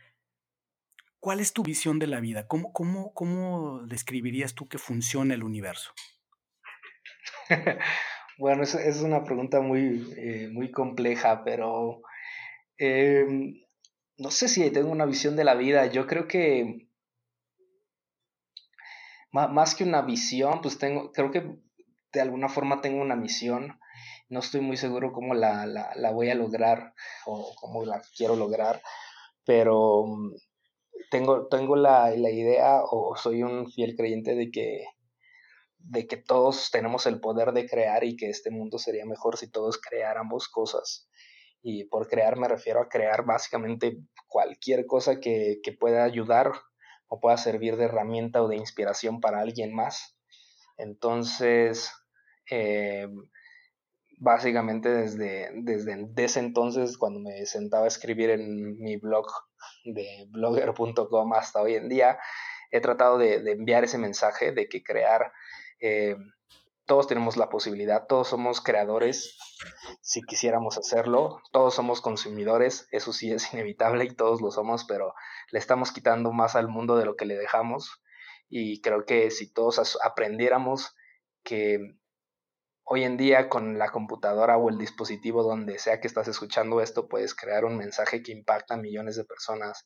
¿cuál 1.19 1.39
es 1.39 1.53
tu 1.53 1.63
visión 1.63 1.99
de 1.99 2.07
la 2.07 2.19
vida? 2.19 2.47
¿Cómo, 2.47 2.71
cómo, 2.71 3.13
cómo 3.13 3.81
describirías 3.87 4.55
tú 4.55 4.67
que 4.67 4.77
funciona 4.77 5.33
el 5.33 5.43
universo? 5.43 5.91
bueno, 8.37 8.63
es, 8.63 8.75
es, 8.75 9.01
una 9.01 9.23
pregunta 9.23 9.59
muy, 9.59 10.49
muy 10.53 10.71
compleja, 10.71 11.43
pero 11.43 12.01
em, 12.77 13.53
no 14.19 14.31
sé 14.31 14.47
si 14.47 14.69
tengo 14.71 14.91
una 14.91 15.05
visión 15.05 15.35
de 15.35 15.43
la 15.43 15.55
vida. 15.55 15.85
Yo 15.87 16.05
creo 16.05 16.27
que 16.27 16.87
más 19.31 19.75
que 19.75 19.83
una 19.83 20.01
visión, 20.01 20.61
pues 20.61 20.77
tengo, 20.77 21.11
creo 21.11 21.31
que 21.31 21.55
de 22.11 22.21
alguna 22.21 22.49
forma 22.49 22.81
tengo 22.81 23.01
una 23.01 23.15
misión. 23.15 23.79
No 24.29 24.39
estoy 24.39 24.61
muy 24.61 24.77
seguro 24.77 25.11
cómo 25.13 25.33
la, 25.33 25.65
la, 25.65 25.91
la 25.95 26.11
voy 26.11 26.29
a 26.29 26.35
lograr 26.35 26.93
o 27.25 27.53
cómo 27.55 27.85
la 27.85 28.01
quiero 28.15 28.35
lograr, 28.35 28.81
pero 29.45 30.05
mm, 30.05 30.35
tengo, 31.09 31.47
tengo 31.47 31.75
la, 31.75 32.11
la 32.11 32.29
idea 32.29 32.81
o 32.83 33.15
soy 33.15 33.43
un 33.43 33.71
fiel 33.71 33.95
creyente 33.95 34.35
de 34.35 34.51
que 34.51 34.85
de 35.79 36.07
que 36.07 36.17
todos 36.17 36.71
tenemos 36.71 37.05
el 37.07 37.21
poder 37.21 37.53
de 37.53 37.65
crear 37.67 38.03
y 38.03 38.17
que 38.17 38.29
este 38.29 38.51
mundo 38.51 38.77
sería 38.77 39.05
mejor 39.05 39.37
si 39.37 39.49
todos 39.49 39.79
creáramos 39.79 40.49
cosas. 40.49 41.09
Y 41.61 41.85
por 41.85 42.07
crear 42.07 42.37
me 42.37 42.47
refiero 42.47 42.81
a 42.81 42.89
crear 42.89 43.25
básicamente 43.25 43.97
cualquier 44.27 44.85
cosa 44.85 45.19
que, 45.19 45.61
pueda 45.79 46.03
ayudar 46.03 46.51
o 47.07 47.19
pueda 47.19 47.37
servir 47.37 47.75
de 47.77 47.85
herramienta 47.85 48.41
o 48.41 48.47
de 48.47 48.57
inspiración 48.57 49.19
para 49.19 49.39
alguien 49.39 49.73
más. 49.73 50.17
Entonces, 50.77 51.91
eh, 52.49 53.07
básicamente 54.17 54.89
desde, 54.89 55.49
desde, 55.53 56.07
ese 56.17 56.39
entonces, 56.39 56.97
cuando 56.97 57.19
me 57.19 57.45
sentaba 57.45 57.85
a 57.85 57.89
escribir 57.89 58.29
en 58.29 58.77
mi 58.79 58.97
blog 58.97 59.27
de 59.85 60.27
blogger.com 60.29 61.33
hasta 61.33 61.61
hoy 61.61 61.75
en 61.75 61.89
día, 61.89 62.19
he 62.71 62.81
tratado 62.81 63.17
de, 63.17 63.41
de 63.41 63.51
enviar 63.53 63.83
ese 63.83 63.97
mensaje 63.97 64.51
de 64.51 64.67
que 64.67 64.83
crear 64.83 65.31
eh, 65.81 66.15
todos 66.89 67.05
tenemos 67.05 67.37
la 67.37 67.49
posibilidad, 67.49 68.07
todos 68.07 68.29
somos 68.29 68.61
creadores 68.61 69.37
si 70.01 70.23
quisiéramos 70.23 70.75
hacerlo, 70.79 71.39
todos 71.51 71.75
somos 71.75 72.01
consumidores, 72.01 72.87
eso 72.91 73.13
sí 73.13 73.31
es 73.31 73.53
inevitable 73.53 74.05
y 74.05 74.15
todos 74.15 74.41
lo 74.41 74.49
somos, 74.49 74.85
pero 74.85 75.13
le 75.51 75.59
estamos 75.59 75.91
quitando 75.91 76.31
más 76.31 76.55
al 76.55 76.67
mundo 76.67 76.97
de 76.97 77.05
lo 77.05 77.15
que 77.15 77.25
le 77.25 77.37
dejamos. 77.37 78.01
Y 78.49 78.81
creo 78.81 79.05
que 79.05 79.29
si 79.29 79.53
todos 79.53 79.99
aprendiéramos 80.03 80.95
que 81.43 81.77
hoy 82.85 83.03
en 83.03 83.17
día 83.17 83.49
con 83.49 83.77
la 83.77 83.91
computadora 83.91 84.57
o 84.57 84.69
el 84.69 84.79
dispositivo 84.79 85.43
donde 85.43 85.77
sea 85.77 86.01
que 86.01 86.07
estás 86.07 86.27
escuchando 86.27 86.81
esto 86.81 87.07
puedes 87.07 87.35
crear 87.35 87.65
un 87.65 87.77
mensaje 87.77 88.23
que 88.23 88.31
impacta 88.31 88.73
a 88.73 88.77
millones 88.77 89.15
de 89.15 89.25
personas, 89.25 89.85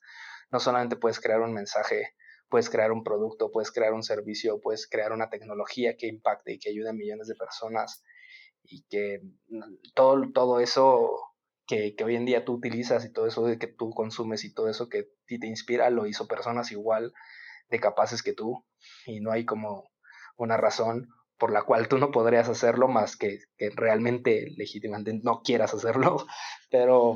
no 0.52 0.62
solamente 0.62 0.96
puedes 0.96 1.20
crear 1.20 1.42
un 1.42 1.54
mensaje 1.54 2.14
puedes 2.54 2.70
crear 2.70 2.92
un 2.92 3.04
producto, 3.04 3.50
puedes 3.50 3.72
crear 3.72 3.94
un 3.94 4.04
servicio, 4.04 4.62
puedes 4.62 4.88
crear 4.88 5.12
una 5.12 5.32
tecnología 5.32 5.98
que 5.98 6.06
impacte 6.06 6.54
y 6.54 6.60
que 6.60 6.70
ayude 6.70 6.88
a 6.88 6.94
millones 6.94 7.28
de 7.28 7.34
personas 7.34 8.04
y 8.62 8.84
que 8.92 9.22
mm, 9.48 9.78
todo, 9.96 10.22
todo 10.32 10.60
eso 10.60 11.10
que, 11.66 11.96
hoy 12.06 12.16
en 12.16 12.26
día 12.26 12.46
tú 12.46 12.54
utilizas 12.54 13.06
y 13.06 13.12
todo 13.12 13.26
eso 13.26 13.44
que 13.58 13.66
tú 13.66 13.90
consumes 13.90 14.46
y 14.46 14.54
todo 14.54 14.70
eso 14.70 14.88
que 14.88 15.08
te 15.26 15.48
inspira 15.48 15.90
lo 15.90 16.06
hizo 16.06 16.28
personas 16.28 16.72
igual 16.72 17.12
de 17.72 17.80
capaces 17.80 18.22
que 18.22 18.34
tú 18.34 18.64
y 19.08 19.20
no 19.20 19.32
hay 19.32 19.46
como 19.46 19.90
una 20.38 20.56
razón 20.56 21.10
por 21.40 21.52
la 21.52 21.64
cual 21.64 21.88
tú 21.88 21.98
no 21.98 22.12
podrías 22.12 22.50
hacerlo 22.50 22.88
más 22.88 23.18
que, 23.18 23.40
que 23.58 23.72
realmente 23.72 24.54
legítimamente 24.58 25.20
no 25.24 25.42
quieras 25.42 25.74
hacerlo, 25.74 26.18
pero 26.70 27.16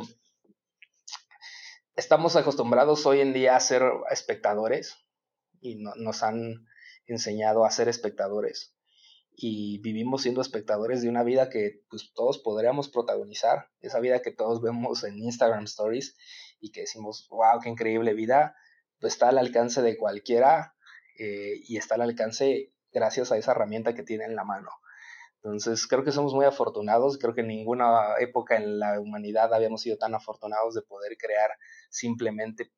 estamos 1.95 2.35
acostumbrados 2.35 3.05
hoy 3.05 3.21
en 3.21 3.33
día 3.33 3.55
a 3.55 3.59
ser 3.59 3.83
espectadores 4.09 5.03
y 5.61 5.75
nos 5.75 6.23
han 6.23 6.65
enseñado 7.07 7.65
a 7.65 7.71
ser 7.71 7.87
espectadores. 7.87 8.75
Y 9.31 9.79
vivimos 9.79 10.23
siendo 10.23 10.41
espectadores 10.41 11.01
de 11.01 11.09
una 11.09 11.23
vida 11.23 11.49
que 11.49 11.83
pues, 11.89 12.11
todos 12.13 12.39
podríamos 12.39 12.89
protagonizar, 12.89 13.69
esa 13.81 13.99
vida 13.99 14.21
que 14.21 14.31
todos 14.31 14.61
vemos 14.61 15.03
en 15.03 15.19
Instagram 15.19 15.65
Stories 15.65 16.17
y 16.59 16.71
que 16.71 16.81
decimos, 16.81 17.27
wow, 17.29 17.59
qué 17.61 17.69
increíble 17.69 18.13
vida, 18.13 18.55
pues 18.99 19.13
está 19.13 19.29
al 19.29 19.37
alcance 19.37 19.81
de 19.81 19.95
cualquiera 19.97 20.75
eh, 21.19 21.61
y 21.67 21.77
está 21.77 21.95
al 21.95 22.01
alcance 22.01 22.73
gracias 22.91 23.31
a 23.31 23.37
esa 23.37 23.51
herramienta 23.51 23.93
que 23.93 24.03
tiene 24.03 24.25
en 24.25 24.35
la 24.35 24.43
mano. 24.43 24.69
Entonces, 25.43 25.85
creo 25.85 26.03
que 26.03 26.11
somos 26.11 26.33
muy 26.33 26.45
afortunados, 26.45 27.19
creo 27.19 27.35
que 27.35 27.41
en 27.41 27.47
ninguna 27.47 28.15
época 28.19 28.57
en 28.57 28.79
la 28.79 28.99
humanidad 28.99 29.53
habíamos 29.53 29.81
sido 29.81 29.97
tan 29.97 30.15
afortunados 30.15 30.73
de 30.73 30.81
poder 30.81 31.15
crear 31.15 31.51
simplemente 31.89 32.71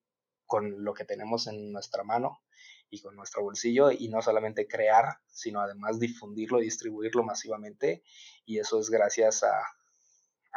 con 0.46 0.84
lo 0.84 0.94
que 0.94 1.06
tenemos 1.06 1.48
en 1.48 1.72
nuestra 1.72 2.04
mano 2.04 2.42
y 2.90 3.02
con 3.02 3.16
nuestro 3.16 3.44
bolsillo 3.44 3.92
y 3.92 4.10
no 4.10 4.22
solamente 4.22 4.68
crear, 4.68 5.20
sino 5.28 5.62
además 5.62 6.00
difundirlo 6.00 6.60
y 6.60 6.66
distribuirlo 6.66 7.24
masivamente 7.24 8.04
y 8.46 8.60
eso 8.60 8.80
es 8.80 8.90
gracias 8.90 9.44
a, 9.44 9.64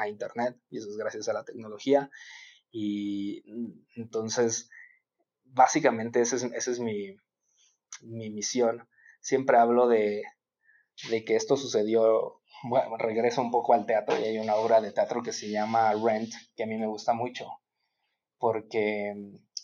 Internet 0.09 0.59
y 0.68 0.78
eso 0.78 0.88
es 0.88 0.96
gracias 0.96 1.28
a 1.28 1.32
la 1.32 1.44
tecnología 1.44 2.10
y 2.72 3.44
entonces 3.94 4.68
básicamente 5.44 6.20
esa 6.20 6.36
es, 6.36 6.80
mi, 6.80 7.16
misión. 8.02 8.88
Siempre 9.20 9.59
hablo 9.59 9.86
de, 9.86 10.24
de 11.09 11.24
que 11.24 11.36
esto 11.36 11.56
sucedió, 11.56 12.40
bueno, 12.64 12.96
regreso 12.96 13.42
un 13.42 13.52
poco 13.52 13.74
al 13.74 13.86
teatro 13.86 14.18
y 14.18 14.24
hay 14.24 14.38
una 14.38 14.56
obra 14.56 14.80
de 14.80 14.90
teatro 14.90 15.22
que 15.22 15.32
se 15.32 15.50
llama 15.50 15.92
Rent 15.92 16.32
que 16.56 16.64
a 16.64 16.66
mí 16.66 16.76
me 16.76 16.88
gusta 16.88 17.12
mucho 17.12 17.46
porque 18.42 19.14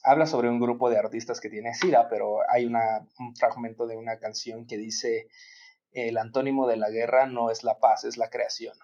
habla 0.02 0.26
sobre 0.26 0.48
un 0.48 0.60
grupo 0.60 0.90
de 0.90 0.98
artistas 0.98 1.40
que 1.40 1.50
tiene 1.50 1.74
SIDA, 1.74 2.08
pero 2.08 2.38
hay 2.50 2.66
una, 2.66 3.06
un 3.18 3.34
fragmento 3.36 3.86
de 3.86 3.96
una 3.96 4.18
canción 4.18 4.66
que 4.66 4.76
dice, 4.76 5.28
el 5.92 6.16
antónimo 6.18 6.66
de 6.66 6.76
la 6.76 6.90
guerra 6.90 7.26
no 7.26 7.50
es 7.50 7.64
la 7.64 7.78
paz, 7.78 8.04
es 8.04 8.16
la 8.16 8.30
creación. 8.30 8.76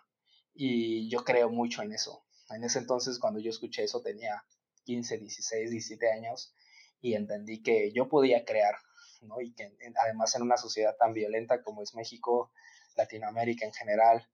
Y 0.54 1.08
yo 1.08 1.24
creo 1.24 1.50
mucho 1.50 1.82
en 1.82 1.92
eso. 1.92 2.24
En 2.50 2.64
ese 2.64 2.78
entonces, 2.78 3.18
cuando 3.18 3.40
yo 3.40 3.50
escuché 3.50 3.84
eso, 3.84 4.02
tenía 4.02 4.44
15, 4.84 5.18
16, 5.18 5.70
17 5.70 6.12
años 6.12 6.54
y 7.00 7.14
entendí 7.14 7.62
que 7.62 7.92
yo 7.92 8.08
podía 8.08 8.44
crear, 8.44 8.76
¿no? 9.22 9.40
Y 9.40 9.54
que 9.54 9.72
además 10.02 10.34
en 10.34 10.42
una 10.42 10.56
sociedad 10.56 10.96
tan 10.96 11.12
violenta 11.12 11.62
como 11.62 11.82
es 11.82 11.94
México, 11.94 12.52
Latinoamérica 12.96 13.66
en 13.66 13.72
general, 13.72 14.28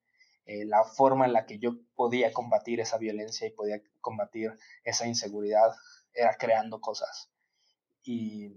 eh, 0.47 0.65
la 0.65 0.85
forma 0.85 1.27
en 1.27 1.33
la 1.33 1.47
que 1.47 1.59
yo 1.59 1.77
podía 1.95 2.33
combatir 2.33 2.81
esa 2.81 2.99
violencia 2.99 3.47
y 3.47 3.51
podía 3.51 3.81
combatir 4.01 4.53
esa 4.85 5.07
inseguridad 5.07 5.73
era 6.15 6.35
creando 6.35 6.81
cosas. 6.81 7.31
Y 8.03 8.57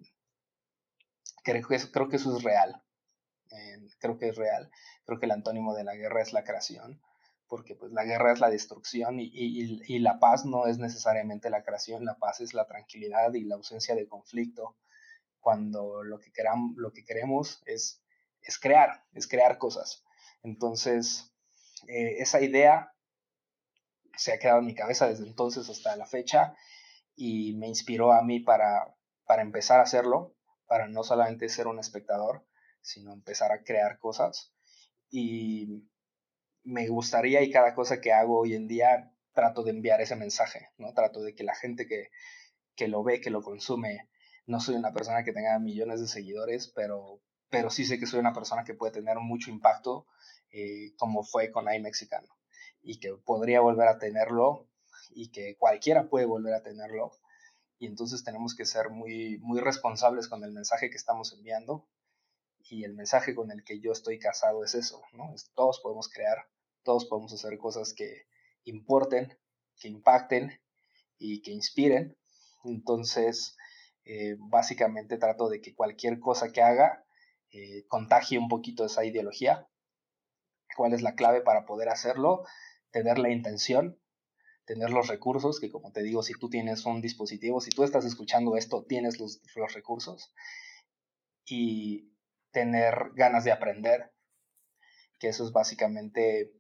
creo 1.44 1.68
que, 1.68 1.78
creo 1.92 2.10
que 2.10 2.16
eso 2.16 2.36
es 2.38 2.44
real. 2.44 2.82
creo 4.00 4.18
que 4.18 4.30
es 4.30 4.36
real. 4.36 4.72
Creo 5.06 5.20
que 5.20 5.26
el 5.26 5.32
antónimo 5.32 5.74
de 5.76 5.84
la 5.84 5.96
guerra 5.96 6.22
es 6.22 6.34
la 6.34 6.44
creación, 6.44 7.02
porque 7.48 7.76
pues 7.76 7.92
la 7.92 8.04
guerra 8.04 8.32
es 8.32 8.40
la 8.40 8.50
destrucción 8.50 9.20
y, 9.20 9.30
y, 9.34 10.00
la 10.00 10.20
paz 10.20 10.46
no 10.46 10.66
es 10.66 10.80
necesariamente 10.80 11.50
la 11.50 11.64
creación, 11.64 12.06
la 12.06 12.18
paz 12.18 12.40
es 12.40 12.54
la 12.54 12.66
tranquilidad 12.68 13.34
y 13.34 13.44
la 13.44 13.56
ausencia 13.56 13.96
de 13.96 14.08
conflicto, 14.08 14.76
cuando 15.40 16.04
lo 16.04 16.20
que, 16.20 16.32
queramos, 16.32 16.76
lo 16.78 16.94
que 16.94 17.04
queremos 17.04 17.62
es, 17.66 18.02
es 18.42 18.58
crear, 18.58 19.04
es 19.14 19.28
crear 19.28 19.58
cosas. 19.58 20.04
Entonces, 20.42 21.34
eh, 21.88 22.16
esa 22.20 22.42
idea 22.42 22.94
se 24.16 24.34
ha 24.34 24.40
quedado 24.40 24.60
en 24.60 24.66
mi 24.66 24.76
cabeza 24.76 25.08
desde 25.08 25.26
entonces 25.26 25.70
hasta 25.70 25.96
la 25.96 26.06
fecha 26.06 26.56
y 27.16 27.54
me 27.54 27.68
inspiró 27.68 28.14
a 28.14 28.24
mí 28.24 28.40
para, 28.40 28.96
para 29.26 29.42
empezar 29.42 29.80
a 29.80 29.84
hacerlo, 29.84 30.36
para 30.68 30.88
no 30.88 31.04
solamente 31.04 31.50
ser 31.50 31.68
un 31.68 31.80
espectador, 31.80 32.46
sino 32.82 33.14
empezar 33.14 33.52
a 33.52 33.64
crear 33.64 34.00
cosas. 34.00 34.54
Y 35.10 35.88
me 36.64 36.88
gustaría 36.88 37.42
y 37.42 37.52
cada 37.52 37.76
cosa 37.76 38.02
que 38.02 38.14
hago 38.14 38.40
hoy 38.40 38.56
en 38.56 38.68
día 38.68 39.14
trato 39.34 39.64
de 39.64 39.72
enviar 39.72 40.02
ese 40.02 40.16
mensaje, 40.16 40.70
¿no? 40.78 40.94
Trato 40.94 41.22
de 41.22 41.36
que 41.36 41.44
la 41.44 41.56
gente 41.56 41.88
que, 41.88 42.10
que 42.76 42.88
lo 42.88 43.04
ve, 43.04 43.22
que 43.22 43.30
lo 43.30 43.42
consume, 43.42 44.10
no 44.46 44.60
soy 44.60 44.76
una 44.76 44.94
persona 44.94 45.24
que 45.24 45.34
tenga 45.34 45.58
millones 45.60 46.00
de 46.02 46.08
seguidores, 46.08 46.72
pero, 46.76 47.22
pero 47.50 47.70
sí 47.70 47.86
sé 47.86 48.00
que 48.00 48.06
soy 48.06 48.20
una 48.20 48.34
persona 48.34 48.64
que 48.64 48.74
puede 48.74 48.94
tener 48.94 49.18
mucho 49.20 49.52
impacto, 49.52 50.06
eh, 50.52 50.94
como 50.98 51.24
fue 51.24 51.52
con 51.52 51.72
iMexicano, 51.72 52.28
y 52.82 53.00
que 53.00 53.14
podría 53.16 53.62
volver 53.62 53.88
a 53.88 53.98
tenerlo 53.98 54.70
y 55.16 55.30
que 55.32 55.56
cualquiera 55.58 56.10
puede 56.10 56.26
volver 56.26 56.54
a 56.54 56.64
tenerlo. 56.64 57.12
Y 57.80 57.88
entonces 57.88 58.24
tenemos 58.24 58.56
que 58.56 58.66
ser 58.66 58.90
muy, 58.90 59.40
muy 59.40 59.60
responsables 59.60 60.28
con 60.28 60.44
el 60.44 60.52
mensaje 60.52 60.90
que 60.90 60.98
estamos 60.98 61.34
enviando. 61.34 61.88
Y 62.60 62.86
el 62.86 62.94
mensaje 62.94 63.36
con 63.36 63.52
el 63.52 63.64
que 63.64 63.80
yo 63.82 63.92
estoy 63.92 64.20
casado 64.20 64.64
es 64.64 64.74
eso, 64.74 65.02
¿no? 65.12 65.36
todos 65.54 65.82
podemos 65.82 66.08
crear, 66.08 66.48
todos 66.84 67.06
podemos 67.06 67.34
hacer 67.34 67.58
cosas 67.58 67.94
que 67.94 68.26
importen, 68.64 69.38
que 69.78 69.90
impacten 69.90 70.62
y 71.18 71.42
que 71.42 71.52
inspiren. 71.52 72.18
Entonces, 72.64 73.58
eh, 74.06 74.36
básicamente 74.40 75.18
trato 75.18 75.50
de 75.50 75.62
que 75.62 75.76
cualquier 75.76 76.20
cosa 76.20 76.52
que 76.52 76.62
haga 76.62 77.06
eh, 77.52 77.86
contagie 77.88 78.40
un 78.40 78.48
poquito 78.48 78.86
esa 78.86 79.06
ideología. 79.06 79.68
¿Cuál 80.76 80.94
es 80.94 81.02
la 81.02 81.16
clave 81.16 81.42
para 81.42 81.66
poder 81.66 81.90
hacerlo? 81.90 82.46
Tener 82.92 83.20
la 83.20 83.30
intención 83.30 84.00
tener 84.66 84.90
los 84.90 85.08
recursos, 85.08 85.60
que 85.60 85.70
como 85.70 85.92
te 85.92 86.04
digo, 86.04 86.24
si 86.24 86.34
tú 86.34 86.50
tienes 86.50 86.86
un 86.86 87.02
dispositivo, 87.02 87.62
si 87.62 87.72
tú 87.72 87.84
estás 87.84 88.06
escuchando 88.06 88.56
esto, 88.56 88.84
tienes 88.84 89.20
los, 89.20 89.42
recursos, 89.74 90.34
y 91.46 92.14
tener 92.52 93.12
ganas 93.16 93.44
de 93.44 93.52
aprender, 93.52 94.12
que 95.20 95.30
eso 95.30 95.46
es 95.46 95.52
básicamente 95.52 96.54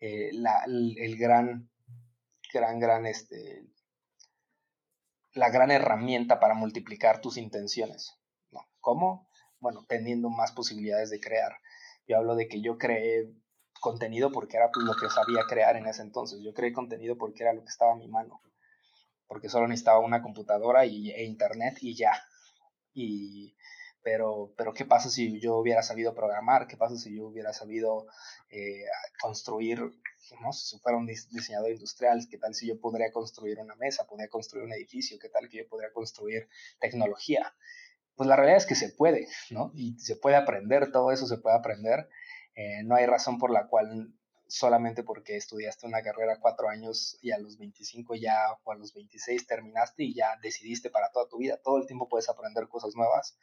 eh, 0.00 0.30
el, 0.30 1.16
gran, 1.16 1.70
gran, 2.52 2.78
gran, 2.78 3.06
este, 3.06 3.66
la 5.32 5.50
gran 5.50 5.70
herramienta 5.70 6.38
para 6.40 6.54
multiplicar 6.54 7.20
tus 7.20 7.36
intenciones. 7.36 8.16
¿Cómo? 8.80 9.28
Bueno, 9.58 9.84
teniendo 9.86 10.30
más 10.30 10.52
posibilidades 10.52 11.10
de 11.10 11.20
crear. 11.20 11.56
Yo 12.06 12.16
hablo 12.16 12.34
de 12.34 12.48
que 12.48 12.62
yo 12.62 12.78
creé 12.78 13.30
contenido 13.80 14.30
porque 14.30 14.56
era 14.56 14.70
lo 14.74 14.94
que 14.94 15.08
sabía 15.10 15.42
crear 15.48 15.76
en 15.76 15.86
ese 15.86 16.02
entonces. 16.02 16.40
Yo 16.42 16.54
creé 16.54 16.72
contenido 16.72 17.16
porque 17.16 17.42
era 17.42 17.52
lo 17.52 17.62
que 17.62 17.70
estaba 17.70 17.92
a 17.92 17.96
mi 17.96 18.08
mano. 18.08 18.40
porque 19.26 19.48
solo 19.48 19.68
necesitaba 19.68 20.00
una 20.00 20.22
computadora 20.22 20.86
y, 20.86 21.10
e 21.12 21.24
internet 21.24 21.78
y 21.80 21.94
ya. 21.94 22.12
Y, 22.94 23.54
pero, 24.02 24.52
pero 24.56 24.72
¿qué 24.72 24.84
pasa 24.84 25.10
si 25.10 25.40
yo 25.40 25.56
hubiera 25.58 25.82
sabido 25.82 26.14
programar? 26.14 26.66
¿Qué 26.66 26.76
pasa 26.76 26.96
si 26.96 27.16
yo 27.16 27.28
hubiera 27.28 27.52
sabido 27.52 28.06
eh, 28.50 28.84
construir, 29.20 29.78
no 30.40 30.52
si 30.52 30.78
fuera 30.78 30.98
un 30.98 31.06
diseñador 31.06 31.70
industrial? 31.70 32.26
¿Qué 32.30 32.38
tal 32.38 32.54
si 32.54 32.66
yo 32.66 32.80
podría 32.80 33.12
construir 33.12 33.58
una 33.60 33.76
mesa, 33.76 34.06
podría 34.06 34.28
construir 34.28 34.64
un 34.64 34.72
edificio? 34.72 35.18
¿Qué 35.20 35.28
tal 35.28 35.48
que 35.48 35.58
yo 35.58 35.68
podría 35.68 35.92
construir 35.92 36.48
tecnología? 36.80 37.54
Pues 38.16 38.28
la 38.28 38.36
realidad 38.36 38.58
es 38.58 38.66
que 38.66 38.74
se 38.74 38.90
puede, 38.90 39.28
¿no? 39.50 39.70
Y 39.74 39.98
se 39.98 40.16
puede 40.16 40.36
aprender, 40.36 40.90
todo 40.92 41.12
eso 41.12 41.26
se 41.26 41.38
puede 41.38 41.56
aprender. 41.56 42.08
Eh, 42.60 42.82
no 42.84 42.94
hay 42.94 43.06
razón 43.06 43.38
por 43.38 43.50
la 43.50 43.68
cual 43.68 44.12
solamente 44.46 45.02
porque 45.02 45.34
estudiaste 45.34 45.86
una 45.86 46.02
carrera 46.02 46.40
cuatro 46.40 46.68
años 46.68 47.16
y 47.22 47.30
a 47.30 47.38
los 47.38 47.56
25 47.56 48.16
ya 48.16 48.36
o 48.64 48.72
a 48.72 48.76
los 48.76 48.92
26 48.92 49.46
terminaste 49.46 50.02
y 50.04 50.14
ya 50.14 50.36
decidiste 50.42 50.90
para 50.90 51.10
toda 51.10 51.26
tu 51.26 51.38
vida. 51.38 51.58
Todo 51.64 51.78
el 51.78 51.86
tiempo 51.86 52.06
puedes 52.06 52.28
aprender 52.28 52.68
cosas 52.68 52.94
nuevas 52.94 53.38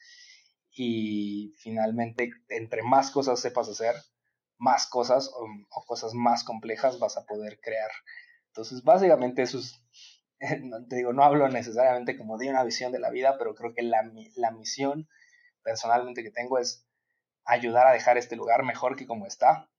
y 0.72 1.56
finalmente 1.58 2.30
entre 2.50 2.84
más 2.84 3.10
cosas 3.10 3.40
sepas 3.40 3.68
hacer, 3.70 3.96
más 4.60 4.86
cosas 4.86 5.32
o, 5.34 5.84
cosas 5.88 6.14
más 6.14 6.44
complejas 6.44 7.00
vas 7.00 7.18
a 7.18 7.26
poder 7.26 7.60
crear. 7.60 7.90
Entonces, 8.50 8.84
básicamente 8.84 9.42
eso 9.42 9.58
es, 9.58 9.82
te 10.90 10.96
digo, 10.96 11.12
no 11.14 11.24
hablo 11.24 11.50
necesariamente 11.50 12.18
como 12.18 12.38
de 12.38 12.52
una 12.52 12.64
visión 12.64 12.92
de 12.92 13.00
la 13.00 13.10
vida, 13.10 13.40
pero 13.40 13.56
creo 13.56 13.74
que 13.74 13.82
la, 13.82 14.12
la 14.36 14.52
misión 14.52 15.10
personalmente 15.64 16.22
que 16.22 16.30
tengo 16.30 16.60
es 16.60 16.87
ayudar 17.48 17.88
a 17.88 17.94
dejar 17.94 18.18
este 18.18 18.36
lugar 18.36 18.64
mejor 18.64 18.96
que 18.96 19.08
como 19.08 19.26
está 19.26 19.70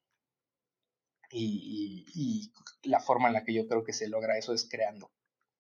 y, 1.31 2.53
la 2.83 3.01
forma 3.01 3.29
en 3.29 3.35
la 3.35 3.45
que 3.45 3.55
yo 3.55 3.67
creo 3.67 3.85
que 3.85 3.93
se 3.93 4.09
logra 4.09 4.39
eso 4.39 4.55
es 4.55 4.67
creando, 4.69 5.11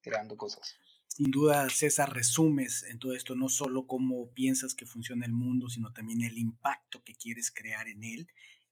creando 0.00 0.36
cosas. 0.36 0.76
Sin 1.08 1.30
duda, 1.30 1.68
César, 1.68 2.14
resumes 2.14 2.84
en 2.84 2.98
todo 2.98 3.12
esto 3.12 3.34
no 3.34 3.48
solo 3.48 3.86
cómo 3.86 4.30
piensas 4.32 4.74
que 4.74 4.86
funciona 4.86 5.26
el 5.26 5.32
mundo, 5.32 5.68
sino 5.68 5.92
también 5.92 6.22
el 6.22 6.38
impacto 6.38 7.02
que 7.02 7.14
quieres 7.14 7.50
crear 7.50 7.88
en 7.88 8.04
él. 8.04 8.28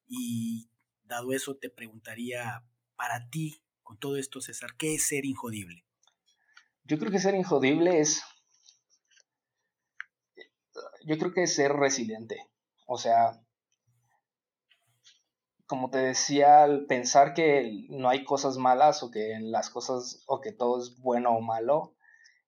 Y 0.07 0.71
dado 1.05 1.33
eso, 1.33 1.57
te 1.57 1.69
preguntaría, 1.69 2.65
para 2.95 3.29
ti, 3.29 3.63
con 3.83 3.99
todo 3.99 4.17
esto, 4.17 4.41
César, 4.41 4.77
¿qué 4.79 4.95
es 4.95 5.07
ser 5.07 5.25
injodible? 5.25 5.85
Yo 6.85 6.99
creo 6.99 7.11
que 7.11 7.19
ser 7.19 7.35
injodible 7.35 8.01
es, 8.01 8.23
yo 11.05 11.19
creo 11.19 11.33
que 11.33 11.43
es 11.43 11.55
ser 11.55 11.73
resiliente. 11.73 12.39
O 12.87 12.99
sea, 12.99 13.43
como 15.67 15.91
te 15.91 15.99
decía, 15.99 16.63
al 16.63 16.87
pensar 16.87 17.35
que 17.35 17.87
no 17.89 18.09
hay 18.09 18.25
cosas 18.25 18.57
malas 18.57 19.03
o 19.03 19.11
que 19.11 19.39
las 19.41 19.71
cosas 19.71 20.23
o 20.27 20.41
que 20.41 20.53
todo 20.53 20.79
es 20.81 20.99
bueno 20.99 21.31
o 21.31 21.41
malo, 21.41 21.97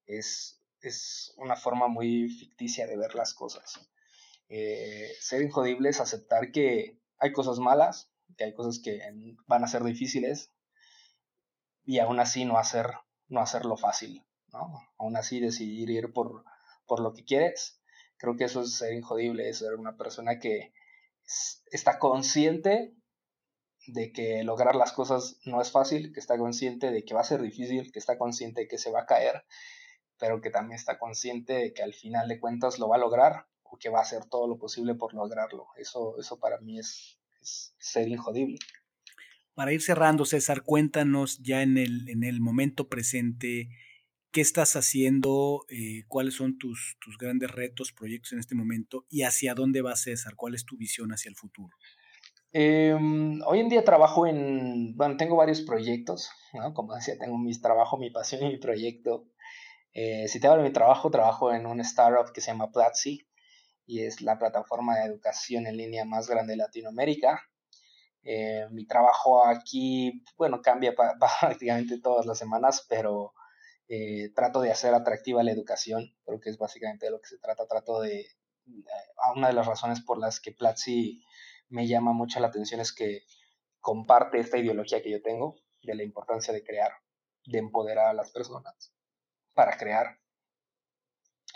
es, 0.06 0.62
es 0.80 1.34
una 1.36 1.56
forma 1.56 1.88
muy 1.88 2.28
ficticia 2.28 2.86
de 2.86 2.96
ver 2.96 3.14
las 3.14 3.34
cosas. 3.34 3.90
Eh, 4.48 5.10
ser 5.20 5.42
injodible 5.42 5.90
es 5.90 6.00
aceptar 6.00 6.52
que 6.52 6.98
hay 7.18 7.32
cosas 7.32 7.58
malas, 7.58 8.10
que 8.36 8.44
hay 8.44 8.54
cosas 8.54 8.78
que 8.78 9.00
van 9.46 9.64
a 9.64 9.68
ser 9.68 9.82
difíciles 9.82 10.52
y 11.84 11.98
aún 11.98 12.20
así 12.20 12.44
no, 12.44 12.58
hacer, 12.58 12.86
no 13.28 13.40
hacerlo 13.40 13.76
fácil, 13.76 14.24
¿no? 14.52 14.80
Aún 14.98 15.16
así 15.16 15.40
decidir 15.40 15.90
ir 15.90 16.12
por, 16.12 16.44
por 16.86 17.00
lo 17.00 17.12
que 17.12 17.24
quieres. 17.24 17.77
Creo 18.18 18.36
que 18.36 18.44
eso 18.44 18.62
es 18.62 18.74
ser 18.74 18.92
injodible, 18.92 19.48
es 19.48 19.58
ser 19.58 19.74
una 19.74 19.96
persona 19.96 20.38
que 20.38 20.72
está 21.70 21.98
consciente 21.98 22.94
de 23.86 24.12
que 24.12 24.42
lograr 24.44 24.74
las 24.74 24.92
cosas 24.92 25.38
no 25.44 25.62
es 25.62 25.70
fácil, 25.70 26.12
que 26.12 26.20
está 26.20 26.36
consciente 26.36 26.90
de 26.90 27.04
que 27.04 27.14
va 27.14 27.20
a 27.20 27.24
ser 27.24 27.40
difícil, 27.40 27.90
que 27.92 27.98
está 27.98 28.18
consciente 28.18 28.62
de 28.62 28.68
que 28.68 28.78
se 28.78 28.90
va 28.90 29.02
a 29.02 29.06
caer, 29.06 29.44
pero 30.18 30.40
que 30.40 30.50
también 30.50 30.76
está 30.76 30.98
consciente 30.98 31.54
de 31.54 31.72
que 31.72 31.82
al 31.82 31.94
final 31.94 32.28
de 32.28 32.40
cuentas 32.40 32.78
lo 32.78 32.88
va 32.88 32.96
a 32.96 33.00
lograr 33.00 33.46
o 33.62 33.78
que 33.78 33.88
va 33.88 34.00
a 34.00 34.02
hacer 34.02 34.24
todo 34.26 34.46
lo 34.46 34.58
posible 34.58 34.94
por 34.94 35.14
lograrlo. 35.14 35.68
Eso, 35.76 36.18
eso 36.18 36.38
para 36.38 36.58
mí 36.60 36.78
es, 36.78 37.18
ser 37.40 38.08
injodible. 38.08 38.58
Para 39.54 39.72
ir 39.72 39.80
cerrando, 39.80 40.24
César, 40.24 40.62
cuéntanos 40.62 41.38
ya 41.38 41.62
en 41.62 41.78
el, 41.78 42.08
en 42.08 42.24
el 42.24 42.40
momento 42.40 42.88
presente, 42.88 43.68
¿qué 44.32 44.40
estás 44.40 44.76
haciendo? 44.76 45.64
Eh, 45.68 46.04
¿Cuáles 46.08 46.34
son 46.34 46.58
tus, 46.58 46.96
tus 47.00 47.18
grandes 47.18 47.50
retos, 47.50 47.92
proyectos 47.92 48.32
en 48.32 48.38
este 48.38 48.54
momento? 48.54 49.06
¿Y 49.08 49.22
hacia 49.22 49.54
dónde 49.54 49.82
va 49.82 49.96
César? 49.96 50.34
¿Cuál 50.36 50.54
es 50.54 50.64
tu 50.64 50.76
visión 50.76 51.10
hacia 51.10 51.28
el 51.28 51.36
futuro? 51.36 51.76
Em, 52.52 53.42
hoy 53.42 53.60
en 53.60 53.68
día 53.68 53.84
trabajo 53.84 54.26
en, 54.26 54.96
bueno, 54.96 55.16
tengo 55.16 55.36
varios 55.36 55.60
proyectos, 55.62 56.30
¿no? 56.54 56.72
Como 56.72 56.94
decía, 56.94 57.18
tengo 57.18 57.36
mi 57.36 57.52
trabajo, 57.60 57.98
mi 57.98 58.10
pasión 58.10 58.42
y 58.42 58.48
mi 58.48 58.58
proyecto. 58.58 59.26
Eh, 59.92 60.28
si 60.28 60.40
te 60.40 60.46
hablo 60.46 60.62
de 60.62 60.68
mi 60.68 60.72
trabajo, 60.72 61.10
trabajo 61.10 61.52
en 61.52 61.66
un 61.66 61.80
startup 61.80 62.32
que 62.32 62.40
se 62.40 62.50
llama 62.50 62.70
Platzi 62.70 63.26
y 63.86 64.02
es 64.02 64.20
la 64.22 64.38
plataforma 64.38 64.96
de 64.96 65.06
educación 65.06 65.66
en 65.66 65.76
línea 65.76 66.04
más 66.04 66.28
grande 66.28 66.52
de 66.52 66.58
Latinoamérica. 66.58 67.42
Eh, 68.22 68.66
mi 68.70 68.86
trabajo 68.86 69.46
aquí, 69.46 70.22
bueno, 70.36 70.60
cambia 70.62 70.94
prácticamente 71.40 72.00
todas 72.00 72.26
las 72.26 72.38
semanas, 72.38 72.86
pero 72.88 73.32
eh, 73.88 74.30
trato 74.34 74.60
de 74.60 74.70
hacer 74.70 74.94
atractiva 74.94 75.42
la 75.42 75.52
educación, 75.52 76.14
creo 76.24 76.40
que 76.40 76.50
es 76.50 76.58
básicamente 76.58 77.06
de 77.06 77.12
lo 77.12 77.20
que 77.20 77.28
se 77.28 77.38
trata. 77.38 77.66
Trato 77.66 78.00
de, 78.00 78.26
una 79.34 79.48
de 79.48 79.54
las 79.54 79.66
razones 79.66 80.00
por 80.02 80.18
las 80.18 80.40
que 80.40 80.52
Platzi 80.52 81.24
me 81.70 81.86
llama 81.86 82.12
mucho 82.12 82.38
la 82.40 82.48
atención 82.48 82.80
es 82.80 82.92
que 82.92 83.22
comparte 83.80 84.38
esta 84.38 84.58
ideología 84.58 85.02
que 85.02 85.10
yo 85.10 85.22
tengo 85.22 85.56
de 85.82 85.94
la 85.94 86.02
importancia 86.02 86.52
de 86.52 86.62
crear, 86.62 86.92
de 87.46 87.58
empoderar 87.58 88.08
a 88.08 88.12
las 88.12 88.30
personas 88.30 88.92
para 89.54 89.76
crear. 89.78 90.18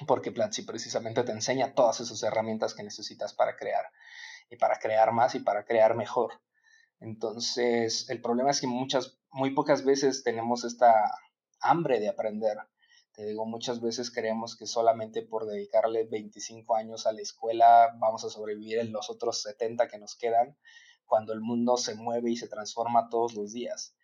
Porque 0.06 0.32
Platzi 0.32 0.62
precisamente 0.62 1.22
te 1.24 1.32
enseña 1.32 1.74
todas 1.74 2.00
esas 2.00 2.22
herramientas 2.22 2.72
que 2.74 2.82
necesitas 2.82 3.34
para 3.34 3.56
crear 3.56 3.84
y 4.48 4.56
para 4.56 4.78
crear 4.78 5.12
más 5.12 5.34
y 5.34 5.40
para 5.40 5.66
crear 5.66 5.94
mejor. 5.94 6.40
Entonces, 6.98 8.08
el 8.08 8.22
problema 8.22 8.50
es 8.50 8.60
que 8.60 8.66
muchas, 8.66 9.18
muy 9.30 9.50
pocas 9.50 9.84
veces 9.84 10.22
tenemos 10.22 10.64
esta 10.64 11.12
hambre 11.62 12.00
de 12.00 12.08
aprender 12.08 12.58
te 13.12 13.26
digo, 13.26 13.44
muchas 13.44 13.80
veces 13.80 14.10
creemos 14.10 14.56
que 14.56 14.66
solamente 14.66 15.20
por 15.22 15.46
dedicarle 15.46 16.04
25 16.04 16.74
años 16.74 17.06
a 17.06 17.12
la 17.12 17.20
escuela 17.20 17.94
vamos 17.98 18.24
a 18.24 18.30
sobrevivir 18.30 18.78
en 18.78 18.90
los 18.90 19.10
otros 19.10 19.42
70 19.42 19.86
que 19.88 19.98
nos 19.98 20.16
quedan, 20.16 20.56
cuando 21.04 21.34
el 21.34 21.40
mundo 21.40 21.76
se 21.76 21.94
mueve 21.94 22.30
y 22.30 22.36
se 22.36 22.48
transforma 22.48 23.10
todos 23.10 23.34
los 23.34 23.52
días. 23.52 23.94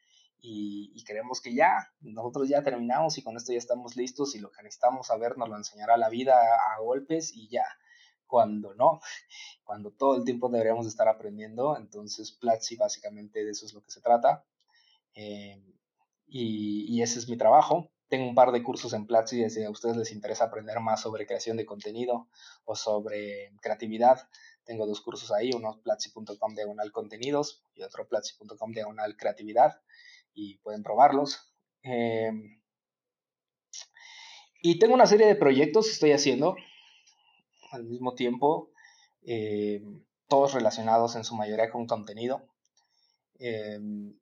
Y, 0.40 1.02
creemos 1.04 1.40
que 1.40 1.54
ya, 1.54 1.90
nosotros 2.00 2.48
ya 2.48 2.62
terminamos 2.62 3.16
y 3.18 3.22
con 3.22 3.36
esto 3.36 3.52
ya 3.52 3.58
estamos 3.58 3.96
listos 3.96 4.36
y 4.36 4.40
lo 4.40 4.52
que 4.52 4.62
necesitamos 4.62 5.06
saber 5.06 5.36
nos 5.38 5.48
lo 5.48 5.56
enseñará 5.56 5.96
la 5.96 6.10
vida 6.10 6.36
a, 6.36 6.80
golpes 6.80 7.34
y 7.34 7.48
ya. 7.48 7.64
Cuando 8.26 8.74
no, 8.74 9.00
cuando 9.64 9.90
todo 9.90 10.16
el 10.16 10.24
tiempo 10.24 10.50
deberíamos 10.50 10.86
estar 10.86 11.08
aprendiendo, 11.08 11.78
entonces 11.78 12.30
Platzi 12.32 12.76
básicamente 12.76 13.42
de 13.42 13.50
eso 13.52 13.64
es 13.64 13.72
lo 13.72 13.82
que 13.82 13.90
se 13.90 14.02
trata. 14.02 14.44
Eh, 15.14 15.77
y, 16.28 17.02
ese 17.02 17.18
es 17.18 17.28
mi 17.28 17.36
trabajo 17.36 17.90
tengo 18.08 18.26
un 18.26 18.34
par 18.34 18.52
de 18.52 18.62
cursos 18.62 18.92
en 18.94 19.06
Platzi 19.06 19.48
si 19.50 19.62
a 19.62 19.70
ustedes 19.70 19.96
les 19.96 20.12
interesa 20.12 20.44
aprender 20.44 20.80
más 20.80 21.02
sobre 21.02 21.26
creación 21.26 21.56
de 21.56 21.66
contenido 21.66 22.28
o 22.64 22.74
sobre 22.74 23.52
creatividad. 23.60 24.28
Tengo 24.64 24.86
dos 24.86 25.00
cursos 25.00 25.30
ahí, 25.30 25.50
uno 25.54 25.80
platzi.com 25.82 26.54
diagonal 26.54 26.90
contenidos 26.90 27.62
y 27.74 27.82
otro 27.82 28.08
platzi.com 28.08 28.72
diagonal 28.72 29.16
creatividad 29.16 29.80
y 30.32 30.58
pueden 30.58 30.82
probarlos. 30.82 31.52
Em, 31.82 32.60
y 34.62 34.78
tengo 34.78 34.94
una 34.94 35.06
serie 35.06 35.26
de 35.26 35.36
proyectos 35.36 35.86
que 35.86 35.92
estoy 35.92 36.12
haciendo 36.12 36.56
al 37.70 37.84
mismo 37.84 38.14
tiempo, 38.14 38.70
em, 39.22 40.04
todos 40.28 40.54
relacionados 40.54 41.14
en 41.16 41.24
su 41.24 41.34
mayoría 41.34 41.70
con 41.70 41.86
contenido. 41.86 42.48
Em, 43.38 44.18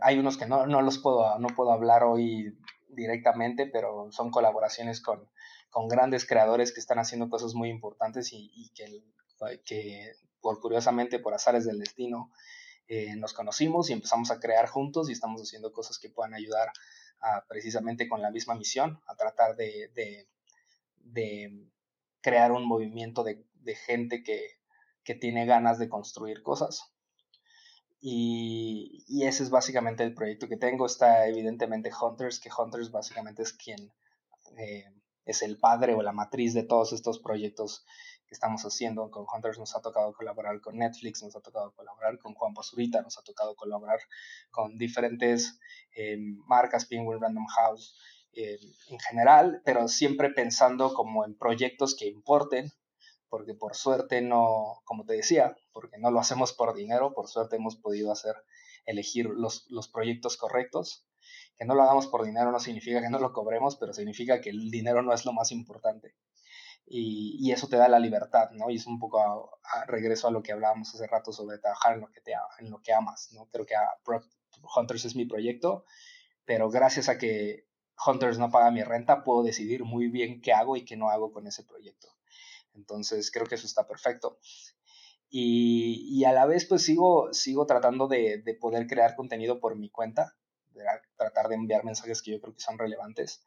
hay 0.00 0.18
unos 0.18 0.36
que 0.36 0.46
no, 0.46 0.66
no 0.66 0.82
los 0.82 0.98
puedo, 0.98 1.38
no 1.38 1.48
puedo 1.48 1.72
hablar 1.72 2.04
hoy 2.04 2.58
directamente, 2.88 3.66
pero 3.66 4.10
son 4.12 4.30
colaboraciones 4.30 5.00
con, 5.00 5.28
con 5.70 5.88
grandes 5.88 6.26
creadores 6.26 6.72
que 6.72 6.80
están 6.80 6.98
haciendo 6.98 7.28
cosas 7.28 7.54
muy 7.54 7.70
importantes 7.70 8.32
y, 8.32 8.70
que, 8.74 9.02
que, 9.64 10.12
por 10.40 10.60
curiosamente, 10.60 11.18
por 11.18 11.34
azares 11.34 11.64
del 11.64 11.78
destino, 11.78 12.30
eh, 12.88 13.16
nos 13.16 13.32
conocimos 13.32 13.88
y 13.88 13.94
empezamos 13.94 14.30
a 14.30 14.38
crear 14.38 14.68
juntos 14.68 15.08
y 15.08 15.12
estamos 15.12 15.40
haciendo 15.40 15.72
cosas 15.72 15.98
que 15.98 16.10
puedan 16.10 16.34
ayudar 16.34 16.72
a, 17.20 17.44
precisamente 17.46 18.08
con 18.08 18.20
la 18.20 18.30
misma 18.30 18.54
misión, 18.54 19.00
a 19.06 19.14
tratar 19.16 19.56
de, 19.56 19.90
de, 19.94 20.28
de 20.96 21.68
crear 22.20 22.52
un 22.52 22.66
movimiento 22.66 23.24
de, 23.24 23.44
de 23.54 23.74
gente 23.74 24.22
que, 24.22 24.58
que 25.04 25.14
tiene 25.14 25.46
ganas 25.46 25.78
de 25.78 25.88
construir 25.88 26.42
cosas. 26.42 26.92
Y, 28.04 29.22
ese 29.24 29.44
es 29.44 29.50
básicamente 29.50 30.02
el 30.02 30.12
proyecto 30.12 30.48
que 30.48 30.56
tengo. 30.56 30.86
Está 30.86 31.28
evidentemente 31.28 31.92
Hunters, 31.94 32.40
que 32.40 32.50
Hunters 32.50 32.90
básicamente 32.90 33.42
es 33.42 33.52
quien 33.52 33.92
eh, 34.58 34.84
es 35.24 35.42
el 35.42 35.56
padre 35.58 35.94
o 35.94 36.02
la 36.02 36.10
matriz 36.12 36.52
de 36.52 36.64
todos 36.64 36.92
estos 36.92 37.20
proyectos 37.20 37.86
que 38.26 38.34
estamos 38.34 38.62
haciendo. 38.64 39.08
Con 39.12 39.24
Hunters 39.32 39.60
nos 39.60 39.76
ha 39.76 39.80
tocado 39.80 40.12
colaborar 40.14 40.60
con 40.60 40.78
Netflix, 40.78 41.22
nos 41.22 41.36
ha 41.36 41.40
tocado 41.40 41.72
colaborar 41.76 42.18
con 42.18 42.34
Juan 42.34 42.54
Pazurita, 42.54 43.02
nos 43.02 43.18
ha 43.18 43.22
tocado 43.22 43.54
colaborar 43.54 44.00
con 44.50 44.76
diferentes 44.76 45.60
eh, 45.94 46.16
marcas, 46.48 46.86
Penguin 46.86 47.20
Random 47.20 47.46
House, 47.46 47.96
eh, 48.32 48.58
en 48.88 48.98
general, 48.98 49.62
pero 49.64 49.86
siempre 49.86 50.30
pensando 50.30 50.92
como 50.92 51.24
en 51.24 51.38
proyectos 51.38 51.94
que 51.94 52.08
importen, 52.08 52.72
porque 53.28 53.54
por 53.54 53.76
suerte 53.76 54.22
no, 54.22 54.80
como 54.84 55.04
te 55.04 55.12
decía, 55.12 55.56
porque 55.72 55.98
no 55.98 56.10
lo 56.10 56.20
hacemos 56.20 56.52
por 56.52 56.74
dinero, 56.74 57.14
por 57.14 57.28
suerte 57.28 57.56
hemos 57.56 57.76
podido 57.76 58.12
hacer, 58.12 58.36
elegir 58.86 59.26
los, 59.26 59.66
los 59.70 59.88
proyectos 59.88 60.36
correctos. 60.36 61.06
Que 61.56 61.64
no 61.64 61.74
lo 61.74 61.82
hagamos 61.82 62.06
por 62.06 62.24
dinero 62.24 62.50
no 62.50 62.58
significa 62.58 63.00
que 63.00 63.10
no 63.10 63.18
lo 63.18 63.32
cobremos, 63.32 63.76
pero 63.76 63.92
significa 63.92 64.40
que 64.40 64.50
el 64.50 64.70
dinero 64.70 65.02
no 65.02 65.12
es 65.12 65.24
lo 65.24 65.32
más 65.32 65.52
importante. 65.52 66.16
Y, 66.86 67.36
y, 67.38 67.52
eso 67.52 67.68
te 67.68 67.76
da 67.76 67.88
la 67.88 68.00
libertad, 68.00 68.50
¿no? 68.50 68.68
Y 68.68 68.76
es 68.76 68.86
un 68.86 68.98
poco 68.98 69.20
a, 69.20 69.84
regreso 69.86 70.26
a 70.26 70.30
lo 70.32 70.42
que 70.42 70.52
hablábamos 70.52 70.92
hace 70.92 71.06
rato 71.06 71.32
sobre 71.32 71.58
trabajar 71.58 71.94
en 71.94 72.00
lo 72.00 72.10
que, 72.10 72.20
te, 72.20 72.32
en 72.58 72.70
lo 72.70 72.82
que 72.82 72.92
amas, 72.92 73.30
¿no? 73.32 73.48
Creo 73.52 73.64
que 73.64 73.76
a, 73.76 73.86
Hunters 74.76 75.04
es 75.04 75.14
mi 75.14 75.24
proyecto, 75.24 75.84
pero 76.44 76.70
gracias 76.70 77.08
a 77.08 77.18
que 77.18 77.68
Hunters 78.04 78.38
no 78.38 78.50
paga 78.50 78.70
mi 78.70 78.82
renta, 78.82 79.22
puedo 79.22 79.42
decidir 79.42 79.84
muy 79.84 80.08
bien 80.08 80.40
qué 80.40 80.52
hago 80.52 80.76
y 80.76 80.84
qué 80.84 80.96
no 80.96 81.08
hago 81.08 81.32
con 81.32 81.46
ese 81.46 81.62
proyecto. 81.62 82.08
Entonces 82.74 83.30
creo 83.30 83.46
que 83.46 83.54
eso 83.54 83.66
está 83.66 83.86
perfecto. 83.86 84.38
Y, 85.34 86.06
y 86.10 86.24
a 86.24 86.32
la 86.32 86.44
vez 86.44 86.66
pues 86.66 86.82
sigo, 86.82 87.32
sigo 87.32 87.64
tratando 87.64 88.06
de, 88.06 88.42
de, 88.44 88.54
poder 88.54 88.86
crear 88.86 89.16
contenido 89.16 89.60
por 89.60 89.76
mi 89.76 89.88
cuenta, 89.88 90.36
de 90.74 90.84
tratar 91.16 91.48
de 91.48 91.54
enviar 91.54 91.84
mensajes 91.84 92.20
que 92.20 92.32
yo 92.32 92.40
creo 92.40 92.54
que 92.54 92.60
son 92.60 92.78
relevantes 92.78 93.42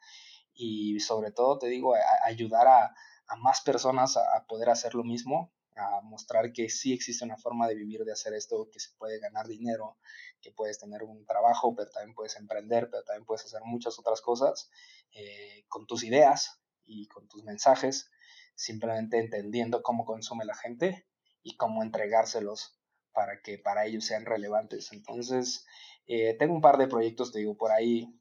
y 0.56 1.00
sobre 1.00 1.32
todo 1.32 1.60
te 1.60 1.68
digo, 1.68 1.94
ayudar 2.24 2.68
a, 2.68 2.96
a, 3.28 3.36
más 3.36 3.62
personas 3.62 4.18
a, 4.18 4.36
a 4.36 4.48
poder 4.48 4.70
hacer 4.70 4.96
lo 4.96 5.04
mismo 5.04 5.54
a 5.76 6.02
mostrar 6.02 6.54
que 6.54 6.70
sí 6.70 6.94
existe 6.94 7.26
una 7.26 7.38
forma 7.38 7.68
de 7.68 7.76
vivir, 7.76 8.04
de 8.04 8.14
hacer 8.14 8.34
esto, 8.34 8.70
que 8.72 8.80
se 8.80 8.92
puede 8.98 9.20
ganar 9.20 9.48
dinero, 9.48 9.98
que 10.42 10.52
puedes 10.52 10.80
tener 10.80 11.04
un 11.04 11.26
trabajo, 11.26 11.76
pero 11.76 11.92
también 11.92 12.16
puedes 12.16 12.36
emprender, 12.38 12.90
pero 12.90 13.04
también 13.04 13.26
puedes 13.26 13.46
hacer 13.46 13.62
muchas 13.64 14.00
otras 14.00 14.22
cosas 14.22 14.70
eh, 15.12 15.66
con 15.68 15.86
tus 15.86 16.04
ideas 16.04 16.62
y 16.86 17.08
con 17.08 17.28
tus 17.28 17.44
mensajes, 17.44 18.10
simplemente 18.56 19.20
entendiendo 19.20 19.84
cómo 19.84 20.06
consume 20.06 20.46
la 20.46 20.56
gente 20.56 21.06
y 21.46 21.56
cómo 21.56 21.82
entregárselos 21.82 22.78
para 23.14 23.42
que 23.42 23.58
para 23.58 23.86
ellos 23.86 24.04
sean 24.04 24.26
relevantes. 24.26 24.92
Entonces, 24.92 25.66
eh, 26.08 26.36
tengo 26.38 26.54
un 26.54 26.62
par 26.62 26.78
de 26.78 26.88
proyectos, 26.88 27.32
te 27.32 27.40
digo, 27.40 27.56
por 27.56 27.72
ahí. 27.72 28.20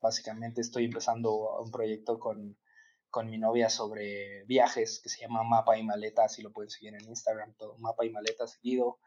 Básicamente 0.00 0.62
estoy 0.62 0.86
empezando 0.86 1.60
un 1.60 1.70
proyecto 1.70 2.18
con 2.18 2.56
con 3.10 3.28
mi 3.28 3.38
novia 3.38 3.68
sobre 3.68 4.44
viajes 4.44 5.00
que 5.00 5.08
se 5.08 5.20
llama 5.20 5.42
Mapa 5.42 5.76
y 5.76 5.82
Maleta, 5.82 6.28
si 6.28 6.42
lo 6.42 6.52
pueden 6.52 6.70
seguir 6.70 6.94
en 6.94 7.04
Instagram, 7.08 7.54
todo 7.54 7.76
Mapa 7.78 8.04
y 8.06 8.10
Maleta 8.10 8.46
seguido. 8.46 8.98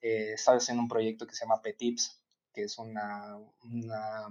Eh, 0.00 0.32
estaba 0.32 0.56
haciendo 0.56 0.82
un 0.82 0.88
proyecto 0.88 1.26
que 1.26 1.34
se 1.34 1.44
llama 1.44 1.60
Petips, 1.60 2.22
que 2.52 2.62
es 2.62 2.78
una, 2.78 3.36
una, 3.62 4.28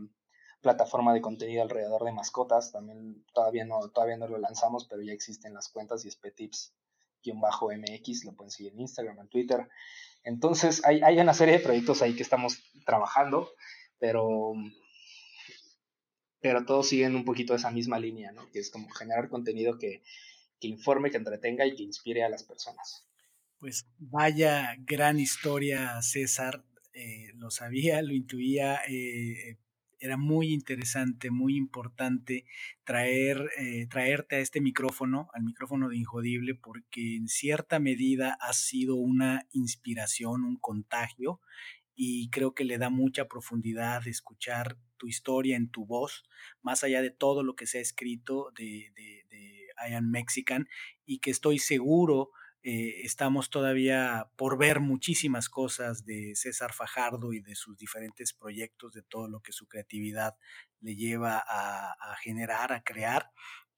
plataforma 0.62 1.14
de 1.14 1.22
contenido 1.22 1.62
alrededor 1.62 2.04
de 2.04 2.12
mascotas. 2.12 2.72
También 2.72 3.24
todavía 3.34 3.66
no, 3.66 3.90
todavía 3.92 4.18
no 4.18 4.28
lo 4.28 4.40
lanzamos, 4.40 4.86
pero 4.90 5.02
ya 5.02 5.14
existen 5.14 5.54
las 5.54 5.70
cuentas 5.70 6.04
y 6.04 6.10
es 6.10 6.18
Petips-MX, 7.24 8.26
lo 8.26 8.36
pueden 8.36 8.52
seguir 8.52 8.74
en 8.74 8.82
Instagram, 8.82 9.20
en 9.20 9.28
Twitter. 9.30 9.68
Entonces 10.24 10.84
hay, 10.86 11.02
hay 11.02 11.20
una 11.20 11.34
serie 11.34 11.58
de 11.58 11.64
proyectos 11.64 12.02
ahí 12.02 12.16
que 12.16 12.24
estamos 12.24 12.60
trabajando, 12.86 13.50
pero 14.00 14.54
pero 16.42 16.66
todos 16.66 16.88
siguen 16.88 17.16
un 17.16 17.26
poquito 17.26 17.54
esa 17.54 17.72
misma 17.72 18.00
línea, 18.00 18.32
¿no? 18.32 18.50
Que 18.52 18.60
es 18.60 18.70
como 18.70 18.90
generar 18.90 19.30
contenido 19.30 19.78
que, 19.78 20.04
que 20.60 20.68
informe, 20.68 21.12
que 21.12 21.18
entretenga 21.18 21.66
y 21.66 21.76
que 21.76 21.84
inspire 21.84 22.24
a 22.24 22.30
las 22.30 22.44
personas. 22.44 23.06
Pues 23.60 23.88
vaya 23.98 24.76
gran 24.80 25.20
historia, 25.20 26.02
César. 26.02 26.64
Eh, 26.94 27.32
lo 27.36 27.52
sabía, 27.52 28.02
lo 28.02 28.14
intuía. 28.14 28.80
Eh, 28.88 29.58
era 30.00 30.18
muy 30.18 30.54
interesante, 30.54 31.32
muy 31.32 31.56
importante 31.56 32.46
traer, 32.84 33.50
eh, 33.58 33.88
traerte 33.88 34.38
a 34.38 34.40
este 34.40 34.62
micrófono, 34.62 35.30
al 35.34 35.44
micrófono 35.44 35.90
de 35.90 35.98
Injodible, 35.98 36.56
porque 36.56 37.16
en 37.16 37.28
cierta 37.28 37.80
medida 37.80 38.38
ha 38.42 38.54
sido 38.54 38.96
una 38.96 39.46
inspiración, 39.52 40.44
un 40.44 40.58
contagio, 40.58 41.42
y 41.96 42.30
creo 42.30 42.54
que 42.54 42.64
le 42.64 42.78
da 42.78 42.90
mucha 42.90 43.28
profundidad 43.28 44.08
escuchar 44.08 44.78
tu 44.96 45.08
historia 45.08 45.58
en 45.58 45.70
tu 45.70 45.86
voz, 45.86 46.24
más 46.62 46.84
allá 46.84 47.02
de 47.02 47.12
todo 47.12 47.44
lo 47.44 47.56
que 47.56 47.66
se 47.66 47.80
ha 47.80 47.82
escrito 47.82 48.52
de, 48.58 48.92
de, 48.96 49.26
de 49.30 49.68
I 49.90 49.94
Am 49.96 50.10
Mexican 50.10 50.68
y 51.06 51.20
que 51.20 51.32
estoy 51.32 51.60
seguro 51.60 52.32
eh, 52.62 53.02
estamos 53.04 53.50
todavía 53.50 54.30
por 54.36 54.58
ver 54.58 54.80
muchísimas 54.80 55.50
cosas 55.50 56.06
de 56.06 56.36
César 56.36 56.74
Fajardo 56.74 57.32
y 57.34 57.40
de 57.40 57.56
sus 57.56 57.78
diferentes 57.78 58.34
proyectos, 58.34 58.94
de 58.94 59.02
todo 59.02 59.30
lo 59.30 59.42
que 59.42 59.54
su 59.54 59.68
creatividad 59.68 60.36
le 60.82 60.96
lleva 60.96 61.38
a, 61.38 61.92
a 61.92 62.16
generar, 62.18 62.74
a 62.74 62.84
crear. 62.84 63.32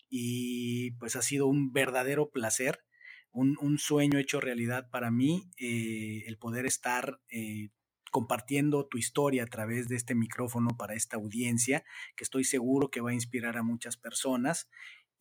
Y 0.09 0.91
pues 0.93 1.15
ha 1.15 1.21
sido 1.21 1.47
un 1.47 1.71
verdadero 1.71 2.31
placer, 2.31 2.83
un, 3.31 3.57
un 3.61 3.77
sueño 3.77 4.19
hecho 4.19 4.41
realidad 4.41 4.89
para 4.89 5.11
mí, 5.11 5.49
eh, 5.57 6.23
el 6.25 6.37
poder 6.37 6.65
estar 6.65 7.21
eh, 7.29 7.69
compartiendo 8.11 8.87
tu 8.87 8.97
historia 8.97 9.43
a 9.43 9.47
través 9.47 9.87
de 9.87 9.95
este 9.95 10.15
micrófono 10.15 10.75
para 10.77 10.95
esta 10.95 11.15
audiencia, 11.15 11.83
que 12.15 12.23
estoy 12.23 12.43
seguro 12.43 12.89
que 12.89 13.01
va 13.01 13.11
a 13.11 13.15
inspirar 13.15 13.57
a 13.57 13.63
muchas 13.63 13.95
personas. 13.95 14.69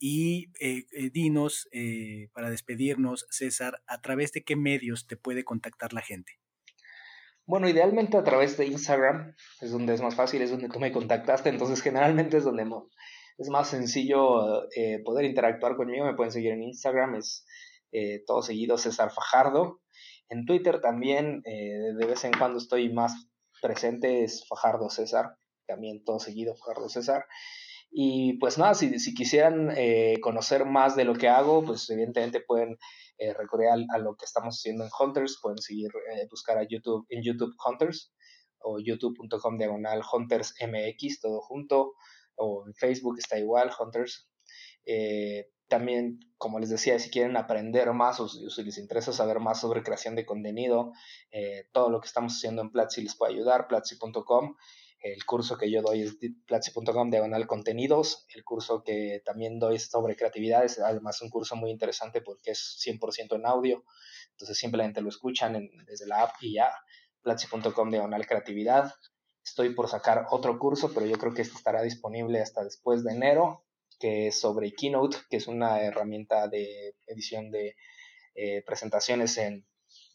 Y 0.00 0.50
eh, 0.58 0.86
eh, 0.92 1.10
dinos, 1.10 1.68
eh, 1.70 2.28
para 2.32 2.50
despedirnos, 2.50 3.26
César, 3.30 3.82
¿a 3.86 4.00
través 4.00 4.32
de 4.32 4.42
qué 4.42 4.56
medios 4.56 5.06
te 5.06 5.16
puede 5.16 5.44
contactar 5.44 5.92
la 5.92 6.00
gente? 6.00 6.32
Bueno, 7.46 7.68
idealmente 7.68 8.16
a 8.16 8.24
través 8.24 8.56
de 8.56 8.66
Instagram, 8.66 9.36
es 9.60 9.70
donde 9.70 9.94
es 9.94 10.00
más 10.00 10.16
fácil, 10.16 10.42
es 10.42 10.50
donde 10.50 10.68
tú 10.68 10.80
me 10.80 10.92
contactaste, 10.92 11.50
entonces 11.50 11.82
generalmente 11.82 12.38
es 12.38 12.44
donde 12.44 12.66
es 13.38 13.48
más 13.48 13.68
sencillo 13.68 14.68
poder 15.04 15.24
interactuar 15.24 15.76
conmigo, 15.76 16.04
me 16.04 16.14
pueden 16.14 16.32
seguir 16.32 16.52
en 16.52 16.62
Instagram, 16.62 17.16
es 17.16 17.44
todo 18.24 18.42
seguido 18.42 18.78
César 18.78 19.10
Fajardo, 19.10 19.80
en 20.30 20.46
Twitter 20.46 20.80
también 20.80 21.42
eh, 21.44 21.92
de 21.98 22.06
vez 22.06 22.24
en 22.24 22.32
cuando 22.32 22.58
estoy 22.58 22.88
más 22.88 23.28
presente, 23.60 24.22
es 24.22 24.46
Fajardo 24.46 24.88
César, 24.88 25.36
también 25.66 26.04
todo 26.04 26.20
seguido 26.20 26.54
Fajardo 26.54 26.88
César. 26.88 27.26
Y 27.90 28.34
pues 28.34 28.56
nada, 28.58 28.74
si, 28.74 28.98
si 29.00 29.14
quisieran 29.14 29.72
eh, 29.76 30.18
conocer 30.22 30.64
más 30.64 30.94
de 30.96 31.04
lo 31.04 31.14
que 31.14 31.28
hago, 31.28 31.64
pues 31.64 31.88
evidentemente 31.90 32.40
pueden 32.40 32.78
eh, 33.18 33.34
recurrir 33.34 33.68
a, 33.68 33.98
lo 33.98 34.14
que 34.16 34.24
estamos 34.24 34.58
haciendo 34.58 34.84
en 34.84 34.90
Hunters, 34.98 35.38
pueden 35.42 35.58
seguir, 35.58 35.90
buscar 36.30 36.58
a 36.58 36.66
YouTube, 36.68 37.06
en 37.08 37.22
YouTube 37.22 37.54
Hunters 37.66 38.12
o 38.60 38.78
youtube.com 38.78 39.58
diagonal 39.58 40.02
Hunters 40.12 40.54
MX, 40.60 41.20
todo 41.20 41.40
junto, 41.40 41.94
o 42.36 42.64
en 42.66 42.74
Facebook 42.74 43.18
está 43.18 43.38
igual, 43.38 43.70
Hunters. 43.78 44.28
También, 45.70 46.18
como 46.36 46.58
les 46.58 46.68
decía, 46.68 46.98
si 46.98 47.10
quieren 47.10 47.36
aprender 47.36 47.92
más 47.92 48.18
o 48.18 48.28
si 48.28 48.62
les 48.64 48.76
interesa 48.76 49.12
saber 49.12 49.38
más 49.38 49.60
sobre 49.60 49.84
creación 49.84 50.16
de 50.16 50.26
contenido, 50.26 50.92
eh, 51.30 51.68
todo 51.70 51.90
lo 51.90 52.00
que 52.00 52.08
estamos 52.08 52.34
haciendo 52.34 52.60
en 52.60 52.72
Platzi 52.72 53.02
les 53.02 53.14
puede 53.16 53.34
ayudar, 53.34 53.68
platzi.com. 53.68 54.56
El 55.00 55.24
curso 55.24 55.56
que 55.56 55.70
yo 55.70 55.80
doy 55.80 56.02
es 56.02 56.18
platzi.com 56.46 57.10
diagonal 57.10 57.46
contenidos. 57.46 58.26
El 58.34 58.44
curso 58.44 58.82
que 58.82 59.22
también 59.24 59.58
doy 59.58 59.78
sobre 59.78 60.14
creatividad 60.14 60.64
es 60.64 60.78
además 60.78 61.22
un 61.22 61.30
curso 61.30 61.56
muy 61.56 61.70
interesante 61.70 62.20
porque 62.20 62.50
es 62.50 62.78
100% 62.86 63.36
en 63.36 63.46
audio. 63.46 63.84
Entonces 64.32 64.58
simplemente 64.58 65.00
lo 65.00 65.08
escuchan 65.08 65.68
desde 65.86 66.06
la 66.06 66.22
app 66.22 66.36
y 66.40 66.54
ya. 66.54 66.70
Platzi.com 67.22 67.90
diagonal 67.90 68.26
creatividad. 68.26 68.94
Estoy 69.42 69.74
por 69.74 69.88
sacar 69.88 70.26
otro 70.30 70.58
curso, 70.58 70.92
pero 70.92 71.06
yo 71.06 71.16
creo 71.16 71.32
que 71.32 71.42
este 71.42 71.56
estará 71.56 71.82
disponible 71.82 72.40
hasta 72.40 72.62
después 72.62 73.02
de 73.02 73.12
enero 73.12 73.64
que 73.98 74.28
es 74.28 74.40
sobre 74.40 74.72
Keynote, 74.72 75.18
que 75.28 75.36
es 75.36 75.46
una 75.46 75.82
herramienta 75.82 76.48
de 76.48 76.96
edición 77.06 77.50
de 77.50 77.76
eh, 78.34 78.62
presentaciones 78.64 79.36
en, 79.36 79.66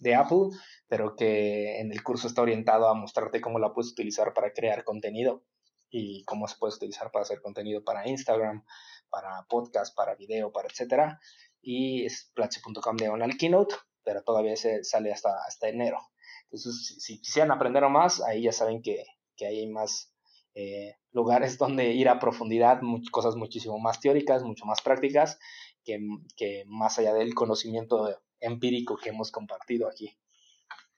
de 0.05 0.15
Apple, 0.15 0.49
pero 0.87 1.15
que 1.15 1.79
en 1.81 1.91
el 1.91 2.01
curso 2.03 2.27
está 2.27 2.41
orientado 2.41 2.87
a 2.87 2.93
mostrarte 2.93 3.41
cómo 3.41 3.59
la 3.59 3.73
puedes 3.73 3.91
utilizar 3.91 4.33
para 4.33 4.53
crear 4.53 4.85
contenido 4.85 5.43
y 5.89 6.23
cómo 6.23 6.47
se 6.47 6.55
puede 6.57 6.75
utilizar 6.75 7.11
para 7.11 7.23
hacer 7.23 7.41
contenido 7.41 7.83
para 7.83 8.07
Instagram, 8.07 8.63
para 9.09 9.45
podcast, 9.49 9.95
para 9.95 10.15
video, 10.15 10.51
para 10.51 10.67
etcétera. 10.69 11.19
Y 11.61 12.05
es 12.05 12.31
platzi.com 12.33 12.95
de 12.95 13.37
keynote, 13.37 13.75
pero 14.03 14.21
todavía 14.23 14.55
se 14.55 14.83
sale 14.83 15.11
hasta, 15.11 15.35
hasta 15.47 15.67
enero. 15.67 15.99
Entonces, 16.43 16.85
si, 16.85 16.99
si 16.99 17.21
quisieran 17.21 17.51
aprender 17.51 17.87
más, 17.89 18.21
ahí 18.21 18.43
ya 18.43 18.51
saben 18.51 18.81
que, 18.81 19.03
que 19.35 19.47
hay 19.47 19.67
más 19.67 20.13
eh, 20.53 20.95
lugares 21.11 21.57
donde 21.57 21.93
ir 21.93 22.09
a 22.09 22.19
profundidad, 22.19 22.79
cosas 23.11 23.35
muchísimo 23.35 23.79
más 23.79 23.99
teóricas, 23.99 24.43
mucho 24.43 24.65
más 24.65 24.81
prácticas, 24.81 25.39
que, 25.83 25.99
que, 26.35 26.63
más 26.67 26.97
allá 26.97 27.13
del 27.13 27.35
conocimiento 27.35 28.19
empírico 28.45 28.97
que 28.97 29.09
hemos 29.09 29.31
compartido 29.31 29.87
aquí. 29.87 30.17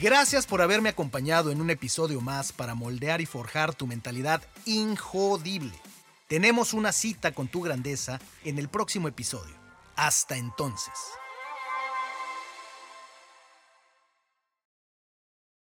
Gracias 0.00 0.46
por 0.46 0.60
haberme 0.60 0.88
acompañado 0.88 1.52
en 1.52 1.60
un 1.60 1.70
episodio 1.70 2.20
más 2.20 2.52
para 2.52 2.74
moldear 2.74 3.20
y 3.20 3.26
forjar 3.26 3.74
tu 3.74 3.86
mentalidad 3.86 4.42
injodible. 4.66 5.72
Tenemos 6.26 6.74
una 6.74 6.90
cita 6.90 7.32
con 7.32 7.48
tu 7.48 7.60
grandeza 7.62 8.18
en 8.44 8.58
el 8.58 8.68
próximo 8.68 9.08
episodio. 9.08 9.54
Hasta 9.94 10.36
entonces. 10.36 10.92